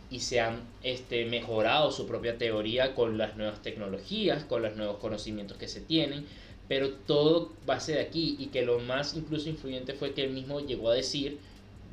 y 0.10 0.22
se 0.22 0.40
han 0.40 0.62
este, 0.84 1.26
mejorado 1.26 1.92
su 1.92 2.08
propia 2.08 2.38
teoría 2.38 2.96
con 2.96 3.18
las 3.18 3.36
nuevas 3.36 3.62
tecnologías, 3.62 4.46
con 4.46 4.62
los 4.62 4.76
nuevos 4.76 4.98
conocimientos 4.98 5.58
que 5.58 5.68
se 5.68 5.82
tienen 5.82 6.26
pero 6.68 6.92
todo 6.92 7.52
base 7.66 7.94
de 7.94 8.02
aquí 8.02 8.36
y 8.40 8.48
que 8.48 8.64
lo 8.64 8.80
más 8.80 9.16
incluso 9.16 9.50
influyente 9.50 9.94
fue 9.94 10.14
que 10.14 10.24
él 10.24 10.32
mismo 10.32 10.60
llegó 10.60 10.90
a 10.90 10.96
decir, 10.96 11.40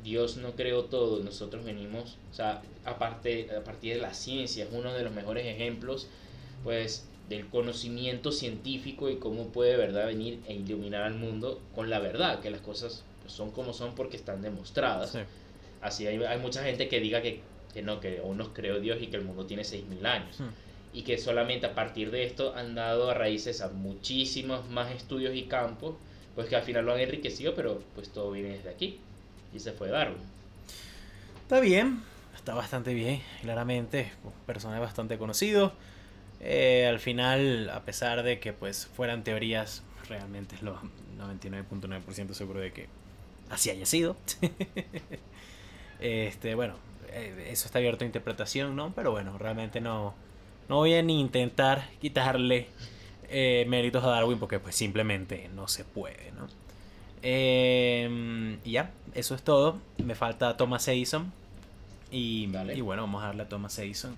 Dios 0.05 0.37
no 0.37 0.51
creó 0.51 0.85
todo, 0.85 1.21
nosotros 1.21 1.65
venimos, 1.65 2.17
o 2.31 2.33
sea, 2.33 2.61
aparte, 2.85 3.49
a 3.53 3.63
partir 3.63 3.95
de 3.95 4.01
la 4.01 4.13
ciencia, 4.13 4.63
es 4.63 4.69
uno 4.71 4.93
de 4.93 5.03
los 5.03 5.11
mejores 5.11 5.45
ejemplos, 5.45 6.07
pues, 6.63 7.09
del 7.27 7.47
conocimiento 7.47 8.31
científico 8.31 9.09
y 9.09 9.17
cómo 9.17 9.47
puede, 9.47 9.75
verdad, 9.75 10.05
venir 10.05 10.39
e 10.47 10.53
iluminar 10.53 11.01
al 11.01 11.15
mundo 11.15 11.59
con 11.73 11.89
la 11.89 11.99
verdad, 11.99 12.39
que 12.39 12.49
las 12.49 12.61
cosas 12.61 13.03
pues, 13.21 13.33
son 13.33 13.51
como 13.51 13.73
son 13.73 13.95
porque 13.95 14.15
están 14.15 14.41
demostradas. 14.41 15.17
Así 15.81 16.07
hay, 16.07 16.23
hay, 16.23 16.39
mucha 16.39 16.63
gente 16.63 16.87
que 16.87 16.99
diga 16.99 17.21
que, 17.21 17.41
que 17.73 17.81
no, 17.81 17.99
que 17.99 18.19
aún 18.19 18.37
nos 18.37 18.49
creó 18.49 18.79
Dios 18.79 19.01
y 19.01 19.07
que 19.07 19.17
el 19.17 19.23
mundo 19.23 19.45
tiene 19.45 19.63
6.000 19.63 20.05
años. 20.05 20.39
Hmm 20.39 20.53
y 20.95 21.01
que 21.01 21.17
solamente 21.17 21.65
a 21.65 21.75
partir 21.75 22.09
de 22.09 22.23
esto 22.23 22.55
han 22.55 22.73
dado 22.73 23.09
a 23.09 23.13
raíces 23.13 23.59
a 23.59 23.67
muchísimos 23.67 24.69
más 24.69 24.93
estudios 24.93 25.35
y 25.35 25.43
campos, 25.43 25.95
pues 26.35 26.47
que 26.47 26.55
al 26.55 26.63
final 26.63 26.85
lo 26.85 26.93
han 26.93 27.01
enriquecido, 27.01 27.53
pero 27.53 27.83
pues 27.95 28.09
todo 28.09 28.31
viene 28.31 28.55
desde 28.55 28.69
aquí. 28.69 29.01
Y 29.55 29.59
se 29.59 29.71
fue 29.71 29.89
Darwin. 29.89 30.17
Está 31.43 31.61
bien, 31.61 32.03
está 32.35 32.53
bastante 32.53 32.93
bien, 32.93 33.21
claramente, 33.41 34.11
personaje 34.45 34.81
bastante 34.81 35.17
conocido. 35.17 35.71
Eh, 36.41 36.85
al 36.87 36.99
final, 36.99 37.69
a 37.69 37.85
pesar 37.85 38.23
de 38.23 38.39
que 38.39 38.51
pues 38.51 38.87
fueran 38.87 39.23
teorías, 39.23 39.83
realmente 40.09 40.55
es 40.55 40.61
lo 40.61 40.77
99.9% 41.17 42.33
seguro 42.33 42.59
de 42.59 42.73
que 42.73 42.89
así 43.49 43.69
haya 43.69 43.85
sido. 43.85 44.17
este, 46.01 46.55
bueno, 46.55 46.75
eh, 47.09 47.47
eso 47.49 47.67
está 47.67 47.79
abierto 47.79 48.03
a 48.03 48.07
interpretación, 48.07 48.75
¿no? 48.75 48.93
Pero 48.93 49.11
bueno, 49.11 49.37
realmente 49.37 49.79
no, 49.79 50.13
no 50.67 50.77
voy 50.77 50.95
a 50.95 51.01
ni 51.01 51.21
intentar 51.21 51.89
quitarle 52.01 52.67
eh, 53.29 53.65
méritos 53.69 54.03
a 54.03 54.07
Darwin 54.09 54.37
porque 54.37 54.59
pues 54.59 54.75
simplemente 54.75 55.49
no 55.55 55.69
se 55.69 55.85
puede, 55.85 56.31
¿no? 56.33 56.47
Y 57.23 58.71
ya, 58.71 58.91
eso 59.13 59.35
es 59.35 59.43
todo. 59.43 59.79
Me 60.03 60.15
falta 60.15 60.57
Thomas 60.57 60.87
Edison. 60.87 61.31
Y, 62.11 62.49
y 62.73 62.81
bueno, 62.81 63.03
vamos 63.03 63.23
a 63.23 63.27
darle 63.27 63.43
a 63.43 63.49
Thomas 63.49 63.77
Edison. 63.79 64.15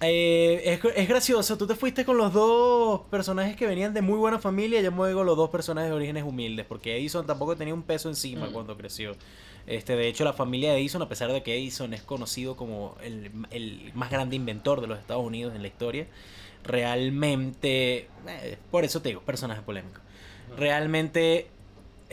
Eh, 0.00 0.80
es, 0.96 1.08
gracioso, 1.08 1.56
tú 1.56 1.66
te 1.66 1.74
fuiste 1.74 2.04
con 2.04 2.16
los 2.16 2.32
dos 2.32 3.02
personajes 3.10 3.56
que 3.56 3.66
venían 3.66 3.94
de 3.94 4.02
muy 4.02 4.18
buena 4.18 4.38
familia, 4.38 4.80
yo 4.80 4.90
me 4.92 5.12
con 5.12 5.24
los 5.24 5.36
dos 5.36 5.50
personajes 5.50 5.88
de 5.90 5.96
orígenes 5.96 6.24
humildes, 6.24 6.66
porque 6.66 6.96
Edison 6.96 7.26
tampoco 7.26 7.56
tenía 7.56 7.72
un 7.72 7.82
peso 7.82 8.08
encima 8.08 8.46
mm. 8.46 8.52
cuando 8.52 8.76
creció. 8.76 9.12
Este, 9.66 9.96
de 9.96 10.08
hecho, 10.08 10.24
la 10.24 10.34
familia 10.34 10.72
de 10.72 10.78
Edison, 10.78 11.00
a 11.00 11.08
pesar 11.08 11.32
de 11.32 11.42
que 11.42 11.56
Edison 11.56 11.94
es 11.94 12.02
conocido 12.02 12.56
como 12.56 12.96
el, 13.02 13.92
más 13.94 14.10
grande 14.10 14.36
inventor 14.36 14.80
de 14.80 14.88
los 14.88 14.98
Estados 14.98 15.24
Unidos 15.24 15.54
en 15.54 15.62
la 15.62 15.68
historia, 15.68 16.06
realmente, 16.64 18.08
eh, 18.28 18.58
por 18.70 18.84
eso 18.84 19.00
te 19.00 19.10
digo, 19.10 19.22
personaje 19.22 19.62
polémico. 19.62 20.00
Realmente, 20.56 21.48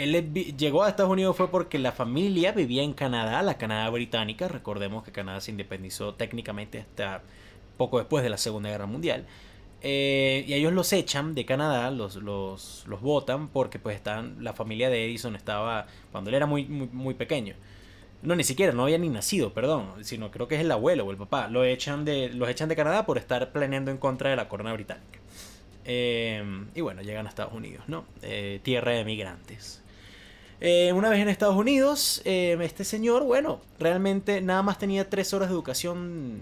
él 0.04 0.56
llegó 0.58 0.84
a 0.84 0.89
Estados 0.89 1.12
Unidos 1.12 1.38
fue 1.38 1.49
porque 1.49 1.78
la 1.78 1.91
familia 1.91 2.52
vivía 2.52 2.84
en 2.84 2.93
Canadá, 2.93 3.41
la 3.43 3.58
Canadá 3.58 3.89
británica. 3.89 4.47
Recordemos 4.47 5.04
que 5.04 5.12
Canadá 5.12 5.41
se 5.41 5.52
independizó 5.52 6.16
técnicamente 6.16 6.80
hasta 6.80 7.22
poco 7.78 7.99
después 7.99 8.24
de 8.24 8.30
la 8.30 8.38
Segunda 8.38 8.70
Guerra 8.70 8.86
Mundial. 8.86 9.26
Eh, 9.84 10.45
y 10.47 10.54
ellos 10.54 10.74
los 10.74 10.93
echan 10.93 11.34
de 11.34 11.45
Canadá, 11.45 11.89
los, 11.89 12.16
los, 12.16 12.84
los 12.88 13.02
votan 13.02 13.47
porque 13.47 13.80
pues 13.80 13.95
están, 13.95 14.43
la 14.43 14.54
familia 14.54 14.89
de 14.89 15.06
Edison 15.06 15.36
estaba, 15.36 15.88
cuando 16.12 16.30
él 16.30 16.36
era 16.36 16.45
muy, 16.45 16.66
muy, 16.66 17.16
pequeño. 17.16 17.56
No, 18.22 18.36
ni 18.36 18.43
siquiera, 18.43 18.74
no 18.74 18.84
había 18.84 18.99
ni 18.99 19.10
nacido, 19.10 19.54
perdón, 19.54 20.04
sino 20.04 20.30
creo 20.30 20.47
que 20.47 20.56
es 20.56 20.62
el 20.62 20.72
abuelo 20.72 21.06
o 21.06 21.12
el 21.12 21.18
papá. 21.18 21.47
Lo 21.47 21.64
echan 21.64 22.06
de, 22.06 22.30
los 22.30 22.47
echan 22.49 22.70
de 22.70 22.76
Canadá 22.76 23.06
por 23.06 23.18
estar 23.18 23.52
planeando 23.52 23.89
en 23.89 23.97
contra 23.97 24.30
de 24.30 24.36
la 24.36 24.47
corona 24.47 24.74
británica. 24.74 25.20
Eh, 25.86 26.43
y 26.76 26.82
bueno, 26.82 27.02
llegan 27.02 27.26
a 27.26 27.30
Estados 27.30 27.54
Unidos, 27.54 27.86
¿no? 27.88 28.06
Eh, 28.22 28.60
tierra 28.62 28.91
de 28.91 29.04
migrantes. 29.04 29.80
Una 30.62 31.09
vez 31.09 31.20
en 31.20 31.30
Estados 31.30 31.55
Unidos, 31.55 32.22
este 32.26 32.84
señor, 32.84 33.24
bueno, 33.24 33.62
realmente 33.80 34.41
nada 34.41 34.62
más 34.62 34.78
tenía 34.78 35.09
tres 35.09 35.34
horas 35.34 35.49
de 35.49 35.55
educación 35.55 36.41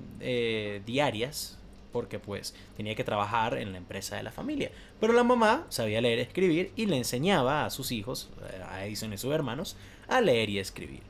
diarias, 0.86 1.59
porque 1.91 2.20
pues 2.20 2.53
tenía 2.78 2.95
que 2.95 3.03
trabajar 3.03 3.57
en 3.57 3.72
la 3.72 3.78
empresa 3.78 4.15
de 4.15 4.24
la 4.24 4.32
familia. 4.32 4.72
Pero 4.99 5.13
la 5.13 5.24
mamá 5.24 5.65
sabía 5.70 6.01
leer 6.01 6.20
y 6.20 6.22
escribir 6.22 6.72
y 6.76 6.86
le 6.86 6.97
enseñaba 6.97 7.65
a 7.65 7.70
sus 7.70 7.91
hijos, 7.91 8.30
eh, 8.51 8.61
a 8.67 8.86
Edison 8.86 9.13
y 9.13 9.17
sus 9.17 9.34
hermanos, 9.34 9.76
a 10.07 10.22
leer 10.22 10.49
y 10.49 10.59
escribir. 10.59 11.01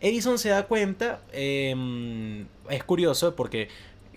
Edison 0.00 0.38
se 0.38 0.50
da 0.50 0.66
cuenta, 0.66 1.22
em, 1.32 2.46
es 2.68 2.84
curioso 2.84 3.34
porque 3.34 3.68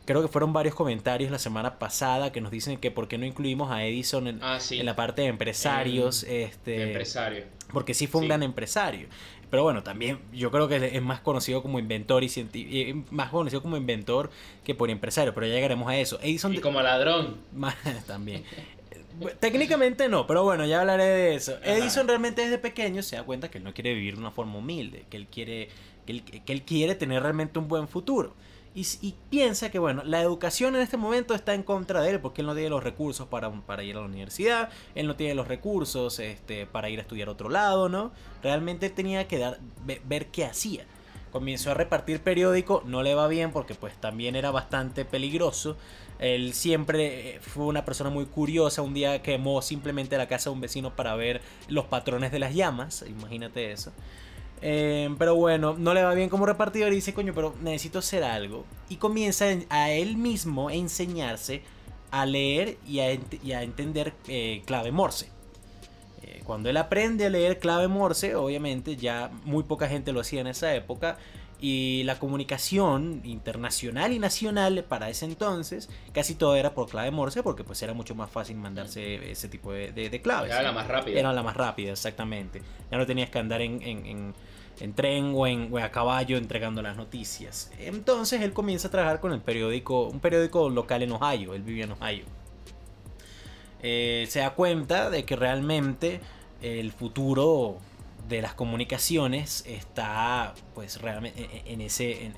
creo 0.08 0.22
que 0.22 0.30
fueron 0.30 0.54
varios 0.54 0.74
comentarios 0.74 1.30
la 1.30 1.38
semana 1.38 1.78
pasada 1.78 2.32
que 2.32 2.40
nos 2.40 2.50
dicen 2.50 2.78
que 2.78 2.92
por 2.92 3.10
qué 3.10 3.18
no 3.18 3.26
incluimos 3.26 3.70
a 3.72 3.84
Edison 3.84 4.28
en, 4.28 4.40
ah, 4.42 4.58
la 4.72 4.96
parte 4.96 5.22
de 5.24 5.28
empresarios. 5.28 6.24
este, 6.24 6.82
empresario. 6.82 7.44
Porque 7.74 7.94
sí 7.94 8.08
fue 8.08 8.22
un 8.22 8.28
gran 8.28 8.42
empresario. 8.42 9.10
Pero 9.52 9.64
bueno, 9.64 9.84
también 9.84 10.20
yo 10.34 10.50
creo 10.50 10.70
que 10.70 10.78
es 10.96 11.02
más 11.02 11.20
conocido 11.20 11.62
como 11.62 11.78
inventor 11.78 12.24
y 12.24 12.30
científico, 12.30 13.06
más 13.12 13.30
conocido 13.30 13.62
como 13.62 13.76
inventor 13.76 14.30
que 14.64 14.74
por 14.74 14.90
empresario, 14.90 15.34
pero 15.34 15.46
ya 15.46 15.54
llegaremos 15.54 15.90
a 15.90 15.98
eso. 15.98 16.20
Edison 16.24 16.54
y 16.54 16.60
como 16.60 16.82
ladrón. 16.82 17.38
también. 18.08 18.44
Técnicamente 19.42 20.08
no, 20.08 20.26
pero 20.26 20.44
bueno, 20.44 20.66
ya 20.66 20.80
hablaré 20.80 21.04
de 21.04 21.36
eso. 21.36 21.58
Edison 21.64 22.08
realmente 22.08 22.44
desde 22.44 22.60
pequeño 22.60 23.04
se 23.04 23.18
da 23.18 23.24
cuenta 23.24 23.50
que 23.50 23.58
él 23.58 23.64
no 23.66 23.74
quiere 23.74 23.94
vivir 23.94 24.14
de 24.14 24.22
una 24.22 24.32
forma 24.32 24.58
humilde, 24.58 25.06
que 25.10 25.18
él 25.18 25.28
quiere, 25.28 25.70
que 26.06 26.14
él, 26.14 26.24
que 26.24 26.54
él 26.54 26.62
quiere 26.62 26.96
tener 26.96 27.24
realmente 27.24 27.60
un 27.60 27.68
buen 27.68 27.90
futuro. 27.90 28.36
Y, 28.80 29.16
piensa 29.32 29.72
que, 29.72 29.80
bueno, 29.80 30.04
la 30.06 30.22
educación 30.22 30.76
en 30.76 30.84
este 30.84 30.98
momento 30.98 31.34
está 31.34 31.56
en 31.56 31.64
contra 31.64 32.00
de 32.00 32.12
él 32.12 32.20
porque 32.20 32.42
él 32.42 32.48
no 32.48 32.54
tiene 32.54 32.70
los 32.70 32.84
recursos 32.84 33.28
para, 33.28 33.50
para 33.50 33.84
ir 33.84 33.98
a 33.98 34.02
la 34.02 34.06
universidad, 34.06 34.70
él 34.94 35.08
no 35.08 35.16
tiene 35.16 35.34
los 35.34 35.48
recursos 35.48 36.20
este, 36.20 36.68
para 36.68 36.88
ir 36.88 37.00
a 37.00 37.02
estudiar 37.02 37.28
a 37.28 37.32
otro 37.32 37.50
lado, 37.50 37.90
¿no? 37.90 38.12
Realmente 38.44 38.92
tenía 38.92 39.28
que 39.28 39.40
dar, 39.40 39.58
ver, 39.84 40.28
qué 40.28 40.46
hacía. 40.46 40.86
Comenzó 41.32 41.72
a 41.72 41.74
repartir 41.74 42.22
periódico, 42.22 42.84
no 42.86 43.02
le 43.02 43.16
va 43.16 43.28
bien 43.28 43.52
porque 43.52 43.74
pues 43.74 43.96
también 43.96 44.36
era 44.36 44.52
bastante 44.52 45.06
peligroso. 45.06 45.76
Él 46.20 46.54
siempre 46.54 47.38
eh, 47.38 47.40
fue 47.42 47.66
una 47.66 47.84
persona 47.84 48.12
muy 48.12 48.28
curiosa. 48.28 48.84
Un 48.84 48.94
día 48.94 49.24
quemó 49.24 49.64
simplemente 49.64 50.20
la 50.20 50.28
casa 50.28 50.52
de 50.52 50.54
un 50.54 50.62
vecino 50.62 50.96
para 50.96 51.16
ver 51.16 51.42
los 51.68 51.86
patrones 51.86 52.32
de 52.32 52.38
las 52.38 52.54
llamas. 52.54 53.04
Imagínate 53.08 53.72
eso. 53.72 53.92
Eh, 54.62 55.14
pero 55.18 55.36
bueno, 55.36 55.76
no 55.78 55.94
le 55.94 56.04
va 56.04 56.14
bien 56.14 56.30
como 56.30 56.46
repartidor 56.46 56.92
y 56.92 56.96
dice, 56.96 57.14
coño, 57.14 57.34
pero 57.34 57.56
necesito 57.62 58.00
hacer 58.00 58.24
algo. 58.24 58.66
Y 58.90 58.96
comienza 58.98 59.46
a 59.70 59.92
él 59.92 60.18
mismo 60.18 60.70
a 60.70 60.74
enseñarse 60.74 61.62
a 62.12 62.26
leer 62.26 62.78
y 62.88 63.00
a, 63.00 63.62
entender 63.62 64.14
eh, 64.28 64.64
clave 64.66 64.92
Morse. 64.92 65.30
Eh, 66.24 66.42
cuando 66.46 66.70
él 66.70 66.78
aprende 66.78 67.26
a 67.26 67.30
leer 67.30 67.60
clave 67.60 67.88
Morse, 67.88 68.36
obviamente 68.36 68.96
ya 68.96 69.30
muy 69.44 69.64
poca 69.64 69.88
gente 69.88 70.14
lo 70.14 70.22
hacía 70.22 70.42
en 70.42 70.48
esa 70.48 70.74
época, 70.74 71.18
Y 71.60 72.04
la 72.04 72.20
comunicación 72.20 73.22
internacional 73.24 74.14
y 74.14 74.20
nacional 74.20 74.86
para 74.88 75.10
ese 75.10 75.26
entonces 75.26 75.90
casi 76.14 76.36
todo 76.36 76.56
era 76.56 76.76
por 76.76 76.88
clave 76.88 77.10
Morse 77.10 77.42
porque 77.42 77.64
pues 77.64 77.82
era 77.82 77.94
mucho 77.94 78.14
más 78.14 78.30
fácil 78.30 78.58
mandarse 78.58 79.32
ese 79.32 79.50
tipo 79.50 79.72
de, 79.72 79.92
de, 79.92 80.22
claves. 80.22 80.52
Era 80.52 80.62
la 80.62 80.72
más 80.72 80.88
rápida. 80.88 81.20
Era 81.20 81.34
la 81.34 81.42
más 81.42 81.56
rápida, 81.56 81.92
exactamente. 81.92 82.62
Ya 82.92 82.98
no 82.98 83.08
tenías 83.08 83.32
que 83.32 83.40
andar 83.40 83.62
en, 83.62 83.82
en, 83.82 84.34
en, 84.80 84.94
tren 84.94 85.34
o, 85.36 85.48
en, 85.48 85.76
a 85.80 85.90
caballo 85.90 86.38
entregando 86.38 86.84
las 86.84 86.96
noticias. 86.96 87.72
Entonces 87.80 88.42
él 88.42 88.54
comienza 88.54 88.90
a 88.90 88.92
trabajar 88.92 89.20
con 89.20 89.34
el 89.34 89.42
periódico, 89.42 90.04
un 90.04 90.20
periódico 90.20 90.70
local 90.70 91.02
en 91.02 91.12
Ohio. 91.12 91.56
Él 91.56 91.64
vivía 91.64 91.86
en 91.86 91.94
Ohio. 91.94 92.26
Eh, 93.82 94.26
se 94.30 94.40
da 94.40 94.52
cuenta 94.52 95.10
de 95.10 95.26
que 95.26 95.36
realmente 95.36 96.20
el 96.62 96.92
futuro 96.92 97.78
de 98.28 98.42
las 98.42 98.54
comunicaciones 98.54 99.64
está 99.68 100.54
pues 100.76 101.02
realmente 101.02 101.64
en 101.66 101.82
ese 101.82 102.32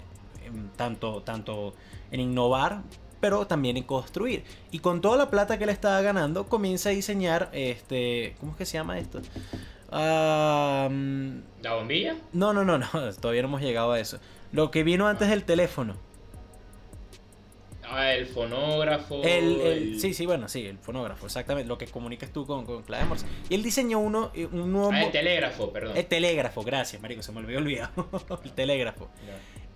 tanto 0.76 1.22
tanto 1.22 1.74
en 2.12 2.20
innovar 2.20 2.82
pero 3.20 3.48
también 3.48 3.78
en 3.78 3.84
construir 3.84 4.44
y 4.72 4.80
con 4.80 5.02
toda 5.02 5.18
la 5.18 5.30
plata 5.30 5.58
que 5.58 5.66
le 5.66 5.72
estaba 5.72 6.02
ganando 6.02 6.48
comienza 6.48 6.90
a 6.90 6.92
diseñar 6.92 7.50
este 7.54 8.36
cómo 8.40 8.54
es 8.54 8.58
que 8.58 8.66
se 8.66 8.78
llama 8.78 9.00
esto 9.00 9.22
¿La 9.92 11.74
bombilla? 11.74 12.16
No, 12.34 12.54
no, 12.54 12.64
no, 12.64 12.78
no, 12.78 12.88
todavía 13.22 13.42
no 13.42 13.48
hemos 13.48 13.62
llegado 13.62 13.92
a 13.92 14.00
eso. 14.00 14.20
Lo 14.52 14.72
que 14.72 14.84
vino 14.84 15.08
antes 15.08 15.30
del 15.30 15.44
teléfono. 15.44 15.96
Ah, 17.92 18.14
el 18.14 18.28
fonógrafo. 18.28 19.24
El, 19.24 20.00
Sí, 20.00 20.14
sí, 20.14 20.26
bueno, 20.26 20.48
sí, 20.48 20.66
el 20.66 20.78
fonógrafo, 20.78 21.26
exactamente. 21.26 21.68
Lo 21.68 21.78
que 21.78 21.88
comunicas 21.88 22.32
tú 22.32 22.46
con, 22.46 22.66
con 22.66 22.84
clave 22.84 23.06
Morse. 23.06 23.26
Y 23.50 23.56
él 23.56 23.64
diseñó 23.64 24.00
uno, 24.00 24.32
eh, 24.36 24.48
un 24.52 24.72
nuevo. 24.72 24.92
Ah, 24.94 25.04
el 25.04 25.12
telégrafo, 25.12 25.72
perdón. 25.72 25.98
El 25.98 26.06
telégrafo, 26.06 26.64
gracias, 26.64 27.02
marico, 27.02 27.24
se 27.24 27.32
me 27.32 27.40
olvidó 27.40 27.60
olvidar. 27.60 27.92
el 28.44 28.52
telégrafo. 28.52 29.10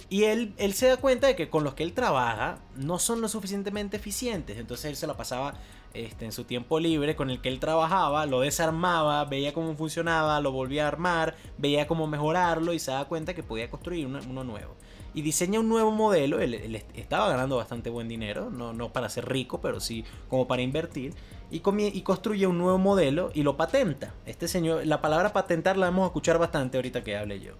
Y 0.09 0.25
él, 0.25 0.53
él 0.57 0.73
se 0.73 0.87
da 0.87 0.97
cuenta 0.97 1.27
de 1.27 1.35
que 1.35 1.49
con 1.49 1.63
los 1.63 1.73
que 1.73 1.83
él 1.83 1.93
trabaja 1.93 2.59
no 2.75 2.99
son 2.99 3.21
lo 3.21 3.27
suficientemente 3.27 3.97
eficientes. 3.97 4.57
Entonces 4.57 4.85
él 4.85 4.95
se 4.95 5.07
la 5.07 5.15
pasaba 5.15 5.55
este, 5.93 6.25
en 6.25 6.31
su 6.31 6.43
tiempo 6.43 6.79
libre 6.79 7.15
con 7.15 7.29
el 7.29 7.41
que 7.41 7.49
él 7.49 7.59
trabajaba, 7.59 8.25
lo 8.25 8.41
desarmaba, 8.41 9.25
veía 9.25 9.53
cómo 9.53 9.75
funcionaba, 9.75 10.39
lo 10.39 10.51
volvía 10.51 10.85
a 10.85 10.87
armar, 10.89 11.35
veía 11.57 11.87
cómo 11.87 12.05
mejorarlo 12.05 12.73
y 12.73 12.79
se 12.79 12.91
da 12.91 13.05
cuenta 13.05 13.33
que 13.33 13.43
podía 13.43 13.69
construir 13.69 14.05
uno 14.05 14.43
nuevo 14.43 14.75
y 15.13 15.21
diseña 15.21 15.59
un 15.59 15.69
nuevo 15.69 15.91
modelo. 15.91 16.39
Él, 16.39 16.81
estaba 16.95 17.29
ganando 17.29 17.57
bastante 17.57 17.89
buen 17.89 18.07
dinero, 18.07 18.49
no, 18.49 18.73
no, 18.73 18.91
para 18.91 19.09
ser 19.09 19.27
rico, 19.27 19.61
pero 19.61 19.79
sí 19.79 20.03
como 20.29 20.47
para 20.47 20.61
invertir. 20.61 21.13
Y, 21.51 21.61
y, 21.65 22.01
construye 22.01 22.47
un 22.47 22.57
nuevo 22.57 22.79
modelo 22.79 23.31
y 23.33 23.43
lo 23.43 23.55
patenta. 23.57 24.13
Este 24.25 24.47
señor, 24.47 24.87
la 24.87 25.01
palabra 25.01 25.33
patentar 25.33 25.77
la 25.77 25.87
vamos 25.87 26.03
a 26.03 26.07
escuchar 26.07 26.39
bastante 26.39 26.77
ahorita 26.77 27.03
que 27.03 27.15
hable 27.15 27.39
yo. 27.39 27.53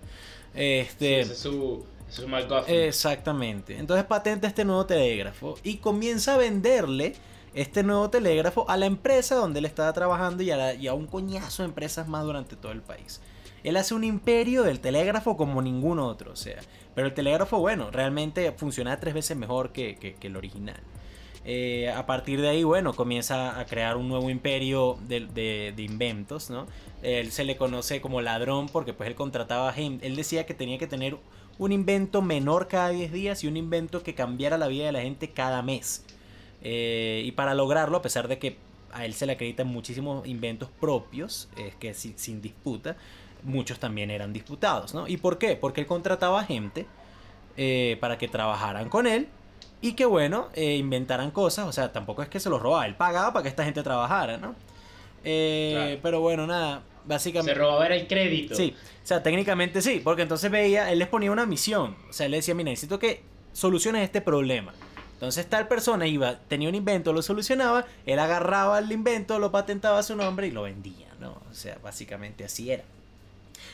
Este, 0.55 1.21
es 1.21 1.37
su, 1.37 1.85
Exactamente. 2.67 3.77
Entonces 3.77 4.05
patenta 4.05 4.47
este 4.47 4.65
nuevo 4.65 4.85
telégrafo 4.85 5.57
y 5.63 5.77
comienza 5.77 6.35
a 6.35 6.37
venderle 6.37 7.15
este 7.53 7.83
nuevo 7.83 8.09
telégrafo 8.09 8.67
a 8.69 8.77
la 8.77 8.85
empresa 8.85 9.35
donde 9.35 9.59
él 9.59 9.65
estaba 9.65 9.93
trabajando 9.93 10.43
y 10.43 10.51
a, 10.51 10.73
y 10.73 10.87
a 10.87 10.93
un 10.93 11.07
coñazo 11.07 11.63
de 11.63 11.69
empresas 11.69 12.07
más 12.07 12.23
durante 12.23 12.55
todo 12.55 12.71
el 12.71 12.81
país. 12.81 13.21
Él 13.63 13.77
hace 13.77 13.93
un 13.93 14.03
imperio 14.03 14.63
del 14.63 14.79
telégrafo 14.79 15.37
como 15.37 15.61
ningún 15.61 15.99
otro, 15.99 16.33
o 16.33 16.35
sea, 16.35 16.59
pero 16.95 17.07
el 17.07 17.13
telégrafo, 17.13 17.59
bueno, 17.59 17.91
realmente 17.91 18.51
funciona 18.51 18.99
tres 18.99 19.13
veces 19.13 19.37
mejor 19.37 19.71
que, 19.71 20.15
el 20.21 20.35
original. 20.35 20.79
Eh, 21.45 21.89
a 21.89 22.05
partir 22.05 22.39
de 22.39 22.49
ahí, 22.49 22.63
bueno, 22.63 22.93
comienza 22.93 23.59
a 23.59 23.65
crear 23.65 23.97
un 23.97 24.07
nuevo 24.07 24.29
imperio 24.29 24.97
de, 25.07 25.73
inventos, 25.77 26.49
¿no? 26.49 26.67
Él 27.01 27.31
se 27.31 27.43
le 27.43 27.57
conoce 27.57 27.99
como 27.99 28.21
ladrón 28.21 28.69
porque 28.69 28.93
pues 28.93 29.09
él 29.09 29.15
contrataba 29.15 29.73
gente, 29.73 30.07
él 30.07 30.15
decía 30.15 30.45
que 30.45 30.53
tenía 30.53 30.77
que 30.77 30.87
tener 30.87 31.17
un 31.57 31.71
invento 31.71 32.21
menor 32.21 32.69
cada 32.69 32.89
10 32.89 33.11
días 33.11 33.43
y 33.43 33.47
un 33.47 33.57
invento 33.57 34.03
que 34.03 34.15
cambiara 34.15 34.57
la 34.57 34.67
vida 34.67 34.85
de 34.85 34.93
la 34.93 35.01
gente 35.01 35.29
cada 35.31 35.61
mes. 35.61 36.05
Eh, 36.61 37.23
y 37.25 37.31
para 37.33 37.53
lograrlo, 37.53 37.97
a 37.97 38.01
pesar 38.01 38.29
de 38.29 38.39
que 38.39 38.57
a 38.93 39.05
él 39.05 39.13
se 39.13 39.25
le 39.25 39.33
acreditan 39.33 39.67
muchísimos 39.67 40.25
inventos 40.25 40.69
propios, 40.79 41.49
es 41.57 41.75
que 41.75 41.93
sin 41.93 42.41
disputa, 42.41 42.95
muchos 43.43 43.79
también 43.79 44.11
eran 44.11 44.33
disputados, 44.33 44.93
¿no? 44.93 45.07
¿Y 45.07 45.17
por 45.17 45.37
qué? 45.37 45.55
Porque 45.55 45.81
él 45.81 45.87
contrataba 45.87 46.43
gente 46.43 46.85
eh, 47.57 47.97
para 47.99 48.17
que 48.17 48.27
trabajaran 48.27 48.89
con 48.89 49.07
él 49.07 49.27
y 49.81 49.93
que, 49.93 50.05
bueno, 50.05 50.49
eh, 50.53 50.75
inventaran 50.77 51.31
cosas, 51.31 51.67
o 51.67 51.71
sea, 51.71 51.91
tampoco 51.91 52.21
es 52.23 52.29
que 52.29 52.39
se 52.39 52.49
los 52.49 52.61
robaba, 52.61 52.85
él 52.85 52.95
pagaba 52.95 53.33
para 53.33 53.43
que 53.43 53.49
esta 53.49 53.63
gente 53.65 53.83
trabajara, 53.83 54.37
¿no? 54.37 54.55
Eh, 55.23 55.99
pero 56.01 56.21
bueno, 56.21 56.47
nada, 56.47 56.83
básicamente... 57.05 57.53
Se 57.53 57.59
robaba 57.59 57.85
era 57.85 57.95
el 57.95 58.07
crédito. 58.07 58.55
Sí, 58.55 58.73
o 58.75 59.05
sea, 59.05 59.21
técnicamente 59.21 59.81
sí, 59.81 60.01
porque 60.03 60.21
entonces 60.21 60.49
veía, 60.49 60.91
él 60.91 60.99
les 60.99 61.07
ponía 61.07 61.31
una 61.31 61.45
misión, 61.45 61.97
o 62.09 62.13
sea, 62.13 62.25
él 62.25 62.31
le 62.31 62.37
decía, 62.37 62.55
mira, 62.55 62.69
necesito 62.69 62.97
que 62.97 63.23
soluciones 63.51 64.03
este 64.03 64.21
problema. 64.21 64.73
Entonces 65.13 65.47
tal 65.47 65.67
persona 65.67 66.05
iba, 66.07 66.39
tenía 66.47 66.67
un 66.67 66.75
invento, 66.75 67.13
lo 67.13 67.21
solucionaba, 67.21 67.85
él 68.05 68.19
agarraba 68.19 68.79
el 68.79 68.91
invento, 68.91 69.39
lo 69.39 69.51
patentaba 69.51 69.99
a 69.99 70.03
su 70.03 70.15
nombre 70.15 70.47
y 70.47 70.51
lo 70.51 70.63
vendía, 70.63 71.07
¿no? 71.19 71.41
O 71.49 71.53
sea, 71.53 71.77
básicamente 71.81 72.43
así 72.43 72.71
era. 72.71 72.83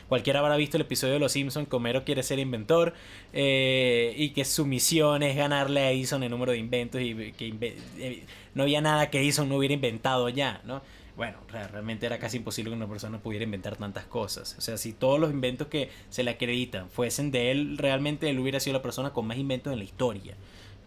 Cualquiera 0.09 0.39
habrá 0.39 0.57
visto 0.57 0.75
el 0.75 0.81
episodio 0.81 1.13
de 1.13 1.19
Los 1.19 1.33
Simpsons 1.33 1.69
que 1.69 1.75
Homero 1.75 2.03
quiere 2.03 2.23
ser 2.23 2.39
inventor 2.39 2.93
eh, 3.31 4.15
y 4.17 4.31
que 4.31 4.43
su 4.43 4.65
misión 4.65 5.21
es 5.21 5.35
ganarle 5.35 5.81
a 5.81 5.91
Edison 5.91 6.23
el 6.23 6.31
número 6.31 6.51
de 6.51 6.57
inventos 6.57 6.99
y 6.99 7.31
que 7.33 7.53
eh, 7.99 8.23
no 8.55 8.63
había 8.63 8.81
nada 8.81 9.11
que 9.11 9.19
Edison 9.19 9.47
no 9.47 9.57
hubiera 9.57 9.75
inventado 9.75 10.27
ya, 10.29 10.61
¿no? 10.65 10.81
Bueno, 11.15 11.37
realmente 11.51 12.07
era 12.07 12.17
casi 12.17 12.37
imposible 12.37 12.71
que 12.71 12.77
una 12.77 12.87
persona 12.87 13.19
pudiera 13.19 13.43
inventar 13.43 13.75
tantas 13.75 14.05
cosas. 14.05 14.55
O 14.57 14.61
sea, 14.61 14.77
si 14.77 14.93
todos 14.93 15.19
los 15.19 15.31
inventos 15.31 15.67
que 15.67 15.89
se 16.09 16.23
le 16.23 16.31
acreditan 16.31 16.89
fuesen 16.89 17.29
de 17.29 17.51
él, 17.51 17.77
realmente 17.77 18.29
él 18.29 18.39
hubiera 18.39 18.59
sido 18.59 18.75
la 18.77 18.81
persona 18.81 19.11
con 19.11 19.27
más 19.27 19.37
inventos 19.37 19.71
en 19.71 19.79
la 19.79 19.85
historia. 19.85 20.35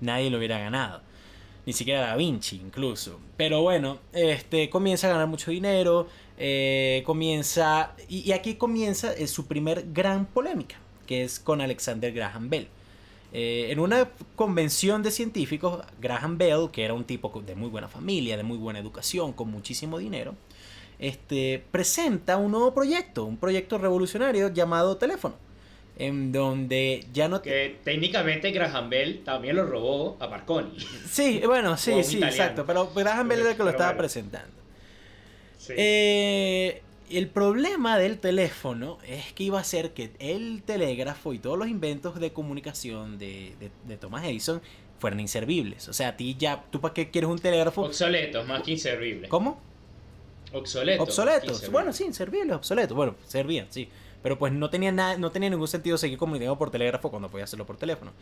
Nadie 0.00 0.30
lo 0.30 0.38
hubiera 0.38 0.58
ganado 0.58 1.02
ni 1.66 1.72
siquiera 1.72 2.00
Da 2.00 2.16
Vinci 2.16 2.56
incluso. 2.56 3.20
Pero 3.36 3.62
bueno, 3.62 3.98
este 4.12 4.68
comienza 4.70 5.08
a 5.08 5.10
ganar 5.10 5.26
mucho 5.28 5.50
dinero, 5.50 6.08
eh, 6.44 7.04
comienza, 7.06 7.94
y, 8.08 8.32
aquí 8.32 8.56
comienza 8.56 9.12
eh, 9.12 9.28
su 9.28 9.46
primer 9.46 9.92
gran 9.92 10.26
polémica, 10.26 10.74
que 11.06 11.22
es 11.22 11.38
con 11.38 11.60
Alexander 11.60 12.12
Graham 12.12 12.50
Bell. 12.50 12.66
Eh, 13.32 13.68
en 13.70 13.78
una 13.78 14.10
convención 14.34 15.04
de 15.04 15.12
científicos, 15.12 15.86
Graham 16.00 16.38
Bell, 16.38 16.68
que 16.72 16.84
era 16.84 16.94
un 16.94 17.04
tipo 17.04 17.32
de 17.46 17.54
muy 17.54 17.68
buena 17.68 17.86
familia, 17.86 18.36
de 18.36 18.42
muy 18.42 18.58
buena 18.58 18.80
educación, 18.80 19.32
con 19.32 19.52
muchísimo 19.52 19.98
dinero, 19.98 20.34
este, 20.98 21.62
presenta 21.70 22.36
un 22.38 22.50
nuevo 22.50 22.74
proyecto, 22.74 23.24
un 23.24 23.36
proyecto 23.36 23.78
revolucionario 23.78 24.52
llamado 24.52 24.96
teléfono 24.96 25.36
en 25.96 26.32
donde 26.32 27.06
ya 27.12 27.28
no... 27.28 27.40
Que 27.40 27.78
técnicamente 27.84 28.50
Graham 28.50 28.90
Bell 28.90 29.22
también 29.22 29.54
lo 29.54 29.64
robó 29.64 30.16
a 30.18 30.26
Marconi. 30.26 30.76
Sí, 31.08 31.40
bueno, 31.46 31.76
sí, 31.76 32.02
sí, 32.02 32.20
exacto, 32.20 32.66
pero 32.66 32.90
Graham 32.92 33.28
Bell 33.28 33.40
era 33.42 33.50
el 33.50 33.56
que 33.56 33.62
lo 33.62 33.70
estaba 33.70 33.96
presentando. 33.96 34.61
Eh, 35.70 36.82
el 37.10 37.28
problema 37.28 37.98
del 37.98 38.18
teléfono 38.18 38.98
es 39.06 39.32
que 39.32 39.44
iba 39.44 39.60
a 39.60 39.64
ser 39.64 39.92
que 39.92 40.12
el 40.18 40.62
telégrafo 40.62 41.34
y 41.34 41.38
todos 41.38 41.58
los 41.58 41.68
inventos 41.68 42.18
de 42.18 42.32
comunicación 42.32 43.18
de, 43.18 43.54
de, 43.86 43.96
Thomas 43.96 44.24
Edison 44.24 44.62
fueran 44.98 45.20
inservibles. 45.20 45.88
O 45.88 45.92
sea, 45.92 46.08
a 46.08 46.16
ti 46.16 46.36
ya, 46.38 46.64
¿tú 46.70 46.80
para 46.80 46.94
qué 46.94 47.10
quieres 47.10 47.28
un 47.28 47.38
telégrafo? 47.38 47.82
Obsoletos, 47.82 48.46
más 48.46 48.62
que 48.62 48.72
inservibles. 48.72 49.28
¿Cómo? 49.28 49.60
Obsoletos. 50.52 51.08
Obsoletos. 51.08 51.70
Bueno, 51.70 51.92
sí, 51.92 52.04
inservibles, 52.04 52.56
obsoletos. 52.56 52.96
Bueno, 52.96 53.14
servían, 53.26 53.66
sí. 53.70 53.88
Pero 54.22 54.38
pues 54.38 54.52
no 54.52 54.70
tenía, 54.70 54.92
nada, 54.92 55.16
no 55.16 55.30
tenía 55.32 55.50
ningún 55.50 55.66
sentido 55.66 55.98
seguir 55.98 56.16
comunicando 56.16 56.56
por 56.56 56.70
telégrafo 56.70 57.10
cuando 57.10 57.28
podía 57.28 57.44
hacerlo 57.44 57.66
por 57.66 57.76
teléfono. 57.76 58.12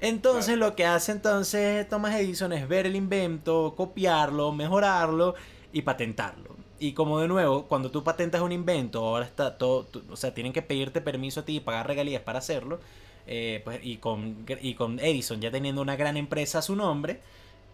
Entonces 0.00 0.58
lo 0.58 0.74
que 0.74 0.84
hace 0.84 1.12
entonces 1.12 1.88
Thomas 1.88 2.14
Edison 2.16 2.52
es 2.52 2.68
ver 2.68 2.86
el 2.86 2.96
invento, 2.96 3.74
copiarlo, 3.76 4.52
mejorarlo 4.52 5.34
y 5.72 5.82
patentarlo. 5.82 6.55
Y 6.78 6.92
como 6.92 7.20
de 7.20 7.28
nuevo, 7.28 7.64
cuando 7.66 7.90
tú 7.90 8.04
patentas 8.04 8.42
un 8.42 8.52
invento, 8.52 9.04
ahora 9.04 9.24
está 9.24 9.56
todo, 9.56 9.86
o 10.10 10.16
sea, 10.16 10.34
tienen 10.34 10.52
que 10.52 10.62
pedirte 10.62 11.00
permiso 11.00 11.40
a 11.40 11.44
ti 11.44 11.56
y 11.56 11.60
pagar 11.60 11.86
regalías 11.86 12.22
para 12.22 12.38
hacerlo. 12.38 12.80
Eh, 13.26 13.60
pues, 13.64 13.80
y, 13.82 13.96
con, 13.96 14.46
y 14.60 14.74
con 14.74 15.00
Edison 15.00 15.40
ya 15.40 15.50
teniendo 15.50 15.82
una 15.82 15.96
gran 15.96 16.16
empresa 16.16 16.58
a 16.58 16.62
su 16.62 16.76
nombre, 16.76 17.20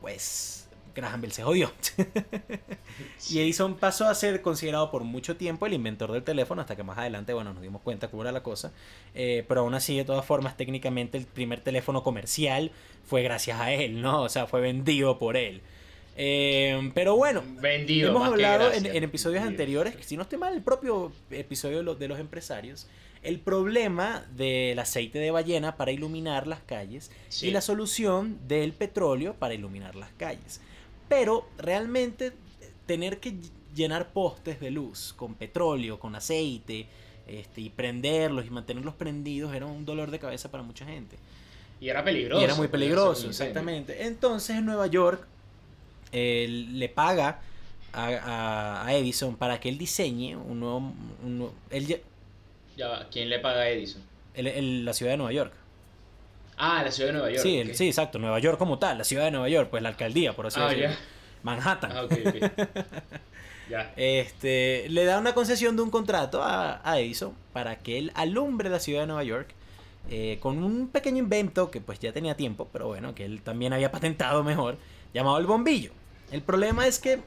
pues 0.01 0.69
Graham 0.95 1.21
Bell 1.21 1.33
se 1.33 1.43
jodió. 1.43 1.73
y 3.31 3.41
Edison 3.41 3.75
pasó 3.77 4.09
a 4.09 4.15
ser 4.15 4.41
considerado 4.43 4.91
por 4.91 5.05
mucho 5.05 5.37
tiempo 5.37 5.67
el 5.67 5.75
inventor 5.75 6.13
del 6.13 6.23
teléfono, 6.23 6.61
hasta 6.61 6.77
que 6.77 6.83
más 6.83 6.99
adelante, 6.99 7.33
bueno, 7.35 7.53
nos 7.53 7.63
dimos 7.63 7.83
cuenta 7.83 8.09
cómo 8.09 8.23
era 8.23 8.33
la 8.33 8.43
cosa. 8.43 8.73
Eh, 9.15 9.45
pero 9.49 9.63
aún 9.63 9.75
así, 9.75 9.97
de 9.97 10.05
todas 10.05 10.25
formas, 10.25 10.57
técnicamente 10.57 11.19
el 11.19 11.27
primer 11.27 11.61
teléfono 11.61 12.03
comercial 12.03 12.71
fue 13.05 13.23
gracias 13.23 13.61
a 13.61 13.73
él, 13.73 14.01
¿no? 14.01 14.23
O 14.23 14.29
sea, 14.29 14.47
fue 14.47 14.61
vendido 14.61 15.19
por 15.19 15.37
él. 15.37 15.63
Eh, 16.17 16.91
pero 16.95 17.17
bueno, 17.17 17.43
vendido, 17.61 18.11
hemos 18.11 18.27
hablado 18.27 18.73
en, 18.73 18.87
episodios 19.03 19.43
anteriores, 19.43 19.97
que 19.97 20.03
si 20.03 20.17
no 20.17 20.23
estoy 20.23 20.39
mal, 20.39 20.55
el 20.55 20.63
propio 20.63 21.13
episodio 21.31 21.83
de 21.95 22.09
los, 22.09 22.19
empresarios, 22.19 22.87
el 23.23 23.39
problema 23.41 24.27
del 24.37 24.79
aceite 24.79 25.19
de 25.19 25.31
ballena 25.31 25.77
para 25.77 25.91
iluminar 25.93 26.47
las 26.47 26.61
calles 26.61 27.11
y 27.41 27.51
la 27.51 27.61
solución 27.61 28.39
del 28.47 28.73
petróleo 28.73 29.35
para 29.35 29.55
iluminar 29.55 29.95
las 29.95 30.11
calles. 30.13 30.61
Pero 31.09 31.47
realmente 31.57 32.33
tener 32.87 33.19
que 33.19 33.37
llenar 33.75 34.13
postes 34.13 34.61
de 34.61 34.71
luz 34.71 35.15
con 35.17 35.35
petróleo, 35.35 35.99
con 35.99 36.15
aceite, 36.15 36.87
Este, 37.27 37.61
y 37.61 37.71
prenderlos 37.71 38.45
y 38.47 38.51
mantenerlos 38.51 38.95
prendidos 38.95 39.55
era 39.55 39.65
un 39.65 39.85
dolor 39.85 40.11
de 40.11 40.19
cabeza 40.19 40.51
para 40.51 40.65
mucha 40.65 40.85
gente. 40.85 41.17
Y 41.81 41.89
era 41.89 42.05
peligroso. 42.05 42.41
Y 42.41 42.45
era 42.45 42.55
muy 42.57 42.69
peligroso, 42.69 43.29
exactamente. 43.29 44.07
Entonces 44.07 44.57
en 44.57 44.67
Nueva 44.67 44.89
York 44.89 45.27
le 46.13 46.89
paga 46.89 47.41
a, 47.93 48.87
Edison 48.91 49.37
para 49.37 49.61
que 49.61 49.69
él 49.69 49.79
diseñe 49.79 50.37
un 50.37 50.61
nuevo... 50.61 50.93
ya, 52.77 53.09
¿Quién 53.11 53.29
le 53.29 53.39
paga 53.39 53.63
a 53.63 53.69
Edison? 53.69 54.03
la 54.35 54.93
ciudad 54.95 55.13
de 55.13 55.17
Nueva 55.19 55.33
York. 55.33 55.53
Ah, 56.57 56.83
la 56.85 56.91
ciudad 56.91 57.09
de 57.09 57.13
Nueva 57.15 57.31
York. 57.31 57.43
Sí, 57.43 57.75
sí, 57.75 57.87
exacto, 57.89 58.19
Nueva 58.19 58.39
York 58.39 58.59
como 58.59 58.79
tal, 58.79 58.99
la 58.99 59.05
ciudad 59.05 59.25
de 59.25 59.31
Nueva 59.31 59.49
York, 59.49 59.69
pues 59.71 59.83
la 59.83 59.91
alcaldía, 59.91 60.35
por 60.35 60.47
así 60.47 60.61
ah, 60.61 60.69
decirlo. 60.69 60.95
Manhattan. 61.43 61.93
Ah, 61.93 62.07
ya. 63.71 63.93
Este, 63.97 64.87
le 64.89 65.05
da 65.05 65.19
una 65.19 65.35
concesión 65.35 65.77
de 65.77 65.83
un 65.83 65.91
contrato 65.91 66.43
a, 66.43 66.81
Edison 66.99 67.35
para 67.53 67.79
que 67.79 67.99
él 67.99 68.13
alumbre 68.15 68.71
la 68.71 68.79
ciudad 68.79 69.01
de 69.01 69.07
Nueva 69.07 69.25
York 69.25 69.55
eh, 70.11 70.39
con 70.41 70.63
un 70.63 70.89
pequeño 70.89 71.19
invento 71.19 71.71
que 71.71 71.81
pues 71.81 71.99
ya 71.99 72.13
tenía 72.13 72.37
tiempo, 72.37 72.69
pero 72.73 72.87
bueno, 72.87 73.15
que 73.15 73.25
él 73.25 73.43
también 73.43 73.73
había 73.73 73.91
patentado 73.93 74.45
mejor, 74.45 74.79
llamado 75.13 75.39
el 75.39 75.47
bombillo. 75.47 75.93
El 76.33 76.43
problema 76.43 76.87
es 76.87 76.99
que 76.99 77.21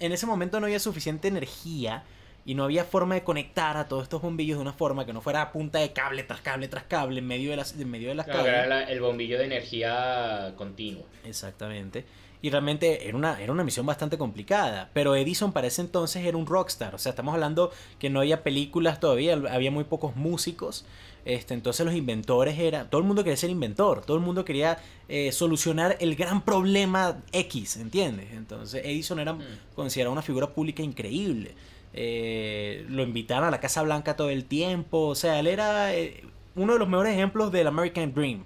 en 0.00 0.12
ese 0.12 0.26
momento 0.26 0.58
no 0.60 0.66
había 0.66 0.80
suficiente 0.80 1.28
energía 1.28 2.04
y 2.44 2.54
no 2.54 2.64
había 2.64 2.84
forma 2.84 3.14
de 3.14 3.22
conectar 3.22 3.76
a 3.76 3.86
todos 3.86 4.02
estos 4.02 4.20
bombillos 4.20 4.58
de 4.58 4.62
una 4.62 4.72
forma 4.72 5.06
que 5.06 5.12
no 5.12 5.20
fuera 5.20 5.42
a 5.42 5.52
punta 5.52 5.78
de 5.78 5.92
cable 5.92 6.24
tras 6.24 6.40
cable 6.40 6.66
tras 6.66 6.84
cable 6.84 7.20
en 7.20 7.26
medio 7.26 7.50
de 7.50 7.56
las, 7.56 7.78
en 7.78 7.88
medio 7.88 8.08
de 8.08 8.16
las 8.16 8.26
Era 8.26 8.82
el 8.82 9.00
bombillo 9.00 9.38
de 9.38 9.44
energía 9.44 10.54
continua. 10.56 11.04
Exactamente. 11.24 12.04
Y 12.42 12.50
realmente 12.50 13.08
era 13.08 13.16
una, 13.16 13.40
era 13.40 13.52
una 13.52 13.62
misión 13.62 13.86
bastante 13.86 14.18
complicada. 14.18 14.90
Pero 14.92 15.14
Edison 15.14 15.52
para 15.52 15.68
ese 15.68 15.80
entonces 15.80 16.24
era 16.26 16.36
un 16.36 16.46
rockstar. 16.46 16.92
O 16.92 16.98
sea, 16.98 17.10
estamos 17.10 17.32
hablando 17.32 17.70
que 18.00 18.10
no 18.10 18.18
había 18.18 18.42
películas 18.42 18.98
todavía, 18.98 19.40
había 19.48 19.70
muy 19.70 19.84
pocos 19.84 20.16
músicos. 20.16 20.84
Este, 21.24 21.54
entonces 21.54 21.86
los 21.86 21.94
inventores 21.94 22.58
era. 22.58 22.90
Todo 22.90 23.00
el 23.00 23.06
mundo 23.06 23.22
quería 23.22 23.36
ser 23.36 23.50
inventor. 23.50 24.04
Todo 24.04 24.16
el 24.16 24.24
mundo 24.24 24.44
quería 24.44 24.78
eh, 25.08 25.30
solucionar 25.30 25.96
el 26.00 26.16
gran 26.16 26.44
problema 26.44 27.22
X, 27.30 27.76
¿entiendes? 27.76 28.32
Entonces 28.32 28.84
Edison 28.84 29.20
era 29.20 29.34
mm. 29.34 29.42
considerado 29.76 30.12
una 30.12 30.22
figura 30.22 30.52
pública 30.52 30.82
increíble. 30.82 31.54
Eh, 31.94 32.84
lo 32.88 33.04
invitaron 33.04 33.46
a 33.46 33.50
la 33.52 33.60
Casa 33.60 33.82
Blanca 33.82 34.16
todo 34.16 34.30
el 34.30 34.46
tiempo. 34.46 35.06
O 35.06 35.14
sea, 35.14 35.38
él 35.38 35.46
era 35.46 35.94
eh, 35.94 36.24
uno 36.56 36.72
de 36.72 36.80
los 36.80 36.88
mejores 36.88 37.14
ejemplos 37.14 37.52
del 37.52 37.68
American 37.68 38.12
Dream. 38.12 38.44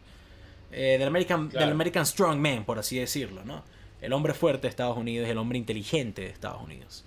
del, 0.71 1.03
American, 1.03 1.49
del 1.49 1.71
American 1.71 2.05
Strong 2.05 2.39
Man, 2.39 2.67
por 2.67 2.79
así 2.79 2.99
decirlo, 2.99 3.43
¿no? 3.43 3.65
El 4.07 4.13
hombre 4.13 4.35
fuerte 4.35 4.63
de 4.63 4.69
Estados 4.69 4.97
Unidos, 4.97 5.29
el 5.29 5.37
hombre 5.37 5.59
inteligente 5.59 6.23
de 6.23 6.29
Estados 6.29 6.63
Unidos. 6.63 7.05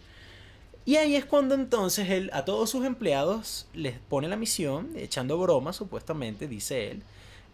Y 0.84 0.98
ahí 0.98 1.16
es 1.16 1.24
cuando 1.24 1.56
entonces 1.56 2.10
él 2.10 2.30
a 2.34 2.44
todos 2.44 2.70
sus 2.70 2.86
empleados 2.86 3.68
les 3.74 3.98
pone 3.98 4.28
la 4.28 4.36
misión, 4.36 4.90
echando 4.98 5.38
broma 5.38 5.72
supuestamente, 5.72 6.46
dice 6.50 6.92
él, 6.92 7.04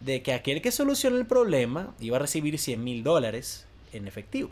de 0.00 0.20
que 0.20 0.32
aquel 0.32 0.60
que 0.60 0.72
solucione 0.72 1.16
el 1.16 1.26
problema 1.26 1.94
iba 2.00 2.16
a 2.16 2.18
recibir 2.18 2.58
100 2.58 2.82
mil 2.82 3.04
dólares 3.04 3.66
en 3.92 4.08
efectivo. 4.08 4.50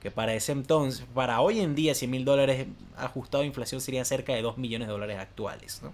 Que 0.00 0.10
para 0.10 0.32
ese 0.32 0.52
entonces, 0.52 1.04
para 1.12 1.42
hoy 1.42 1.60
en 1.60 1.74
día 1.74 1.94
100 1.94 2.10
mil 2.10 2.24
dólares 2.24 2.66
ajustado 2.96 3.42
a 3.42 3.46
inflación 3.46 3.82
serían 3.82 4.06
cerca 4.06 4.32
de 4.32 4.40
2 4.40 4.56
millones 4.56 4.88
de 4.88 4.92
dólares 4.92 5.18
actuales. 5.18 5.82
¿no? 5.82 5.92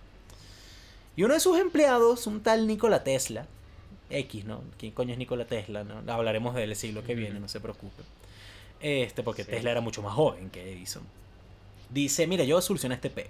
Y 1.17 1.25
uno 1.25 1.35
de 1.35 1.41
sus 1.41 1.59
empleados, 1.59 2.29
un 2.29 2.45
tal 2.45 2.69
Nikola 2.69 3.03
Tesla, 3.03 3.49
X, 4.09 4.45
¿no? 4.45 4.63
¿Quién 4.79 4.93
coño 4.93 5.11
es 5.13 5.19
Nikola 5.19 5.47
Tesla? 5.47 5.83
¿no? 5.83 6.13
Hablaremos 6.13 6.55
del 6.55 6.77
siglo 6.77 7.03
que 7.03 7.17
viene, 7.17 7.41
no 7.41 7.49
se 7.49 7.59
preocupe. 7.59 8.05
Este, 8.87 9.25
porque 9.25 9.45
Tesla 9.45 9.73
era 9.73 9.81
mucho 9.81 10.01
más 10.01 10.15
joven 10.15 10.49
que 10.49 10.73
Edison. 10.73 11.03
Dice, 11.91 12.29
mira, 12.29 12.45
yo 12.45 12.61
solucioné 12.61 12.95
este 12.95 13.11
peo. 13.11 13.27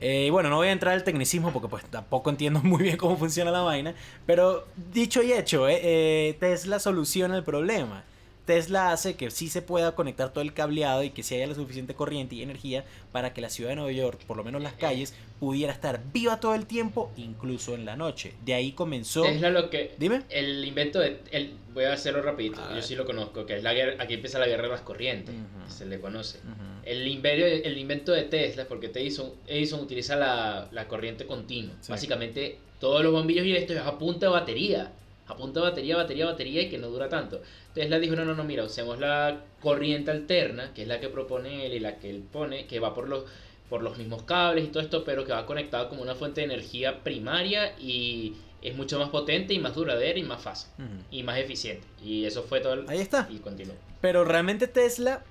Eh, 0.00 0.24
y 0.28 0.30
bueno, 0.30 0.48
no 0.48 0.56
voy 0.56 0.68
a 0.68 0.72
entrar 0.72 0.94
al 0.94 1.04
tecnicismo 1.04 1.52
porque 1.52 1.68
pues 1.68 1.84
tampoco 1.84 2.30
entiendo 2.30 2.60
muy 2.64 2.84
bien 2.84 2.96
cómo 2.96 3.18
funciona 3.18 3.50
la 3.50 3.60
vaina. 3.60 3.94
Pero 4.24 4.66
dicho 4.90 5.22
y 5.22 5.34
hecho, 5.34 5.68
eh, 5.68 5.80
eh, 5.82 6.36
Tesla 6.40 6.78
soluciona 6.78 7.36
el 7.36 7.44
problema. 7.44 8.04
Tesla 8.44 8.92
hace 8.92 9.14
que 9.14 9.30
sí 9.30 9.48
se 9.48 9.62
pueda 9.62 9.94
conectar 9.94 10.32
todo 10.32 10.42
el 10.42 10.52
cableado 10.52 11.02
y 11.02 11.10
que 11.10 11.22
sí 11.22 11.34
haya 11.34 11.46
la 11.46 11.54
suficiente 11.54 11.94
corriente 11.94 12.34
y 12.34 12.42
energía 12.42 12.84
para 13.12 13.32
que 13.32 13.40
la 13.40 13.50
ciudad 13.50 13.70
de 13.70 13.76
Nueva 13.76 13.92
York, 13.92 14.20
por 14.26 14.36
lo 14.36 14.44
menos 14.44 14.62
las 14.62 14.72
calles, 14.72 15.14
pudiera 15.38 15.72
estar 15.72 16.00
viva 16.12 16.40
todo 16.40 16.54
el 16.54 16.66
tiempo, 16.66 17.10
incluso 17.16 17.74
en 17.74 17.84
la 17.84 17.96
noche. 17.96 18.34
De 18.44 18.54
ahí 18.54 18.72
comenzó. 18.72 19.22
Tesla 19.22 19.50
lo 19.50 19.70
que. 19.70 19.94
Dime. 19.98 20.22
El 20.30 20.64
invento 20.64 20.98
de. 20.98 21.20
El, 21.30 21.54
voy 21.72 21.84
a 21.84 21.92
hacerlo 21.92 22.22
rapidito, 22.22 22.60
yo 22.74 22.82
sí 22.82 22.94
lo 22.96 23.04
conozco, 23.04 23.46
que 23.46 23.56
es 23.56 23.62
la 23.62 23.72
guerra. 23.72 24.02
Aquí 24.02 24.14
empieza 24.14 24.38
la 24.38 24.46
guerra 24.46 24.64
de 24.64 24.68
las 24.70 24.80
corrientes, 24.80 25.34
se 25.68 25.86
le 25.86 26.00
conoce. 26.00 26.40
el, 26.84 27.06
invento, 27.06 27.46
el 27.46 27.78
invento 27.78 28.12
de 28.12 28.22
Tesla, 28.24 28.66
porque 28.66 28.86
Edison, 28.86 29.32
Edison 29.46 29.80
utiliza 29.80 30.16
la, 30.16 30.68
la 30.72 30.88
corriente 30.88 31.26
continua. 31.26 31.74
Básicamente, 31.88 32.58
todos 32.80 33.02
los 33.02 33.12
bombillos 33.12 33.46
y 33.46 33.54
esto 33.54 33.74
es 33.74 33.80
a 33.80 33.98
punta 33.98 34.26
de 34.26 34.32
batería 34.32 34.92
apunta 35.30 35.60
batería, 35.60 35.96
batería, 35.96 36.26
batería 36.26 36.62
y 36.62 36.68
que 36.68 36.78
no 36.78 36.88
dura 36.88 37.08
tanto. 37.08 37.40
Tesla 37.74 37.98
dijo, 37.98 38.16
no, 38.16 38.24
no, 38.24 38.34
no, 38.34 38.44
mira, 38.44 38.64
usemos 38.64 38.98
la 38.98 39.44
corriente 39.60 40.10
alterna, 40.10 40.72
que 40.74 40.82
es 40.82 40.88
la 40.88 41.00
que 41.00 41.08
propone 41.08 41.66
él 41.66 41.74
y 41.74 41.80
la 41.80 41.96
que 41.96 42.10
él 42.10 42.22
pone, 42.30 42.66
que 42.66 42.80
va 42.80 42.94
por 42.94 43.08
los, 43.08 43.24
por 43.68 43.82
los 43.82 43.96
mismos 43.98 44.24
cables 44.24 44.64
y 44.64 44.68
todo 44.68 44.82
esto, 44.82 45.04
pero 45.04 45.24
que 45.24 45.32
va 45.32 45.46
conectado 45.46 45.88
como 45.88 46.02
una 46.02 46.14
fuente 46.14 46.40
de 46.40 46.46
energía 46.46 47.02
primaria 47.02 47.74
y 47.78 48.34
es 48.62 48.76
mucho 48.76 48.98
más 48.98 49.08
potente 49.08 49.54
y 49.54 49.58
más 49.58 49.74
duradera 49.74 50.18
y 50.18 50.22
más 50.22 50.42
fácil 50.42 50.70
y 51.10 51.22
más 51.22 51.38
eficiente. 51.38 51.86
Y 52.04 52.24
eso 52.24 52.42
fue 52.42 52.60
todo. 52.60 52.84
Ahí 52.88 52.98
está. 52.98 53.26
Y 53.30 53.38
continuó. 53.38 53.74
Pero 54.00 54.24
realmente 54.24 54.66
Tesla, 54.66 55.22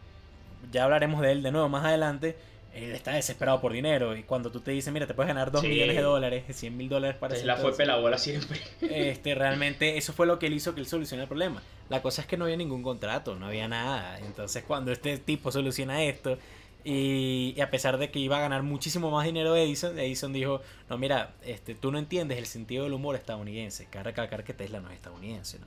ya 0.72 0.86
hablaremos 0.86 1.22
de 1.22 1.32
él 1.32 1.43
de 1.43 1.52
nuevo 1.52 1.70
más 1.70 1.86
adelante, 1.86 2.36
él 2.74 2.92
está 2.92 3.14
desesperado 3.14 3.60
por 3.62 3.74
dinero. 3.74 4.16
Y 4.16 4.24
cuando 4.24 4.52
tú 4.52 4.62
te 4.62 4.72
dices, 4.72 4.92
mira, 4.94 5.08
te 5.08 5.14
puedes 5.14 5.28
ganar 5.28 5.52
2 5.52 5.64
millones 5.64 5.96
de 5.96 6.02
dólares, 6.02 6.44
100 6.50 6.78
mil 6.78 6.90
dólares 6.90 7.18
para 7.18 7.36
Tesla 7.36 7.58
fue 7.58 7.76
pelabola 7.76 8.18
siempre. 8.18 8.60
Este, 8.82 9.36
realmente, 9.36 9.98
eso 9.98 10.14
fue 10.14 10.28
lo 10.28 10.40
que 10.40 10.48
él 10.48 10.54
hizo 10.54 10.74
que 10.74 10.82
él 10.82 10.88
solucionara 10.88 11.24
el 11.24 11.30
problema. 11.30 11.62
La 11.90 12.02
cosa 12.02 12.22
es 12.22 12.28
que 12.28 12.38
no 12.38 12.46
había 12.46 12.58
ningún 12.58 12.84
contrato, 12.84 13.36
no 13.36 13.48
había 13.48 13.68
nada. 13.68 14.20
Entonces, 14.20 14.64
cuando 14.64 14.92
este 14.92 15.18
tipo 15.18 15.52
soluciona 15.52 16.04
esto, 16.04 16.38
y, 16.84 17.60
a 17.62 17.70
pesar 17.70 17.98
de 17.98 18.10
que 18.10 18.20
iba 18.20 18.38
a 18.38 18.42
ganar 18.42 18.64
muchísimo 18.64 19.12
más 19.12 19.26
dinero 19.26 19.56
Edison, 19.56 19.98
Edison 20.00 20.32
dijo, 20.32 20.62
no, 20.90 20.98
mira, 20.98 21.34
este, 21.44 21.76
tú 21.76 21.92
no 21.92 22.00
entiendes 22.00 22.38
el 22.38 22.46
sentido 22.46 22.86
del 22.86 22.94
humor 22.94 23.16
estadounidense. 23.16 23.86
Cabe 23.90 24.06
recalcar 24.06 24.44
que 24.44 24.54
Tesla 24.54 24.80
no 24.80 24.90
es 24.90 24.96
estadounidense, 24.96 25.60
¿no? 25.60 25.66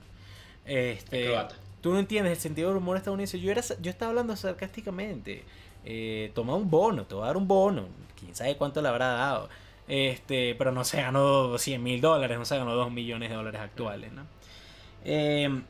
Este, 0.65 1.31
tú 1.81 1.91
no 1.91 1.99
entiendes 1.99 2.33
el 2.33 2.39
sentido 2.39 2.69
del 2.69 2.77
humor 2.77 2.97
estadounidense. 2.97 3.39
Yo, 3.39 3.51
era, 3.51 3.61
yo 3.81 3.91
estaba 3.91 4.09
hablando 4.09 4.35
sarcásticamente 4.35 5.43
eh, 5.85 6.31
toma 6.33 6.55
un 6.55 6.69
bono, 6.69 7.05
te 7.05 7.15
va 7.15 7.23
a 7.23 7.27
dar 7.27 7.37
un 7.37 7.47
bono, 7.47 7.87
quién 8.19 8.35
sabe 8.35 8.55
cuánto 8.57 8.81
le 8.81 8.89
habrá 8.89 9.07
dado. 9.07 9.49
Este, 9.87 10.55
pero 10.55 10.71
no 10.71 10.85
se 10.85 11.01
ganó 11.01 11.57
100 11.57 11.83
mil 11.83 11.99
dólares, 11.99 12.37
no 12.37 12.45
se 12.45 12.57
ganó 12.57 12.73
2 12.75 12.91
millones 12.91 13.29
de 13.29 13.35
dólares 13.35 13.61
actuales. 13.61 14.11
¿no? 14.13 14.25
Eh, 15.03 15.61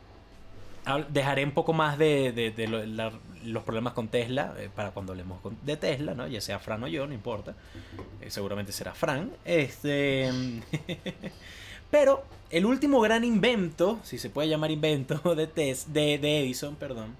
dejaré 1.10 1.44
un 1.44 1.52
poco 1.52 1.74
más 1.74 1.98
de, 1.98 3.24
los 3.44 3.64
problemas 3.64 3.94
con 3.94 4.08
Tesla 4.08 4.54
eh, 4.58 4.70
para 4.74 4.92
cuando 4.92 5.14
hablemos 5.14 5.40
de 5.64 5.78
Tesla, 5.78 6.14
¿no? 6.14 6.28
ya 6.28 6.42
sea 6.42 6.60
Fran 6.60 6.84
o 6.84 6.88
yo, 6.88 7.08
no 7.08 7.14
importa. 7.14 7.56
Eh, 8.22 8.30
seguramente 8.30 8.72
será 8.72 8.94
Fran. 8.94 9.32
Este, 9.46 10.30
pero 11.92 12.24
el 12.52 12.66
último 12.66 13.02
gran 13.02 13.24
invento, 13.24 14.00
si 14.04 14.20
se 14.20 14.30
puede 14.30 14.48
llamar 14.48 14.72
invento, 14.72 15.36
de, 15.36 15.48
de, 15.48 16.18
de 16.20 16.40
Edison, 16.40 16.76
perdón, 16.76 17.16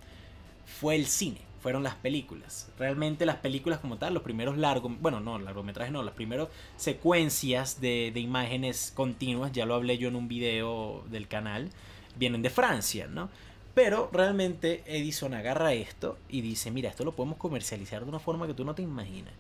fue 0.80 0.96
el 0.96 1.08
cine 1.08 1.53
fueron 1.64 1.82
las 1.82 1.96
películas. 1.96 2.70
Realmente 2.78 3.26
las 3.26 3.38
películas 3.38 3.80
como 3.80 3.98
tal, 3.98 4.14
los 4.14 4.22
primeros 4.22 4.58
largos, 4.58 4.92
bueno, 5.00 5.22
no, 5.22 5.40
largometrajes 5.40 5.94
no, 5.94 6.04
las 6.04 6.14
primeras 6.14 6.50
secuencias 6.76 7.80
de, 7.80 8.12
de, 8.14 8.20
imágenes 8.20 8.92
continuas, 8.94 9.54
ya 9.54 9.66
lo 9.66 9.74
hablé 9.74 9.98
yo 9.98 10.10
en 10.10 10.18
un 10.18 10.28
video 10.28 11.06
del 11.10 11.30
canal, 11.30 11.70
vienen 12.18 12.42
de 12.42 12.50
Francia, 12.50 13.08
¿no? 13.08 13.30
Pero 13.74 14.10
realmente 14.12 14.84
Edison 14.86 15.34
agarra 15.34 15.74
esto 15.74 16.18
y 16.28 16.42
dice, 16.42 16.70
mira, 16.70 16.90
esto 16.90 17.06
lo 17.06 17.14
podemos 17.14 17.38
comercializar 17.38 18.04
de 18.04 18.10
una 18.10 18.20
forma 18.20 18.46
que 18.46 18.54
tú 18.54 18.66
no 18.66 18.76
te 18.76 18.82
imaginas 18.82 19.34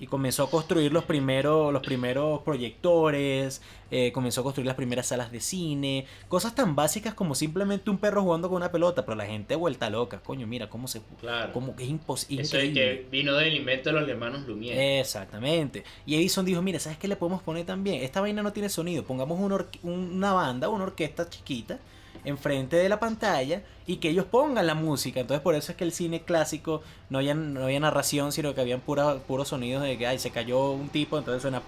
y 0.00 0.06
comenzó 0.06 0.44
a 0.44 0.50
construir 0.50 0.92
los 0.92 1.04
primeros, 1.04 1.72
los 1.72 1.82
primeros 1.82 2.40
proyectores, 2.40 3.60
eh, 3.90 4.10
comenzó 4.12 4.40
a 4.40 4.44
construir 4.44 4.66
las 4.66 4.74
primeras 4.74 5.08
salas 5.08 5.30
de 5.30 5.40
cine, 5.40 6.06
cosas 6.26 6.54
tan 6.54 6.74
básicas 6.74 7.12
como 7.12 7.34
simplemente 7.34 7.90
un 7.90 7.98
perro 7.98 8.22
jugando 8.22 8.48
con 8.48 8.56
una 8.56 8.72
pelota, 8.72 9.04
pero 9.04 9.14
la 9.14 9.26
gente 9.26 9.54
vuelta 9.56 9.90
loca, 9.90 10.20
coño, 10.20 10.46
mira 10.46 10.70
cómo 10.70 10.88
se... 10.88 11.02
Claro. 11.20 11.52
Es 11.78 11.88
imposible. 11.88 12.42
Eso 12.42 12.56
es 12.56 12.72
que 12.72 13.06
vino 13.10 13.34
del 13.34 13.54
invento 13.54 13.90
de 13.90 14.00
los 14.00 14.08
hermanos 14.08 14.46
Lumière. 14.48 15.00
Exactamente. 15.00 15.84
Y 16.06 16.16
Edison 16.16 16.46
dijo, 16.46 16.62
mira, 16.62 16.80
¿sabes 16.80 16.96
qué 16.96 17.06
le 17.06 17.16
podemos 17.16 17.42
poner 17.42 17.66
también? 17.66 18.02
Esta 18.02 18.22
vaina 18.22 18.42
no 18.42 18.54
tiene 18.54 18.70
sonido, 18.70 19.04
pongamos 19.04 19.38
una, 19.38 19.66
una 19.82 20.32
banda, 20.32 20.70
una 20.70 20.84
orquesta 20.84 21.28
chiquita 21.28 21.78
enfrente 22.24 22.76
de 22.76 22.88
la 22.88 23.00
pantalla 23.00 23.62
y 23.86 23.96
que 23.96 24.10
ellos 24.10 24.26
pongan 24.26 24.66
la 24.66 24.74
música. 24.74 25.20
Entonces 25.20 25.42
por 25.42 25.54
eso 25.54 25.72
es 25.72 25.78
que 25.78 25.84
el 25.84 25.92
cine 25.92 26.22
clásico 26.22 26.82
no 27.08 27.18
había, 27.18 27.34
no 27.34 27.64
había 27.64 27.80
narración, 27.80 28.32
sino 28.32 28.54
que 28.54 28.60
habían 28.60 28.80
puros 28.80 29.48
sonidos 29.48 29.82
de 29.82 29.98
que 29.98 30.06
ay, 30.06 30.18
se 30.18 30.30
cayó 30.30 30.72
un 30.72 30.88
tipo, 30.88 31.18
entonces 31.18 31.42
suena 31.42 31.62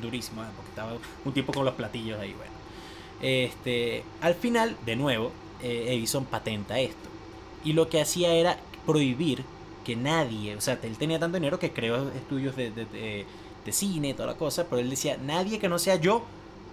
durísimo, 0.00 0.42
porque 0.56 0.70
estaba 0.70 0.92
un 1.24 1.32
tipo 1.32 1.52
con 1.52 1.64
los 1.64 1.74
platillos 1.74 2.18
ahí. 2.18 2.32
Bueno. 2.32 2.52
Este, 3.20 4.02
al 4.20 4.34
final, 4.34 4.76
de 4.86 4.96
nuevo, 4.96 5.32
eh, 5.62 5.86
Edison 5.94 6.24
patenta 6.24 6.78
esto. 6.78 7.08
Y 7.64 7.74
lo 7.74 7.88
que 7.88 8.00
hacía 8.00 8.32
era 8.32 8.56
prohibir 8.86 9.44
que 9.84 9.96
nadie, 9.96 10.56
o 10.56 10.60
sea, 10.60 10.78
él 10.82 10.96
tenía 10.96 11.18
tanto 11.18 11.36
dinero 11.36 11.58
que 11.58 11.72
creó 11.72 12.08
estudios 12.10 12.56
de, 12.56 12.70
de 12.70 13.72
cine, 13.72 14.14
toda 14.14 14.28
la 14.28 14.34
cosa, 14.34 14.66
pero 14.68 14.80
él 14.80 14.90
decía, 14.90 15.16
nadie 15.18 15.58
que 15.58 15.68
no 15.68 15.78
sea 15.78 15.96
yo 15.96 16.24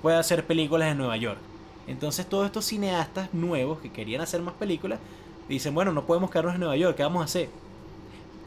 puede 0.02 0.18
hacer 0.18 0.46
películas 0.46 0.92
en 0.92 0.98
Nueva 0.98 1.18
York. 1.18 1.40
Entonces 1.88 2.28
todos 2.28 2.46
estos 2.46 2.66
cineastas 2.66 3.34
nuevos 3.34 3.80
que 3.80 3.92
querían 3.92 4.22
hacer 4.22 4.42
más 4.42 4.54
películas, 4.56 5.00
dicen, 5.48 5.74
bueno, 5.74 5.94
no 5.94 6.06
podemos 6.06 6.30
quedarnos 6.30 6.56
en 6.56 6.60
Nueva 6.60 6.76
York, 6.76 6.98
¿qué 6.98 7.04
vamos 7.04 7.22
a 7.22 7.26
hacer? 7.26 7.50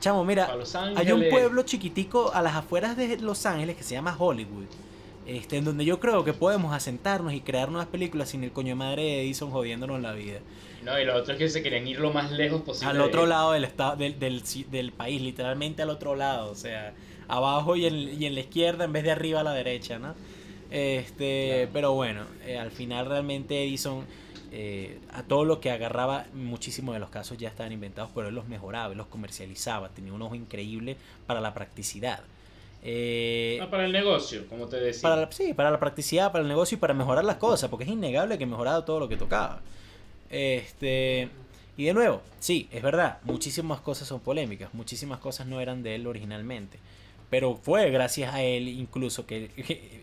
Chamo, 0.00 0.24
mira, 0.24 0.50
hay 0.96 1.12
un 1.12 1.28
pueblo 1.28 1.62
chiquitico 1.62 2.32
a 2.32 2.40
las 2.40 2.54
afueras 2.54 2.96
de 2.96 3.18
Los 3.18 3.44
Ángeles 3.44 3.76
que 3.76 3.82
se 3.82 3.94
llama 3.94 4.16
Hollywood. 4.18 4.66
Este, 5.26 5.58
en 5.58 5.64
donde 5.64 5.84
yo 5.84 6.00
creo 6.00 6.24
que 6.24 6.32
podemos 6.32 6.74
asentarnos 6.74 7.34
y 7.34 7.40
crear 7.40 7.70
nuevas 7.70 7.88
películas 7.88 8.30
sin 8.30 8.42
el 8.42 8.52
coño 8.52 8.74
madre 8.74 9.02
de 9.02 9.22
Edison 9.22 9.50
jodiéndonos 9.50 10.00
la 10.00 10.12
vida. 10.12 10.40
No, 10.82 10.98
y 10.98 11.04
lo 11.04 11.14
otro 11.14 11.34
es 11.34 11.38
que 11.38 11.48
se 11.48 11.60
quieren 11.60 11.86
ir 11.86 12.00
lo 12.00 12.12
más 12.12 12.32
lejos 12.32 12.62
posible. 12.62 12.90
Al 12.90 13.00
otro 13.02 13.26
lado 13.26 13.52
del, 13.52 13.64
estado, 13.64 13.96
del, 13.96 14.18
del, 14.18 14.92
país, 14.92 15.20
literalmente 15.20 15.82
al 15.82 15.90
otro 15.90 16.16
lado, 16.16 16.50
o 16.50 16.54
sea, 16.54 16.94
abajo 17.28 17.76
y 17.76 17.86
en, 17.86 17.94
y 18.20 18.24
en 18.24 18.34
la 18.34 18.40
izquierda 18.40 18.84
en 18.84 18.92
vez 18.92 19.04
de 19.04 19.12
arriba 19.12 19.40
a 19.40 19.44
la 19.44 19.52
derecha, 19.52 19.98
¿no? 19.98 20.14
Este, 20.70 21.68
pero 21.72 21.92
bueno, 21.94 22.24
eh, 22.46 22.58
al 22.58 22.70
final 22.70 23.06
realmente 23.06 23.64
Edison 23.64 24.06
eh, 24.52 24.98
a 25.12 25.22
todo 25.22 25.44
lo 25.44 25.60
que 25.60 25.70
agarraba, 25.70 26.26
muchísimos 26.34 26.94
de 26.94 27.00
los 27.00 27.10
casos 27.10 27.38
ya 27.38 27.48
estaban 27.48 27.72
inventados, 27.72 28.10
pero 28.14 28.28
él 28.28 28.34
los 28.34 28.48
mejoraba, 28.48 28.94
los 28.94 29.06
comercializaba, 29.06 29.90
tenía 29.90 30.12
un 30.12 30.22
ojo 30.22 30.34
increíble 30.34 30.96
para 31.26 31.40
la 31.40 31.54
practicidad. 31.54 32.20
Eh, 32.82 33.60
ah, 33.62 33.70
para 33.70 33.84
el 33.84 33.92
negocio, 33.92 34.48
como 34.48 34.66
te 34.66 34.80
decía. 34.80 35.02
Para 35.02 35.30
sí, 35.30 35.54
para 35.54 35.70
la 35.70 35.78
practicidad, 35.78 36.32
para 36.32 36.42
el 36.42 36.48
negocio 36.48 36.76
y 36.76 36.78
para 36.80 36.94
mejorar 36.94 37.24
las 37.24 37.36
cosas, 37.36 37.70
porque 37.70 37.84
es 37.84 37.90
innegable 37.90 38.38
que 38.38 38.46
mejorado 38.46 38.82
todo 38.84 38.98
lo 38.98 39.08
que 39.08 39.16
tocaba. 39.16 39.60
Este, 40.30 41.28
y 41.76 41.84
de 41.84 41.94
nuevo, 41.94 42.20
sí, 42.40 42.68
es 42.72 42.82
verdad, 42.82 43.18
muchísimas 43.24 43.80
cosas 43.80 44.08
son 44.08 44.20
polémicas, 44.20 44.74
muchísimas 44.74 45.20
cosas 45.20 45.46
no 45.46 45.60
eran 45.60 45.82
de 45.82 45.94
él 45.94 46.06
originalmente. 46.06 46.78
Pero 47.30 47.56
fue 47.56 47.90
gracias 47.90 48.34
a 48.34 48.42
él 48.42 48.68
incluso 48.68 49.24
que 49.24 49.50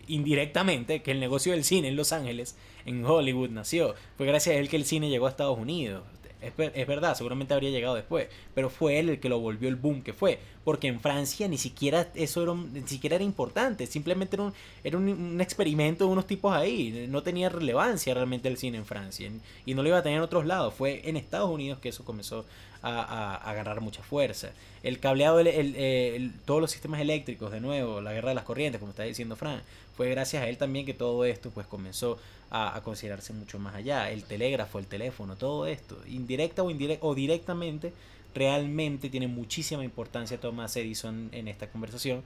indirectamente 0.08 1.02
que 1.02 1.12
el 1.12 1.20
negocio 1.20 1.52
del 1.52 1.64
cine 1.64 1.88
en 1.88 1.96
Los 1.96 2.12
Ángeles, 2.12 2.56
en 2.86 3.04
Hollywood 3.04 3.50
nació. 3.50 3.94
Fue 4.16 4.26
gracias 4.26 4.56
a 4.56 4.58
él 4.58 4.68
que 4.68 4.76
el 4.76 4.84
cine 4.84 5.10
llegó 5.10 5.26
a 5.26 5.30
Estados 5.30 5.58
Unidos. 5.58 6.02
Es, 6.40 6.86
verdad, 6.86 7.16
seguramente 7.16 7.52
habría 7.52 7.70
llegado 7.70 7.96
después, 7.96 8.28
pero 8.54 8.70
fue 8.70 9.00
él 9.00 9.08
el 9.08 9.18
que 9.18 9.28
lo 9.28 9.40
volvió 9.40 9.68
el 9.68 9.74
boom 9.74 10.02
que 10.02 10.12
fue, 10.12 10.38
porque 10.62 10.86
en 10.86 11.00
Francia 11.00 11.48
ni 11.48 11.58
siquiera 11.58 12.12
eso 12.14 12.44
era, 12.44 12.54
ni 12.54 12.86
siquiera 12.86 13.16
era 13.16 13.24
importante, 13.24 13.88
simplemente 13.88 14.36
era 14.36 14.44
un, 14.44 14.52
era 14.84 14.98
un, 14.98 15.40
experimento 15.40 16.04
de 16.04 16.12
unos 16.12 16.28
tipos 16.28 16.54
ahí, 16.54 17.06
no 17.08 17.24
tenía 17.24 17.48
relevancia 17.48 18.14
realmente 18.14 18.46
el 18.46 18.56
cine 18.56 18.78
en 18.78 18.86
Francia 18.86 19.28
y 19.66 19.74
no 19.74 19.82
lo 19.82 19.88
iba 19.88 19.98
a 19.98 20.02
tener 20.04 20.18
en 20.18 20.22
otros 20.22 20.46
lados, 20.46 20.74
fue 20.74 21.08
en 21.08 21.16
Estados 21.16 21.50
Unidos 21.50 21.80
que 21.80 21.88
eso 21.88 22.04
comenzó 22.04 22.44
a, 22.82 23.36
agarrar 23.36 23.80
mucha 23.80 24.02
fuerza. 24.02 24.50
El 24.82 25.00
cableado, 25.00 25.40
el, 25.40 26.32
todos 26.44 26.60
los 26.60 26.70
sistemas 26.70 27.00
eléctricos, 27.00 27.50
de 27.50 27.60
nuevo, 27.60 28.00
la 28.00 28.12
guerra 28.12 28.30
de 28.30 28.34
las 28.34 28.44
corrientes, 28.44 28.78
como 28.78 28.90
está 28.90 29.02
diciendo 29.02 29.36
Fran, 29.36 29.62
fue 29.96 30.08
gracias 30.10 30.42
a 30.42 30.48
él 30.48 30.56
también 30.56 30.86
que 30.86 30.94
todo 30.94 31.24
esto 31.24 31.50
pues 31.50 31.66
comenzó 31.66 32.18
a, 32.50 32.80
considerarse 32.84 33.32
mucho 33.32 33.58
más 33.58 33.74
allá. 33.74 34.10
El 34.10 34.24
telégrafo, 34.24 34.78
el 34.78 34.86
teléfono, 34.86 35.36
todo 35.36 35.66
esto, 35.66 35.98
indirecta 36.06 36.62
o, 36.62 36.70
indirecta, 36.70 37.06
o 37.06 37.14
directamente, 37.14 37.92
realmente 38.34 39.10
tiene 39.10 39.26
muchísima 39.26 39.84
importancia 39.84 40.38
Thomas 40.38 40.76
Edison 40.76 41.28
en 41.32 41.48
esta 41.48 41.68
conversación, 41.68 42.22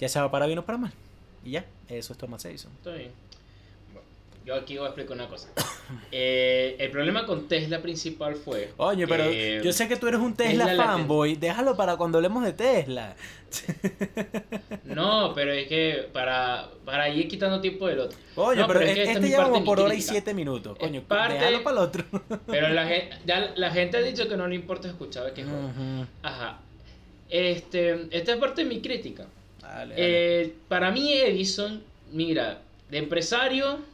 ya 0.00 0.08
sea 0.08 0.30
para 0.30 0.46
bien 0.46 0.58
o 0.58 0.64
para 0.64 0.78
mal. 0.78 0.92
Y 1.44 1.52
ya, 1.52 1.64
eso 1.88 2.12
es 2.12 2.18
Thomas 2.18 2.44
Edison. 2.44 2.72
Está 2.78 2.92
bien. 2.92 3.12
Yo 4.44 4.54
aquí 4.54 4.76
voy 4.76 4.86
a 4.86 4.88
explicar 4.88 5.16
una 5.16 5.28
cosa. 5.28 5.48
Eh, 6.10 6.76
el 6.78 6.90
problema 6.90 7.26
con 7.26 7.48
Tesla 7.48 7.82
principal 7.82 8.34
fue. 8.34 8.72
Oye, 8.78 9.06
pero 9.06 9.30
yo 9.62 9.72
sé 9.72 9.88
que 9.88 9.96
tú 9.96 10.06
eres 10.06 10.20
un 10.20 10.34
Tesla, 10.34 10.74
fanboy. 10.74 11.36
Déjalo 11.36 11.76
para 11.76 11.96
cuando 11.96 12.16
hablemos 12.16 12.44
de 12.44 12.52
Tesla. 12.54 13.14
No, 14.84 15.32
pero 15.34 15.52
es 15.52 15.68
que 15.68 16.08
para, 16.12 16.70
para 16.84 17.08
ir 17.10 17.28
quitando 17.28 17.60
tiempo 17.60 17.86
del 17.88 18.00
otro. 18.00 18.18
Oye, 18.36 18.64
pero, 18.66 18.80
es 18.80 18.94
que 18.94 19.02
este 19.02 19.28
llevamos 19.28 19.60
por 19.62 19.80
hora 19.80 19.94
y 19.94 20.00
siete 20.00 20.32
minutos. 20.32 20.78
Coño, 20.78 21.02
déjalo 21.08 21.62
para 21.62 21.76
el 21.76 21.84
otro. 21.84 22.04
Pero 22.46 22.68
la 22.68 22.86
gente, 22.86 23.16
ya 23.26 23.52
la 23.56 23.70
gente 23.70 23.98
ha 23.98 24.00
dicho 24.00 24.28
que 24.28 24.36
no 24.36 24.48
le 24.48 24.54
importa 24.54 24.88
escuchar 24.88 25.32
que 25.34 25.44
Ajá. 26.22 26.60
Este, 27.28 28.08
esta 28.10 28.32
es 28.32 28.38
parte 28.38 28.62
de 28.62 28.68
mi 28.68 28.80
crítica. 28.80 29.26
Eh, 29.96 30.54
para 30.68 30.90
mí, 30.90 31.12
Edison, 31.12 31.82
mira, 32.12 32.60
de 32.90 32.98
empresario 32.98 33.91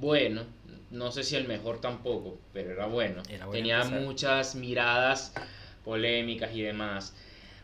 bueno, 0.00 0.42
no 0.90 1.10
sé 1.10 1.22
si 1.24 1.36
el 1.36 1.48
mejor 1.48 1.80
tampoco, 1.80 2.38
pero 2.52 2.70
era 2.70 2.86
bueno. 2.86 3.22
Tenía 3.50 3.84
muchas 3.84 4.54
miradas 4.54 5.32
polémicas 5.84 6.54
y 6.54 6.62
demás. 6.62 7.14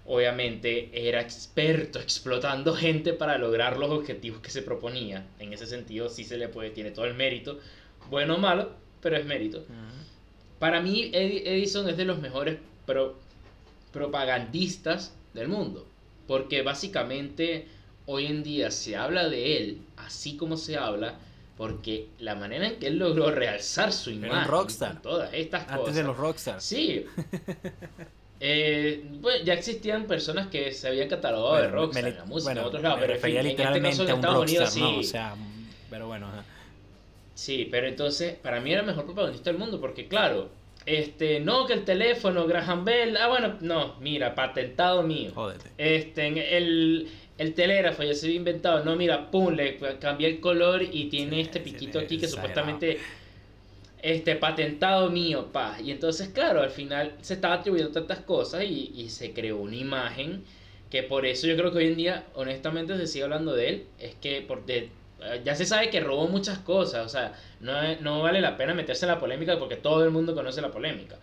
Obviamente 0.06 0.90
era 1.08 1.20
experto 1.20 2.00
explotando 2.00 2.74
gente 2.74 3.12
para 3.12 3.36
lograr 3.36 3.76
los 3.76 3.90
objetivos 3.90 4.40
que 4.40 4.50
se 4.50 4.62
proponía. 4.62 5.26
En 5.38 5.52
ese 5.52 5.66
sentido 5.66 6.08
sí 6.08 6.24
se 6.24 6.38
le 6.38 6.48
puede, 6.48 6.70
tiene 6.70 6.90
todo 6.90 7.04
el 7.04 7.14
mérito. 7.14 7.58
Bueno 8.08 8.36
o 8.36 8.38
malo, 8.38 8.70
pero 9.02 9.16
es 9.16 9.26
mérito. 9.26 9.66
Para 10.58 10.80
mí 10.80 11.10
Edison 11.12 11.88
es 11.88 11.96
de 11.98 12.06
los 12.06 12.20
mejores 12.20 12.56
propagandistas 13.92 15.14
del 15.34 15.48
mundo. 15.48 15.86
Porque 16.26 16.62
básicamente 16.62 17.66
hoy 18.06 18.26
en 18.26 18.42
día 18.42 18.70
se 18.70 18.96
habla 18.96 19.28
de 19.28 19.58
él 19.58 19.82
así 19.96 20.36
como 20.36 20.56
se 20.56 20.78
habla 20.78 21.18
porque 21.58 22.06
la 22.20 22.36
manera 22.36 22.68
en 22.68 22.78
que 22.78 22.86
él 22.86 22.98
logró 22.98 23.32
realzar 23.32 23.92
su 23.92 24.10
imagen 24.10 24.46
rockstar. 24.46 25.02
todas 25.02 25.34
estas 25.34 25.64
cosas. 25.64 25.78
Antes 25.80 25.94
de 25.96 26.02
los 26.04 26.16
rockstars. 26.16 26.64
Sí. 26.64 27.04
Eh, 28.40 29.02
ya 29.44 29.52
existían 29.52 30.06
personas 30.06 30.46
que 30.46 30.70
se 30.70 30.86
habían 30.86 31.08
catalogado 31.08 31.56
de 31.56 31.66
rockstar 31.70 32.06
en 32.06 32.16
la 32.18 32.24
música 32.24 32.52
en 32.52 32.58
otros 32.58 32.80
lados, 32.80 33.00
pero 33.00 33.14
en, 33.14 33.20
fin, 33.20 33.42
literalmente 33.42 33.78
en 33.78 33.86
este 33.86 34.04
caso 34.04 34.12
en 34.12 34.14
Estados 34.14 34.42
Unidos 34.44 34.70
sí. 34.72 34.80
O 34.80 35.02
sea, 35.02 35.34
pero 35.90 36.06
bueno. 36.06 36.28
Sí, 37.34 37.66
pero 37.68 37.88
entonces 37.88 38.36
para 38.36 38.60
mí 38.60 38.70
era 38.70 38.82
el 38.82 38.86
mejor 38.86 39.06
protagonista 39.06 39.50
del 39.50 39.58
mundo 39.58 39.80
porque 39.80 40.06
claro, 40.06 40.50
este, 40.86 41.40
no 41.40 41.66
que 41.66 41.72
el 41.72 41.84
teléfono 41.84 42.46
Graham 42.46 42.84
Bell, 42.84 43.16
ah 43.16 43.26
bueno, 43.26 43.56
no, 43.60 43.96
mira, 43.98 44.36
patentado 44.36 45.02
mío. 45.02 45.32
Jódete. 45.34 45.70
Este, 45.76 46.56
el 46.56 47.08
el 47.38 47.54
telégrafo 47.54 48.02
ya 48.02 48.14
se 48.14 48.26
había 48.26 48.36
inventado. 48.36 48.84
No, 48.84 48.96
mira, 48.96 49.30
pum, 49.30 49.54
le 49.54 49.78
cambié 50.00 50.28
el 50.28 50.40
color 50.40 50.82
y 50.82 51.08
tiene 51.08 51.40
este 51.40 51.60
piquito 51.60 51.98
aquí 51.98 52.18
que 52.18 52.26
supuestamente 52.26 52.98
este 54.02 54.36
patentado 54.36 55.10
mío, 55.10 55.48
pa. 55.52 55.78
Y 55.82 55.92
entonces, 55.92 56.28
claro, 56.28 56.62
al 56.62 56.70
final 56.70 57.14
se 57.20 57.34
estaba 57.34 57.54
atribuyendo 57.54 57.92
tantas 57.92 58.20
cosas 58.20 58.64
y, 58.64 59.08
se 59.08 59.32
creó 59.32 59.58
una 59.58 59.76
imagen 59.76 60.44
que 60.90 61.02
por 61.02 61.26
eso 61.26 61.46
yo 61.46 61.56
creo 61.56 61.70
que 61.70 61.78
hoy 61.78 61.86
en 61.86 61.96
día, 61.96 62.26
honestamente, 62.34 62.96
se 62.96 63.06
sigue 63.06 63.24
hablando 63.24 63.54
de 63.54 63.68
él. 63.68 63.86
Es 64.00 64.14
que 64.16 64.42
por 64.42 64.64
ya 65.44 65.54
se 65.54 65.64
sabe 65.64 65.90
que 65.90 66.00
robó 66.00 66.28
muchas 66.28 66.58
cosas, 66.58 67.04
o 67.04 67.08
sea, 67.08 67.34
no, 67.60 67.72
no 68.00 68.22
vale 68.22 68.40
la 68.40 68.56
pena 68.56 68.72
meterse 68.72 69.04
en 69.04 69.10
la 69.10 69.18
polémica 69.18 69.58
porque 69.58 69.76
todo 69.76 70.04
el 70.04 70.10
mundo 70.10 70.34
conoce 70.34 70.60
la 70.60 70.70
polémica. 70.70 71.16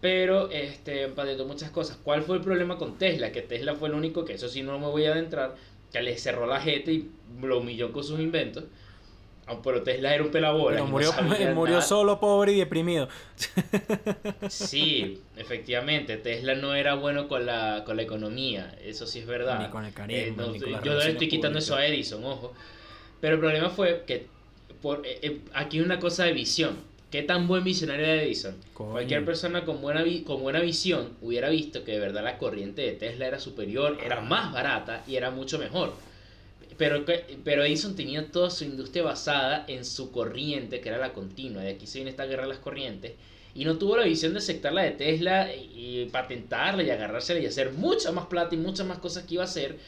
Pero 0.00 0.50
este, 0.50 1.08
patentó 1.08 1.46
muchas 1.46 1.70
cosas. 1.70 1.98
¿Cuál 2.02 2.22
fue 2.22 2.36
el 2.36 2.42
problema 2.42 2.76
con 2.76 2.98
Tesla? 2.98 3.32
Que 3.32 3.42
Tesla 3.42 3.74
fue 3.74 3.88
el 3.88 3.94
único, 3.94 4.24
que 4.24 4.34
eso 4.34 4.48
sí 4.48 4.62
no 4.62 4.78
me 4.78 4.86
voy 4.86 5.06
a 5.06 5.12
adentrar, 5.12 5.56
que 5.92 6.02
le 6.02 6.18
cerró 6.18 6.46
la 6.46 6.60
jeta 6.60 6.90
y 6.90 7.10
lo 7.40 7.58
humilló 7.58 7.92
con 7.92 8.04
sus 8.04 8.20
inventos. 8.20 8.64
Ah, 9.48 9.58
pero 9.62 9.82
Tesla 9.82 10.12
era 10.12 10.24
un 10.24 10.30
pelabola. 10.30 10.76
Pero 10.76 10.86
murió, 10.86 11.12
murió 11.54 11.80
solo, 11.80 12.18
pobre 12.18 12.52
y 12.52 12.58
deprimido. 12.58 13.08
Sí, 14.48 15.22
efectivamente. 15.36 16.16
Tesla 16.16 16.56
no 16.56 16.74
era 16.74 16.94
bueno 16.94 17.28
con 17.28 17.46
la, 17.46 17.84
con 17.86 17.96
la 17.96 18.02
economía. 18.02 18.76
Eso 18.82 19.06
sí 19.06 19.20
es 19.20 19.26
verdad. 19.26 19.60
Ni 19.60 19.68
con 19.70 19.84
el 19.84 19.94
carisma. 19.94 20.46
Eh, 20.46 20.80
yo 20.82 20.94
le 20.94 21.10
estoy 21.10 21.28
quitando 21.28 21.60
eso 21.60 21.76
a 21.76 21.86
Edison, 21.86 22.24
ojo. 22.24 22.54
Pero 23.20 23.34
el 23.34 23.40
problema 23.40 23.70
fue 23.70 24.02
que 24.04 24.26
por, 24.82 25.06
eh, 25.06 25.20
eh, 25.22 25.40
aquí 25.54 25.78
hay 25.78 25.84
una 25.84 26.00
cosa 26.00 26.24
de 26.24 26.32
visión 26.32 26.76
¿Qué 27.10 27.22
tan 27.22 27.46
buen 27.46 27.62
visionario 27.62 28.04
era 28.04 28.22
Edison? 28.22 28.56
Cualquier 28.74 29.24
persona 29.24 29.64
con 29.64 29.80
buena, 29.80 30.04
con 30.24 30.42
buena 30.42 30.60
visión 30.60 31.16
hubiera 31.22 31.48
visto 31.50 31.84
que 31.84 31.92
de 31.92 32.00
verdad 32.00 32.24
la 32.24 32.36
corriente 32.36 32.82
de 32.82 32.92
Tesla 32.92 33.26
era 33.26 33.38
superior, 33.38 33.98
era 34.04 34.20
más 34.20 34.52
barata 34.52 35.04
y 35.06 35.14
era 35.14 35.30
mucho 35.30 35.58
mejor. 35.58 35.92
Pero, 36.76 37.04
pero 37.44 37.64
Edison 37.64 37.94
tenía 37.94 38.30
toda 38.30 38.50
su 38.50 38.64
industria 38.64 39.04
basada 39.04 39.64
en 39.68 39.84
su 39.84 40.10
corriente, 40.10 40.80
que 40.80 40.88
era 40.88 40.98
la 40.98 41.12
continua. 41.12 41.62
De 41.62 41.70
aquí 41.70 41.86
se 41.86 41.98
viene 41.98 42.10
esta 42.10 42.26
guerra 42.26 42.42
de 42.42 42.48
las 42.48 42.58
corrientes. 42.58 43.12
Y 43.54 43.64
no 43.64 43.78
tuvo 43.78 43.96
la 43.96 44.04
visión 44.04 44.32
de 44.32 44.40
aceptar 44.40 44.72
la 44.72 44.82
de 44.82 44.90
Tesla 44.90 45.48
y 45.54 46.08
patentarla 46.12 46.82
y 46.82 46.90
agarrársela 46.90 47.40
y 47.40 47.46
hacer 47.46 47.72
mucha 47.72 48.12
más 48.12 48.26
plata 48.26 48.54
y 48.54 48.58
muchas 48.58 48.86
más 48.86 48.98
cosas 48.98 49.24
que 49.24 49.34
iba 49.34 49.44
a 49.44 49.46
hacer 49.46 49.78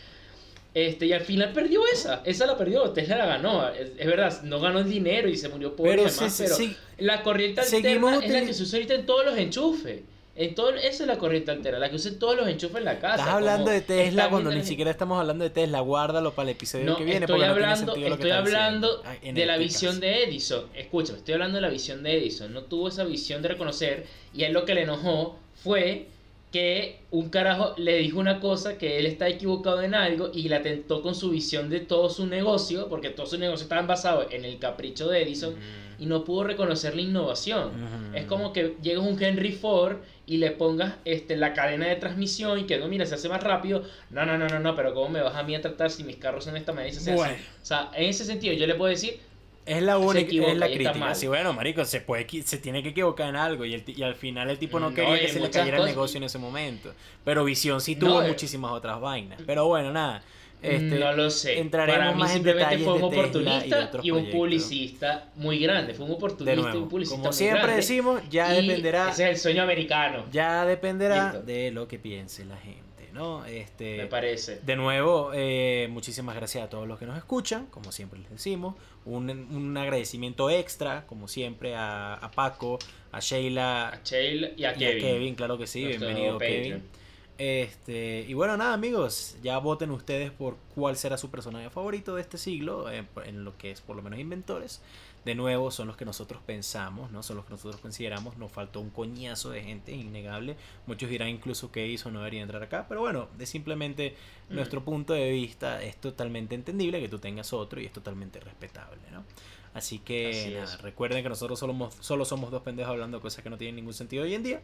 este, 0.75 1.07
y 1.07 1.13
al 1.13 1.23
final 1.23 1.53
perdió 1.53 1.81
esa, 1.93 2.23
esa 2.25 2.47
la 2.47 2.57
perdió, 2.57 2.91
Tesla 2.91 3.17
la 3.17 3.27
ganó, 3.27 3.69
es, 3.71 3.97
verdad, 4.07 4.43
no 4.43 4.61
ganó 4.61 4.79
el 4.79 4.89
dinero 4.89 5.29
y 5.29 5.37
se 5.37 5.49
murió 5.49 5.75
pobre 5.75 5.97
pero, 5.97 6.11
pero 6.39 6.57
la 6.99 7.23
corriente 7.23 7.61
alterna 7.61 8.21
es 8.23 8.31
la 8.31 8.41
que 8.43 8.55
se 8.55 8.63
usa 8.63 8.79
ahorita 8.79 8.95
en 8.95 9.07
todos 9.07 9.25
los 9.25 9.39
enchufes. 9.39 10.03
En 10.35 10.55
todo, 10.55 10.71
esa 10.71 11.03
es 11.03 11.07
la 11.09 11.19
corriente 11.19 11.51
alterna, 11.51 11.81
la 11.81 11.91
que 11.91 11.97
usa 11.97 12.13
en 12.13 12.19
todos 12.21 12.37
los 12.37 12.47
enchufes 12.47 12.77
en 12.77 12.85
la 12.85 13.01
casa. 13.01 13.17
Estás 13.17 13.35
hablando 13.35 13.73
de 13.73 13.81
Tesla 13.81 14.31
cuando 14.31 14.53
ni 14.53 14.63
siquiera 14.63 14.89
estamos 14.93 15.19
hablando 15.19 15.43
de 15.43 15.51
Tesla, 15.51 15.81
guárdalo 15.81 16.33
para 16.33 16.49
el 16.49 16.55
episodio 16.55 16.97
que 16.97 17.05
viene. 17.05 17.27
Estoy 17.27 17.43
hablando, 17.43 17.97
estoy 17.97 18.31
hablando 18.31 19.03
de 19.23 19.47
la 19.47 19.57
visión 19.57 19.99
de 19.99 20.23
Edison. 20.23 20.67
Escúchame, 20.77 21.19
estoy 21.19 21.35
hablando 21.35 21.57
de 21.57 21.63
la 21.63 21.71
visión 21.71 22.05
de 22.05 22.19
Edison. 22.19 22.53
No 22.53 22.63
tuvo 22.63 22.87
esa 22.87 23.03
visión 23.03 23.43
de 23.43 23.49
reconocer 23.49 24.07
y 24.33 24.45
él 24.45 24.53
lo 24.53 24.65
que 24.65 24.75
le 24.75 24.83
enojó 24.83 25.37
fue 25.57 26.07
que 26.53 27.01
un 27.11 27.31
carajo 27.31 27.75
le 27.77 27.99
dijo 27.99 28.21
una 28.21 28.39
cosa 28.39 28.79
que 28.79 28.99
él 28.99 29.07
está 29.07 29.29
equivocado 29.29 29.83
en 29.83 29.95
algo 29.95 30.31
y 30.33 30.49
la 30.49 30.63
tentó 30.63 31.03
con 31.03 31.17
su 31.17 31.31
visión 31.31 31.69
de 31.69 31.81
todo 31.81 32.09
su 32.09 32.27
negocio, 32.27 32.89
porque 32.89 33.11
todo 33.11 33.27
su 33.27 33.39
negocio 33.39 33.65
estaba 33.65 33.83
basado 33.83 34.29
en 34.31 34.45
el 34.45 34.59
capricho 34.61 35.09
de 35.09 35.23
Edison 35.23 35.57
y 35.99 36.07
no 36.07 36.25
pudo 36.25 36.45
reconocer 36.45 36.95
la 36.95 37.03
innovación. 37.03 37.71
Es 38.15 38.25
como 38.27 38.53
que 38.53 38.77
llegas 38.83 39.05
un 39.05 39.21
Henry 39.23 39.53
Ford 39.53 39.97
y 40.27 40.37
le 40.37 40.51
pongas 40.51 40.95
este, 41.05 41.37
la 41.37 41.55
cadena 41.55 41.87
de 41.87 41.97
transmisión 41.97 42.59
y 42.61 42.65
que 42.65 42.79
no, 42.79 42.89
mira, 42.89 43.07
se 43.07 43.15
hace 43.15 43.29
más 43.29 43.43
rápido. 43.43 43.83
No, 44.11 44.25
no, 44.25 44.39
no, 44.39 44.47
no, 44.49 44.61
no, 44.61 44.77
pero 44.77 44.95
¿cómo 44.95 45.09
me 45.09 45.21
vas 45.21 45.35
a 45.35 45.43
mí 45.43 45.55
a 45.55 45.61
tratar 45.61 45.91
si 45.91 46.05
mis 46.05 46.17
carros 46.17 46.45
son 46.45 46.55
de 46.55 46.61
esta 46.61 46.73
manera 46.73 46.95
y 46.95 46.99
se 46.99 47.15
O 47.15 47.27
sea, 47.63 47.91
en 47.95 48.09
ese 48.09 48.25
sentido 48.25 48.55
yo 48.55 48.67
le 48.67 48.75
puedo 48.75 48.91
decir, 48.91 49.21
es 49.69 49.83
la 49.83 49.99
única, 49.99 50.51
es 50.51 50.57
la 50.57 50.67
crítica. 50.67 51.15
Sí, 51.15 51.27
bueno, 51.27 51.53
marico, 51.53 51.85
se 51.85 52.01
puede 52.01 52.27
se 52.43 52.57
tiene 52.57 52.83
que 52.83 52.89
equivocar 52.91 53.29
en 53.29 53.37
algo 53.37 53.67
y, 53.67 53.75
el, 53.75 53.85
y 53.87 54.03
al 54.03 54.15
final 54.15 54.49
el 54.49 54.59
tipo 54.59 54.81
no 54.81 54.91
mm, 54.91 54.95
quería 54.95 55.21
que 55.21 55.29
se 55.29 55.41
le 55.41 55.51
cayera 55.51 55.79
el 55.79 55.85
negocio 55.85 56.17
en 56.17 56.25
ese 56.25 56.39
momento. 56.39 56.95
Pero 57.23 57.45
Visión 57.45 57.83
sí 57.83 57.95
tuvo 57.95 58.23
eh. 58.23 58.29
muchísimas 58.29 58.73
otras 58.73 58.99
vainas. 58.99 59.41
Pero 59.47 59.67
bueno, 59.67 59.93
nada. 59.93 60.23
Este, 60.63 60.99
no 60.99 61.13
lo 61.13 61.31
sé. 61.31 61.59
Entraremos 61.59 61.99
Para 61.99 62.13
mí 62.13 62.21
más 62.21 62.33
simplemente 62.33 62.79
fue 62.79 62.95
un 62.95 63.03
oportunista 63.05 63.91
y, 64.03 64.11
un 64.11 64.31
publicista 64.31 65.29
muy 65.37 65.59
grande. 65.59 65.95
Fue 65.95 66.07
un 66.07 66.13
oportunista 66.13 66.75
y 66.75 66.77
un 66.77 66.89
publicista 66.89 67.21
como 67.21 67.33
siempre 67.33 67.77
decimos, 67.77 68.23
ya 68.29 68.53
dependerá. 68.53 69.11
Ese 69.11 69.25
es 69.25 69.31
el 69.31 69.39
sueño 69.39 69.63
americano. 69.63 70.25
Ya 70.33 70.65
dependerá 70.65 71.41
de 71.41 71.71
lo 71.71 71.87
que 71.87 71.99
piense 71.99 72.45
la 72.45 72.57
gente. 72.57 72.89
¿no? 73.13 73.45
Este, 73.47 73.97
Me 73.97 74.07
parece. 74.07 74.61
De 74.61 74.77
nuevo, 74.77 75.33
eh, 75.35 75.89
muchísimas 75.91 76.37
gracias 76.37 76.65
a 76.65 76.69
todos 76.69 76.87
los 76.87 76.99
que 76.99 77.07
nos 77.07 77.17
escuchan, 77.17 77.67
como 77.67 77.91
siempre 77.91 78.21
les 78.21 78.31
decimos. 78.31 78.77
Un, 79.05 79.31
un 79.31 79.77
agradecimiento 79.77 80.51
extra, 80.51 81.05
como 81.07 81.27
siempre, 81.29 81.75
a, 81.75 82.15
a, 82.15 82.31
Paco, 82.31 82.79
a 83.11 83.21
Sheila, 83.21 83.89
a 83.89 84.01
Sheila 84.05 84.51
y 84.57 84.65
a 84.65 84.75
Kevin. 84.75 85.03
Kevin, 85.03 85.35
claro 85.35 85.59
que 85.59 85.67
sí, 85.67 85.85
bienvenido 85.85 86.39
Kevin. 86.39 86.83
Este, 87.39 88.25
y 88.27 88.35
bueno, 88.35 88.57
nada, 88.57 88.75
amigos, 88.75 89.37
ya 89.43 89.59
voten 89.59 89.93
ustedes 89.93 90.33
por 90.33 90.57
cuál 90.75 90.97
será 90.97 91.17
su 91.17 91.31
personaje 91.31 91.71
favorito 91.71 92.17
de 92.17 92.23
este 92.23 92.37
siglo, 92.37 92.91
en, 92.91 93.05
eh, 93.05 93.09
en 93.27 93.45
lo 93.45 93.57
que 93.57 93.71
es 93.71 93.81
por 93.81 93.95
lo 93.95 94.03
menos 94.03 94.19
inventores 94.19 94.81
de 95.29 95.35
nuevo 95.35 95.71
son 95.71 95.89
los 95.89 95.97
que 95.99 96.07
nosotros 96.07 96.41
pensamos, 96.47 97.11
¿no? 97.11 97.23
Son 97.23 97.37
los 97.37 97.45
que 97.45 97.51
nosotros 97.51 97.81
consideramos. 97.81 98.39
Nos 98.39 98.51
faltó 98.51 98.81
un 98.81 98.89
coñazo 98.89 99.51
de 99.51 99.63
gente, 99.63 99.93
innegable. 99.93 100.57
Muchos 100.87 101.11
dirán 101.11 101.29
incluso 101.29 101.71
que 101.71 101.87
hizo 101.87 102.11
no 102.11 102.21
debería 102.21 102.41
entrar 102.41 102.63
acá, 102.63 102.87
pero 102.89 103.01
bueno, 103.01 103.29
es 103.39 103.49
simplemente 103.49 104.17
mm. 104.49 104.55
nuestro 104.55 104.85
punto 104.85 105.13
de 105.13 105.31
vista. 105.31 105.83
Es 105.83 105.97
totalmente 105.97 106.55
entendible 106.55 106.99
que 107.01 107.09
tú 107.09 107.19
tengas 107.19 107.53
otro 107.53 107.79
y 107.79 107.85
es 107.85 107.93
totalmente 107.93 108.41
respetable, 108.41 109.03
¿no? 109.13 109.25
Así 109.75 109.99
que 109.99 110.65
recuerden 110.81 111.23
que 111.23 111.29
nosotros 111.29 111.59
solo, 111.59 111.91
solo 112.01 112.25
somos 112.25 112.51
dos 112.51 112.63
pendejos 112.63 112.93
hablando 112.93 113.19
de 113.19 113.23
cosas 113.23 113.45
que 113.45 113.51
no 113.51 113.59
tienen 113.59 113.77
ningún 113.77 113.95
sentido 113.95 114.25
hoy 114.25 114.35
en 114.35 114.43
día. 114.43 114.63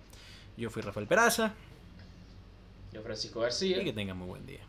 Yo 0.56 0.70
fui 0.70 0.80
Rafael 0.82 1.06
Peraza. 1.06 1.52
Yo 2.94 3.02
Francisco 3.02 3.40
García. 3.40 3.82
Y 3.82 3.84
que 3.84 3.92
tengan 3.92 4.16
muy 4.16 4.28
buen 4.28 4.46
día. 4.46 4.60